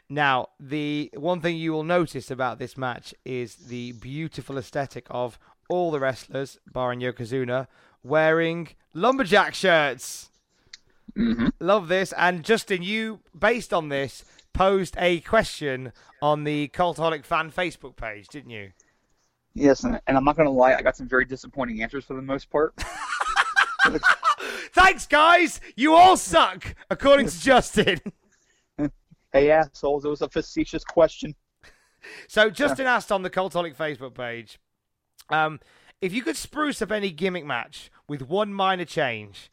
Now, 0.09 0.51
the 0.61 1.11
one 1.15 1.41
thing 1.41 1.57
you 1.57 1.73
will 1.73 1.83
notice 1.83 2.31
about 2.31 2.59
this 2.59 2.77
match 2.77 3.13
is 3.25 3.57
the 3.57 3.93
beautiful 3.93 4.57
aesthetic 4.57 5.07
of 5.11 5.39
all 5.69 5.91
the 5.91 5.99
wrestlers, 5.99 6.59
barring 6.73 7.01
Yokozuna, 7.01 7.67
wearing 8.05 8.69
lumberjack 8.95 9.55
shirts. 9.55 10.31
hmm 11.15 11.49
Love 11.59 11.89
this. 11.89 12.13
And 12.13 12.45
Justin, 12.45 12.83
you, 12.83 13.21
based 13.37 13.75
on 13.75 13.89
this, 13.89 14.25
posed 14.53 14.95
a 14.99 15.21
question 15.21 15.93
on 16.23 16.45
the 16.45 16.69
Cultaholic 16.69 17.25
fan 17.25 17.51
Facebook 17.51 17.97
page, 17.97 18.29
didn't 18.29 18.51
you? 18.51 18.71
Yes, 19.55 19.85
and, 19.85 20.01
and 20.07 20.17
I'm 20.17 20.25
not 20.25 20.37
going 20.37 20.47
to 20.47 20.53
lie, 20.53 20.75
I 20.75 20.83
got 20.83 20.97
some 20.97 21.09
very 21.09 21.25
disappointing 21.25 21.83
answers 21.83 22.05
for 22.05 22.15
the 22.15 22.23
most 22.23 22.49
part. 22.51 22.75
Thanks, 24.73 25.07
guys. 25.07 25.61
You 25.77 25.95
all 25.95 26.17
suck, 26.17 26.75
according 26.91 27.29
to 27.29 27.41
Justin. 27.41 28.01
hey, 29.37 29.51
assholes, 29.51 30.05
it 30.05 30.09
was 30.09 30.23
a 30.23 30.29
facetious 30.29 30.85
question. 30.85 31.35
So 32.29 32.51
Justin 32.51 32.87
asked 32.87 33.11
on 33.11 33.23
the 33.23 33.31
Cultaholic 33.31 33.75
Facebook 33.75 34.15
page, 34.15 34.61
um, 35.29 35.59
if 36.01 36.13
you 36.13 36.23
could 36.23 36.37
spruce 36.37 36.81
up 36.81 36.93
any 36.93 37.11
gimmick 37.11 37.45
match 37.45 37.91
with 38.07 38.23
one 38.23 38.55
minor 38.55 38.85
change, 38.85 39.51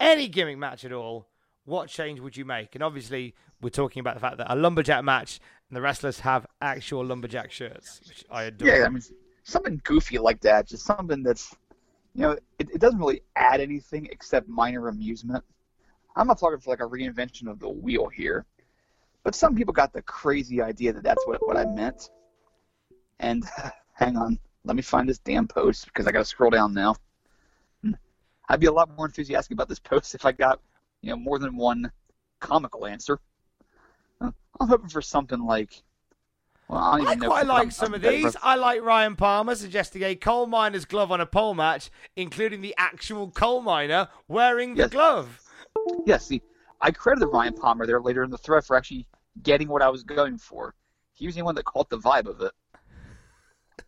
any 0.00 0.26
gimmick 0.26 0.58
match 0.58 0.84
at 0.84 0.92
all, 0.92 1.28
what 1.64 1.88
change 1.88 2.18
would 2.18 2.36
you 2.36 2.44
make? 2.44 2.74
And 2.74 2.82
obviously, 2.82 3.36
we're 3.60 3.68
talking 3.68 4.00
about 4.00 4.14
the 4.14 4.20
fact 4.20 4.38
that 4.38 4.52
a 4.52 4.56
lumberjack 4.56 5.04
match 5.04 5.38
and 5.68 5.76
the 5.76 5.80
wrestlers 5.80 6.20
have 6.20 6.44
actual 6.60 7.04
lumberjack 7.04 7.52
shirts, 7.52 8.00
which 8.08 8.24
I 8.28 8.44
adore. 8.44 8.68
Yeah, 8.68 8.84
I 8.84 8.88
mean, 8.88 9.02
something 9.44 9.80
goofy 9.84 10.18
like 10.18 10.40
that, 10.40 10.66
just 10.66 10.84
something 10.84 11.22
that's, 11.22 11.54
you 12.14 12.22
know, 12.22 12.32
it, 12.58 12.68
it 12.70 12.80
doesn't 12.80 12.98
really 12.98 13.22
add 13.36 13.60
anything 13.60 14.08
except 14.10 14.48
minor 14.48 14.88
amusement. 14.88 15.44
I'm 16.16 16.26
not 16.26 16.40
talking 16.40 16.58
for 16.58 16.70
like 16.70 16.80
a 16.80 16.88
reinvention 16.88 17.48
of 17.48 17.60
the 17.60 17.68
wheel 17.68 18.08
here, 18.08 18.44
but 19.24 19.34
some 19.34 19.54
people 19.54 19.72
got 19.72 19.92
the 19.92 20.02
crazy 20.02 20.60
idea 20.60 20.92
that 20.92 21.02
that's 21.02 21.24
what, 21.26 21.46
what 21.46 21.56
I 21.56 21.64
meant. 21.64 22.10
And 23.20 23.44
hang 23.92 24.16
on, 24.16 24.38
let 24.64 24.76
me 24.76 24.82
find 24.82 25.08
this 25.08 25.18
damn 25.18 25.46
post 25.46 25.86
because 25.86 26.06
I 26.06 26.12
got 26.12 26.20
to 26.20 26.24
scroll 26.24 26.50
down 26.50 26.74
now. 26.74 26.96
Hmm. 27.82 27.92
I'd 28.48 28.60
be 28.60 28.66
a 28.66 28.72
lot 28.72 28.94
more 28.96 29.06
enthusiastic 29.06 29.52
about 29.52 29.68
this 29.68 29.78
post 29.78 30.14
if 30.14 30.24
I 30.24 30.32
got, 30.32 30.60
you 31.02 31.10
know, 31.10 31.16
more 31.16 31.38
than 31.38 31.56
one 31.56 31.90
comical 32.40 32.86
answer. 32.86 33.18
I'm 34.20 34.68
hoping 34.68 34.88
for 34.88 35.02
something 35.02 35.40
like. 35.40 35.82
Well, 36.68 36.80
I, 36.80 36.98
don't 36.98 37.08
I 37.08 37.14
know 37.14 37.26
quite 37.28 37.46
like 37.46 37.72
some 37.72 37.92
of 37.92 38.02
these. 38.02 38.36
I 38.42 38.54
like 38.54 38.82
Ryan 38.82 39.16
Palmer 39.16 39.54
suggesting 39.54 40.02
a 40.02 40.14
coal 40.14 40.46
miner's 40.46 40.84
glove 40.84 41.10
on 41.10 41.20
a 41.20 41.26
pole 41.26 41.54
match, 41.54 41.90
including 42.16 42.60
the 42.60 42.74
actual 42.78 43.30
coal 43.30 43.60
miner 43.60 44.08
wearing 44.28 44.74
the 44.74 44.82
Yes. 44.82 44.90
glove. 44.90 45.40
Yeah, 46.06 46.18
see, 46.18 46.40
I 46.82 46.90
credited 46.90 47.28
Ryan 47.32 47.54
Palmer 47.54 47.86
there 47.86 48.00
later 48.00 48.24
in 48.24 48.30
the 48.30 48.38
thread 48.38 48.64
for 48.64 48.76
actually 48.76 49.06
getting 49.42 49.68
what 49.68 49.82
I 49.82 49.88
was 49.88 50.02
going 50.02 50.36
for. 50.36 50.74
He 51.14 51.26
was 51.26 51.36
the 51.36 51.42
one 51.42 51.54
that 51.54 51.64
caught 51.64 51.88
the 51.88 51.98
vibe 51.98 52.26
of 52.26 52.40
it. 52.40 52.52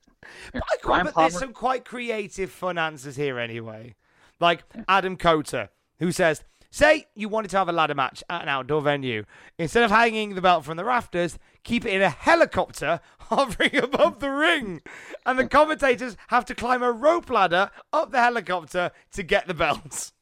Here, 0.52 0.62
I 0.62 0.88
Ryan 0.88 1.06
but 1.06 1.14
Palmer, 1.14 1.28
there's 1.28 1.40
some 1.40 1.52
quite 1.52 1.84
creative, 1.84 2.50
fun 2.50 2.78
answers 2.78 3.16
here 3.16 3.38
anyway. 3.38 3.94
Like 4.40 4.62
Adam 4.88 5.16
Cota, 5.16 5.70
who 5.98 6.12
says, 6.12 6.44
Say 6.70 7.06
you 7.14 7.28
wanted 7.28 7.52
to 7.52 7.58
have 7.58 7.68
a 7.68 7.72
ladder 7.72 7.94
match 7.94 8.24
at 8.28 8.42
an 8.42 8.48
outdoor 8.48 8.82
venue. 8.82 9.24
Instead 9.58 9.84
of 9.84 9.92
hanging 9.92 10.34
the 10.34 10.42
belt 10.42 10.64
from 10.64 10.76
the 10.76 10.84
rafters, 10.84 11.38
keep 11.62 11.86
it 11.86 11.94
in 11.94 12.02
a 12.02 12.10
helicopter 12.10 13.00
hovering 13.18 13.76
above 13.76 14.18
the 14.18 14.30
ring. 14.30 14.82
And 15.24 15.38
the 15.38 15.46
commentators 15.46 16.16
have 16.28 16.44
to 16.46 16.54
climb 16.54 16.82
a 16.82 16.90
rope 16.90 17.30
ladder 17.30 17.70
up 17.92 18.10
the 18.10 18.20
helicopter 18.20 18.90
to 19.12 19.22
get 19.22 19.46
the 19.46 19.54
belts. 19.54 20.12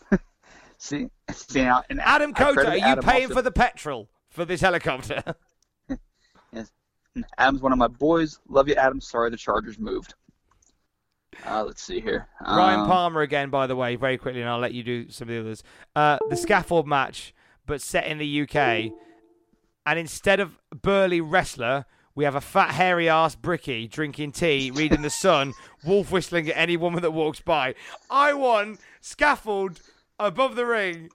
see, 0.82 1.06
see 1.32 1.62
now, 1.62 1.82
and 1.88 2.00
Adam 2.00 2.32
I 2.36 2.42
are 2.44 2.76
you 2.76 2.82
Adam 2.82 3.04
paying 3.04 3.22
also- 3.24 3.34
for 3.34 3.42
the 3.42 3.52
petrol 3.52 4.08
for 4.28 4.44
this 4.44 4.60
helicopter? 4.60 5.22
Yes. 6.54 6.70
Adam's 7.38 7.62
one 7.62 7.72
of 7.72 7.78
my 7.78 7.88
boys. 7.88 8.38
Love 8.46 8.68
you, 8.68 8.74
Adam. 8.74 9.00
Sorry 9.00 9.30
the 9.30 9.38
Chargers 9.38 9.78
moved. 9.78 10.12
Uh, 11.46 11.64
let's 11.64 11.82
see 11.82 11.98
here. 11.98 12.28
Ryan 12.46 12.80
Um, 12.80 12.86
Palmer 12.88 13.22
again, 13.22 13.48
by 13.48 13.66
the 13.66 13.74
way, 13.74 13.96
very 13.96 14.18
quickly, 14.18 14.42
and 14.42 14.50
I'll 14.50 14.58
let 14.58 14.74
you 14.74 14.82
do 14.82 15.08
some 15.08 15.28
of 15.28 15.34
the 15.34 15.40
others. 15.40 15.62
Uh, 15.96 16.18
the 16.28 16.36
scaffold 16.36 16.86
match, 16.86 17.34
but 17.64 17.80
set 17.80 18.06
in 18.06 18.18
the 18.18 18.42
UK, 18.42 18.92
and 19.86 19.98
instead 19.98 20.40
of 20.40 20.58
burly 20.82 21.22
wrestler, 21.22 21.86
we 22.14 22.24
have 22.24 22.34
a 22.34 22.40
fat 22.42 22.72
hairy 22.72 23.08
ass 23.08 23.34
bricky 23.34 23.88
drinking 23.88 24.32
tea, 24.32 24.70
reading 24.74 25.00
the 25.00 25.08
Sun, 25.10 25.54
wolf 25.86 26.10
whistling 26.12 26.50
at 26.50 26.56
any 26.58 26.76
woman 26.76 27.00
that 27.00 27.12
walks 27.12 27.40
by. 27.40 27.74
I 28.10 28.34
want 28.34 28.78
scaffold 29.00 29.80
above 30.18 30.56
the 30.56 30.66
ring, 30.66 31.10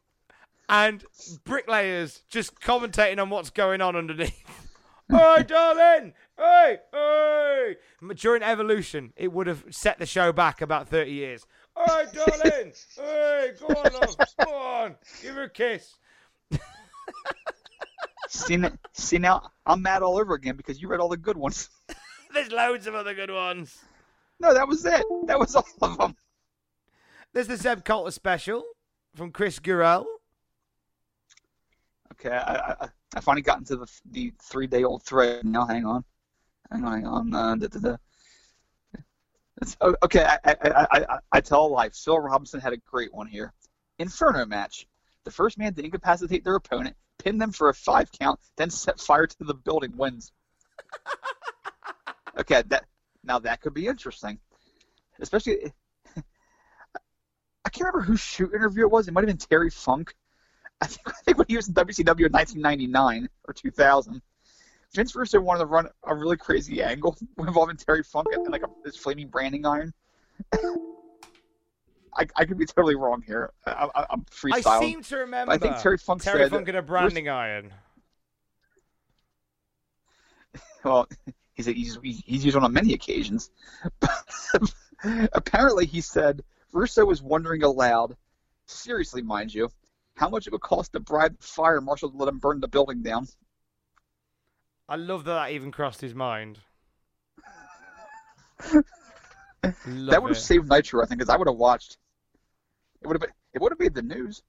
and 0.69 1.03
bricklayers 1.43 2.23
just 2.29 2.59
commentating 2.59 3.21
on 3.21 3.29
what's 3.29 3.49
going 3.49 3.81
on 3.81 3.95
underneath. 3.95 4.43
hey, 5.11 5.43
darling! 5.47 6.13
Hey, 6.37 6.77
hey! 6.91 7.75
During 8.15 8.43
Evolution, 8.43 9.13
it 9.15 9.31
would 9.31 9.47
have 9.47 9.63
set 9.69 9.99
the 9.99 10.05
show 10.05 10.31
back 10.31 10.61
about 10.61 10.89
30 10.89 11.11
years. 11.11 11.45
Hey, 11.77 12.05
darling! 12.13 12.73
hey, 12.95 13.51
go 13.59 13.67
on, 13.67 13.93
love. 13.93 14.17
Go 14.43 14.53
on. 14.53 14.95
Give 15.21 15.35
her 15.35 15.43
a 15.43 15.49
kiss. 15.49 15.95
see, 18.27 18.55
n- 18.55 18.77
see 18.93 19.17
now, 19.17 19.51
I'm 19.65 19.81
mad 19.81 20.03
all 20.03 20.17
over 20.17 20.33
again 20.33 20.57
because 20.57 20.81
you 20.81 20.87
read 20.87 20.99
all 20.99 21.09
the 21.09 21.17
good 21.17 21.37
ones. 21.37 21.69
There's 22.33 22.51
loads 22.51 22.87
of 22.87 22.95
other 22.95 23.13
good 23.13 23.31
ones. 23.31 23.77
No, 24.39 24.53
that 24.53 24.67
was 24.67 24.85
it. 24.85 25.03
That 25.25 25.39
was 25.39 25.55
all 25.55 25.65
of 25.81 25.97
them. 25.97 26.15
There's 27.33 27.47
the 27.47 27.57
Zeb 27.57 27.83
Colter 27.83 28.11
special 28.11 28.63
from 29.17 29.31
Chris 29.31 29.59
Gurel. 29.59 30.05
Okay, 32.13 32.29
I, 32.29 32.75
I, 32.79 32.89
I 33.15 33.19
finally 33.19 33.41
got 33.41 33.57
into 33.57 33.75
the 33.75 33.87
the 34.11 34.33
three 34.41 34.67
day 34.67 34.83
old 34.83 35.03
thread. 35.03 35.43
Now, 35.45 35.65
hang 35.65 35.85
on, 35.85 36.03
hang 36.71 36.85
on, 36.85 36.93
hang 36.93 37.05
on. 37.05 37.33
Uh, 37.33 37.55
da, 37.55 37.67
da, 37.67 37.79
da. 37.79 37.95
Oh, 39.81 39.95
okay, 40.03 40.23
I, 40.23 40.37
I, 40.45 40.55
I, 40.63 40.87
I, 40.91 41.19
I 41.31 41.41
tell 41.41 41.65
a 41.65 41.67
lie. 41.67 41.89
Phil 41.89 42.19
Robinson 42.19 42.59
had 42.59 42.73
a 42.73 42.77
great 42.77 43.11
one 43.11 43.25
here. 43.25 43.53
Inferno 43.97 44.45
match. 44.45 44.87
The 45.23 45.31
first 45.31 45.57
man 45.57 45.73
to 45.73 45.83
incapacitate 45.83 46.43
their 46.43 46.55
opponent, 46.55 46.95
pin 47.17 47.39
them 47.39 47.51
for 47.51 47.69
a 47.69 47.73
five 47.73 48.11
count, 48.11 48.39
then 48.55 48.69
set 48.69 48.99
fire 48.99 49.25
to 49.25 49.43
the 49.43 49.55
building 49.55 49.97
wins. 49.97 50.31
okay, 52.39 52.61
that 52.67 52.85
now 53.23 53.39
that 53.39 53.61
could 53.61 53.73
be 53.73 53.87
interesting, 53.87 54.39
especially. 55.19 55.73
I 57.77 57.83
can't 57.83 57.93
remember 57.93 58.11
whose 58.11 58.21
shoot 58.21 58.53
interview 58.53 58.85
it 58.85 58.91
was. 58.91 59.07
It 59.07 59.13
might 59.13 59.21
have 59.21 59.27
been 59.27 59.37
Terry 59.37 59.69
Funk. 59.69 60.15
I 60.81 60.87
think, 60.87 61.01
I 61.07 61.11
think 61.25 61.37
when 61.37 61.45
he 61.47 61.55
was 61.55 61.67
in 61.67 61.75
WCW 61.75 62.25
in 62.25 62.31
1999 62.31 63.29
or 63.47 63.53
2000, 63.53 64.21
Vince 64.95 65.15
Russo 65.15 65.39
wanted 65.39 65.59
to 65.59 65.65
run 65.67 65.87
a 66.03 66.15
really 66.15 66.37
crazy 66.37 66.81
angle 66.81 67.15
involving 67.37 67.77
Terry 67.77 68.01
Funk 68.03 68.27
and 68.33 68.49
like 68.49 68.63
a, 68.63 68.67
this 68.83 68.97
flaming 68.97 69.27
branding 69.27 69.65
iron. 69.65 69.93
I, 70.53 72.25
I 72.35 72.45
could 72.45 72.57
be 72.57 72.65
totally 72.65 72.95
wrong 72.95 73.21
here. 73.21 73.51
I, 73.67 73.89
I, 73.93 74.05
I'm 74.09 74.25
I 74.51 74.79
seem 74.79 75.03
to 75.03 75.17
remember 75.17 75.53
I 75.53 75.59
think 75.59 75.77
Terry 75.77 75.99
Funk 75.99 76.23
Terry 76.23 76.39
said- 76.39 76.49
Funk 76.49 76.67
and 76.67 76.77
a 76.77 76.81
branding 76.81 77.29
iron. 77.29 77.71
well, 80.83 81.07
he's 81.53 81.67
he's 81.67 81.99
he's 82.01 82.43
used 82.43 82.57
on 82.57 82.73
many 82.73 82.93
occasions. 82.93 83.51
Apparently, 85.03 85.85
he 85.85 86.01
said 86.01 86.41
Russo 86.77 87.03
was 87.05 87.23
wondering 87.23 87.63
aloud, 87.63 88.15
seriously, 88.67 89.23
mind 89.23 89.51
you, 89.51 89.69
how 90.13 90.29
much 90.29 90.45
it 90.45 90.53
would 90.53 90.61
cost 90.61 90.93
to 90.93 90.99
bribe 90.99 91.35
the 91.39 91.43
fire 91.43 91.81
marshal 91.81 92.11
to 92.11 92.17
let 92.17 92.29
him 92.29 92.37
burn 92.37 92.59
the 92.59 92.67
building 92.67 93.01
down. 93.01 93.27
I 94.87 94.95
love 94.95 95.23
that 95.23 95.33
that 95.33 95.51
even 95.51 95.71
crossed 95.71 96.01
his 96.01 96.13
mind. 96.13 96.59
that 99.63 100.21
would 100.21 100.29
have 100.29 100.37
saved 100.37 100.69
Nitro, 100.69 101.01
I 101.01 101.07
think, 101.07 101.19
because 101.19 101.33
I 101.33 101.37
would 101.37 101.47
have 101.47 101.57
watched. 101.57 101.97
It 103.01 103.07
would 103.07 103.15
have 103.15 103.21
been. 103.21 103.31
It 103.53 103.61
would 103.61 103.71
have 103.71 103.79
made 103.79 103.95
the 103.95 104.03
news. 104.03 104.43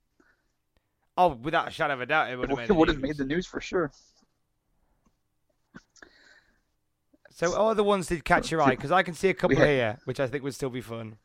Oh, 1.17 1.29
without 1.29 1.67
a 1.67 1.71
shadow 1.71 1.95
of 1.95 2.01
a 2.01 2.05
doubt, 2.05 2.29
it 2.29 2.37
would 2.37 2.49
have 2.49 2.57
made. 2.59 2.69
It 2.69 2.73
would 2.73 2.87
have 2.89 2.97
the 2.97 3.01
made 3.01 3.07
news. 3.09 3.17
the 3.17 3.25
news 3.25 3.47
for 3.47 3.59
sure. 3.59 3.91
So, 7.31 7.53
other 7.53 7.83
ones 7.83 8.07
did 8.07 8.23
catch 8.23 8.51
your 8.51 8.61
eye? 8.61 8.71
Because 8.71 8.91
I 8.91 9.01
can 9.01 9.15
see 9.15 9.29
a 9.29 9.33
couple 9.33 9.57
had- 9.57 9.67
here, 9.67 9.97
which 10.05 10.19
I 10.19 10.27
think 10.27 10.43
would 10.43 10.53
still 10.53 10.69
be 10.69 10.81
fun. 10.81 11.17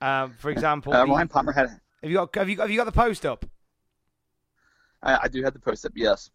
Um, 0.00 0.34
for 0.38 0.50
example, 0.50 0.92
Uh, 0.94 1.04
Ryan 1.06 1.28
Palmer 1.28 1.52
had. 1.52 1.68
have 1.68 2.10
you 2.10 2.14
got 2.14 2.34
have 2.34 2.48
you 2.48 2.56
got, 2.56 2.62
have 2.64 2.70
you 2.70 2.76
got 2.76 2.84
the 2.84 2.92
post 2.92 3.26
up? 3.26 3.44
I, 5.02 5.18
I 5.24 5.28
do 5.28 5.42
have 5.42 5.52
the 5.52 5.58
post 5.60 5.84
up. 5.86 5.92
Yes. 5.94 6.30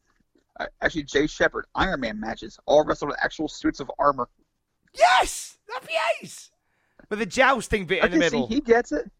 Uh, 0.59 0.65
actually, 0.81 1.03
Jay 1.03 1.27
Shepard 1.27 1.65
Iron 1.75 1.99
Man 1.99 2.19
matches 2.19 2.57
all 2.65 2.83
wrestled 2.85 3.09
with 3.09 3.19
actual 3.21 3.47
suits 3.47 3.79
of 3.79 3.91
armor. 3.99 4.29
Yes, 4.93 5.57
that'd 5.67 5.87
be 5.87 5.93
ace. 6.21 6.49
With 7.09 7.19
the 7.19 7.25
jousting 7.25 7.85
bit 7.85 8.03
in 8.03 8.11
the 8.11 8.17
middle. 8.17 8.47
he 8.47 8.61
gets 8.61 8.91
it. 8.91 9.11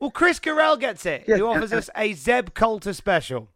Well, 0.00 0.10
Chris 0.10 0.40
Carell 0.40 0.78
gets 0.78 1.04
it. 1.06 1.24
Yeah, 1.28 1.36
he 1.36 1.42
offers 1.42 1.72
us 1.72 1.88
a 1.96 2.12
Zeb 2.14 2.54
Colter 2.54 2.92
special, 2.92 3.48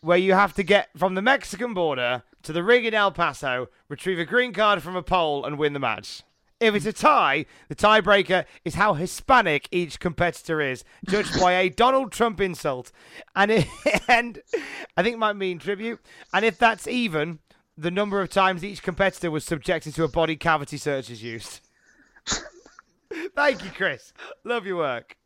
where 0.00 0.18
you 0.18 0.34
have 0.34 0.52
to 0.54 0.62
get 0.62 0.88
from 0.96 1.14
the 1.14 1.22
Mexican 1.22 1.74
border 1.74 2.22
to 2.42 2.52
the 2.52 2.62
ring 2.62 2.84
in 2.84 2.94
El 2.94 3.10
Paso, 3.12 3.68
retrieve 3.88 4.18
a 4.18 4.24
green 4.24 4.52
card 4.52 4.82
from 4.82 4.96
a 4.96 5.02
pole, 5.02 5.44
and 5.44 5.58
win 5.58 5.72
the 5.72 5.78
match. 5.80 6.22
If 6.64 6.74
it's 6.74 6.86
a 6.86 6.94
tie, 6.94 7.44
the 7.68 7.74
tiebreaker 7.74 8.46
is 8.64 8.76
how 8.76 8.94
Hispanic 8.94 9.68
each 9.70 10.00
competitor 10.00 10.62
is, 10.62 10.82
judged 11.06 11.38
by 11.38 11.52
a 11.52 11.68
Donald 11.84 12.10
Trump 12.10 12.40
insult, 12.40 12.90
and 13.36 13.50
it, 13.50 13.66
and 14.08 14.40
I 14.96 15.02
think 15.02 15.14
it 15.14 15.18
might 15.18 15.36
mean 15.36 15.58
tribute. 15.58 16.00
And 16.32 16.42
if 16.42 16.58
that's 16.58 16.86
even, 16.88 17.40
the 17.76 17.90
number 17.90 18.22
of 18.22 18.30
times 18.30 18.64
each 18.64 18.82
competitor 18.82 19.30
was 19.30 19.44
subjected 19.44 19.94
to 19.96 20.04
a 20.04 20.08
body 20.08 20.36
cavity 20.36 20.78
search 20.78 21.10
is 21.10 21.22
used. 21.22 21.60
Thank 23.36 23.62
you, 23.62 23.70
Chris. 23.70 24.14
Love 24.44 24.64
your 24.64 24.78
work. 24.78 25.18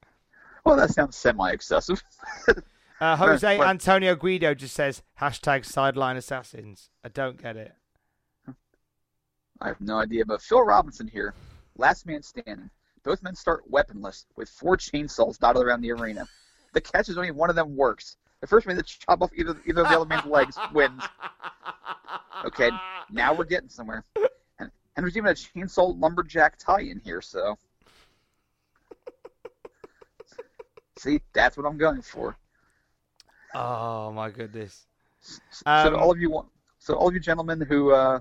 Well, 0.65 0.77
that 0.77 0.91
sounds 0.91 1.17
semi-excessive. 1.17 2.03
Uh, 3.01 3.17
Jose 3.17 3.61
Antonio 3.61 4.17
Guido 4.17 4.55
just 4.55 4.75
says 4.75 5.03
hashtag 5.21 5.65
sideline 5.65 6.17
assassins. 6.17 6.91
I 7.05 7.09
don't 7.09 7.41
get 7.41 7.57
it. 7.57 7.73
I 9.61 9.69
have 9.69 9.81
no 9.81 9.99
idea, 9.99 10.25
but 10.25 10.41
Phil 10.41 10.63
Robinson 10.63 11.09
here, 11.09 11.35
last 11.77 12.07
man 12.07 12.23
standing. 12.23 12.71
Both 13.05 13.23
men 13.23 13.35
start 13.35 13.63
weaponless 13.69 14.27
with 14.37 14.49
four 14.49 14.77
chainsaws 14.77 15.39
dotted 15.39 15.63
around 15.63 15.81
the 15.81 15.93
arena. 15.93 16.27
The 16.75 16.81
catch 16.81 17.09
is 17.09 17.17
only 17.17 17.31
one 17.31 17.51
of 17.51 17.57
them 17.57 17.77
works. 17.77 18.17
The 18.41 18.47
first 18.47 18.67
man 18.67 18.77
to 18.77 18.83
chop 18.83 19.23
off 19.23 19.31
either 19.35 19.57
either 19.67 19.83
of 19.83 19.89
the 19.89 19.97
other 19.97 20.05
man's 20.05 20.27
legs 20.27 20.57
wins. 20.73 21.03
Okay, 22.45 22.71
now 23.11 23.35
we're 23.35 23.45
getting 23.45 23.69
somewhere. 23.69 24.05
And, 24.61 24.71
and 24.97 25.05
there's 25.05 25.17
even 25.17 25.31
a 25.31 25.35
chainsaw 25.35 25.99
lumberjack 25.99 26.59
tie 26.59 26.83
in 26.83 27.01
here, 27.05 27.21
so. 27.21 27.57
See, 30.99 31.21
that's 31.33 31.57
what 31.57 31.67
I'm 31.67 31.79
going 31.79 32.03
for. 32.03 32.37
Oh 33.55 34.13
my 34.13 34.31
goodness. 34.31 34.87
so 35.21 35.63
Um, 35.67 35.97
all 35.97 36.11
of 36.11 36.19
you, 36.19 36.31
wa- 36.31 36.47
so 36.79 36.95
all 36.95 37.09
of 37.09 37.15
you 37.15 37.21
gentlemen 37.21 37.61
who 37.61 37.93
uh, 37.93 38.21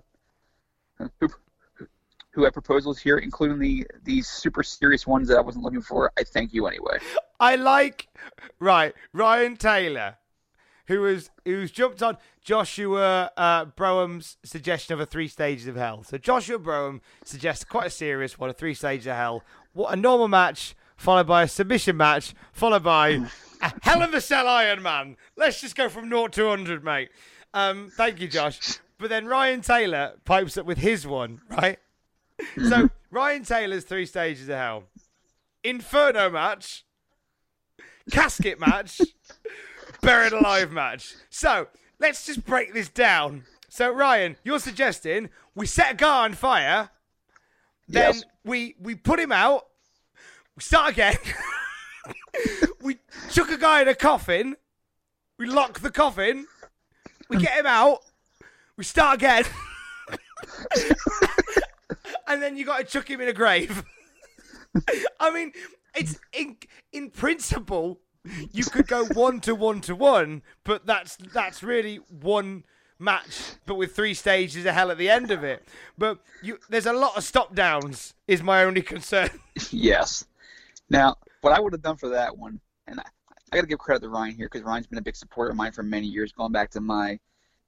who 2.37 2.43
have 2.43 2.53
proposals 2.53 2.99
here, 2.99 3.17
including 3.17 3.57
the 3.59 3.87
these 4.03 4.27
super 4.27 4.61
serious 4.61 5.07
ones 5.07 5.27
that 5.27 5.37
I 5.37 5.41
wasn't 5.41 5.63
looking 5.63 5.81
for, 5.81 6.11
I 6.19 6.23
thank 6.23 6.53
you 6.53 6.67
anyway. 6.67 6.99
I 7.39 7.55
like 7.55 8.07
right 8.59 8.93
Ryan 9.11 9.57
Taylor, 9.57 10.17
who 10.85 11.01
was 11.01 11.31
who's 11.45 11.71
jumped 11.71 12.03
on 12.03 12.17
Joshua 12.41 13.31
uh, 13.35 13.65
Broham's 13.65 14.37
suggestion 14.43 14.93
of 14.93 14.99
a 14.99 15.05
three 15.05 15.27
stages 15.27 15.67
of 15.67 15.75
hell. 15.75 16.03
So 16.03 16.19
Joshua 16.19 16.59
Broham 16.59 17.01
suggests 17.25 17.63
quite 17.63 17.87
a 17.87 17.89
serious 17.89 18.37
one, 18.37 18.51
a 18.51 18.53
three 18.53 18.75
stages 18.75 19.07
of 19.07 19.15
hell. 19.15 19.43
What 19.73 19.91
a 19.91 19.95
normal 19.95 20.27
match 20.27 20.75
followed 20.95 21.27
by 21.27 21.43
a 21.43 21.47
submission 21.47 21.97
match 21.97 22.33
followed 22.53 22.83
by 22.83 23.29
a 23.61 23.71
hell 23.81 24.03
of 24.03 24.13
a 24.13 24.21
cell 24.21 24.47
Iron 24.47 24.83
Man. 24.83 25.17
Let's 25.35 25.59
just 25.59 25.75
go 25.75 25.89
from 25.89 26.07
naught 26.07 26.33
to 26.33 26.49
hundred, 26.49 26.83
mate. 26.83 27.09
Um, 27.53 27.91
thank 27.95 28.21
you, 28.21 28.27
Josh. 28.27 28.79
But 28.99 29.09
then 29.09 29.27
Ryan 29.27 29.61
Taylor 29.61 30.13
pipes 30.25 30.57
up 30.57 30.65
with 30.65 30.79
his 30.79 31.05
one, 31.05 31.41
right? 31.49 31.77
So 32.67 32.89
Ryan 33.11 33.43
Taylor's 33.43 33.83
three 33.83 34.05
stages 34.05 34.49
of 34.49 34.55
hell. 34.55 34.83
Inferno 35.63 36.29
match, 36.29 36.83
casket 38.11 38.59
match, 38.59 38.99
buried 40.01 40.33
alive 40.33 40.71
match. 40.71 41.13
So 41.29 41.67
let's 41.99 42.25
just 42.25 42.45
break 42.45 42.73
this 42.73 42.89
down. 42.89 43.43
So 43.69 43.91
Ryan, 43.91 44.37
you're 44.43 44.59
suggesting 44.59 45.29
we 45.53 45.67
set 45.67 45.91
a 45.93 45.95
guy 45.95 46.23
on 46.25 46.33
fire, 46.33 46.89
then 47.87 48.13
Yes. 48.15 48.23
we 48.43 48.75
we 48.79 48.95
put 48.95 49.19
him 49.19 49.31
out, 49.31 49.65
we 50.55 50.61
start 50.63 50.93
again, 50.93 51.17
we 52.81 52.97
chuck 53.29 53.49
a 53.51 53.57
guy 53.57 53.81
in 53.81 53.87
a 53.87 53.95
coffin, 53.95 54.55
we 55.37 55.45
lock 55.47 55.79
the 55.81 55.91
coffin, 55.91 56.47
we 57.29 57.37
get 57.37 57.59
him 57.59 57.65
out, 57.65 57.99
we 58.77 58.83
start 58.83 59.15
again, 59.15 59.43
and 62.27 62.41
then 62.41 62.55
you 62.55 62.65
got 62.65 62.77
to 62.77 62.83
chuck 62.83 63.09
him 63.09 63.21
in 63.21 63.27
a 63.27 63.33
grave. 63.33 63.83
I 65.19 65.31
mean, 65.31 65.51
it's 65.95 66.19
in 66.31 66.57
in 66.91 67.09
principle 67.09 67.99
you 68.51 68.63
could 68.65 68.87
go 68.87 69.05
one 69.05 69.39
to 69.41 69.55
one 69.55 69.81
to 69.81 69.95
one, 69.95 70.43
but 70.63 70.85
that's 70.85 71.17
that's 71.33 71.63
really 71.63 71.97
one 72.09 72.63
match, 72.99 73.53
but 73.65 73.75
with 73.75 73.95
three 73.95 74.13
stages 74.13 74.65
of 74.65 74.73
hell 74.73 74.91
at 74.91 74.97
the 74.97 75.09
end 75.09 75.31
of 75.31 75.43
it. 75.43 75.67
But 75.97 76.19
you, 76.41 76.59
there's 76.69 76.85
a 76.85 76.93
lot 76.93 77.17
of 77.17 77.23
stop 77.23 77.55
downs. 77.55 78.13
Is 78.27 78.43
my 78.43 78.63
only 78.63 78.81
concern. 78.81 79.29
yes. 79.71 80.25
Now, 80.89 81.15
what 81.41 81.53
I 81.53 81.59
would 81.59 81.73
have 81.73 81.81
done 81.81 81.97
for 81.97 82.09
that 82.09 82.37
one, 82.37 82.59
and 82.87 82.99
I, 82.99 83.03
I 83.51 83.55
got 83.55 83.61
to 83.61 83.67
give 83.67 83.79
credit 83.79 84.01
to 84.01 84.09
Ryan 84.09 84.35
here 84.35 84.47
because 84.51 84.63
Ryan's 84.63 84.87
been 84.87 84.99
a 84.99 85.01
big 85.01 85.15
supporter 85.15 85.51
of 85.51 85.57
mine 85.57 85.71
for 85.71 85.83
many 85.83 86.07
years, 86.07 86.31
going 86.31 86.51
back 86.51 86.69
to 86.71 86.81
my 86.81 87.19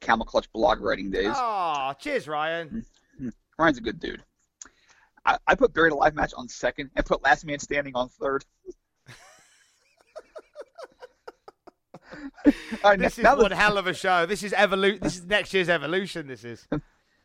Camel 0.01 0.25
Clutch 0.25 0.51
blog 0.53 0.81
writing 0.81 1.09
days. 1.11 1.33
Oh, 1.35 1.93
cheers, 1.99 2.27
Ryan. 2.27 2.85
Ryan's 3.57 3.77
a 3.77 3.81
good 3.81 3.99
dude. 3.99 4.23
I, 5.25 5.37
I 5.47 5.55
put 5.55 5.73
Buried 5.73 5.91
Alive 5.91 6.15
match 6.15 6.33
on 6.35 6.47
second 6.47 6.89
and 6.95 7.05
put 7.05 7.21
Last 7.23 7.45
Man 7.45 7.59
Standing 7.59 7.93
on 7.95 8.09
third. 8.09 8.45
Right, 12.83 12.97
This 12.97 13.17
is 13.19 13.23
now 13.23 13.35
the- 13.35 13.43
one 13.43 13.51
hell 13.51 13.77
of 13.77 13.85
a 13.87 13.93
show. 13.93 14.25
This 14.25 14.41
is 14.43 14.51
evolu- 14.53 14.99
This 14.99 15.17
is 15.17 15.25
next 15.25 15.53
year's 15.53 15.69
evolution. 15.69 16.27
This 16.27 16.43
is. 16.43 16.67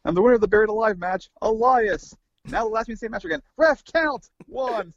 And 0.06 0.14
the 0.14 0.20
winner 0.20 0.34
of 0.34 0.42
the 0.42 0.48
Buried 0.48 0.68
Alive 0.68 0.98
match, 0.98 1.30
Elias. 1.40 2.14
Now 2.44 2.64
the 2.64 2.68
last 2.68 2.88
man 2.88 2.96
standing 2.98 3.12
match 3.12 3.24
again. 3.24 3.40
Ref 3.56 3.82
count 3.86 4.28
one. 4.46 4.92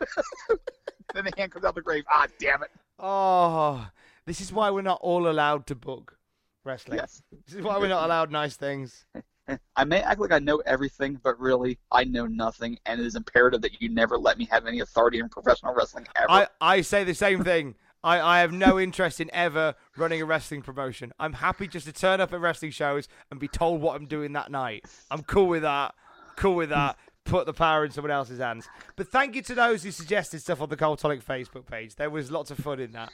then 1.14 1.24
the 1.24 1.32
hand 1.38 1.50
comes 1.50 1.64
out 1.64 1.74
the 1.74 1.80
grave. 1.80 2.04
Ah, 2.10 2.26
damn 2.38 2.62
it. 2.62 2.70
Oh, 2.98 3.88
this 4.26 4.42
is 4.42 4.52
why 4.52 4.68
we're 4.68 4.82
not 4.82 4.98
all 5.00 5.26
allowed 5.30 5.66
to 5.68 5.74
book 5.74 6.18
wrestling. 6.64 6.98
Yes. 6.98 7.22
This 7.46 7.56
is 7.56 7.62
why 7.62 7.78
we're 7.78 7.88
not 7.88 8.04
allowed 8.04 8.30
nice 8.30 8.56
things. 8.56 9.04
I 9.76 9.84
may 9.84 10.00
act 10.00 10.20
like 10.20 10.32
I 10.32 10.38
know 10.38 10.62
everything, 10.64 11.20
but 11.22 11.38
really, 11.38 11.78
I 11.92 12.04
know 12.04 12.26
nothing, 12.26 12.78
and 12.86 12.98
it 12.98 13.06
is 13.06 13.14
imperative 13.14 13.60
that 13.62 13.82
you 13.82 13.90
never 13.90 14.16
let 14.16 14.38
me 14.38 14.46
have 14.50 14.66
any 14.66 14.80
authority 14.80 15.18
in 15.18 15.28
professional 15.28 15.74
wrestling 15.74 16.06
ever. 16.16 16.30
I, 16.30 16.46
I 16.60 16.80
say 16.80 17.04
the 17.04 17.14
same 17.14 17.44
thing. 17.44 17.74
I, 18.04 18.20
I 18.20 18.40
have 18.40 18.52
no 18.52 18.78
interest 18.78 19.20
in 19.20 19.30
ever 19.32 19.74
running 19.96 20.20
a 20.20 20.26
wrestling 20.26 20.60
promotion. 20.60 21.12
I'm 21.18 21.32
happy 21.32 21.66
just 21.66 21.86
to 21.86 21.92
turn 21.92 22.20
up 22.20 22.34
at 22.34 22.40
wrestling 22.40 22.70
shows 22.70 23.08
and 23.30 23.40
be 23.40 23.48
told 23.48 23.80
what 23.80 23.96
I'm 23.96 24.06
doing 24.06 24.34
that 24.34 24.50
night. 24.50 24.84
I'm 25.10 25.22
cool 25.22 25.48
with 25.48 25.62
that. 25.62 25.94
Cool 26.36 26.54
with 26.54 26.68
that. 26.68 26.98
Put 27.24 27.46
the 27.46 27.54
power 27.54 27.84
in 27.84 27.90
someone 27.90 28.10
else's 28.10 28.40
hands. 28.40 28.68
But 28.96 29.08
thank 29.08 29.34
you 29.34 29.40
to 29.42 29.54
those 29.54 29.82
who 29.82 29.90
suggested 29.90 30.40
stuff 30.40 30.60
on 30.60 30.68
the 30.68 30.76
Cultaholic 30.76 31.24
Facebook 31.24 31.66
page. 31.66 31.96
There 31.96 32.10
was 32.10 32.30
lots 32.30 32.50
of 32.50 32.58
fun 32.58 32.78
in 32.78 32.92
that. 32.92 33.10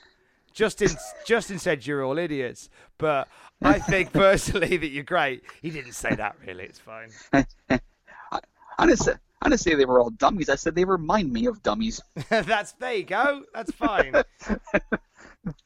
Justin 0.53 0.89
Justin 1.27 1.59
said 1.59 1.87
you're 1.87 2.05
all 2.05 2.19
idiots, 2.19 2.69
but 2.99 3.29
I 3.63 3.79
think 3.79 4.13
personally 4.15 4.77
that 4.77 4.89
you're 4.89 5.05
great. 5.05 5.43
He 5.63 5.71
didn't 5.71 5.93
say 5.93 6.15
that 6.15 6.37
really. 6.47 6.65
It's 6.65 6.79
fine. 6.79 7.11
I 7.33 8.87
didn't 8.87 8.99
say 9.01 9.13
I 9.43 9.49
didn't 9.49 9.61
say 9.61 9.75
they 9.75 9.85
were 9.85 10.01
all 10.01 10.11
dummies. 10.11 10.49
I 10.49 10.55
said 10.57 10.75
they 10.75 10.85
remind 10.85 11.33
me 11.33 11.47
of 11.47 11.63
dummies. 11.63 12.01
That's 12.29 12.73
there 12.73 12.95
you 12.95 13.05
go. 13.05 13.45
That's 13.55 13.73
fine. 13.73 14.13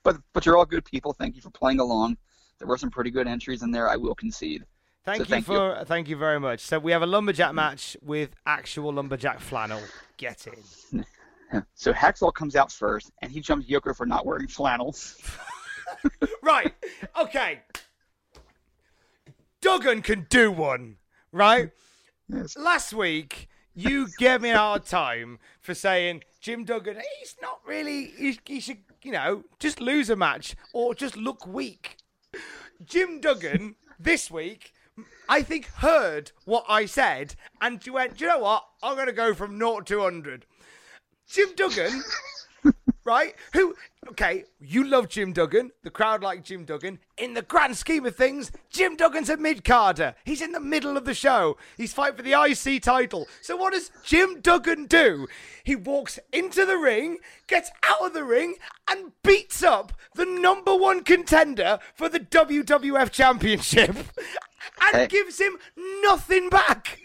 But 0.03 0.17
but 0.33 0.47
you're 0.47 0.57
all 0.57 0.67
good 0.67 0.85
people. 0.85 1.13
Thank 1.13 1.37
you 1.37 1.43
for 1.43 1.51
playing 1.51 1.81
along. 1.81 2.17
There 2.59 2.69
were 2.69 2.79
some 2.79 2.91
pretty 2.91 3.11
good 3.11 3.27
entries 3.27 3.63
in 3.63 3.71
there. 3.71 3.89
I 3.89 3.97
will 3.97 4.15
concede. 4.15 4.65
Thank 5.05 5.19
So 5.19 5.23
you 5.25 5.29
thank 5.29 5.49
you. 5.49 5.55
for 5.55 5.85
thank 5.87 6.09
you 6.09 6.17
very 6.17 6.41
much. 6.41 6.61
So 6.61 6.79
we 6.79 6.93
have 6.93 7.03
a 7.03 7.07
lumberjack 7.07 7.55
match 7.55 7.97
with 8.03 8.31
actual 8.47 8.93
lumberjack 8.93 9.41
flannel. 9.41 9.81
Get 10.17 10.47
in. 10.47 11.05
So 11.75 11.93
Hacksaw 11.93 12.33
comes 12.35 12.57
out 12.57 12.73
first, 12.73 13.13
and 13.23 13.31
he 13.31 13.41
jumps 13.41 13.67
Yoko 13.69 13.97
for 13.97 14.07
not 14.07 14.27
wearing 14.27 14.49
flannels. 14.49 15.21
Right. 16.43 16.75
Okay. 17.19 17.63
Duggan 19.61 20.03
can 20.03 20.27
do 20.29 20.51
one, 20.51 20.97
right? 21.33 21.71
Yes. 22.29 22.57
Last 22.57 22.93
week 22.93 23.49
you 23.75 24.09
gave 24.19 24.43
me 24.43 24.51
a 24.51 24.59
hard 24.59 24.85
time 24.85 25.39
for 25.61 25.75
saying 25.75 26.23
Jim 26.41 26.65
Duggan. 26.65 26.97
He's 27.19 27.37
not 27.41 27.61
really. 27.67 28.13
He, 28.19 28.39
he 28.45 28.61
should, 28.61 28.79
you 29.03 29.13
know, 29.13 29.45
just 29.59 29.81
lose 29.81 30.11
a 30.11 30.17
match 30.17 30.55
or 30.73 30.95
just 30.95 31.17
look 31.17 31.47
weak. 31.47 31.97
Jim 32.85 33.21
Duggan 33.21 33.77
this 33.99 34.31
week, 34.31 34.73
I 35.29 35.43
think, 35.43 35.67
heard 35.77 36.33
what 36.45 36.65
I 36.69 36.85
said 36.87 37.37
and 37.61 37.83
she 37.83 37.91
went, 37.91 38.19
Do 38.19 38.25
you 38.25 38.31
know 38.31 38.41
what? 38.41 38.65
I'm 38.83 38.97
going 38.97 39.07
to 39.07 39.13
go 39.13 39.33
from 39.33 39.59
0 39.59 39.81
to 39.81 39.99
100. 39.99 40.47
Jim 41.29 41.49
Duggan 41.57 42.03
right? 43.05 43.35
Who? 43.53 43.75
Okay, 44.11 44.45
you 44.61 44.85
love 44.85 45.09
Jim 45.09 45.33
Duggan. 45.33 45.71
The 45.83 45.91
crowd 45.91 46.23
like 46.23 46.45
Jim 46.45 46.65
Duggan. 46.65 46.99
In 47.19 47.35
the 47.35 47.43
grand 47.43 47.77
scheme 47.77 48.05
of 48.07 48.17
things, 48.17 48.51
Jim 48.71 48.97
Duggan's 48.97 49.29
a 49.31 49.37
mid 49.37 49.65
carder. 49.65 50.15
He's 50.25 50.41
in 50.43 50.53
the 50.53 50.61
middle 50.61 50.97
of 50.97 51.05
the 51.05 51.15
show. 51.15 51.57
He's 51.77 51.93
fighting 51.95 52.17
for 52.17 52.23
the 52.23 52.33
IC 52.33 52.83
title. 52.83 53.27
So 53.43 53.57
what 53.57 53.73
does 53.73 53.91
Jim 54.05 54.41
Duggan 54.41 54.87
do? 54.87 55.27
He 55.65 55.75
walks 55.77 56.19
into 56.33 56.65
the 56.67 56.77
ring, 56.77 57.19
gets 57.47 57.71
out 57.83 58.07
of 58.07 58.15
the 58.15 58.25
ring, 58.25 58.57
and 58.91 59.13
beats 59.23 59.63
up 59.63 59.93
the 60.15 60.27
number 60.27 60.75
one 60.75 61.03
contender 61.03 61.79
for 61.95 62.09
the 62.09 62.21
WWF 62.21 63.11
Championship, 63.11 63.91
and 64.83 64.93
Hey. 64.93 65.07
gives 65.07 65.39
him 65.41 65.57
nothing 66.03 66.49
back 66.51 67.01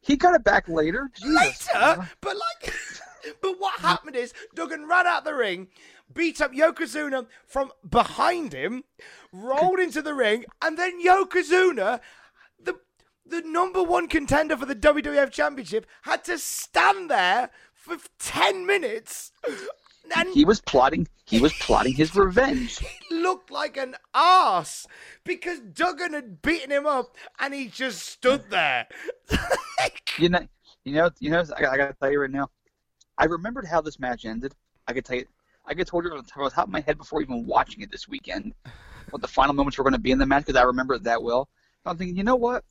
He 0.00 0.16
got 0.16 0.34
it 0.34 0.44
back 0.44 0.68
later. 0.68 1.10
Jesus. 1.14 1.68
later. 1.72 2.08
But 2.20 2.36
like, 2.36 2.74
but 3.42 3.58
what 3.58 3.80
happened 3.80 4.16
is 4.16 4.32
Duggan 4.54 4.86
ran 4.88 5.06
out 5.06 5.24
the 5.24 5.34
ring, 5.34 5.68
beat 6.12 6.40
up 6.40 6.52
Yokozuna 6.52 7.26
from 7.46 7.70
behind 7.88 8.52
him, 8.52 8.84
rolled 9.32 9.78
into 9.78 10.02
the 10.02 10.14
ring, 10.14 10.44
and 10.62 10.78
then 10.78 11.02
Yokozuna, 11.04 12.00
the 12.62 12.76
the 13.26 13.42
number 13.42 13.82
one 13.82 14.08
contender 14.08 14.56
for 14.56 14.66
the 14.66 14.74
WWF 14.74 15.30
Championship, 15.30 15.86
had 16.02 16.24
to 16.24 16.38
stand 16.38 17.10
there 17.10 17.50
for 17.74 17.96
ten 18.18 18.66
minutes. 18.66 19.32
And 20.16 20.28
He 20.34 20.44
was 20.44 20.60
plotting. 20.60 21.06
He 21.24 21.40
was 21.40 21.52
plotting 21.54 21.94
his 21.94 22.14
revenge. 22.16 22.78
He 22.78 23.14
looked 23.14 23.50
like 23.50 23.76
an 23.76 23.96
ass 24.14 24.86
because 25.24 25.60
Duggan 25.60 26.14
had 26.14 26.42
beaten 26.42 26.70
him 26.70 26.86
up 26.86 27.16
and 27.38 27.54
he 27.54 27.68
just 27.68 28.06
stood 28.06 28.50
there. 28.50 28.86
You 30.18 30.28
know. 30.28 30.46
You 30.84 30.92
know. 30.94 31.10
You 31.20 31.30
know. 31.30 31.44
I, 31.56 31.66
I 31.66 31.76
gotta 31.78 31.94
tell 31.94 32.10
you 32.12 32.20
right 32.20 32.30
now. 32.30 32.50
I 33.16 33.24
remembered 33.24 33.66
how 33.66 33.80
this 33.80 33.98
match 33.98 34.26
ended. 34.26 34.54
I 34.86 34.92
could 34.92 35.06
tell 35.06 35.16
you. 35.16 35.24
I 35.64 35.72
could 35.72 35.86
told 35.86 36.04
you 36.04 36.10
on 36.10 36.18
the 36.18 36.50
top 36.50 36.64
of 36.64 36.68
my 36.68 36.80
head 36.80 36.98
before 36.98 37.22
even 37.22 37.46
watching 37.46 37.82
it 37.82 37.90
this 37.90 38.08
weekend 38.08 38.52
what 39.10 39.22
the 39.22 39.28
final 39.28 39.54
moments 39.54 39.78
were 39.78 39.84
going 39.84 39.94
to 39.94 40.00
be 40.00 40.10
in 40.10 40.18
the 40.18 40.26
match 40.26 40.46
because 40.46 40.60
I 40.60 40.64
remember 40.64 40.94
it 40.94 41.04
that 41.04 41.22
well. 41.22 41.48
I'm 41.86 41.96
thinking, 41.96 42.16
you 42.16 42.24
know 42.24 42.36
what? 42.36 42.64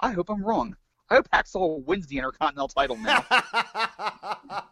I 0.00 0.12
hope 0.12 0.30
I'm 0.30 0.44
wrong. 0.44 0.76
I 1.10 1.16
hope 1.16 1.28
Hacksaw 1.32 1.84
wins 1.84 2.06
the 2.06 2.18
Intercontinental 2.18 2.68
title 2.68 2.96
now. 2.96 3.24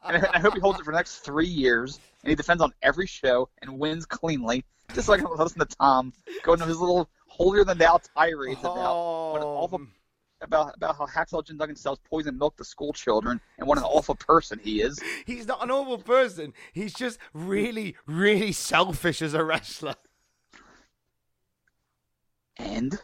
and 0.04 0.24
I 0.32 0.38
hope 0.38 0.54
he 0.54 0.60
holds 0.60 0.78
it 0.78 0.84
for 0.84 0.92
the 0.92 0.96
next 0.96 1.18
three 1.18 1.48
years, 1.48 1.98
and 2.22 2.30
he 2.30 2.36
defends 2.36 2.62
on 2.62 2.72
every 2.82 3.06
show 3.06 3.48
and 3.60 3.78
wins 3.78 4.06
cleanly, 4.06 4.64
just 4.94 5.08
like 5.08 5.20
I 5.20 5.28
listen 5.28 5.58
to 5.58 5.66
Tom 5.66 6.12
go 6.44 6.52
into 6.52 6.66
his 6.66 6.78
little 6.78 7.10
holier 7.26 7.64
than 7.64 7.78
thou 7.78 8.00
tirades 8.16 8.60
about 8.60 9.32
what 9.32 9.40
an 9.42 9.46
awful 9.46 9.80
about 10.40 10.76
about 10.76 10.96
how 10.96 11.06
Hacksaw 11.06 11.44
Jim 11.44 11.56
Duggan 11.56 11.76
sells 11.76 11.98
poison 12.08 12.38
milk 12.38 12.56
to 12.56 12.64
school 12.64 12.92
children 12.92 13.40
and 13.58 13.66
what 13.66 13.78
an 13.78 13.84
awful 13.84 14.14
person 14.14 14.60
he 14.62 14.80
is. 14.80 15.00
He's 15.26 15.46
not 15.46 15.62
an 15.62 15.70
awful 15.70 15.98
person. 15.98 16.52
He's 16.72 16.94
just 16.94 17.18
really, 17.32 17.96
really 18.06 18.52
selfish 18.52 19.20
as 19.20 19.34
a 19.34 19.44
wrestler. 19.44 19.96
And 22.56 22.98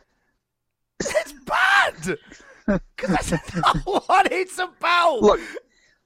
It's 1.01 1.33
bad. 1.45 2.19
Because 2.67 3.31
that's 3.31 3.55
not 3.57 3.77
what 3.85 4.33
it's 4.33 4.59
about. 4.59 5.21
look, 5.21 5.41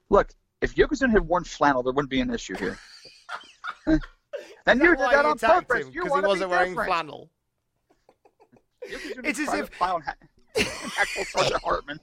look, 0.09 0.29
if 0.61 0.75
Yokozuna 0.75 1.11
had 1.11 1.21
worn 1.27 1.43
flannel, 1.45 1.83
there 1.83 1.93
wouldn't 1.93 2.09
be 2.09 2.19
an 2.21 2.33
issue 2.33 2.55
here. 2.55 2.77
then 3.85 4.79
you 4.79 4.95
did 4.95 4.99
that 4.99 5.25
on 5.25 5.37
purpose. 5.37 5.87
You 5.93 6.03
he 6.03 6.09
wanna 6.09 6.23
be 6.23 6.27
wasn't 6.27 6.49
wearing 6.49 6.71
different. 6.71 6.87
flannel. 6.89 7.29
Yokozuna 8.89 9.21
It's 9.23 9.39
as 9.39 9.53
if- 9.53 9.69
to 9.69 9.77
pile 9.77 9.95
on 9.95 10.01
Ha- 10.01 10.15
Hacksaw 10.57 11.25
Sergeant 11.27 11.61
Hartman. 11.63 11.99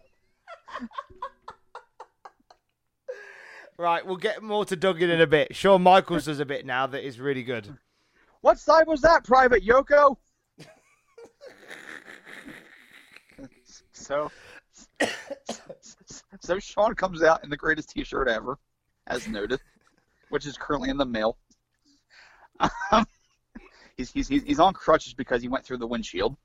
Right, 3.79 4.07
we'll 4.07 4.17
get 4.17 4.43
more 4.43 4.65
to 4.65 4.75
Duggan 4.77 5.11
in 5.11 5.21
a 5.21 5.27
bit. 5.27 5.55
Shawn 5.55 5.83
Michaels 5.83 6.25
does 6.25 6.41
a 6.41 6.47
bit 6.47 6.65
now 6.65 6.87
that 6.87 7.07
is 7.07 7.21
really 7.21 7.43
good. 7.43 7.77
What 8.41 8.59
side 8.59 8.87
was 8.87 9.03
that, 9.03 9.25
Private 9.25 9.67
Yoko? 9.67 10.17
So, 14.07 14.31
so 16.41 16.59
Sean 16.59 16.95
comes 16.95 17.23
out 17.23 17.43
in 17.43 17.51
the 17.51 17.57
greatest 17.57 17.91
T-shirt 17.91 18.29
ever, 18.29 18.59
as 19.07 19.27
noted, 19.27 19.61
which 20.29 20.47
is 20.47 20.57
currently 20.57 20.91
in 20.91 20.97
the 20.97 21.05
mail. 21.05 21.37
Um, 22.91 23.07
he's, 23.97 24.11
he's 24.11 24.29
he's 24.29 24.61
on 24.61 24.73
crutches 24.75 25.15
because 25.15 25.43
he 25.43 25.49
went 25.49 25.65
through 25.65 25.79
the 25.79 25.87
windshield. 25.87 26.37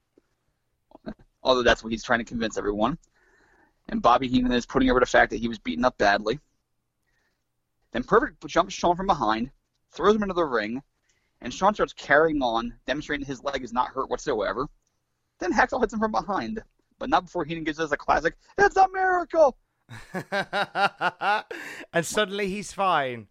Although 1.43 1.63
that's 1.63 1.83
what 1.83 1.91
he's 1.91 2.03
trying 2.03 2.19
to 2.19 2.25
convince 2.25 2.57
everyone. 2.57 2.97
And 3.89 4.01
Bobby 4.01 4.27
Heenan 4.27 4.51
is 4.51 4.65
putting 4.65 4.89
over 4.89 4.99
the 4.99 5.05
fact 5.05 5.31
that 5.31 5.39
he 5.39 5.47
was 5.47 5.59
beaten 5.59 5.85
up 5.85 5.97
badly. 5.97 6.39
Then 7.91 8.03
Perfect 8.03 8.45
jumps 8.47 8.73
Sean 8.73 8.95
from 8.95 9.07
behind, 9.07 9.51
throws 9.91 10.15
him 10.15 10.23
into 10.23 10.33
the 10.33 10.45
ring, 10.45 10.81
and 11.41 11.53
Sean 11.53 11.73
starts 11.73 11.93
carrying 11.93 12.41
on, 12.41 12.73
demonstrating 12.85 13.25
his 13.25 13.43
leg 13.43 13.63
is 13.63 13.73
not 13.73 13.89
hurt 13.89 14.09
whatsoever. 14.09 14.67
Then 15.39 15.51
Hacksaw 15.51 15.81
hits 15.81 15.93
him 15.93 15.99
from 15.99 16.11
behind, 16.11 16.61
but 17.01 17.09
not 17.09 17.25
before 17.25 17.43
Heenan 17.43 17.63
gives 17.63 17.79
us 17.79 17.91
a 17.91 17.97
classic, 17.97 18.35
It's 18.59 18.77
a 18.77 18.87
miracle! 18.93 19.57
and 21.91 22.05
suddenly 22.05 22.47
he's 22.47 22.71
fine. 22.71 23.27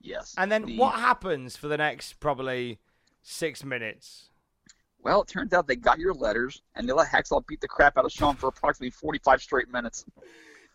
Yes. 0.00 0.34
And 0.36 0.52
then 0.52 0.66
the- 0.66 0.76
what 0.76 0.94
happens 1.00 1.56
for 1.56 1.68
the 1.68 1.78
next 1.78 2.20
probably 2.20 2.78
six 3.22 3.64
minutes? 3.64 4.28
Well, 5.00 5.22
it 5.22 5.28
turns 5.28 5.54
out 5.54 5.66
they 5.66 5.76
got 5.76 5.98
your 5.98 6.12
letters, 6.12 6.60
and 6.74 6.86
they 6.86 6.92
let 6.92 7.08
Hacksaw 7.08 7.46
beat 7.46 7.62
the 7.62 7.68
crap 7.68 7.96
out 7.96 8.04
of 8.04 8.12
Sean 8.12 8.36
for 8.36 8.48
approximately 8.48 8.90
45 8.90 9.40
straight 9.40 9.72
minutes. 9.72 10.04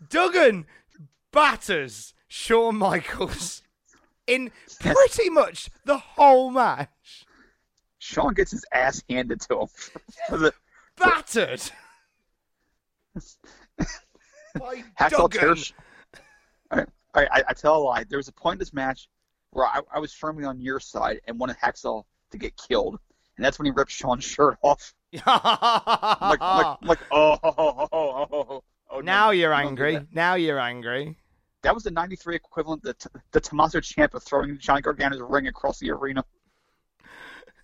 Duggan 0.10 0.66
batters 1.32 2.16
Shawn 2.28 2.78
Michaels 2.78 3.62
in 4.26 4.52
pretty 4.80 5.30
much 5.30 5.70
the 5.86 5.98
whole 6.00 6.50
match. 6.50 7.26
Sean 8.00 8.34
gets 8.34 8.52
his 8.52 8.66
ass 8.74 9.04
handed 9.08 9.40
to 9.42 9.68
him. 10.30 10.50
Battered. 10.98 11.62
By 14.60 14.84
Hacksaw. 15.00 15.74
All 16.72 16.78
right, 16.80 16.88
all 17.16 17.22
right 17.22 17.30
I, 17.32 17.44
I 17.50 17.54
tell 17.54 17.78
a 17.78 17.84
lie. 17.84 18.04
There 18.06 18.18
was 18.18 18.28
a 18.28 18.34
point 18.34 18.54
in 18.54 18.60
this 18.60 18.74
match 18.74 19.08
where 19.52 19.66
I, 19.66 19.82
I 19.94 20.00
was 20.00 20.14
firmly 20.14 20.46
on 20.46 20.60
your 20.60 20.80
side 20.80 21.22
and 21.28 21.40
wanted 21.40 21.58
Hacksaw 21.58 22.04
to 22.32 22.38
get 22.38 22.56
killed, 22.58 23.00
and 23.38 23.46
that's 23.46 23.60
when 23.60 23.66
he 23.66 23.72
ripped 23.72 23.92
Sean's 23.92 24.24
shirt 24.24 24.58
off. 24.62 24.94
I'm 25.26 26.30
like, 26.30 26.40
I'm 26.42 26.60
like, 26.60 26.78
I'm 26.82 26.88
like 26.88 27.00
oh, 27.12 27.38
oh, 27.44 27.54
oh, 27.56 27.56
oh, 27.58 27.90
oh, 27.92 28.28
oh, 28.32 28.46
oh, 28.50 28.64
oh, 28.90 28.96
no, 28.98 29.02
now 29.02 29.30
you're 29.32 29.54
angry. 29.54 30.00
Now 30.12 30.36
you're 30.36 30.60
angry. 30.60 31.18
That 31.62 31.74
was 31.74 31.84
the 31.84 31.92
'93 31.92 32.36
equivalent 32.36 32.84
to 32.84 33.10
the 33.32 33.40
Tommaso 33.40 33.80
Ciampa 33.80 34.22
throwing 34.22 34.58
Johnny 34.58 34.82
Gargano's 34.82 35.22
ring 35.22 35.48
across 35.48 35.80
the 35.80 35.92
arena. 35.92 36.26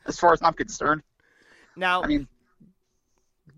As 0.05 0.19
far 0.19 0.31
as 0.33 0.41
I'm 0.41 0.53
concerned, 0.53 1.01
Now 1.75 2.01
I 2.01 2.07
mean, 2.07 2.27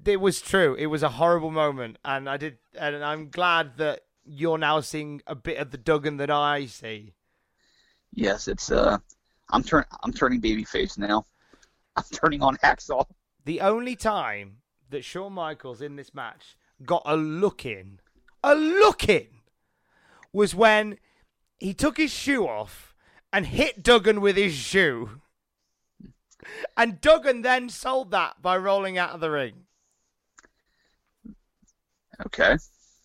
it 0.06 0.20
was 0.20 0.42
true. 0.42 0.76
It 0.76 0.88
was 0.88 1.04
a 1.04 1.10
horrible 1.10 1.52
moment, 1.52 1.98
and 2.04 2.30
I 2.30 2.38
did, 2.38 2.58
and 2.78 3.04
I'm 3.04 3.30
glad 3.30 3.78
that 3.78 4.02
you're 4.26 4.58
now 4.58 4.80
seeing 4.80 5.22
a 5.28 5.36
bit 5.36 5.58
of 5.58 5.72
the 5.72 5.78
Duggan 5.78 6.18
that 6.18 6.30
I 6.30 6.66
see. 6.66 7.14
yes, 8.14 8.48
it's 8.48 8.72
uh, 8.72 8.98
I'm 9.50 9.64
turn 9.64 9.86
I'm 10.04 10.14
turning 10.14 10.42
babyface 10.42 10.98
now. 10.98 11.26
I'm 11.96 12.04
turning 12.12 12.42
on 12.42 12.58
Hacksaw. 12.58 13.06
The 13.46 13.62
only 13.62 13.96
time 13.96 14.58
that 14.90 15.04
Shawn 15.04 15.34
Michaels 15.34 15.82
in 15.82 15.96
this 15.96 16.14
match 16.14 16.56
got 16.86 17.02
a 17.06 17.16
look 17.16 17.66
in, 17.66 18.00
a 18.44 18.56
look 18.56 19.10
in, 19.10 19.28
was 20.32 20.56
when 20.56 20.98
he 21.60 21.74
took 21.74 21.98
his 21.98 22.12
shoe 22.12 22.48
off 22.48 22.94
and 23.34 23.46
hit 23.46 23.84
Duggan 23.84 24.22
with 24.22 24.36
his 24.38 24.54
shoe. 24.54 25.22
And 26.76 27.00
Duggan 27.00 27.44
then 27.44 27.70
sold 27.70 28.12
that 28.12 28.42
by 28.42 28.58
rolling 28.58 28.98
out 28.98 29.12
of 29.12 29.20
the 29.20 29.30
ring. 29.30 29.66
Okay. 32.26 32.58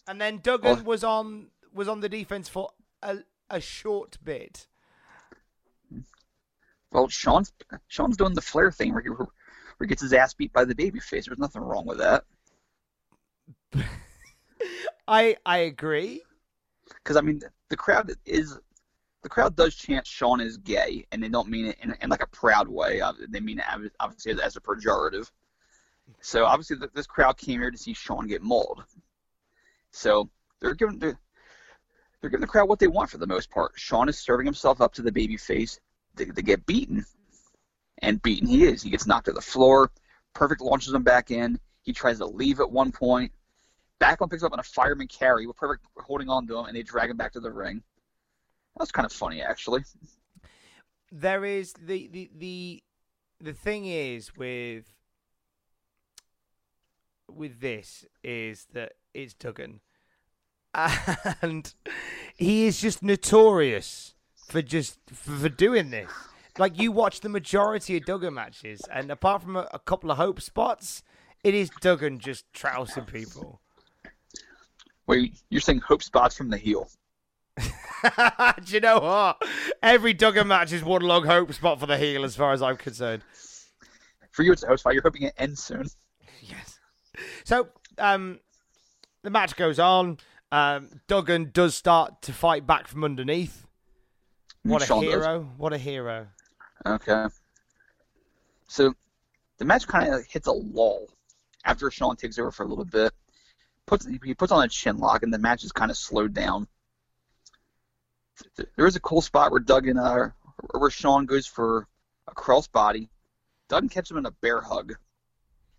And 0.07 0.21
then 0.21 0.39
Duggan 0.43 0.77
Well- 0.77 0.85
was 0.85 1.05
on 1.05 1.49
was 1.73 1.89
on 1.89 2.01
the 2.01 2.09
defense 2.09 2.49
for 2.49 2.71
a, 3.03 3.19
a 3.51 3.61
short 3.61 4.19
bit. 4.25 4.67
Well, 6.91 7.09
Sean's 7.09 7.53
Sean's 7.89 8.17
doing 8.17 8.35
the 8.35 8.41
Flair 8.41 8.71
thing 8.71 8.95
where 8.95 9.03
he, 9.03 9.11
where 9.11 9.27
he 9.81 9.87
gets 9.87 10.01
his 10.03 10.13
ass 10.13 10.33
beat 10.33 10.53
by 10.53 10.65
the 10.65 10.75
babyface. 10.75 11.27
There's 11.27 11.39
nothing 11.39 11.61
wrong 11.63 11.85
with 11.85 11.99
that. 11.99 12.25
I 15.09 15.37
I 15.45 15.59
agree. 15.59 16.23
Because 16.89 17.17
I 17.17 17.21
mean, 17.21 17.41
the 17.69 17.77
crowd 17.77 18.13
is 18.25 18.59
the 19.23 19.29
crowd 19.29 19.57
does 19.57 19.75
chant 19.75 20.07
Sean 20.07 20.41
is 20.41 20.57
gay, 20.57 21.05
and 21.13 21.23
they 21.23 21.29
don't 21.29 21.49
mean 21.49 21.67
it 21.67 21.77
in, 21.83 21.95
in 22.01 22.09
like 22.09 22.23
a 22.23 22.29
proud 22.29 22.69
way. 22.69 23.01
Uh, 23.01 23.13
They 23.29 23.41
mean 23.41 23.59
it 23.59 23.93
obviously 24.01 24.33
as, 24.33 24.39
as 24.39 24.57
a 24.57 24.61
pejorative. 24.61 25.31
So 26.21 26.45
obviously, 26.45 26.77
this 26.95 27.07
crowd 27.07 27.37
came 27.37 27.61
here 27.61 27.71
to 27.71 27.77
see 27.79 27.93
Sean 27.93 28.27
get 28.29 28.43
mauled. 28.43 28.85
So 29.97 30.29
they're 30.61 30.75
giving 30.75 30.99
they're, 30.99 31.19
they're 32.21 32.31
giving 32.31 32.43
the 32.43 32.47
crowd 32.47 32.69
what 32.69 32.79
they 32.79 32.87
want 32.87 33.09
for 33.09 33.17
the 33.17 33.27
most 33.27 33.51
part. 33.51 33.73
Sean 33.77 34.11
is 34.11 34.19
serving 34.19 34.45
himself 34.45 34.83
up 34.83 34.93
to 34.95 35.03
the 35.03 35.11
babyface 35.11 35.79
to, 36.17 36.27
to 36.27 36.43
get 36.43 36.67
beaten, 36.67 37.05
and 38.03 38.21
beaten 38.21 38.47
he 38.47 38.65
is. 38.65 38.83
He 38.83 38.91
gets 38.91 39.07
knocked 39.07 39.25
to 39.25 39.33
the 39.33 39.41
floor. 39.41 39.91
Perfect 40.35 40.61
launches 40.61 40.93
him 40.93 41.03
back 41.03 41.31
in. 41.31 41.59
He 41.83 41.95
tries 41.95 42.19
to 42.19 42.27
leave 42.27 42.61
at 42.61 42.71
one 42.71 42.93
point. 42.93 43.33
Backlund 43.99 44.31
picks 44.31 44.43
up 44.43 44.53
on 44.53 44.59
a 44.59 44.63
fireman 44.63 45.09
carry 45.09 45.47
with 45.47 45.57
Perfect 45.57 45.87
holding 45.97 46.29
on 46.29 46.47
to 46.47 46.59
him, 46.59 46.67
and 46.67 46.77
they 46.77 46.83
drag 46.83 47.09
him 47.09 47.17
back 47.17 47.33
to 47.33 47.41
the 47.41 47.51
ring. 47.51 47.83
That 48.77 48.83
was 48.83 48.93
kind 48.93 49.07
of 49.07 49.13
funny, 49.13 49.41
actually. 49.41 49.83
there 51.11 51.47
is 51.47 51.73
the 51.73 52.09
the 52.09 52.31
the 52.37 52.83
the 53.41 53.55
thing 53.55 53.87
is 53.87 54.37
with 54.37 54.93
with 57.29 57.61
this 57.61 58.05
is 58.23 58.67
that 58.73 58.93
it's 59.15 59.33
Duggan, 59.33 59.81
and 61.43 61.73
he 62.37 62.67
is 62.67 62.81
just 62.81 63.03
notorious 63.03 64.15
for 64.49 64.63
just 64.63 64.99
for, 65.13 65.49
doing 65.49 65.91
this. 65.91 66.11
Like 66.59 66.81
you 66.81 66.93
watch 66.93 67.21
the 67.21 67.29
majority 67.29 67.97
of 67.97 68.05
Duggan 68.05 68.35
matches, 68.35 68.83
and 68.93 69.11
apart 69.11 69.43
from 69.43 69.57
a, 69.57 69.69
a 69.73 69.79
couple 69.79 70.11
of 70.11 70.17
hope 70.17 70.41
spots, 70.41 71.03
it 71.45 71.55
is 71.55 71.71
Duggan 71.81 72.19
just 72.19 72.45
trousing 72.53 73.05
people. 73.05 73.61
Wait, 75.07 75.37
you're 75.51 75.61
saying 75.61 75.81
hope 75.81 76.03
spots 76.03 76.37
from 76.37 76.51
the 76.51 76.59
heel? 76.59 76.89
Do 77.57 78.75
you 78.75 78.81
know 78.81 78.99
what? 78.99 79.43
Every 79.83 80.13
Duggan 80.13 80.49
match 80.49 80.73
is 80.73 80.83
one 80.83 81.03
long 81.03 81.25
hope 81.25 81.53
spot 81.55 81.81
for 81.81 81.87
the 81.87 81.97
heel, 81.97 82.25
as 82.25 82.37
far 82.37 82.53
as 82.53 82.63
I'm 82.63 82.77
concerned. 82.77 83.23
For 84.31 84.43
you, 84.43 84.53
it's 84.53 84.63
a 84.63 84.67
hope 84.67 84.79
spot. 84.79 84.95
You're 84.95 85.03
hoping 85.03 85.23
it 85.23 85.35
ends 85.39 85.63
soon. 85.63 85.87
Yes. 86.43 86.79
So, 87.45 87.69
um, 87.99 88.41
the 89.23 89.31
match 89.31 89.57
goes 89.57 89.79
on. 89.79 90.19
Um, 90.53 91.01
Duggan 91.09 91.51
does 91.53 91.75
start 91.75 92.23
to 92.23 92.33
fight 92.33 92.67
back 92.67 92.87
from 92.87 93.05
underneath. 93.05 93.67
What 94.63 94.89
a 94.89 95.01
hero! 95.01 95.51
What 95.57 95.73
a 95.73 95.79
hero! 95.79 96.29
Okay. 96.85 97.27
So 98.69 98.95
the 99.59 99.65
match 99.65 99.87
kind 99.87 100.13
of 100.13 100.25
hits 100.27 100.47
a 100.47 100.53
lull 100.53 101.09
after 101.65 101.91
Sean 101.91 102.17
takes 102.17 102.39
over 102.39 102.51
for 102.51 102.65
a 102.65 102.69
little 102.69 102.85
bit. 102.85 103.13
Puts 103.87 104.07
he 104.07 104.35
puts 104.35 104.53
on 104.53 104.65
a 104.65 104.69
chin 104.69 104.99
lock 104.99 105.23
and 105.23 105.33
the 105.33 105.39
match 105.39 105.65
is 105.65 105.73
kind 105.73 105.91
of 105.91 105.97
slowed 105.97 106.35
down. 106.35 106.67
There 108.77 108.87
is 108.87 108.97
a 108.97 109.01
cool 109.01 109.23
spot 109.23 109.51
where 109.51 109.61
Duggan 109.61 109.99
uh, 109.99 110.31
where 110.77 110.91
Sean 110.91 111.27
goes 111.27 111.47
for 111.47 111.87
a 112.27 112.35
crossbody. 112.35 113.09
Duggan 113.69 113.89
catches 113.89 114.11
him 114.11 114.19
in 114.19 114.27
a 114.27 114.31
bear 114.31 114.61
hug, 114.61 114.95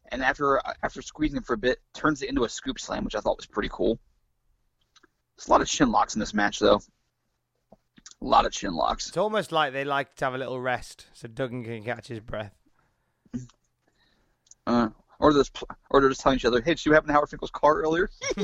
and 0.10 0.23
after 0.23 0.61
after 0.81 1.02
squeezing 1.02 1.38
him 1.38 1.44
for 1.44 1.53
a 1.53 1.57
bit, 1.57 1.80
turns 1.94 2.22
it 2.22 2.30
into 2.30 2.45
a 2.45 2.49
scoop 2.49 2.80
slam, 2.80 3.03
which 3.03 3.15
I 3.15 3.19
thought 3.19 3.38
was 3.38 3.45
pretty 3.45 3.69
cool. 3.72 3.99
There's 5.38 5.47
a 5.47 5.51
lot 5.51 5.61
of 5.61 5.68
chin 5.68 5.91
locks 5.91 6.15
in 6.15 6.19
this 6.19 6.34
match, 6.34 6.59
though. 6.59 6.81
A 8.22 8.26
lot 8.26 8.45
of 8.47 8.51
chin 8.51 8.73
locks. 8.73 9.07
It's 9.07 9.18
almost 9.18 9.51
like 9.51 9.73
they 9.73 9.84
like 9.84 10.15
to 10.15 10.26
have 10.26 10.34
a 10.34 10.38
little 10.38 10.59
rest 10.59 11.05
so 11.14 11.27
Duggan 11.27 11.64
can 11.64 11.84
catch 11.84 12.07
his 12.07 12.19
breath. 12.19 12.55
Uh, 14.65 14.89
or 15.19 15.31
they're 15.31 15.41
just, 15.41 15.64
or 15.91 16.01
they're 16.01 16.09
just 16.09 16.22
telling 16.22 16.38
each 16.38 16.45
other, 16.45 16.59
"Hey, 16.61 16.72
did 16.72 16.85
you 16.85 16.93
happen 16.93 17.07
to 17.07 17.14
Howard 17.14 17.30
Finkel's 17.30 17.51
car 17.51 17.81
earlier?" 17.81 18.09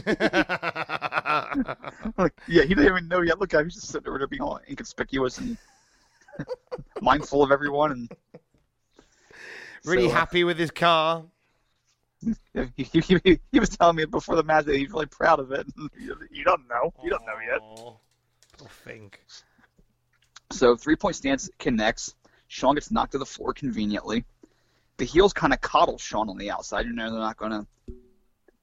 like, 2.17 2.33
yeah, 2.47 2.61
he 2.61 2.69
didn't 2.69 2.85
even 2.85 3.07
know 3.07 3.21
yet. 3.21 3.39
Look, 3.39 3.55
I 3.55 3.63
was 3.63 3.73
just 3.73 3.89
sitting 3.89 4.07
over 4.07 4.19
there 4.19 4.27
being 4.27 4.41
all 4.41 4.59
inconspicuous 4.69 5.39
and 5.39 5.57
mindful 7.01 7.41
of 7.43 7.51
everyone, 7.51 7.91
and 7.91 8.11
really 9.85 10.07
So, 10.07 10.11
uh, 10.11 10.15
happy 10.15 10.43
with 10.43 10.57
his 10.57 10.71
car. 10.71 11.25
Yeah, 12.53 12.65
he, 12.75 12.83
he, 12.83 13.19
he, 13.23 13.39
he 13.51 13.59
was 13.59 13.69
telling 13.69 13.95
me 13.95 14.05
before 14.05 14.35
the 14.35 14.43
match 14.43 14.65
that 14.65 14.75
he's 14.75 14.91
really 14.91 15.05
proud 15.05 15.39
of 15.39 15.51
it. 15.51 15.65
you 15.99 16.43
don't 16.43 16.67
know. 16.67 16.93
You 17.03 17.09
don't 17.09 17.25
know 17.25 17.39
yet. 17.45 17.59
Aw, 17.61 17.93
Poor 18.57 18.69
Fink. 18.69 19.25
So 20.51 20.75
three 20.75 20.95
point 20.95 21.15
stance 21.15 21.49
connects. 21.59 22.15
Shawn 22.47 22.75
gets 22.75 22.91
knocked 22.91 23.13
to 23.13 23.17
the 23.17 23.25
floor 23.25 23.53
conveniently. 23.53 24.25
The 24.97 25.05
heels 25.05 25.33
kind 25.33 25.53
of 25.53 25.61
coddle 25.61 25.97
Shawn 25.97 26.29
on 26.29 26.37
the 26.37 26.51
outside. 26.51 26.85
You 26.85 26.93
know 26.93 27.09
they're 27.09 27.19
not 27.19 27.37
going 27.37 27.51
to 27.51 27.65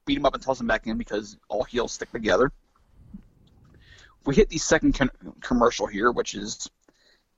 beat 0.05 0.17
him 0.17 0.25
up 0.25 0.33
and 0.33 0.41
toss 0.41 0.61
him 0.61 0.67
back 0.67 0.87
in 0.87 0.97
because 0.97 1.37
all 1.49 1.63
heels 1.63 1.91
stick 1.91 2.11
together. 2.11 2.51
We 4.25 4.35
hit 4.35 4.49
the 4.49 4.57
second 4.57 4.93
con- 4.93 5.11
commercial 5.41 5.87
here, 5.87 6.11
which 6.11 6.35
is 6.35 6.69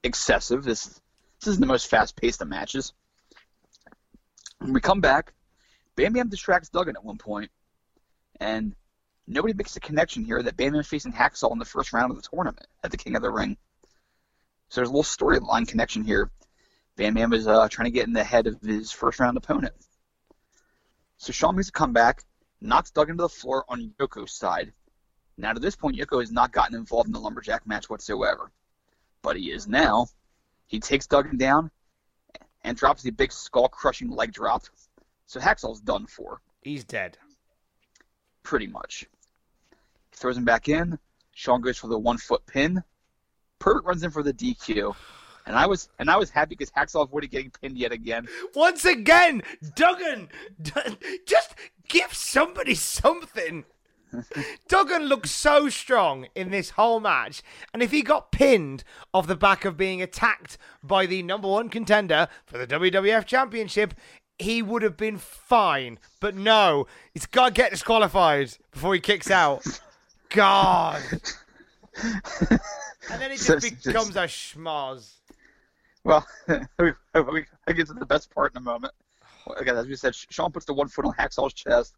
excessive. 0.03 0.63
This 0.63 0.99
this 1.39 1.47
is 1.47 1.59
the 1.59 1.65
most 1.65 1.87
fast 1.87 2.15
paced 2.15 2.41
of 2.41 2.47
matches. 2.47 2.93
When 4.59 4.73
we 4.73 4.79
come 4.79 5.01
back, 5.01 5.33
Bam 5.95 6.13
Bam 6.13 6.29
distracts 6.29 6.69
Duggan 6.69 6.95
at 6.95 7.03
one 7.03 7.17
point, 7.17 7.51
and 8.39 8.75
nobody 9.27 9.53
makes 9.53 9.73
the 9.73 9.79
connection 9.79 10.23
here 10.23 10.41
that 10.41 10.57
Bam 10.57 10.71
Bam 10.71 10.81
is 10.81 10.87
facing 10.87 11.13
Hacksaw 11.13 11.51
in 11.51 11.59
the 11.59 11.65
first 11.65 11.93
round 11.93 12.11
of 12.11 12.17
the 12.17 12.27
tournament 12.27 12.67
at 12.83 12.91
the 12.91 12.97
King 12.97 13.15
of 13.15 13.21
the 13.21 13.31
Ring. 13.31 13.57
So 14.69 14.81
there's 14.81 14.89
a 14.89 14.91
little 14.91 15.03
storyline 15.03 15.67
connection 15.67 16.03
here. 16.03 16.31
Bam 16.95 17.13
Bam 17.13 17.33
is 17.33 17.47
uh, 17.47 17.67
trying 17.69 17.85
to 17.85 17.91
get 17.91 18.07
in 18.07 18.13
the 18.13 18.23
head 18.23 18.47
of 18.47 18.59
his 18.61 18.91
first 18.91 19.19
round 19.19 19.37
opponent. 19.37 19.73
So 21.17 21.31
Shawn 21.31 21.55
makes 21.55 21.69
a 21.69 21.71
comeback, 21.71 22.23
knocks 22.59 22.91
Duggan 22.91 23.17
to 23.17 23.23
the 23.23 23.29
floor 23.29 23.65
on 23.69 23.93
Yoko's 23.99 24.33
side. 24.33 24.73
Now 25.37 25.53
to 25.53 25.59
this 25.59 25.75
point, 25.75 25.97
Yoko 25.97 26.19
has 26.19 26.31
not 26.31 26.51
gotten 26.51 26.75
involved 26.75 27.07
in 27.07 27.13
the 27.13 27.19
lumberjack 27.19 27.65
match 27.65 27.89
whatsoever, 27.89 28.51
but 29.21 29.37
he 29.37 29.51
is 29.51 29.67
now. 29.67 30.07
He 30.67 30.79
takes 30.79 31.07
Duggan 31.07 31.37
down 31.37 31.71
and 32.63 32.77
drops 32.77 33.03
the 33.03 33.11
big 33.11 33.31
skull-crushing 33.31 34.09
leg 34.09 34.31
drop. 34.31 34.63
So 35.25 35.39
Hacksaw's 35.39 35.81
done 35.81 36.05
for 36.07 36.41
He's 36.61 36.83
dead. 36.83 37.17
pretty 38.43 38.67
much. 38.67 39.05
He 40.11 40.17
throws 40.17 40.37
him 40.37 40.45
back 40.45 40.69
in. 40.69 40.99
Shawn 41.33 41.61
goes 41.61 41.77
for 41.77 41.87
the 41.87 41.97
one 41.97 42.17
foot 42.17 42.45
pin. 42.45 42.83
Perfect 43.59 43.85
runs 43.85 44.03
in 44.03 44.11
for 44.11 44.23
the 44.23 44.33
DQ. 44.33 44.95
And 45.45 45.55
I 45.57 45.65
was 45.65 45.89
and 45.99 46.09
I 46.09 46.17
was 46.17 46.29
happy 46.29 46.55
because 46.55 46.71
Hacksaw 46.71 47.03
avoided 47.03 47.31
getting 47.31 47.51
pinned 47.51 47.77
yet 47.77 47.91
again. 47.91 48.27
Once 48.55 48.85
again, 48.85 49.41
Duggan, 49.75 50.29
just 51.25 51.55
give 51.89 52.13
somebody 52.13 52.75
something. 52.75 53.65
Duggan 54.69 55.03
looked 55.03 55.27
so 55.27 55.67
strong 55.69 56.27
in 56.35 56.51
this 56.51 56.71
whole 56.71 56.99
match, 56.99 57.41
and 57.73 57.81
if 57.81 57.91
he 57.91 58.03
got 58.03 58.31
pinned 58.31 58.83
off 59.13 59.27
the 59.27 59.35
back 59.35 59.65
of 59.65 59.75
being 59.75 60.01
attacked 60.01 60.57
by 60.83 61.05
the 61.07 61.23
number 61.23 61.47
one 61.47 61.67
contender 61.67 62.27
for 62.45 62.57
the 62.59 62.67
WWF 62.67 63.25
Championship, 63.25 63.95
he 64.43 64.61
would 64.61 64.81
have 64.83 64.95
been 64.97 65.17
fine. 65.17 65.97
But 66.19 66.35
no, 66.35 66.87
he's 67.13 67.25
got 67.25 67.47
to 67.47 67.51
get 67.53 67.71
disqualified 67.71 68.53
before 68.71 68.93
he 68.93 68.99
kicks 68.99 69.31
out. 69.31 69.63
God. 70.29 71.01
And 72.01 73.21
then 73.21 73.31
it 73.31 73.39
So- 73.39 73.59
just 73.59 73.83
becomes 73.83 74.15
a 74.15 74.23
schmoz. 74.27 75.13
Well, 76.03 76.25
we, 76.79 76.91
we, 77.13 77.45
I 77.67 77.71
get 77.73 77.87
to 77.87 77.93
the 77.93 78.05
best 78.05 78.33
part 78.33 78.51
in 78.53 78.57
a 78.57 78.61
moment. 78.61 78.93
Again, 79.57 79.75
as 79.77 79.87
we 79.87 79.95
said, 79.95 80.13
Shawn 80.15 80.51
puts 80.51 80.65
the 80.65 80.73
one 80.73 80.87
foot 80.87 81.05
on 81.05 81.13
Hacksaw's 81.13 81.53
chest, 81.53 81.95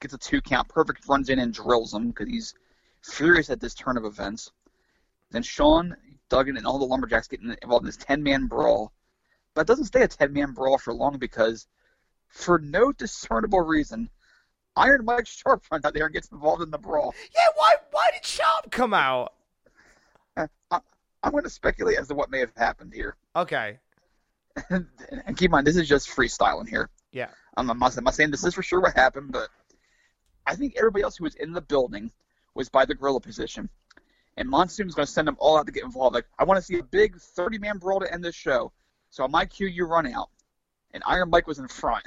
gets 0.00 0.14
a 0.14 0.18
two 0.18 0.40
count. 0.40 0.68
Perfect 0.68 1.08
runs 1.08 1.28
in 1.28 1.38
and 1.38 1.52
drills 1.52 1.92
him 1.94 2.08
because 2.08 2.28
he's 2.28 2.54
furious 3.02 3.50
at 3.50 3.60
this 3.60 3.74
turn 3.74 3.96
of 3.96 4.04
events. 4.04 4.50
Then 5.30 5.42
Shawn, 5.42 5.96
Duggan, 6.28 6.56
and 6.56 6.66
all 6.66 6.78
the 6.78 6.84
lumberjacks 6.86 7.28
get 7.28 7.40
involved 7.40 7.82
in 7.82 7.86
this 7.86 7.96
ten 7.96 8.22
man 8.22 8.46
brawl. 8.46 8.92
But 9.54 9.62
it 9.62 9.66
doesn't 9.66 9.86
stay 9.86 10.02
a 10.02 10.08
ten 10.08 10.32
man 10.32 10.52
brawl 10.52 10.78
for 10.78 10.92
long 10.92 11.18
because, 11.18 11.66
for 12.28 12.58
no 12.58 12.92
discernible 12.92 13.60
reason, 13.60 14.10
Iron 14.76 15.04
Mike 15.04 15.26
Sharp 15.26 15.64
runs 15.70 15.84
out 15.84 15.94
there 15.94 16.06
and 16.06 16.14
gets 16.14 16.28
involved 16.28 16.62
in 16.62 16.70
the 16.70 16.78
brawl. 16.78 17.14
Yeah, 17.34 17.46
why 17.56 17.74
why 17.90 18.10
did 18.12 18.24
Sharp 18.24 18.70
come 18.70 18.94
out? 18.94 19.32
Uh, 20.36 20.46
I, 20.70 20.80
I'm 21.22 21.32
going 21.32 21.44
to 21.44 21.50
speculate 21.50 21.98
as 21.98 22.08
to 22.08 22.14
what 22.14 22.30
may 22.30 22.38
have 22.38 22.52
happened 22.56 22.94
here. 22.94 23.16
Okay. 23.34 23.78
and 24.70 24.86
keep 25.36 25.48
in 25.48 25.50
mind, 25.50 25.66
this 25.66 25.76
is 25.76 25.88
just 25.88 26.08
freestyling 26.08 26.68
here. 26.68 26.90
Yeah. 27.12 27.28
I'm, 27.56 27.70
I'm, 27.70 27.78
not, 27.78 27.96
I'm 27.96 28.04
not 28.04 28.14
saying 28.14 28.30
this 28.30 28.44
is 28.44 28.54
for 28.54 28.62
sure 28.62 28.80
what 28.80 28.94
happened, 28.94 29.32
but 29.32 29.48
I 30.46 30.54
think 30.54 30.74
everybody 30.76 31.02
else 31.02 31.16
who 31.16 31.24
was 31.24 31.34
in 31.34 31.52
the 31.52 31.60
building 31.60 32.10
was 32.54 32.68
by 32.68 32.84
the 32.84 32.94
gorilla 32.94 33.20
position. 33.20 33.68
And 34.36 34.48
Monsoon's 34.48 34.94
going 34.94 35.06
to 35.06 35.12
send 35.12 35.26
them 35.26 35.36
all 35.40 35.58
out 35.58 35.66
to 35.66 35.72
get 35.72 35.82
involved. 35.82 36.14
Like, 36.14 36.26
I 36.38 36.44
want 36.44 36.58
to 36.58 36.62
see 36.62 36.78
a 36.78 36.82
big 36.82 37.18
30 37.18 37.58
man 37.58 37.78
brawl 37.78 38.00
to 38.00 38.12
end 38.12 38.24
this 38.24 38.36
show. 38.36 38.72
So 39.10 39.24
on 39.24 39.32
my 39.32 39.46
cue, 39.46 39.66
you 39.66 39.86
run 39.86 40.06
out. 40.06 40.30
And 40.92 41.02
Iron 41.06 41.30
Mike 41.30 41.46
was 41.46 41.58
in 41.58 41.68
front. 41.68 42.06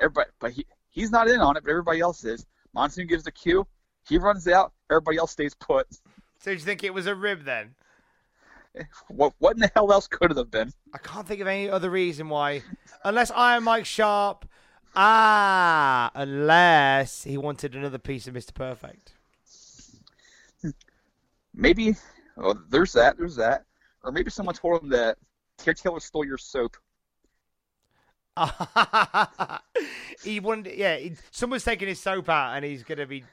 Everybody, 0.00 0.30
but 0.40 0.52
he, 0.52 0.66
he's 0.90 1.10
not 1.10 1.28
in 1.28 1.40
on 1.40 1.56
it, 1.56 1.64
but 1.64 1.70
everybody 1.70 2.00
else 2.00 2.24
is. 2.24 2.46
Monsoon 2.74 3.06
gives 3.06 3.24
the 3.24 3.32
cue. 3.32 3.66
He 4.08 4.18
runs 4.18 4.48
out. 4.48 4.72
Everybody 4.90 5.18
else 5.18 5.32
stays 5.32 5.54
put. 5.54 5.86
So 6.40 6.50
you 6.50 6.58
think 6.58 6.84
it 6.84 6.92
was 6.92 7.06
a 7.06 7.14
rib 7.14 7.44
then? 7.44 7.74
What, 9.08 9.34
what 9.38 9.54
in 9.54 9.60
the 9.60 9.70
hell 9.72 9.92
else 9.92 10.08
could 10.08 10.32
it 10.32 10.36
have 10.36 10.50
been? 10.50 10.72
I 10.92 10.98
can't 10.98 11.28
think 11.28 11.40
of 11.40 11.46
any 11.46 11.70
other 11.70 11.90
reason 11.90 12.28
why. 12.28 12.64
Unless 13.04 13.30
Iron 13.30 13.62
Mike 13.62 13.86
Sharp. 13.86 14.46
Ah, 14.96 16.10
unless 16.14 17.24
he 17.24 17.36
wanted 17.36 17.74
another 17.74 17.98
piece 17.98 18.26
of 18.26 18.34
Mr. 18.34 18.54
Perfect. 18.54 19.14
maybe 21.54 21.96
oh, 22.36 22.54
there's 22.68 22.92
that, 22.92 23.16
there's 23.18 23.36
that, 23.36 23.64
or 24.02 24.12
maybe 24.12 24.30
someone 24.30 24.54
told 24.54 24.82
him 24.82 24.88
that 24.90 25.18
Terry 25.58 25.74
Taylor 25.74 26.00
stole 26.00 26.24
your 26.24 26.38
soap. 26.38 26.76
he 30.24 30.40
wanted, 30.40 30.76
yeah. 30.76 30.96
He, 30.96 31.16
someone's 31.30 31.64
taking 31.64 31.88
his 31.88 32.00
soap 32.00 32.28
out, 32.28 32.56
and 32.56 32.64
he's 32.64 32.82
gonna 32.82 33.06
be, 33.06 33.24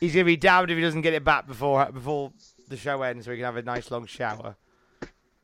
he's 0.00 0.12
gonna 0.12 0.24
be 0.24 0.36
damned 0.36 0.70
if 0.70 0.76
he 0.76 0.82
doesn't 0.82 1.02
get 1.02 1.14
it 1.14 1.24
back 1.24 1.46
before 1.46 1.90
before 1.92 2.32
the 2.68 2.76
show 2.76 3.02
ends, 3.02 3.24
so 3.24 3.30
he 3.30 3.38
can 3.38 3.44
have 3.44 3.56
a 3.56 3.62
nice 3.62 3.90
long 3.90 4.06
shower. 4.06 4.56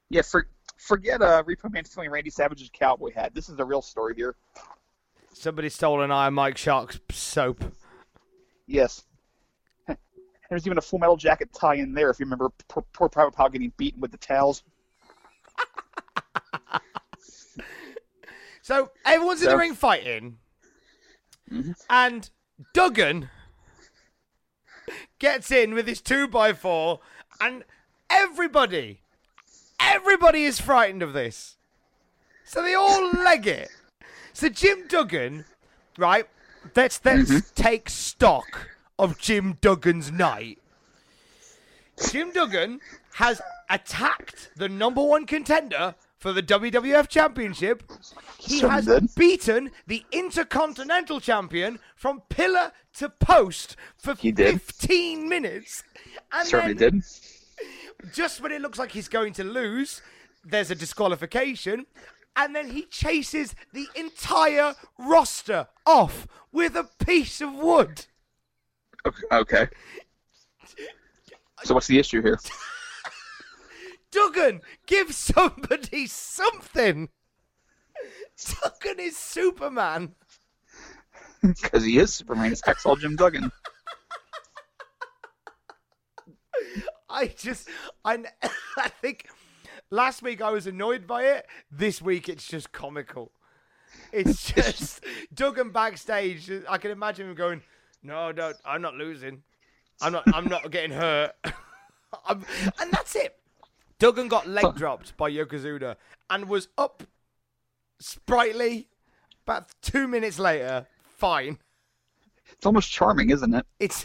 Yeah, 0.08 0.22
for, 0.22 0.48
forget 0.76 1.22
uh, 1.22 1.42
Repo 1.44 1.72
Man 1.72 1.84
stealing 1.84 2.10
Randy 2.10 2.30
Savage's 2.30 2.70
cowboy 2.72 3.12
hat. 3.14 3.34
This 3.34 3.48
is 3.48 3.56
the 3.56 3.64
real 3.64 3.82
story 3.82 4.14
here. 4.16 4.34
Somebody 5.32 5.68
stole 5.68 6.02
an 6.02 6.10
Iron 6.10 6.34
Mike 6.34 6.56
Sharp's 6.58 7.16
soap. 7.16 7.64
Yes. 8.66 9.04
There's 10.50 10.66
even 10.66 10.78
a 10.78 10.82
Full 10.82 10.98
Metal 10.98 11.16
Jacket 11.16 11.50
tie 11.52 11.76
in 11.76 11.94
there. 11.94 12.10
If 12.10 12.18
you 12.18 12.26
remember, 12.26 12.50
poor, 12.68 12.84
poor 12.92 13.08
Private 13.08 13.34
Pile 13.34 13.48
getting 13.48 13.72
beaten 13.76 14.00
with 14.00 14.10
the 14.10 14.18
towels. 14.18 14.64
So 18.70 18.92
everyone's 19.04 19.42
in 19.42 19.48
the 19.48 19.56
ring 19.56 19.74
fighting, 19.74 20.38
Mhm. 21.50 21.74
and 21.90 22.30
Duggan 22.72 23.28
gets 25.18 25.50
in 25.50 25.74
with 25.74 25.88
his 25.88 26.00
two 26.00 26.28
by 26.28 26.52
four, 26.52 27.00
and 27.40 27.64
everybody, 28.08 29.02
everybody 29.80 30.44
is 30.44 30.60
frightened 30.60 31.02
of 31.02 31.14
this. 31.14 31.56
So 32.44 32.62
they 32.62 32.74
all 32.74 33.10
leg 33.24 33.48
it. 33.48 33.72
So 34.32 34.48
Jim 34.48 34.86
Duggan, 34.86 35.46
right? 35.98 36.28
Let's 36.76 37.00
let's 37.04 37.50
take 37.50 37.90
stock 37.90 38.68
of 39.00 39.18
Jim 39.18 39.54
Duggan's 39.60 40.12
night. 40.12 40.60
Jim 42.12 42.30
Duggan 42.30 42.80
has 43.14 43.42
attacked 43.68 44.50
the 44.54 44.68
number 44.68 45.02
one 45.02 45.26
contender 45.26 45.96
for 46.20 46.34
the 46.34 46.42
WWF 46.42 47.08
Championship. 47.08 47.82
He 48.38 48.60
has 48.60 48.86
beaten 49.16 49.70
the 49.86 50.04
Intercontinental 50.12 51.18
Champion 51.18 51.80
from 51.96 52.20
pillar 52.28 52.72
to 52.94 53.08
post 53.08 53.74
for 53.96 54.14
He 54.14 54.30
did. 54.30 54.60
15 54.60 55.28
minutes. 55.28 55.82
And 56.30 56.46
Certainly 56.46 56.74
then, 56.74 57.02
did. 58.02 58.12
just 58.12 58.40
when 58.42 58.52
it 58.52 58.60
looks 58.60 58.78
like 58.78 58.92
he's 58.92 59.08
going 59.08 59.32
to 59.34 59.44
lose, 59.44 60.02
there's 60.44 60.70
a 60.70 60.74
disqualification. 60.74 61.86
And 62.36 62.54
then 62.54 62.70
he 62.70 62.82
chases 62.82 63.54
the 63.72 63.88
entire 63.96 64.74
roster 64.98 65.68
off 65.86 66.28
with 66.52 66.76
a 66.76 66.88
piece 67.04 67.40
of 67.40 67.54
wood. 67.54 68.06
Okay. 69.06 69.22
okay. 69.32 69.68
So 71.64 71.74
what's 71.74 71.86
the 71.86 71.98
issue 71.98 72.22
here? 72.22 72.38
Duggan, 74.10 74.60
give 74.86 75.14
somebody 75.14 76.06
something. 76.06 77.08
Duggan 78.62 79.00
is 79.00 79.16
Superman. 79.16 80.14
Because 81.42 81.84
he 81.84 81.98
is 81.98 82.12
Superman. 82.14 82.52
It's 82.52 82.62
Hacksaw 82.62 82.98
Jim 82.98 83.16
Duggan. 83.16 83.50
I 87.08 87.26
just, 87.26 87.68
I, 88.04 88.24
I 88.76 88.88
think 88.88 89.26
last 89.90 90.22
week 90.22 90.40
I 90.40 90.50
was 90.50 90.66
annoyed 90.66 91.06
by 91.06 91.24
it. 91.24 91.46
This 91.70 92.00
week 92.00 92.28
it's 92.28 92.46
just 92.46 92.72
comical. 92.72 93.32
It's 94.12 94.52
just 94.54 95.04
Duggan 95.34 95.70
backstage. 95.70 96.50
I 96.68 96.78
can 96.78 96.90
imagine 96.90 97.28
him 97.28 97.34
going, 97.34 97.62
"No, 98.02 98.30
no, 98.30 98.52
I'm 98.64 98.82
not 98.82 98.94
losing. 98.94 99.42
I'm 100.00 100.12
not. 100.12 100.24
I'm 100.32 100.46
not 100.46 100.70
getting 100.70 100.92
hurt." 100.92 101.32
And 102.28 102.90
that's 102.90 103.14
it. 103.14 103.39
Duggan 104.00 104.28
got 104.28 104.48
leg 104.48 104.74
dropped 104.76 105.16
by 105.18 105.30
Yokozuna 105.30 105.94
and 106.30 106.48
was 106.48 106.68
up 106.76 107.04
sprightly. 108.00 108.88
About 109.46 109.68
two 109.82 110.08
minutes 110.08 110.38
later, 110.38 110.86
fine. 111.18 111.58
It's 112.52 112.64
almost 112.64 112.90
charming, 112.90 113.30
isn't 113.30 113.54
it? 113.54 113.66
It's 113.78 114.04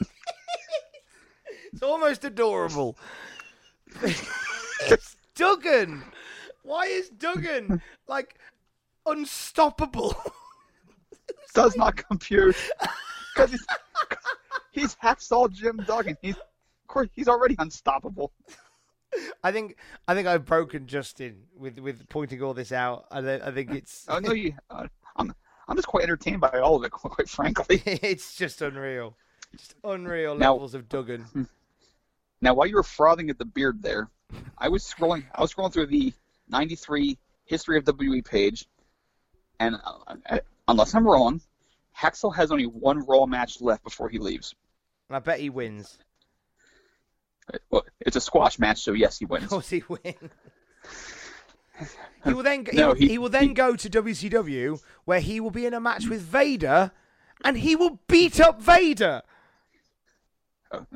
it's 1.72 1.82
almost 1.82 2.24
adorable. 2.24 2.96
it's 4.02 5.16
Duggan. 5.34 6.02
Why 6.62 6.84
is 6.86 7.10
Duggan 7.10 7.82
like 8.08 8.36
unstoppable? 9.04 10.16
Does 11.54 11.76
not 11.76 11.96
compute. 11.96 12.56
Because 13.34 13.50
he's, 13.50 13.66
he's 14.72 14.94
Hacksaw 14.96 15.52
Jim 15.52 15.82
Duggan. 15.86 16.16
He's, 16.22 16.36
of 16.36 16.88
course, 16.88 17.08
he's 17.14 17.28
already 17.28 17.56
unstoppable. 17.58 18.32
I 19.42 19.52
think 19.52 19.76
I 20.08 20.14
think 20.14 20.26
I've 20.26 20.44
broken 20.44 20.86
Justin 20.86 21.44
with 21.56 21.78
with 21.78 22.08
pointing 22.08 22.42
all 22.42 22.54
this 22.54 22.72
out. 22.72 23.06
I, 23.10 23.18
I 23.18 23.50
think 23.52 23.70
it's 23.72 24.06
Oh 24.08 24.18
no, 24.18 24.32
you. 24.32 24.54
I'm 25.16 25.34
I'm 25.68 25.76
just 25.76 25.88
quite 25.88 26.04
entertained 26.04 26.40
by 26.40 26.58
all 26.60 26.76
of 26.76 26.84
it, 26.84 26.90
quite 26.92 27.28
frankly. 27.28 27.82
it's 27.86 28.36
just 28.36 28.62
unreal, 28.62 29.16
just 29.56 29.74
unreal 29.84 30.34
Now- 30.34 30.52
levels 30.52 30.74
of 30.74 30.88
Duggan. 30.88 31.48
Now, 32.40 32.52
while 32.52 32.66
you 32.66 32.74
were 32.74 32.82
frothing 32.82 33.30
at 33.30 33.38
the 33.38 33.46
beard 33.46 33.80
there, 33.82 34.10
I 34.58 34.68
was 34.68 34.82
scrolling. 34.84 35.24
I 35.34 35.40
was 35.40 35.54
scrolling 35.54 35.72
through 35.72 35.86
the 35.86 36.12
'93 36.50 37.16
history 37.46 37.78
of 37.78 37.84
WWE 37.84 38.22
page, 38.22 38.66
and 39.60 39.76
uh, 39.82 40.16
uh, 40.28 40.38
unless 40.68 40.94
I'm 40.94 41.06
wrong, 41.06 41.40
Hacksaw 41.96 42.34
has 42.34 42.52
only 42.52 42.66
one 42.66 42.98
Raw 43.06 43.24
match 43.24 43.62
left 43.62 43.82
before 43.82 44.10
he 44.10 44.18
leaves. 44.18 44.54
And 45.08 45.16
I 45.16 45.20
bet 45.20 45.40
he 45.40 45.48
wins. 45.48 45.96
Well, 47.70 47.84
it's 48.00 48.16
a 48.16 48.20
squash 48.20 48.58
match, 48.58 48.80
so 48.82 48.92
yes, 48.92 49.18
he 49.18 49.24
wins. 49.26 49.44
Of 49.44 49.50
course 49.50 49.70
he 49.70 49.82
wins. 49.88 50.04
He 52.24 52.32
will 52.32 52.42
then 52.44 52.64
he, 52.70 52.76
No, 52.78 52.88
will, 52.88 52.94
he- 52.94 53.08
he 53.08 53.18
will 53.18 53.28
then 53.28 53.52
go 53.52 53.76
to 53.76 53.90
WCW 53.90 54.80
where 55.04 55.20
he 55.20 55.40
will 55.40 55.50
be 55.50 55.66
in 55.66 55.74
a 55.74 55.80
match 55.80 56.08
with 56.08 56.22
Vader, 56.22 56.90
and 57.44 57.58
he 57.58 57.76
will 57.76 57.98
beat 58.06 58.40
up 58.40 58.62
Vader. 58.62 59.20
Oh. 60.72 60.86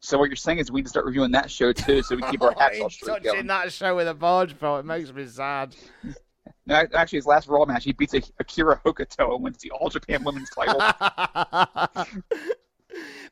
So 0.00 0.18
what 0.18 0.30
you're 0.30 0.36
saying 0.36 0.58
is 0.58 0.72
we 0.72 0.80
need 0.80 0.84
to 0.84 0.88
start 0.90 1.06
reviewing 1.06 1.30
that 1.32 1.48
show 1.50 1.72
too, 1.72 2.02
so 2.02 2.16
we 2.16 2.22
keep 2.22 2.42
our 2.42 2.52
Oh, 2.56 2.60
Hacksaw 2.60 2.90
he's 2.90 2.98
touching 2.98 3.22
going. 3.32 3.46
that 3.48 3.72
show 3.72 3.94
with 3.94 4.08
a 4.08 4.14
barge 4.14 4.58
pole. 4.58 4.78
It 4.78 4.84
makes 4.86 5.12
me 5.12 5.26
sad. 5.26 5.76
No, 6.66 6.74
actually, 6.94 7.18
his 7.18 7.26
last 7.26 7.46
Raw 7.48 7.64
match, 7.66 7.84
he 7.84 7.92
beats 7.92 8.14
Akira 8.14 8.80
Hokuto 8.84 9.34
and 9.34 9.44
wins 9.44 9.58
the 9.58 9.70
All 9.70 9.90
Japan 9.90 10.24
Women's 10.24 10.50
title. 10.54 10.80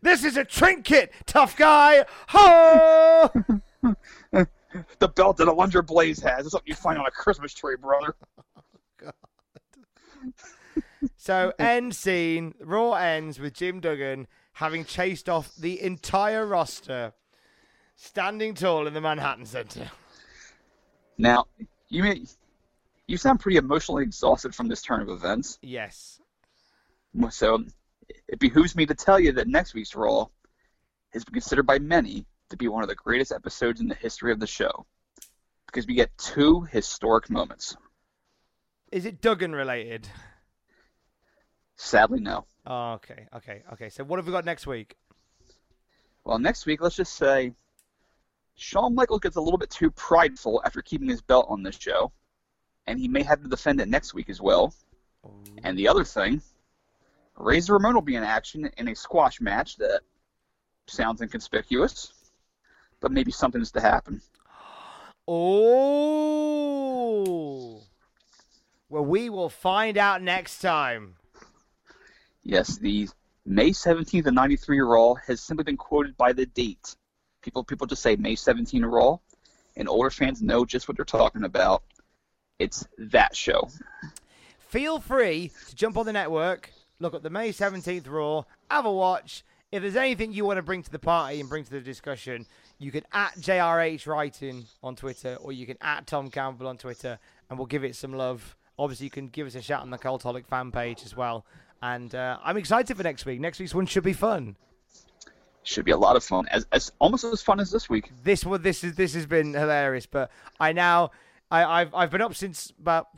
This 0.02 0.24
is 0.24 0.36
a 0.36 0.44
trinket, 0.44 1.12
tough 1.26 1.56
guy. 1.56 2.04
Ho! 2.28 3.30
the 4.98 5.08
belt 5.08 5.36
that 5.38 5.48
a 5.48 5.52
Alundra 5.52 5.84
Blaze 5.84 6.20
has 6.20 6.46
is 6.46 6.52
something 6.52 6.68
you 6.68 6.74
find 6.74 6.98
on 6.98 7.06
a 7.06 7.10
Christmas 7.10 7.54
tree, 7.54 7.76
brother. 7.76 8.14
so 11.16 11.52
end 11.58 11.94
scene. 11.94 12.54
Raw 12.60 12.92
ends 12.92 13.38
with 13.38 13.54
Jim 13.54 13.80
Duggan 13.80 14.26
having 14.54 14.84
chased 14.84 15.28
off 15.28 15.54
the 15.56 15.80
entire 15.82 16.46
roster, 16.46 17.12
standing 17.94 18.54
tall 18.54 18.86
in 18.86 18.94
the 18.94 19.00
Manhattan 19.00 19.44
Center. 19.44 19.90
Now, 21.18 21.46
you 21.88 22.02
may, 22.02 22.24
you 23.06 23.18
sound 23.18 23.40
pretty 23.40 23.58
emotionally 23.58 24.02
exhausted 24.02 24.54
from 24.54 24.68
this 24.68 24.80
turn 24.80 25.02
of 25.02 25.08
events. 25.10 25.58
Yes. 25.60 26.20
So 27.30 27.64
it 28.08 28.38
behooves 28.38 28.74
me 28.76 28.86
to 28.86 28.94
tell 28.94 29.18
you 29.18 29.32
that 29.32 29.48
next 29.48 29.74
week's 29.74 29.94
Raw 29.94 30.26
has 31.12 31.24
been 31.24 31.34
considered 31.34 31.66
by 31.66 31.78
many 31.78 32.26
to 32.50 32.56
be 32.56 32.68
one 32.68 32.82
of 32.82 32.88
the 32.88 32.94
greatest 32.94 33.32
episodes 33.32 33.80
in 33.80 33.88
the 33.88 33.94
history 33.94 34.32
of 34.32 34.40
the 34.40 34.46
show 34.46 34.86
because 35.66 35.86
we 35.86 35.94
get 35.94 36.16
two 36.16 36.62
historic 36.62 37.28
moments. 37.28 37.76
Is 38.92 39.04
it 39.04 39.20
Duggan 39.20 39.54
related? 39.54 40.08
Sadly, 41.76 42.20
no. 42.20 42.46
Oh, 42.66 42.92
okay, 42.94 43.26
okay, 43.36 43.62
okay. 43.72 43.88
So 43.88 44.04
what 44.04 44.18
have 44.18 44.26
we 44.26 44.32
got 44.32 44.44
next 44.44 44.66
week? 44.66 44.96
Well, 46.24 46.38
next 46.38 46.66
week, 46.66 46.80
let's 46.80 46.96
just 46.96 47.14
say 47.14 47.52
Shawn 48.56 48.94
Michaels 48.94 49.20
gets 49.20 49.36
a 49.36 49.40
little 49.40 49.58
bit 49.58 49.70
too 49.70 49.90
prideful 49.90 50.62
after 50.64 50.82
keeping 50.82 51.08
his 51.08 51.20
belt 51.20 51.46
on 51.48 51.62
this 51.62 51.76
show, 51.78 52.12
and 52.86 52.98
he 52.98 53.06
may 53.06 53.22
have 53.22 53.42
to 53.42 53.48
defend 53.48 53.80
it 53.80 53.88
next 53.88 54.14
week 54.14 54.30
as 54.30 54.40
well. 54.40 54.74
Oh. 55.24 55.34
And 55.62 55.78
the 55.78 55.88
other 55.88 56.04
thing, 56.04 56.42
Razor 57.36 57.74
Ramon 57.74 57.94
will 57.94 58.02
be 58.02 58.16
in 58.16 58.22
action 58.22 58.70
in 58.76 58.88
a 58.88 58.94
squash 58.94 59.40
match 59.40 59.76
that 59.76 60.00
sounds 60.86 61.20
inconspicuous, 61.20 62.12
but 63.00 63.12
maybe 63.12 63.30
something's 63.32 63.72
to 63.72 63.80
happen. 63.80 64.20
Oh. 65.28 66.96
Well, 68.88 69.04
we 69.04 69.28
will 69.30 69.50
find 69.50 69.98
out 69.98 70.22
next 70.22 70.60
time. 70.60 71.16
Yes, 72.42 72.78
the 72.78 73.08
May 73.44 73.70
17th 73.70 74.26
of 74.26 74.34
93 74.34 74.80
Raw 74.80 75.14
has 75.14 75.40
simply 75.40 75.64
been 75.64 75.76
quoted 75.76 76.16
by 76.16 76.32
the 76.32 76.46
date. 76.46 76.94
People 77.42 77.64
people 77.64 77.86
just 77.86 78.02
say 78.02 78.16
May 78.16 78.36
17 78.36 78.84
Raw, 78.84 79.18
and 79.76 79.88
older 79.88 80.10
fans 80.10 80.42
know 80.42 80.64
just 80.64 80.88
what 80.88 80.96
they're 80.96 81.04
talking 81.04 81.44
about. 81.44 81.82
It's 82.58 82.86
that 82.98 83.36
show. 83.36 83.68
Feel 84.58 85.00
free 85.00 85.50
to 85.68 85.76
jump 85.76 85.96
on 85.96 86.06
the 86.06 86.12
network, 86.12 86.70
look 87.00 87.14
at 87.14 87.22
the 87.22 87.30
May 87.30 87.50
17th 87.50 88.08
Raw, 88.08 88.44
have 88.70 88.86
a 88.86 88.92
watch. 88.92 89.44
If 89.72 89.82
there's 89.82 89.96
anything 89.96 90.32
you 90.32 90.44
want 90.44 90.58
to 90.58 90.62
bring 90.62 90.82
to 90.82 90.90
the 90.90 90.98
party 90.98 91.40
and 91.40 91.48
bring 91.48 91.64
to 91.64 91.70
the 91.70 91.80
discussion, 91.80 92.46
you 92.78 92.92
can 92.92 93.02
at 93.12 93.36
JRH 93.38 94.06
Writing 94.06 94.64
on 94.82 94.96
Twitter 94.96 95.36
or 95.40 95.52
you 95.52 95.66
can 95.66 95.76
at 95.80 96.06
Tom 96.06 96.30
Campbell 96.30 96.68
on 96.68 96.78
Twitter 96.78 97.18
and 97.50 97.58
we'll 97.58 97.66
give 97.66 97.84
it 97.84 97.96
some 97.96 98.12
love. 98.12 98.56
Obviously, 98.78 99.04
you 99.04 99.10
can 99.10 99.28
give 99.28 99.46
us 99.46 99.54
a 99.54 99.62
shout 99.62 99.82
on 99.82 99.90
the 99.90 99.98
Cultaholic 99.98 100.46
fan 100.46 100.70
page 100.70 101.02
as 101.04 101.16
well. 101.16 101.44
And 101.82 102.14
uh, 102.14 102.38
I'm 102.44 102.56
excited 102.56 102.96
for 102.96 103.02
next 103.02 103.26
week. 103.26 103.40
Next 103.40 103.58
week's 103.58 103.74
one 103.74 103.86
should 103.86 104.04
be 104.04 104.12
fun. 104.12 104.56
Should 105.62 105.84
be 105.84 105.90
a 105.90 105.96
lot 105.96 106.14
of 106.14 106.22
fun, 106.22 106.46
as, 106.52 106.64
as 106.70 106.92
almost 107.00 107.24
as 107.24 107.42
fun 107.42 107.58
as 107.58 107.72
this 107.72 107.88
week. 107.88 108.12
This 108.22 108.44
one, 108.44 108.62
this 108.62 108.84
is 108.84 108.94
this 108.94 109.14
has 109.14 109.26
been 109.26 109.52
hilarious. 109.52 110.06
But 110.06 110.30
I 110.60 110.72
now, 110.72 111.10
I, 111.50 111.64
I've 111.64 111.92
I've 111.92 112.10
been 112.10 112.22
up 112.22 112.36
since 112.36 112.72
about 112.80 113.08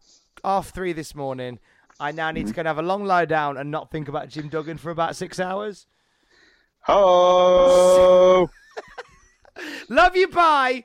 half 0.42 0.70
three 0.70 0.94
this 0.94 1.14
morning. 1.14 1.59
I 2.01 2.12
now 2.12 2.31
need 2.31 2.43
to 2.43 2.47
mm-hmm. 2.47 2.55
go 2.57 2.61
and 2.61 2.69
have 2.69 2.79
a 2.79 2.83
long 2.83 3.05
lie 3.05 3.25
down 3.25 3.57
and 3.57 3.70
not 3.70 3.91
think 3.91 4.09
about 4.09 4.29
Jim 4.29 4.49
Duggan 4.49 4.79
for 4.79 4.91
about 4.91 5.16
six 5.16 5.41
hours. 5.41 5.87
Oh. 6.87 8.49
Love 9.89 10.16
you, 10.16 10.29
bye. 10.29 10.85